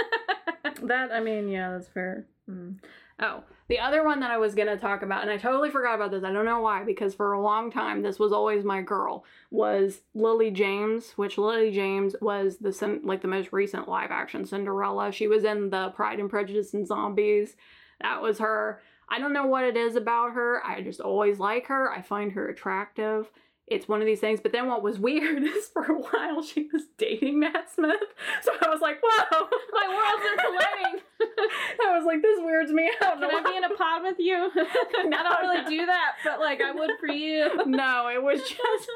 That 0.83 1.11
I 1.11 1.19
mean, 1.19 1.49
yeah, 1.49 1.71
that's 1.71 1.87
fair. 1.87 2.27
Mm. 2.49 2.79
Oh, 3.21 3.43
the 3.67 3.79
other 3.79 4.03
one 4.03 4.19
that 4.21 4.31
I 4.31 4.37
was 4.37 4.55
gonna 4.55 4.77
talk 4.77 5.01
about, 5.01 5.21
and 5.21 5.31
I 5.31 5.37
totally 5.37 5.69
forgot 5.69 5.95
about 5.95 6.11
this. 6.11 6.23
I 6.23 6.31
don't 6.31 6.45
know 6.45 6.61
why, 6.61 6.83
because 6.83 7.13
for 7.13 7.33
a 7.33 7.41
long 7.41 7.71
time 7.71 8.01
this 8.01 8.19
was 8.19 8.31
always 8.31 8.63
my 8.63 8.81
girl. 8.81 9.25
Was 9.51 10.01
Lily 10.13 10.51
James, 10.51 11.11
which 11.13 11.37
Lily 11.37 11.71
James 11.71 12.15
was 12.21 12.57
the 12.57 12.99
like 13.03 13.21
the 13.21 13.27
most 13.27 13.51
recent 13.51 13.87
live 13.87 14.11
action 14.11 14.45
Cinderella. 14.45 15.11
She 15.11 15.27
was 15.27 15.43
in 15.43 15.69
the 15.69 15.89
Pride 15.89 16.19
and 16.19 16.29
Prejudice 16.29 16.73
and 16.73 16.87
Zombies. 16.87 17.55
That 18.01 18.21
was 18.21 18.39
her. 18.39 18.81
I 19.12 19.20
don't 19.20 19.34
know 19.34 19.47
what 19.47 19.64
it 19.64 19.76
is 19.76 19.95
about 19.95 20.34
her. 20.34 20.66
I 20.66 20.82
just 20.82 20.99
always 21.01 21.39
like 21.39 21.68
her. 21.68 21.91
I 21.91 22.01
find 22.01 22.32
her 22.34 22.47
attractive. 22.47 23.32
It's 23.68 23.88
one 23.88 24.01
of 24.01 24.05
these 24.07 24.20
things. 24.20 24.39
But 24.39 24.51
then 24.51 24.68
what 24.68 24.84
was 24.84 24.99
weird 24.99 25.43
is 25.43 25.68
for 25.68 25.84
a 25.84 25.99
while 25.99 26.41
she 26.41 26.70
was 26.72 26.84
dating 26.97 27.39
Matt 27.39 27.72
Smith. 27.74 27.99
So 28.43 28.51
I 28.62 28.70
was 28.70 28.82
like, 28.82 28.99
whoa, 29.03 29.47
My 29.74 29.88
worlds 29.88 30.26
are 30.32 30.45
colliding. 30.45 31.01
I 31.88 31.97
was 31.97 32.05
like, 32.05 32.22
this 32.22 32.39
weirds 32.39 32.72
me 32.72 32.89
out. 33.01 33.20
Can 33.20 33.30
I 33.30 33.49
be 33.49 33.57
in 33.57 33.64
a 33.64 33.76
pod 33.76 34.03
with 34.03 34.18
you? 34.20 34.36
I 34.55 35.10
don't 35.10 35.41
really 35.41 35.78
do 35.78 35.86
that, 35.86 36.16
but 36.24 36.39
like 36.39 36.62
I 36.62 36.72
would 36.72 36.91
for 36.99 37.07
you. 37.07 37.66
no, 37.66 38.10
it 38.10 38.22
was 38.22 38.39
just 38.41 38.89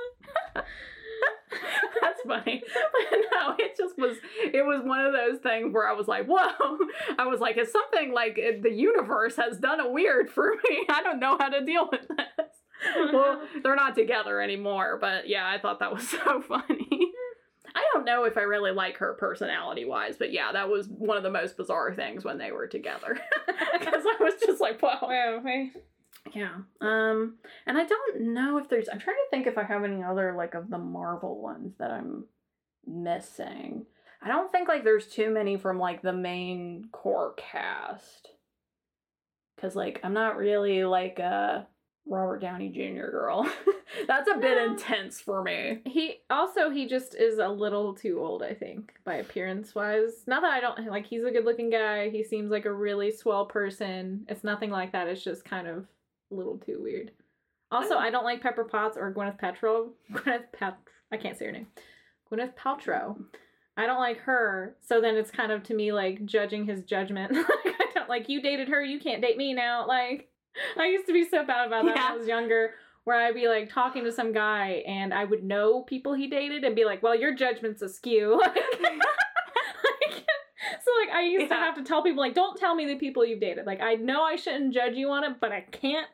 that's 2.01 2.21
funny. 2.25 2.63
But 3.11 3.19
no, 3.31 3.55
it 3.59 3.75
just 3.77 3.97
was 3.97 4.17
it 4.43 4.65
was 4.65 4.83
one 4.83 5.05
of 5.05 5.13
those 5.13 5.39
things 5.39 5.73
where 5.73 5.87
I 5.87 5.93
was 5.93 6.07
like, 6.07 6.25
whoa. 6.25 6.77
I 7.17 7.25
was 7.25 7.39
like, 7.39 7.57
it's 7.57 7.71
something 7.71 8.13
like 8.13 8.35
the 8.35 8.71
universe 8.71 9.35
has 9.37 9.57
done 9.57 9.79
a 9.79 9.89
weird 9.89 10.29
for 10.29 10.51
me. 10.51 10.85
I 10.89 11.01
don't 11.03 11.19
know 11.19 11.37
how 11.37 11.49
to 11.49 11.65
deal 11.65 11.89
with 11.91 12.07
this. 12.07 13.11
well, 13.13 13.41
they're 13.61 13.75
not 13.75 13.95
together 13.95 14.41
anymore, 14.41 14.97
but 14.99 15.27
yeah, 15.27 15.47
I 15.47 15.59
thought 15.59 15.79
that 15.79 15.93
was 15.93 16.07
so 16.09 16.41
funny. 16.41 16.89
I 17.75 17.83
don't 17.93 18.05
know 18.05 18.25
if 18.25 18.37
I 18.37 18.41
really 18.41 18.71
like 18.71 18.97
her 18.97 19.13
personality 19.13 19.85
wise, 19.85 20.15
but 20.17 20.31
yeah, 20.31 20.51
that 20.51 20.69
was 20.69 20.87
one 20.87 21.17
of 21.17 21.23
the 21.23 21.31
most 21.31 21.57
bizarre 21.57 21.93
things 21.93 22.23
when 22.23 22.37
they 22.37 22.51
were 22.51 22.67
together. 22.67 23.19
Because 23.73 24.03
I 24.05 24.23
was 24.23 24.33
just 24.45 24.61
like, 24.61 24.81
wow. 24.81 25.41
Yeah. 26.33 26.55
Um 26.81 27.35
and 27.65 27.77
I 27.77 27.85
don't 27.85 28.21
know 28.33 28.57
if 28.57 28.69
there's 28.69 28.89
I'm 28.89 28.99
trying 28.99 29.17
to 29.17 29.29
think 29.29 29.47
if 29.47 29.57
I 29.57 29.63
have 29.63 29.83
any 29.83 30.03
other 30.03 30.33
like 30.35 30.53
of 30.53 30.69
the 30.69 30.77
Marvel 30.77 31.41
ones 31.41 31.73
that 31.79 31.91
I'm 31.91 32.25
missing. 32.85 33.85
I 34.21 34.29
don't 34.29 34.51
think 34.51 34.67
like 34.67 34.83
there's 34.83 35.07
too 35.07 35.29
many 35.29 35.57
from 35.57 35.79
like 35.79 36.01
the 36.01 36.13
main 36.13 36.87
core 36.91 37.33
cast. 37.37 38.29
Cuz 39.59 39.75
like 39.75 39.99
I'm 40.03 40.13
not 40.13 40.37
really 40.37 40.85
like 40.85 41.19
a 41.19 41.67
Robert 42.05 42.41
Downey 42.41 42.69
Jr. 42.69 43.09
girl. 43.11 43.49
That's 44.07 44.29
a 44.29 44.37
bit 44.37 44.57
intense 44.57 45.21
for 45.21 45.41
me. 45.41 45.81
He 45.85 46.21
also 46.29 46.69
he 46.69 46.87
just 46.87 47.15
is 47.15 47.37
a 47.37 47.47
little 47.47 47.93
too 47.93 48.19
old, 48.19 48.43
I 48.43 48.53
think, 48.53 48.93
by 49.05 49.15
appearance 49.15 49.73
wise. 49.73 50.23
Not 50.27 50.41
that 50.41 50.51
I 50.51 50.59
don't 50.59 50.87
like 50.87 51.05
he's 51.05 51.23
a 51.23 51.31
good 51.31 51.45
looking 51.45 51.69
guy. 51.69 52.09
He 52.09 52.23
seems 52.23 52.51
like 52.51 52.65
a 52.65 52.73
really 52.73 53.11
swell 53.11 53.45
person. 53.45 54.25
It's 54.27 54.43
nothing 54.43 54.69
like 54.69 54.91
that. 54.91 55.07
It's 55.07 55.23
just 55.23 55.45
kind 55.45 55.67
of 55.67 55.85
a 56.31 56.35
little 56.35 56.57
too 56.57 56.79
weird. 56.81 57.11
Also, 57.71 57.97
I 57.97 58.11
don't 58.11 58.23
like 58.23 58.41
Pepper 58.41 58.63
Potts 58.63 58.97
or 58.97 59.13
Gwyneth 59.13 59.39
Paltrow. 59.39 59.89
Gwyneth 60.11 60.51
Pat 60.53 60.77
I 61.11 61.17
can't 61.17 61.37
say 61.37 61.45
her 61.45 61.51
name. 61.51 61.67
Gwyneth 62.31 62.55
Paltrow. 62.55 63.15
I 63.77 63.85
don't 63.85 63.99
like 63.99 64.19
her. 64.21 64.75
So 64.81 64.99
then 64.99 65.15
it's 65.15 65.31
kind 65.31 65.51
of 65.51 65.63
to 65.63 65.73
me 65.73 65.91
like 65.91 66.25
judging 66.25 66.65
his 66.65 66.83
judgment. 66.83 67.31
like 67.33 67.47
I 67.65 67.85
don't 67.93 68.09
like 68.09 68.29
you 68.29 68.41
dated 68.41 68.67
her, 68.69 68.83
you 68.83 68.99
can't 68.99 69.21
date 69.21 69.37
me 69.37 69.53
now. 69.53 69.87
Like 69.87 70.29
I 70.77 70.87
used 70.87 71.07
to 71.07 71.13
be 71.13 71.27
so 71.27 71.45
bad 71.45 71.67
about 71.67 71.85
that 71.85 71.95
when 71.95 71.97
I 71.97 72.15
was 72.15 72.27
younger 72.27 72.71
where 73.03 73.17
I'd 73.17 73.35
be 73.35 73.47
like 73.47 73.69
talking 73.69 74.03
to 74.05 74.11
some 74.11 74.31
guy 74.31 74.83
and 74.87 75.13
I 75.13 75.25
would 75.25 75.43
know 75.43 75.81
people 75.81 76.13
he 76.13 76.27
dated 76.27 76.63
and 76.63 76.75
be 76.75 76.85
like, 76.85 77.03
well, 77.03 77.15
your 77.15 77.35
judgment's 77.35 77.81
askew. 77.81 78.41
Like, 81.01 81.15
I 81.15 81.23
used 81.23 81.49
to 81.49 81.55
have 81.55 81.75
to 81.75 81.83
tell 81.83 82.01
people 82.03 82.21
like, 82.21 82.33
don't 82.33 82.57
tell 82.57 82.75
me 82.75 82.85
the 82.85 82.95
people 82.95 83.25
you've 83.25 83.39
dated. 83.39 83.65
Like 83.65 83.81
I 83.81 83.95
know 83.95 84.23
I 84.23 84.35
shouldn't 84.35 84.73
judge 84.73 84.95
you 84.95 85.09
on 85.11 85.23
it, 85.23 85.39
but 85.39 85.51
I 85.51 85.61
can't 85.61 86.07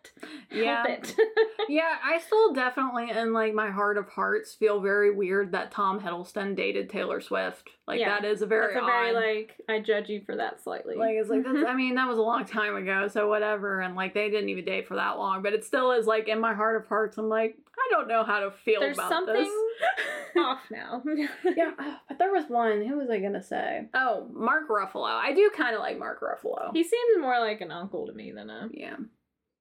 Yeah. 0.51 0.85
help 0.87 0.89
it. 0.89 1.15
yeah, 1.69 1.95
I 2.03 2.19
still 2.19 2.53
definitely 2.53 3.09
in 3.11 3.33
like 3.33 3.53
my 3.53 3.69
heart 3.69 3.97
of 3.97 4.09
hearts 4.09 4.53
feel 4.53 4.79
very 4.81 5.11
weird 5.11 5.51
that 5.51 5.71
Tom 5.71 5.99
Hiddleston 5.99 6.55
dated 6.55 6.89
Taylor 6.89 7.21
Swift. 7.21 7.69
Like 7.87 7.99
Yeah. 7.99 8.19
that 8.19 8.25
is 8.25 8.41
a 8.41 8.45
very 8.45 8.75
a 8.75 8.81
very 8.81 9.13
like 9.13 9.55
I 9.67 9.79
judge 9.79 10.09
you 10.09 10.21
for 10.25 10.35
that 10.35 10.61
slightly. 10.61 10.95
Like 10.95 11.15
it's 11.15 11.29
like 11.29 11.43
that's, 11.43 11.65
I 11.67 11.75
mean 11.75 11.95
that 11.95 12.07
was 12.07 12.17
a 12.17 12.21
long 12.21 12.45
time 12.45 12.75
ago, 12.75 13.07
so 13.07 13.27
whatever. 13.27 13.81
And 13.81 13.95
like 13.95 14.13
they 14.13 14.29
didn't 14.29 14.49
even 14.49 14.65
date 14.65 14.87
for 14.87 14.95
that 14.95 15.17
long, 15.17 15.41
but 15.41 15.53
it 15.53 15.63
still 15.65 15.91
is 15.91 16.05
like 16.07 16.27
in 16.27 16.39
my 16.39 16.53
heart 16.53 16.75
of 16.81 16.87
hearts. 16.87 17.17
I'm 17.17 17.29
like 17.29 17.57
I 17.77 17.87
don't 17.91 18.07
know 18.07 18.23
how 18.23 18.41
to 18.41 18.51
feel 18.51 18.81
there's 18.81 18.97
about 18.97 19.09
something 19.09 19.33
this. 19.35 19.49
off 20.37 20.61
now. 20.71 21.03
yeah, 21.55 21.71
oh, 21.79 21.97
but 22.07 22.17
there 22.19 22.31
was 22.31 22.45
one. 22.49 22.85
Who 22.85 22.97
was 22.97 23.09
I 23.09 23.19
gonna 23.19 23.43
say? 23.43 23.87
Oh, 23.93 24.27
Mark 24.33 24.67
Ruffalo. 24.69 25.05
I 25.09 25.33
do 25.33 25.49
kind 25.55 25.75
of 25.75 25.81
like 25.81 25.97
Mark 25.99 26.21
Ruffalo. 26.21 26.71
He 26.73 26.83
seems 26.83 27.19
more 27.19 27.39
like 27.39 27.61
an 27.61 27.71
uncle 27.71 28.07
to 28.07 28.13
me 28.13 28.31
than 28.31 28.49
a. 28.49 28.69
yeah, 28.73 28.95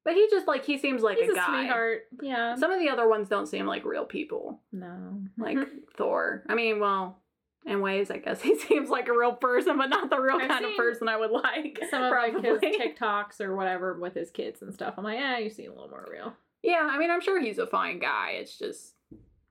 but 0.05 0.15
he 0.15 0.27
just 0.31 0.47
like 0.47 0.65
he 0.65 0.79
seems 0.79 1.03
like 1.03 1.19
He's 1.19 1.29
a 1.31 1.33
a, 1.33 1.37
guy. 1.37 1.47
sweetheart. 1.47 2.03
Yeah. 2.23 2.55
Some 2.57 2.71
of 2.71 2.81
the 2.81 2.89
other 2.89 3.09
ones 3.09 3.29
don't 3.29 3.47
seem 3.47 3.67
like 3.67 3.85
real 3.85 4.05
people, 4.05 4.61
no. 4.73 5.21
like 5.39 5.59
Thor. 5.97 6.45
I 6.49 6.55
mean, 6.55 6.81
well. 6.81 7.19
In 7.67 7.81
ways, 7.83 8.11
I 8.11 8.17
guess 8.17 8.41
he 8.41 8.57
seems 8.57 8.89
like 8.89 9.09
a 9.09 9.13
real 9.13 9.33
person, 9.33 9.77
but 9.77 9.89
not 9.91 10.09
the 10.09 10.19
real 10.19 10.39
I've 10.41 10.49
kind 10.49 10.65
of 10.65 10.77
person 10.77 11.07
I 11.07 11.19
would 11.19 11.33
like. 11.33 11.79
some 11.91 12.03
of 12.03 12.13
like 12.13 12.43
his. 12.43 12.61
TikToks 12.61 13.41
or 13.43 13.55
whatever 13.57 13.99
with 13.99 14.15
his 14.15 14.31
kids 14.31 14.63
and 14.63 14.73
stuff. 14.73 14.95
I'm 14.97 15.05
like, 15.05 15.19
yeah, 15.19 15.39
you 15.39 15.51
seem 15.51 15.73
a 15.73 15.75
little 15.75 15.91
more 15.91 16.07
real. 16.11 16.33
Yeah, 16.63 16.89
I 16.91 16.97
mean, 16.99 17.11
I'm 17.11 17.21
sure 17.21 17.41
he's 17.41 17.59
a 17.59 17.67
fine 17.67 17.99
guy. 17.99 18.37
It's 18.41 18.57
just, 18.57 18.95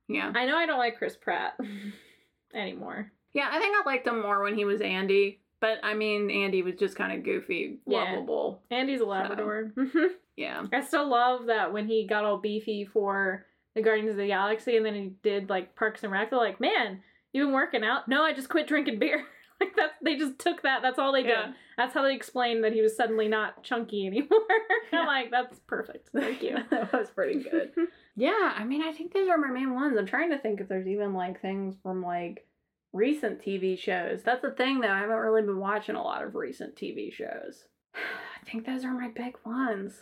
yeah. 0.07 0.31
I 0.35 0.45
know 0.45 0.55
I 0.57 0.65
don't 0.65 0.77
like 0.79 0.97
Chris 0.97 1.15
Pratt 1.15 1.57
anymore. 2.53 3.11
Yeah, 3.33 3.49
I 3.51 3.59
think 3.59 3.75
I 3.75 3.83
liked 3.89 4.07
him 4.07 4.21
more 4.21 4.43
when 4.43 4.55
he 4.55 4.65
was 4.65 4.81
Andy. 4.81 5.41
But 5.59 5.79
I 5.83 5.95
mean, 5.95 6.29
Andy 6.29 6.61
was 6.61 6.75
just 6.75 6.95
kind 6.95 7.17
of 7.17 7.23
goofy, 7.25 7.79
Yeah. 7.87 8.03
lovable. 8.13 8.61
Andy's 8.69 9.01
a 9.01 9.05
Labrador. 9.05 9.73
Yeah. 10.37 10.67
I 10.71 10.81
still 10.81 11.09
love 11.09 11.47
that 11.47 11.73
when 11.73 11.87
he 11.87 12.05
got 12.05 12.23
all 12.23 12.37
beefy 12.37 12.85
for 12.85 13.47
the 13.73 13.81
Guardians 13.81 14.11
of 14.11 14.17
the 14.17 14.27
Galaxy 14.27 14.77
and 14.77 14.85
then 14.85 14.93
he 14.93 15.13
did 15.23 15.49
like 15.49 15.75
Parks 15.75 16.03
and 16.03 16.11
Rec. 16.11 16.29
They're 16.29 16.37
like, 16.37 16.59
man, 16.61 17.01
you've 17.33 17.47
been 17.47 17.55
working 17.55 17.83
out? 17.83 18.07
No, 18.07 18.21
I 18.21 18.33
just 18.33 18.47
quit 18.47 18.67
drinking 18.67 18.99
beer. 18.99 19.25
like 19.59 19.75
that, 19.77 19.93
they 20.03 20.15
just 20.15 20.37
took 20.37 20.61
that. 20.61 20.83
That's 20.83 20.99
all 20.99 21.11
they 21.11 21.23
did. 21.23 21.29
Yeah. 21.31 21.53
That's 21.75 21.95
how 21.95 22.03
they 22.03 22.13
explained 22.13 22.63
that 22.65 22.73
he 22.73 22.83
was 22.83 22.95
suddenly 22.95 23.27
not 23.27 23.63
chunky 23.63 24.05
anymore. 24.05 24.29
I'm 24.93 25.07
like, 25.07 25.31
that's 25.31 25.57
perfect. 25.65 26.09
Thank 26.15 26.43
you. 26.43 26.57
that 26.69 26.93
was 26.93 27.09
pretty 27.09 27.41
good. 27.41 27.71
Yeah, 28.17 28.53
I 28.57 28.65
mean, 28.65 28.81
I 28.81 28.91
think 28.91 29.13
those 29.13 29.29
are 29.29 29.37
my 29.37 29.51
main 29.51 29.75
ones. 29.75 29.95
I'm 29.95 30.07
trying 30.07 30.31
to 30.31 30.39
think 30.39 30.59
if 30.59 30.67
there's 30.67 30.87
even 30.87 31.13
like 31.13 31.39
things 31.39 31.75
from 31.83 32.01
like 32.01 32.47
recent 32.91 33.39
TV 33.39 33.77
shows. 33.77 34.23
That's 34.23 34.41
the 34.41 34.51
thing 34.51 34.79
though. 34.81 34.89
I 34.89 35.01
haven't 35.01 35.15
really 35.15 35.43
been 35.43 35.59
watching 35.59 35.95
a 35.95 36.03
lot 36.03 36.23
of 36.23 36.33
recent 36.33 36.75
TV 36.75 37.13
shows. 37.13 37.65
I 37.95 38.49
think 38.49 38.65
those 38.65 38.83
are 38.83 38.91
my 38.91 39.09
big 39.09 39.35
ones. 39.45 40.01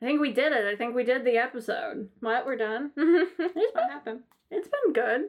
I 0.00 0.06
think 0.06 0.20
we 0.20 0.32
did 0.32 0.52
it. 0.52 0.66
I 0.66 0.76
think 0.76 0.94
we 0.94 1.02
did 1.02 1.24
the 1.24 1.36
episode. 1.36 2.08
what? 2.20 2.46
We're 2.46 2.56
done. 2.56 2.92
what 2.94 3.90
happened? 3.90 4.20
It's 4.52 4.68
been 4.68 4.92
good. 4.92 5.22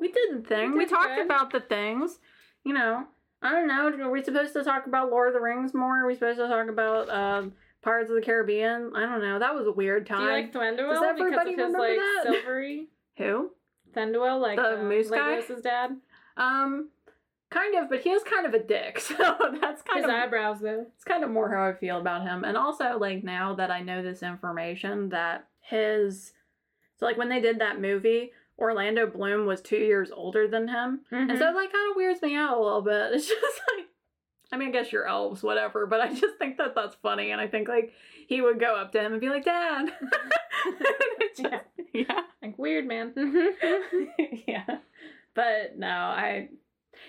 We 0.00 0.10
did 0.10 0.42
the 0.42 0.48
thing. 0.48 0.72
We, 0.72 0.86
did 0.86 0.90
talked 0.90 1.14
good. 1.14 1.24
about 1.24 1.52
the 1.52 1.60
things. 1.60 2.18
You 2.64 2.74
know, 2.74 3.04
I 3.42 3.52
don't 3.52 3.68
know. 3.68 3.88
Are 4.04 4.10
we 4.10 4.24
supposed 4.24 4.54
to 4.54 4.64
talk 4.64 4.88
about 4.88 5.10
Lord 5.10 5.28
of 5.28 5.34
the 5.34 5.40
Rings 5.40 5.72
more? 5.72 6.02
Are 6.02 6.06
we 6.06 6.14
supposed 6.14 6.38
to 6.38 6.48
talk 6.48 6.68
about 6.68 7.08
um, 7.08 7.52
Pirates 7.86 8.10
of 8.10 8.16
the 8.16 8.22
Caribbean. 8.22 8.90
I 8.96 9.02
don't 9.06 9.20
know. 9.22 9.38
That 9.38 9.54
was 9.54 9.66
a 9.66 9.72
weird 9.72 10.06
time. 10.06 10.18
Do 10.18 10.24
you 10.24 10.30
like 10.32 10.52
Thranduil 10.52 10.90
Does 10.92 11.00
because 11.00 11.04
everybody 11.08 11.52
of 11.52 11.58
his 11.58 11.66
remember 11.72 11.78
like 11.78 11.96
that? 11.98 12.22
silvery 12.32 12.88
Who? 13.18 13.50
Thranduil, 13.94 14.40
like 14.40 14.56
The 14.56 14.80
uh, 14.80 14.82
moose 14.82 15.08
guy? 15.08 15.36
Legolas's 15.36 15.62
dad? 15.62 15.96
Um, 16.36 16.90
kind 17.50 17.76
of, 17.76 17.88
but 17.88 18.00
he 18.00 18.10
is 18.10 18.22
kind 18.24 18.44
of 18.44 18.54
a 18.54 18.58
dick. 18.62 18.98
So 19.06 19.14
that's 19.60 19.82
kind 19.82 19.98
His 19.98 20.04
of 20.04 20.10
his 20.10 20.22
eyebrows 20.24 20.60
though. 20.60 20.86
it's 20.94 21.04
kind 21.04 21.22
of 21.24 21.30
more 21.30 21.50
how 21.54 21.64
I 21.68 21.72
feel 21.74 21.98
about 22.00 22.22
him. 22.22 22.44
And 22.44 22.56
also, 22.56 22.98
like 22.98 23.22
now 23.24 23.54
that 23.54 23.70
I 23.70 23.80
know 23.82 24.02
this 24.02 24.22
information, 24.22 25.08
that 25.10 25.46
his 25.60 26.32
so 26.98 27.06
like 27.06 27.16
when 27.16 27.28
they 27.28 27.40
did 27.40 27.60
that 27.60 27.80
movie, 27.80 28.32
Orlando 28.58 29.06
Bloom 29.06 29.46
was 29.46 29.60
two 29.60 29.76
years 29.76 30.10
older 30.10 30.48
than 30.48 30.66
him, 30.68 31.00
and 31.12 31.30
Mm-hmm. 31.30 31.38
so 31.38 31.50
it 31.50 31.54
like 31.54 31.72
kind 31.72 31.90
of 31.90 31.96
weirds 31.96 32.20
me 32.22 32.34
out 32.34 32.58
a 32.58 32.60
little 32.62 32.82
bit. 32.82 33.12
It's 33.14 33.28
just 33.28 33.60
like, 33.76 33.85
I 34.52 34.56
mean, 34.56 34.68
I 34.68 34.72
guess 34.72 34.92
you're 34.92 35.06
elves, 35.06 35.42
whatever, 35.42 35.86
but 35.86 36.00
I 36.00 36.14
just 36.14 36.38
think 36.38 36.58
that 36.58 36.74
that's 36.74 36.96
funny, 36.96 37.30
and 37.30 37.40
I 37.40 37.48
think 37.48 37.68
like 37.68 37.92
he 38.28 38.40
would 38.40 38.60
go 38.60 38.76
up 38.76 38.92
to 38.92 39.00
him 39.00 39.12
and 39.12 39.20
be 39.20 39.28
like, 39.28 39.44
"Dad," 39.44 39.92
just- 41.36 41.54
yeah. 41.92 42.22
like 42.42 42.58
weird 42.58 42.86
man. 42.86 43.12
yeah. 44.46 44.78
But 45.34 45.78
no, 45.78 45.88
I 45.88 46.48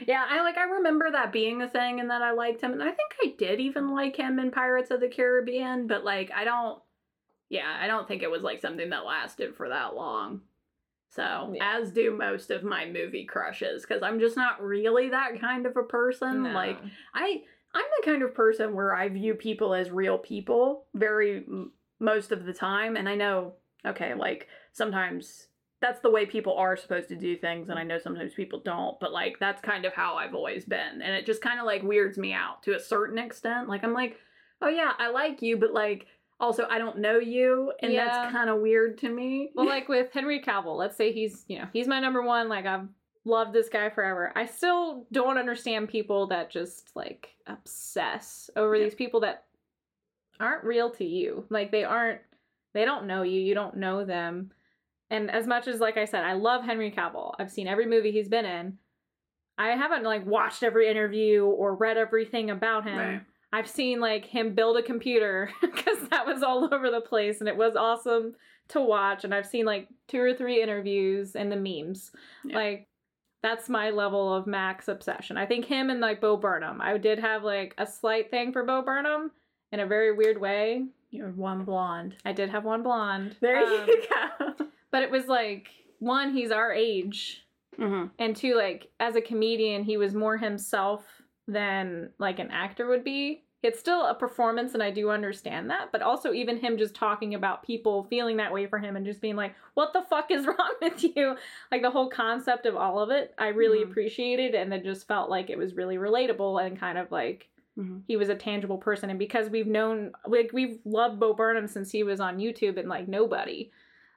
yeah, 0.05 0.25
I 0.27 0.41
like 0.41 0.57
I 0.57 0.63
remember 0.63 1.11
that 1.11 1.31
being 1.31 1.61
a 1.61 1.69
thing 1.69 1.99
and 1.99 2.09
that 2.09 2.21
I 2.21 2.31
liked 2.31 2.61
him 2.61 2.73
and 2.73 2.83
I 2.83 2.91
think 2.91 3.11
I 3.23 3.33
did 3.37 3.59
even 3.59 3.93
like 3.93 4.15
him 4.15 4.39
in 4.39 4.51
Pirates 4.51 4.91
of 4.91 4.99
the 4.99 5.07
Caribbean, 5.07 5.87
but 5.87 6.03
like 6.03 6.31
I 6.35 6.43
don't 6.43 6.81
yeah, 7.49 7.77
I 7.79 7.87
don't 7.87 8.07
think 8.07 8.23
it 8.23 8.31
was 8.31 8.41
like 8.41 8.61
something 8.61 8.89
that 8.89 9.05
lasted 9.05 9.55
for 9.55 9.69
that 9.69 9.95
long. 9.95 10.41
So, 11.09 11.53
Yeah. 11.55 11.77
as 11.79 11.91
do 11.91 12.15
most 12.15 12.51
of 12.51 12.63
my 12.63 12.85
movie 12.85 13.25
crushes 13.25 13.85
cuz 13.85 14.03
I'm 14.03 14.19
just 14.19 14.35
not 14.35 14.61
really 14.61 15.09
that 15.09 15.39
kind 15.39 15.65
of 15.65 15.77
a 15.77 15.83
person. 15.83 16.43
No. 16.43 16.53
Like 16.53 16.77
I 17.13 17.43
I'm 17.73 17.85
the 17.99 18.05
kind 18.05 18.23
of 18.23 18.33
person 18.33 18.73
where 18.75 18.95
I 18.95 19.09
view 19.09 19.33
people 19.35 19.73
as 19.73 19.89
real 19.91 20.17
people 20.17 20.87
very 20.93 21.37
m- 21.37 21.71
most 21.99 22.31
of 22.31 22.45
the 22.45 22.53
time 22.53 22.95
and 22.97 23.07
I 23.07 23.15
know 23.15 23.55
okay, 23.85 24.13
like 24.13 24.47
sometimes 24.73 25.47
that's 25.79 25.99
the 26.01 26.09
way 26.09 26.25
people 26.25 26.55
are 26.57 26.75
supposed 26.75 27.07
to 27.09 27.15
do 27.15 27.37
things 27.37 27.69
and 27.69 27.77
I 27.79 27.83
know 27.83 27.99
sometimes 27.99 28.33
people 28.33 28.59
don't, 28.59 28.99
but 28.99 29.13
like 29.13 29.37
that's 29.39 29.61
kind 29.61 29.85
of 29.85 29.93
how 29.93 30.15
I've 30.15 30.33
always 30.35 30.65
been 30.65 31.01
and 31.01 31.15
it 31.15 31.25
just 31.25 31.41
kind 31.41 31.59
of 31.59 31.65
like 31.65 31.83
weirds 31.83 32.17
me 32.17 32.33
out 32.33 32.63
to 32.63 32.75
a 32.75 32.79
certain 32.79 33.17
extent. 33.17 33.69
Like 33.69 33.83
I'm 33.83 33.93
like, 33.93 34.17
"Oh 34.61 34.69
yeah, 34.69 34.93
I 34.97 35.09
like 35.09 35.41
you, 35.41 35.55
but 35.57 35.73
like 35.73 36.07
also 36.39 36.67
I 36.69 36.77
don't 36.77 36.99
know 36.99 37.17
you 37.19 37.73
and 37.81 37.91
Yeah. 37.91 38.05
that's 38.05 38.31
kind 38.31 38.49
of 38.49 38.59
weird 38.61 38.97
to 38.99 39.09
me." 39.09 39.51
well, 39.55 39.65
like 39.75 39.87
with 39.89 40.11
Henry 40.13 40.41
Cavill, 40.41 40.77
let's 40.77 40.95
say 40.97 41.11
he's 41.11 41.45
you 41.47 41.59
know 41.59 41.67
he's 41.73 41.87
my 41.87 41.99
number 41.99 42.21
one. 42.21 42.49
Like 42.49 42.65
I've 42.65 42.87
loved 43.25 43.53
this 43.53 43.69
guy 43.69 43.89
forever. 43.89 44.31
I 44.35 44.45
still 44.45 45.05
don't 45.11 45.37
understand 45.37 45.89
people 45.89 46.27
that 46.27 46.49
just 46.49 46.89
like 46.95 47.35
obsess 47.47 48.49
over 48.55 48.75
Yeah. 48.75 48.85
these 48.85 48.95
people 48.95 49.19
that 49.21 49.43
aren't 50.39 50.63
real 50.63 50.89
to 50.91 51.03
you. 51.05 51.45
Like 51.49 51.71
they 51.71 51.83
aren't. 51.83 52.21
They 52.73 52.85
don't 52.85 53.07
know 53.07 53.23
you. 53.23 53.39
You 53.41 53.55
don't 53.55 53.77
know 53.77 54.05
them. 54.05 54.51
And 55.09 55.31
as 55.31 55.47
much 55.47 55.67
as 55.67 55.79
like 55.79 55.97
I 55.97 56.05
said, 56.05 56.23
I 56.23 56.33
love 56.33 56.63
Henry 56.63 56.91
Cavill. 56.91 57.33
I've 57.39 57.49
seen 57.51 57.67
every 57.67 57.85
movie 57.87 58.11
he's 58.11 58.27
been 58.29 58.45
in. 58.45 58.77
I 59.57 59.69
haven't 59.69 60.03
like 60.03 60.25
watched 60.25 60.61
every 60.61 60.87
interview 60.87 61.43
or 61.45 61.73
read 61.75 61.97
everything 61.97 62.51
about 62.51 62.83
him. 62.85 62.97
Right. 62.97 63.21
I've 63.53 63.67
seen 63.69 63.99
like 63.99 64.25
him 64.25 64.53
build 64.53 64.77
a 64.77 64.83
computer 64.83 65.49
because 65.61 66.07
that 66.09 66.25
was 66.25 66.43
all 66.43 66.65
over 66.73 66.89
the 66.91 67.01
place 67.01 67.39
and 67.39 67.47
it 67.49 67.55
was 67.57 67.75
awesome 67.75 68.35
to 68.69 68.81
watch. 68.81 69.23
And 69.23 69.33
I've 69.33 69.45
seen 69.47 69.65
like 69.65 69.87
two 70.07 70.19
or 70.21 70.33
three 70.33 70.61
interviews 70.61 71.35
and 71.35 71.51
the 71.51 71.55
memes. 71.55 72.11
Yeah. 72.43 72.57
Like 72.57 72.87
that's 73.43 73.69
my 73.69 73.91
level 73.91 74.33
of 74.33 74.47
max 74.47 74.87
obsession. 74.87 75.37
I 75.37 75.45
think 75.45 75.65
him 75.65 75.89
and 75.89 76.01
like 76.01 76.19
Bo 76.19 76.35
Burnham. 76.37 76.81
I 76.81 76.97
did 76.97 77.19
have 77.19 77.43
like 77.43 77.73
a 77.77 77.85
slight 77.87 78.29
thing 78.31 78.51
for 78.51 78.63
Bo 78.65 78.81
Burnham 78.81 79.31
in 79.71 79.79
a 79.79 79.85
very 79.87 80.13
weird 80.13 80.39
way. 80.41 80.85
You 81.11 81.23
have 81.23 81.37
one 81.37 81.63
blonde. 81.63 82.15
I 82.25 82.33
did 82.33 82.49
have 82.49 82.65
one 82.65 82.83
blonde. 82.83 83.37
There 83.39 83.57
Um, 83.63 83.87
you 83.87 84.03
go. 84.09 84.53
But 84.91 85.03
it 85.03 85.11
was 85.11 85.27
like 85.27 85.67
one, 85.99 86.33
he's 86.33 86.51
our 86.51 86.71
age 86.73 87.43
Mhm. 87.79 88.09
and 88.17 88.35
two 88.35 88.55
like 88.55 88.89
as 88.99 89.15
a 89.15 89.21
comedian 89.21 89.83
he 89.83 89.97
was 89.97 90.15
more 90.15 90.35
himself 90.37 91.16
than 91.47 92.09
like 92.19 92.39
an 92.39 92.51
actor 92.51 92.87
would 92.87 93.03
be 93.03 93.43
it's 93.63 93.79
still 93.79 94.05
a 94.05 94.13
performance 94.13 94.73
and 94.73 94.83
i 94.83 94.91
do 94.91 95.09
understand 95.09 95.69
that 95.69 95.91
but 95.91 96.01
also 96.01 96.31
even 96.33 96.57
him 96.57 96.77
just 96.77 96.93
talking 96.93 97.33
about 97.33 97.63
people 97.63 98.03
feeling 98.03 98.37
that 98.37 98.53
way 98.53 98.67
for 98.67 98.77
him 98.79 98.95
and 98.95 99.05
just 99.05 99.19
being 99.21 99.35
like 99.35 99.55
what 99.73 99.93
the 99.93 100.03
fuck 100.09 100.29
is 100.29 100.45
wrong 100.47 100.73
with 100.81 101.03
you 101.15 101.35
like 101.71 101.81
the 101.81 101.89
whole 101.89 102.09
concept 102.09 102.65
of 102.65 102.75
all 102.75 102.99
of 102.99 103.09
it 103.09 103.33
i 103.37 103.47
really 103.47 103.79
Mhm. 103.79 103.89
appreciated 103.89 104.53
and 104.55 104.73
it 104.73 104.83
just 104.83 105.07
felt 105.07 105.29
like 105.29 105.49
it 105.49 105.57
was 105.57 105.73
really 105.75 105.97
relatable 105.97 106.63
and 106.65 106.79
kind 106.79 106.97
of 106.97 107.11
like 107.11 107.49
Mhm. 107.77 108.01
he 108.07 108.17
was 108.17 108.29
a 108.29 108.35
tangible 108.35 108.77
person 108.77 109.09
and 109.09 109.19
because 109.19 109.49
we've 109.49 109.67
known 109.67 110.11
like 110.25 110.51
we've 110.53 110.79
loved 110.85 111.19
bo 111.19 111.33
burnham 111.33 111.67
since 111.67 111.91
he 111.91 112.03
was 112.03 112.19
on 112.19 112.37
youtube 112.39 112.77
and 112.77 112.89
like 112.89 113.07
nobody 113.07 113.71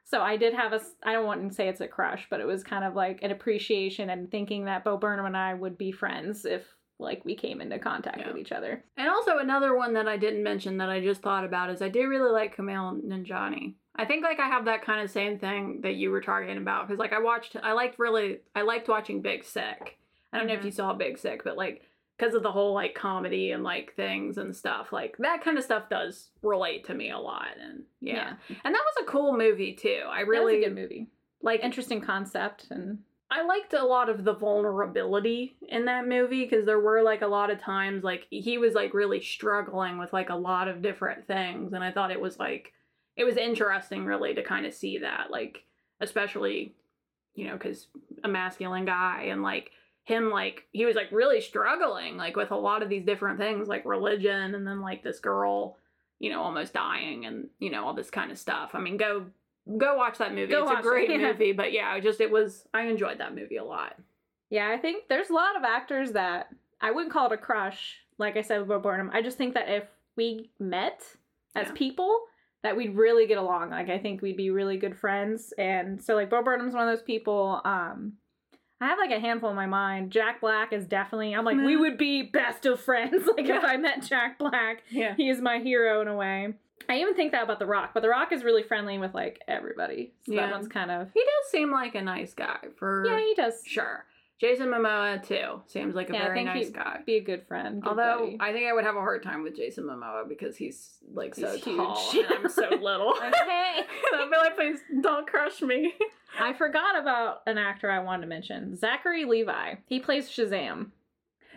so 0.05 0.21
i 0.21 0.37
did 0.37 0.53
have 0.55 0.73
a 0.73 0.81
i 1.05 1.13
don't 1.13 1.27
want 1.27 1.49
to 1.49 1.55
say 1.55 1.69
it's 1.69 1.81
a 1.81 1.89
crush 1.89 2.27
but 2.29 2.41
it 2.41 2.47
was 2.47 2.65
kind 2.65 2.85
of 2.85 2.95
like 2.95 3.23
an 3.23 3.31
appreciation 3.31 4.11
and 4.11 4.31
thinking 4.31 4.65
that 4.65 4.83
bo 4.85 4.97
burnham 4.97 5.27
and 5.27 5.37
i 5.37 5.55
would 5.55 5.79
be 5.79 5.93
friends 5.93 6.45
if 6.45 6.65
like 7.01 7.25
we 7.25 7.35
came 7.35 7.61
into 7.61 7.79
contact 7.79 8.19
Yeah. 8.19 8.29
with 8.29 8.37
each 8.39 8.53
other 8.53 8.85
And 8.97 9.09
also 9.09 9.39
another 9.39 9.77
one 9.77 9.95
that 9.95 10.07
I 10.09 10.17
didn't 10.17 10.43
mention 10.43 10.77
that 10.79 10.89
I 10.91 11.01
just 11.01 11.23
thought 11.23 11.45
about 11.45 11.71
is 11.71 11.83
I 11.83 11.89
do 11.89 12.09
really 12.09 12.31
like 12.31 12.57
Kumail 12.57 13.03
Nanjiani. 13.03 13.75
I 13.97 14.05
think 14.05 14.23
like 14.25 14.39
I 14.41 14.47
have 14.49 14.65
that 14.67 14.85
kind 14.85 15.03
of 15.03 15.11
same 15.11 15.39
thing 15.39 15.81
that 15.83 15.95
you 15.97 16.11
were 16.11 16.21
talking 16.21 16.57
about 16.57 16.87
because 16.87 16.99
like 16.99 17.13
I 17.13 17.19
watched 17.21 17.57
I 17.63 17.73
liked 17.73 17.99
really 17.99 18.39
I 18.55 18.63
liked 18.63 18.89
watching 18.89 19.21
Big 19.23 19.45
Sick. 19.45 19.99
I 20.33 20.39
don't 20.39 20.47
know 20.47 20.55
if 20.55 20.61
Mhm. 20.61 20.67
you 20.67 20.71
saw 20.71 20.93
Big 20.95 21.19
Sick, 21.19 21.43
but 21.45 21.57
like 21.57 21.83
because 22.17 22.35
of 22.35 22.43
the 22.43 22.53
whole 22.53 22.75
like 22.75 22.95
comedy 22.95 23.51
and 23.53 23.63
like 23.65 23.95
things 23.95 24.37
and 24.39 24.55
stuff 24.55 24.93
like 24.93 25.17
that 25.19 25.43
kind 25.43 25.57
of 25.59 25.65
stuff 25.65 25.89
does 25.89 26.31
relate 26.43 26.85
to 26.85 26.95
me 26.95 27.11
a 27.11 27.19
lot 27.19 27.49
and 27.61 27.85
yeah, 28.01 28.35
and 28.65 28.75
that 28.75 28.85
was 28.95 29.03
a 29.03 29.07
cool 29.07 29.37
movie 29.37 29.73
too. 29.75 30.03
I 30.09 30.21
really 30.21 30.61
good 30.61 30.75
movie 30.75 31.09
like 31.43 31.61
interesting 31.63 32.03
concept 32.03 32.67
and 32.71 32.99
I 33.31 33.43
liked 33.43 33.75
a 33.75 33.85
lot 33.85 34.09
of 34.09 34.25
the 34.25 34.35
vulnerability 34.35 35.55
in 35.69 35.85
that 35.85 36.09
movie 36.09 36.45
because 36.45 36.67
there 36.67 36.81
were 36.81 37.03
like 37.03 37.23
a 37.23 37.29
lot 37.29 37.51
of 37.51 37.61
times 37.61 38.03
like 38.03 38.27
he 38.31 38.59
was 38.59 38.75
like 38.75 38.93
really 38.93 39.21
struggling 39.21 39.99
with 39.99 40.13
like 40.13 40.31
a 40.31 40.35
lot 40.35 40.67
of 40.67 40.83
different 40.83 41.27
things 41.29 41.73
and 41.73 41.85
I 41.85 41.93
thought 41.93 42.11
it 42.11 42.21
was 42.21 42.41
like 42.41 42.73
it 43.17 43.25
was 43.25 43.37
interesting 43.37 44.05
really 44.05 44.35
to 44.35 44.43
kind 44.43 44.67
of 44.67 44.75
see 44.75 44.99
that 44.99 45.31
like 45.31 45.63
especially 46.01 46.75
you 47.35 47.47
know 47.47 47.57
cuz 47.57 47.87
a 48.25 48.29
masculine 48.29 48.85
guy 48.85 49.27
and 49.29 49.43
like 49.43 49.71
him 50.03 50.31
like 50.31 50.67
he 50.73 50.85
was 50.85 50.97
like 50.97 51.13
really 51.13 51.41
struggling 51.41 52.17
like 52.17 52.35
with 52.35 52.51
a 52.51 52.57
lot 52.57 52.83
of 52.83 52.89
these 52.89 53.05
different 53.05 53.39
things 53.39 53.69
like 53.69 53.85
religion 53.85 54.57
and 54.57 54.67
then 54.67 54.81
like 54.81 55.05
this 55.05 55.21
girl 55.21 55.79
you 56.19 56.31
know 56.31 56.43
almost 56.43 56.73
dying 56.75 57.27
and 57.27 57.49
you 57.61 57.71
know 57.71 57.87
all 57.87 57.95
this 57.95 58.11
kind 58.11 58.33
of 58.33 58.39
stuff. 58.39 58.71
I 58.75 58.81
mean 58.81 58.97
go 58.97 59.27
go 59.79 59.97
watch 59.97 60.19
that 60.19 60.35
movie. 60.35 60.53
Go 60.53 60.63
it's 60.65 60.73
a 60.73 60.79
it, 60.79 60.83
great 60.83 61.11
yeah. 61.11 61.19
movie, 61.19 61.53
but 61.53 61.73
yeah, 61.73 61.89
I 61.91 62.01
just 62.01 62.21
it 62.21 62.31
was 62.31 62.65
I 62.75 62.83
enjoyed 62.83 63.19
that 63.19 63.35
movie 63.35 63.57
a 63.57 63.65
lot. 63.65 63.97
Yeah, 64.51 64.71
I 64.71 64.79
think 64.79 65.05
there's 65.09 65.31
a 65.31 65.35
lot 65.35 65.57
of 65.57 65.63
actors 65.65 66.13
that 66.13 66.49
I 66.81 66.91
wouldn't 66.91 67.13
call 67.13 67.27
it 67.27 67.33
a 67.33 67.37
crush. 67.37 67.99
Like 68.19 68.37
I 68.37 68.43
said 68.43 68.59
with 68.61 68.69
Bo 68.69 68.79
Burnham, 68.81 69.11
I 69.13 69.23
just 69.23 69.39
think 69.39 69.55
that 69.55 69.69
if 69.69 69.85
we 70.17 70.51
met 70.59 71.03
as 71.55 71.69
Yeah. 71.69 71.73
people, 71.75 72.21
that 72.63 72.77
we'd 72.77 72.95
really 72.95 73.27
get 73.27 73.39
along. 73.39 73.71
Like 73.71 73.89
I 73.89 73.99
think 73.99 74.21
we'd 74.23 74.37
be 74.37 74.51
really 74.51 74.77
good 74.77 74.99
friends. 74.99 75.53
And 75.57 76.03
so 76.03 76.15
like 76.15 76.29
Bo 76.31 76.43
Burnham's 76.43 76.75
one 76.75 76.87
of 76.89 76.95
those 76.95 77.03
people. 77.05 77.61
Um, 77.65 78.15
I 78.83 78.87
have 78.89 78.99
like 78.99 79.11
a 79.11 79.21
handful 79.21 79.51
in 79.51 79.57
my 79.57 79.67
mind. 79.67 80.11
Jack 80.11 80.41
Black 80.41 80.73
is 80.73 80.87
definitely. 80.87 81.35
I'm 81.35 81.45
like 81.45 81.57
we 81.57 81.77
Mhm. 81.77 81.81
would 81.81 81.99
be 81.99 82.23
best 82.23 82.67
of 82.67 82.81
friends. 82.81 83.27
like 83.37 83.47
if 83.49 83.65
I 83.65 83.77
met 83.77 84.03
Jack 84.03 84.39
Black, 84.39 84.83
Yeah. 84.91 85.15
he 85.17 85.29
is 85.31 85.41
my 85.41 85.59
hero 85.59 86.01
in 86.03 86.09
a 86.09 86.15
way. 86.17 86.55
I 86.89 86.99
even 87.01 87.15
think 87.15 87.33
that 87.33 87.45
about 87.45 87.59
The 87.59 87.67
Rock, 87.67 87.91
but 87.95 88.01
The 88.03 88.09
Rock 88.09 88.33
is 88.33 88.43
really 88.43 88.63
friendly 88.63 88.99
with 88.99 89.15
like 89.15 89.43
everybody. 89.47 90.13
So 90.27 90.33
Yeah. 90.33 90.47
that 90.47 90.53
one's 90.53 90.69
kind 90.69 90.91
of 90.91 91.09
He 91.15 91.21
does 91.21 91.51
seem 91.51 91.71
like 91.71 91.95
a 91.95 92.03
nice 92.03 92.35
guy 92.35 92.59
for 92.77 93.05
yeah, 93.07 93.19
he 93.19 93.35
does. 93.35 93.63
sure. 93.67 94.07
Jason 94.41 94.69
Momoa 94.69 95.23
too 95.23 95.61
seems 95.67 95.95
like 95.95 96.09
a 96.09 96.15
Yeah, 96.15 96.21
I 96.21 96.23
very 96.25 96.35
think 96.39 96.47
nice 96.47 96.65
he'd 96.69 96.75
guy. 96.75 97.01
Be 97.05 97.17
a 97.17 97.21
good 97.21 97.47
friend. 97.47 97.83
Good 97.83 97.89
Although 97.91 98.21
buddy. 98.21 98.39
I 98.41 98.53
think 98.53 98.67
I 98.69 98.73
would 98.73 98.85
have 98.85 98.97
a 98.97 99.01
hard 99.01 99.23
time 99.23 99.43
with 99.43 99.55
Jason 99.55 99.85
Momoa 99.85 100.27
because 100.27 100.57
he's 100.57 100.97
like 101.13 101.35
so 101.35 101.53
He's 101.57 101.63
tall 101.77 101.95
huge. 102.11 102.25
and 102.31 102.35
I'm 102.45 102.49
so 102.49 102.69
little. 102.71 103.13
Like, 103.21 103.35
hey. 103.35 103.83
I'd 104.15 104.31
be 104.31 104.37
like, 104.39 104.57
please 104.57 104.81
don't 105.03 105.27
crush 105.27 105.61
me. 105.61 105.93
I 106.41 106.55
forgot 106.55 106.99
about 106.99 107.43
an 107.47 107.59
actor 107.59 107.91
I 107.91 107.99
wanted 107.99 108.23
to 108.23 108.29
mention. 108.29 108.77
Zachary 108.77 109.27
Levi. 109.27 109.75
He 109.87 110.01
plays 110.01 110.29
Shazam. 110.31 110.91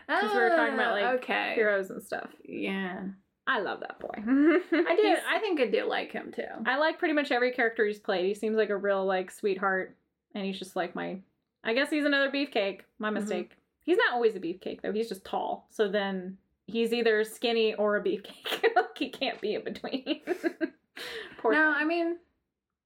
'Cause 0.09 0.33
we 0.33 0.39
were 0.41 0.49
talking 0.49 0.73
about, 0.73 0.91
like, 0.91 1.05
Ah, 1.05 1.11
okay, 1.13 1.53
Heroes 1.55 1.89
and 1.89 2.03
stuff. 2.03 2.29
yeah. 2.43 3.03
I 3.45 3.59
love 3.59 3.81
that 3.81 3.99
boy. 3.99 4.09
I 4.15 4.95
do. 4.95 5.15
I 5.29 5.39
think 5.39 5.59
I 5.59 5.67
do 5.67 5.85
like 5.85 6.11
him 6.11 6.31
too. 6.33 6.43
I 6.65 6.77
like 6.77 6.97
pretty 6.99 7.13
much 7.13 7.31
every 7.31 7.51
character 7.51 7.85
he's 7.85 7.99
played. 7.99 8.25
He 8.25 8.33
seems 8.33 8.55
like 8.55 8.69
a 8.69 8.77
real 8.77 9.05
like 9.05 9.29
sweetheart, 9.31 9.95
and 10.33 10.45
he's 10.45 10.57
just 10.59 10.75
like 10.75 10.95
my. 10.95 11.17
I 11.65 11.73
guess 11.73 11.89
he's 11.89 12.05
another 12.05 12.29
beefcake. 12.31 12.81
My 12.99 13.09
Mhm. 13.09 13.13
mistake. 13.15 13.51
He's 13.83 13.97
not 13.97 14.13
always 14.13 14.35
a 14.35 14.39
beefcake 14.39 14.81
though. 14.81 14.93
He's 14.93 15.09
just 15.09 15.25
tall. 15.25 15.67
So 15.71 15.89
then 15.89 16.37
he's 16.67 16.93
either 16.93 17.23
skinny 17.25 17.73
or 17.75 17.97
a 17.97 18.03
beefcake. 18.03 18.63
like 18.75 18.97
he 18.97 19.09
can't 19.09 19.39
be 19.41 19.55
in 19.55 19.63
between. 19.65 20.21
Poor 21.37 21.51
no. 21.51 21.73
I 21.75 21.83
mean, 21.83 22.17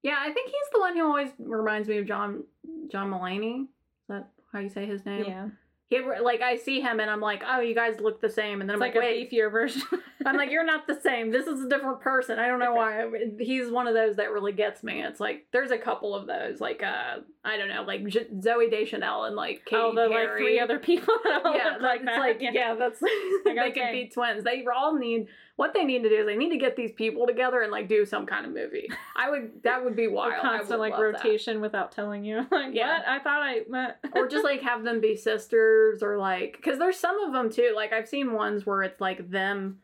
yeah, 0.02 0.16
I 0.20 0.32
think 0.32 0.48
he's 0.50 0.70
the 0.74 0.80
one 0.80 0.96
who 0.96 1.06
always 1.06 1.30
reminds 1.38 1.88
me 1.88 1.98
of 2.00 2.08
John 2.08 2.44
John 2.92 3.12
Mulaney. 3.12 3.64
Is 3.64 3.68
that 4.10 4.28
how 4.52 4.60
you 4.60 4.70
say 4.70 4.86
his 4.88 5.06
name? 5.06 5.26
yeah. 5.26 5.50
He 5.90 6.02
like 6.22 6.42
I 6.42 6.58
see 6.58 6.82
him 6.82 7.00
and 7.00 7.10
I'm 7.10 7.22
like, 7.22 7.44
oh, 7.48 7.62
you 7.62 7.74
guys 7.74 8.02
look 8.02 8.20
the 8.20 8.30
same, 8.30 8.60
and 8.60 8.70
then 8.70 8.76
It's 8.76 8.82
I'm 8.84 8.88
like, 8.90 8.96
like, 8.96 9.04
a 9.04 9.08
wait, 9.08 9.32
beefier 9.32 9.50
version. 9.50 9.84
I'm 10.26 10.36
like, 10.36 10.52
you're 10.52 10.66
not 10.66 10.86
the 10.86 11.00
same. 11.00 11.32
This 11.32 11.48
is 11.48 11.64
a 11.64 11.70
different 11.70 12.02
person. 12.02 12.40
I 12.40 12.48
don't 12.48 12.60
know 12.60 12.74
why. 12.74 13.10
He's 13.40 13.72
one 13.72 13.88
of 13.88 13.94
those 13.94 14.18
that 14.18 14.32
really 14.32 14.52
gets 14.52 14.84
me. 14.84 15.02
It's 15.02 15.22
like 15.22 15.46
there's 15.54 15.72
a 15.72 15.78
couple 15.78 16.14
of 16.14 16.28
those, 16.28 16.60
like 16.60 16.84
uh, 16.84 17.20
I 17.46 17.56
don't 17.56 17.70
know, 17.70 17.84
like 17.84 18.06
J- 18.08 18.26
Zooey 18.26 18.70
Deschanel 18.70 19.24
and 19.24 19.38
like 19.38 19.64
Katy 19.66 19.82
oh, 19.82 19.96
the 19.96 20.10
like 20.10 20.12
Perry. 20.28 20.42
three 20.42 20.60
other 20.60 20.80
people 20.80 21.14
yeah, 21.26 21.78
like 21.80 22.02
it's 22.02 22.06
that. 22.06 22.20
like 22.20 22.38
yeah, 22.42 22.76
that's 22.76 23.00
they 23.00 23.52
okay. 23.52 23.72
can 23.72 23.92
be 23.94 24.10
twins. 24.14 24.44
They 24.44 24.66
all 24.66 24.94
need 24.98 25.28
what 25.58 25.74
they 25.74 25.84
need 25.84 26.04
to 26.04 26.10
do 26.10 26.16
is 26.16 26.26
they 26.26 26.38
need 26.38 26.52
to 26.52 26.58
get 26.58 26.76
these 26.76 26.92
people 26.92 27.28
together 27.28 27.62
and 27.62 27.72
like 27.72 27.90
do 27.90 28.06
some 28.06 28.26
kind 28.26 28.46
of 28.46 28.54
movie. 28.54 28.88
I 29.16 29.30
would 29.30 29.64
that 29.64 29.84
would 29.84 29.96
be 29.96 30.06
A 30.08 30.10
wild. 30.12 30.34
I 30.34 30.40
constant 30.40 30.70
would 30.70 30.80
like 30.80 30.94
love 30.94 31.02
that. 31.14 31.24
rotation 31.24 31.60
without 31.62 31.92
telling 31.92 32.24
you. 32.24 32.46
Like 32.52 32.74
Yeah. 32.74 33.00
what? 33.00 33.08
I 33.08 33.20
thought 33.20 33.42
I 33.42 33.62
meant. 33.68 33.96
or 34.16 34.28
just 34.28 34.44
like 34.46 34.62
have 34.62 34.84
them 34.84 35.02
be 35.02 35.16
sisters 35.18 36.02
or 36.04 36.18
like 36.18 36.54
because 36.58 36.80
there's 36.80 36.98
some 37.00 37.20
of 37.22 37.34
them 37.34 37.52
too 37.52 37.74
like 37.76 37.92
i've 37.92 38.08
seen 38.08 38.32
ones 38.34 38.66
where 38.66 38.84
it's 38.84 39.02
like 39.02 39.30
them 39.30 39.80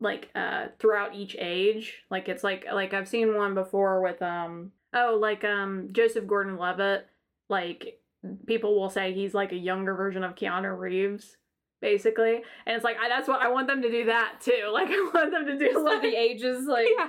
like 0.00 0.30
uh 0.34 0.68
throughout 0.78 1.14
each 1.14 1.36
age 1.38 2.02
like 2.10 2.28
it's 2.28 2.42
like 2.44 2.64
like 2.72 2.94
i've 2.94 3.08
seen 3.08 3.34
one 3.36 3.54
before 3.54 4.00
with 4.00 4.22
um 4.22 4.72
oh 4.94 5.18
like 5.20 5.44
um 5.44 5.88
joseph 5.92 6.26
gordon-levitt 6.26 7.06
like 7.48 8.00
people 8.46 8.78
will 8.80 8.88
say 8.90 9.12
he's 9.12 9.34
like 9.34 9.52
a 9.52 9.56
younger 9.56 9.94
version 9.94 10.22
of 10.24 10.34
keanu 10.36 10.78
reeves 10.78 11.36
basically 11.80 12.36
and 12.66 12.76
it's 12.76 12.84
like 12.84 12.96
I, 12.98 13.08
that's 13.08 13.28
what 13.28 13.40
i 13.40 13.48
want 13.48 13.66
them 13.66 13.82
to 13.82 13.90
do 13.90 14.04
that 14.06 14.34
too 14.40 14.68
like 14.72 14.88
i 14.90 15.10
want 15.14 15.30
them 15.30 15.46
to 15.46 15.58
do 15.58 15.72
Just 15.72 15.84
like 15.84 16.02
the 16.02 16.14
ages 16.14 16.64
like 16.68 16.88
yeah 16.96 17.08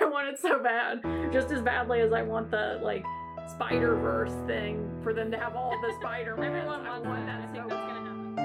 i 0.00 0.04
want 0.04 0.28
it 0.28 0.38
so 0.38 0.62
bad 0.62 1.02
just 1.32 1.50
as 1.50 1.62
badly 1.62 2.00
as 2.00 2.12
i 2.12 2.22
want 2.22 2.50
the 2.50 2.78
like 2.82 3.04
spider 3.48 3.94
verse 3.96 4.32
thing 4.46 4.88
for 5.02 5.12
them 5.12 5.30
to 5.30 5.38
have 5.38 5.54
all 5.54 5.70
the 5.82 5.92
spider 6.00 6.32
Everyone 6.32 6.86
I 6.86 6.98
want 6.98 7.26
that. 7.26 7.40
I 7.40 7.46
think 7.46 7.56
so 7.56 7.66
that's 7.68 7.80
gonna 7.80 8.00
happen. 8.00 8.36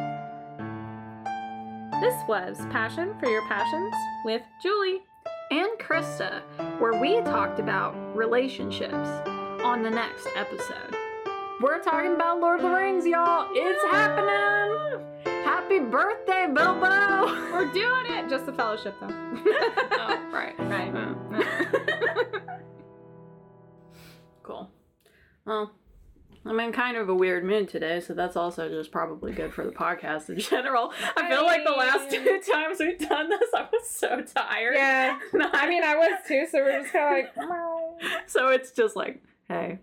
This 2.02 2.14
was 2.28 2.58
Passion 2.72 3.14
for 3.20 3.28
Your 3.28 3.48
Passions 3.48 3.94
with 4.26 4.42
Julie. 4.62 5.02
and 5.52 5.70
Krista, 5.80 6.42
where 6.80 7.00
we 7.00 7.22
talked 7.22 7.60
about 7.60 7.94
relationships 8.16 9.08
on 9.64 9.84
the 9.84 9.90
next 9.90 10.28
episode. 10.36 10.96
We're 11.62 11.82
talking 11.82 12.14
about 12.14 12.40
Lord 12.40 12.60
of 12.60 12.66
the 12.70 12.76
Rings, 12.76 13.06
y'all. 13.06 13.48
It's 13.52 13.84
happening. 13.92 15.21
Happy 15.44 15.80
birthday, 15.80 16.48
Bilbo. 16.54 17.26
We're 17.52 17.72
doing 17.74 18.06
it. 18.08 18.30
Just 18.30 18.46
the 18.46 18.54
fellowship 18.54 18.96
though. 19.00 19.08
oh, 19.12 20.30
right. 20.32 20.58
right. 20.60 20.92
Cool. 24.44 24.72
Well, 25.46 25.72
I'm 26.46 26.60
in 26.60 26.72
kind 26.72 26.98
of 26.98 27.08
a 27.10 27.14
weird 27.14 27.44
mood 27.46 27.70
today, 27.70 28.00
so 28.00 28.16
that's 28.16 28.36
also 28.36 28.68
just 28.70 28.92
probably 28.92 29.32
good 29.34 29.54
for 29.54 29.64
the 29.64 29.72
podcast 29.72 30.30
in 30.30 30.40
general. 30.40 30.92
I 31.16 31.30
feel 31.30 31.46
like 31.46 31.64
the 31.64 31.72
last 31.72 32.10
two 32.10 32.42
times 32.52 32.80
we've 32.80 32.98
done 32.98 33.30
this, 33.30 33.50
I 33.56 33.68
was 33.72 33.88
so 33.88 34.22
tired. 34.22 34.74
yeah. 34.76 35.20
I 35.54 35.70
mean, 35.70 35.84
I 35.84 35.96
was 35.96 36.20
too, 36.28 36.48
so 36.52 36.58
we're 36.60 36.82
just 36.82 36.92
kind 36.92 37.28
of 37.28 37.50
like, 37.50 38.28
so 38.28 38.48
it's 38.50 38.72
just 38.72 38.96
like, 38.96 39.22
hey, 39.48 39.78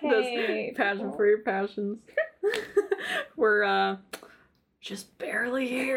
Hey, 0.00 0.70
this 0.72 0.76
passion 0.76 1.12
for 1.12 1.26
your 1.26 1.38
passions. 1.38 1.98
We're 3.36 3.64
uh 3.64 3.96
just 4.84 5.16
barely 5.18 5.66
here. 5.66 5.96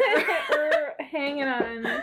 we're 0.50 0.94
hanging 1.12 1.44
on. 1.44 2.02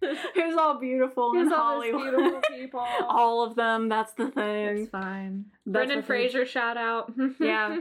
Who's 0.34 0.56
all 0.56 0.78
beautiful 0.78 1.32
Here's 1.32 1.46
in 1.48 1.52
all 1.52 1.58
Hollywood? 1.80 2.02
beautiful 2.02 2.40
people. 2.50 2.86
all 3.08 3.42
of 3.42 3.56
them. 3.56 3.88
That's 3.88 4.12
the 4.12 4.30
thing. 4.30 4.66
It's 4.78 4.90
fine. 4.90 5.46
That's 5.66 5.86
Brendan. 5.86 6.02
Fraser, 6.04 6.44
shout 6.46 6.76
out. 6.76 7.12
Yeah. 7.40 7.80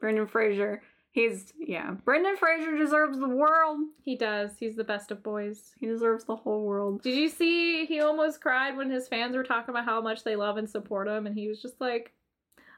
Brendan 0.00 0.26
Fraser. 0.26 0.82
He's 1.12 1.52
yeah. 1.58 1.92
Brendan 2.04 2.36
Fraser 2.36 2.76
deserves 2.76 3.18
the 3.18 3.28
world. 3.28 3.80
he 4.04 4.16
does. 4.16 4.50
He's 4.58 4.76
the 4.76 4.84
best 4.84 5.10
of 5.10 5.22
boys. 5.22 5.72
He 5.78 5.86
deserves 5.86 6.24
the 6.24 6.36
whole 6.36 6.64
world. 6.64 7.02
Did 7.02 7.16
you 7.16 7.28
see 7.28 7.86
he 7.86 8.00
almost 8.00 8.40
cried 8.40 8.76
when 8.76 8.90
his 8.90 9.08
fans 9.08 9.34
were 9.36 9.44
talking 9.44 9.70
about 9.72 9.84
how 9.84 10.00
much 10.00 10.24
they 10.24 10.36
love 10.36 10.56
and 10.56 10.68
support 10.68 11.08
him 11.08 11.26
and 11.26 11.36
he 11.36 11.48
was 11.48 11.62
just 11.62 11.80
like, 11.80 12.12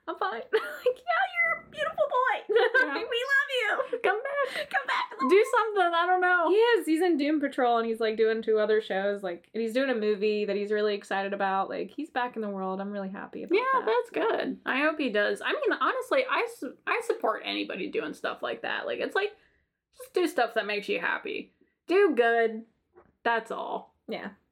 I'm 0.08 0.16
fine. 0.18 0.32
like, 0.52 0.52
yeah, 0.52 1.24
you're 1.32 1.62
a 1.62 1.70
beautiful 1.70 2.04
boy. 2.08 2.54
Yeah. 2.82 2.94
we 2.94 3.00
love 3.00 3.50
you. 3.92 3.98
Come 4.02 4.18
back. 4.18 4.68
Come 4.70 4.86
back. 4.86 5.28
Do 5.30 5.44
something. 5.56 5.92
I 5.94 6.06
don't 6.06 6.20
know. 6.20 6.48
He 6.48 6.56
is. 6.56 6.86
He's 6.86 7.00
in 7.00 7.16
Doom 7.16 7.40
Patrol 7.40 7.78
and 7.78 7.86
he's 7.86 8.00
like 8.00 8.16
doing 8.16 8.42
two 8.42 8.58
other 8.58 8.80
shows. 8.80 9.22
Like, 9.22 9.48
and 9.54 9.62
he's 9.62 9.72
doing 9.72 9.88
a 9.90 9.94
movie 9.94 10.44
that 10.44 10.56
he's 10.56 10.70
really 10.72 10.94
excited 10.94 11.32
about. 11.32 11.68
Like, 11.68 11.90
he's 11.94 12.10
back 12.10 12.34
in 12.36 12.42
the 12.42 12.48
world. 12.48 12.80
I'm 12.80 12.90
really 12.90 13.08
happy 13.08 13.44
about 13.44 13.54
Yeah, 13.56 13.80
that. 13.80 13.86
that's 13.86 14.28
good. 14.28 14.58
I 14.66 14.80
hope 14.80 14.98
he 14.98 15.10
does. 15.10 15.40
I 15.40 15.52
mean, 15.52 15.78
honestly, 15.80 16.24
I, 16.28 16.48
su- 16.58 16.74
I 16.86 17.00
support 17.06 17.42
anybody 17.44 17.88
doing 17.88 18.14
stuff 18.14 18.42
like 18.42 18.62
that. 18.62 18.84
Like, 18.86 18.98
it's 18.98 19.14
like, 19.14 19.30
just 19.96 20.12
do 20.12 20.26
stuff 20.26 20.54
that 20.54 20.66
makes 20.66 20.88
you 20.88 20.98
happy. 21.00 21.52
Do 21.86 22.14
good. 22.16 22.62
That's 23.24 23.50
all. 23.52 23.94
Yeah. 24.08 24.30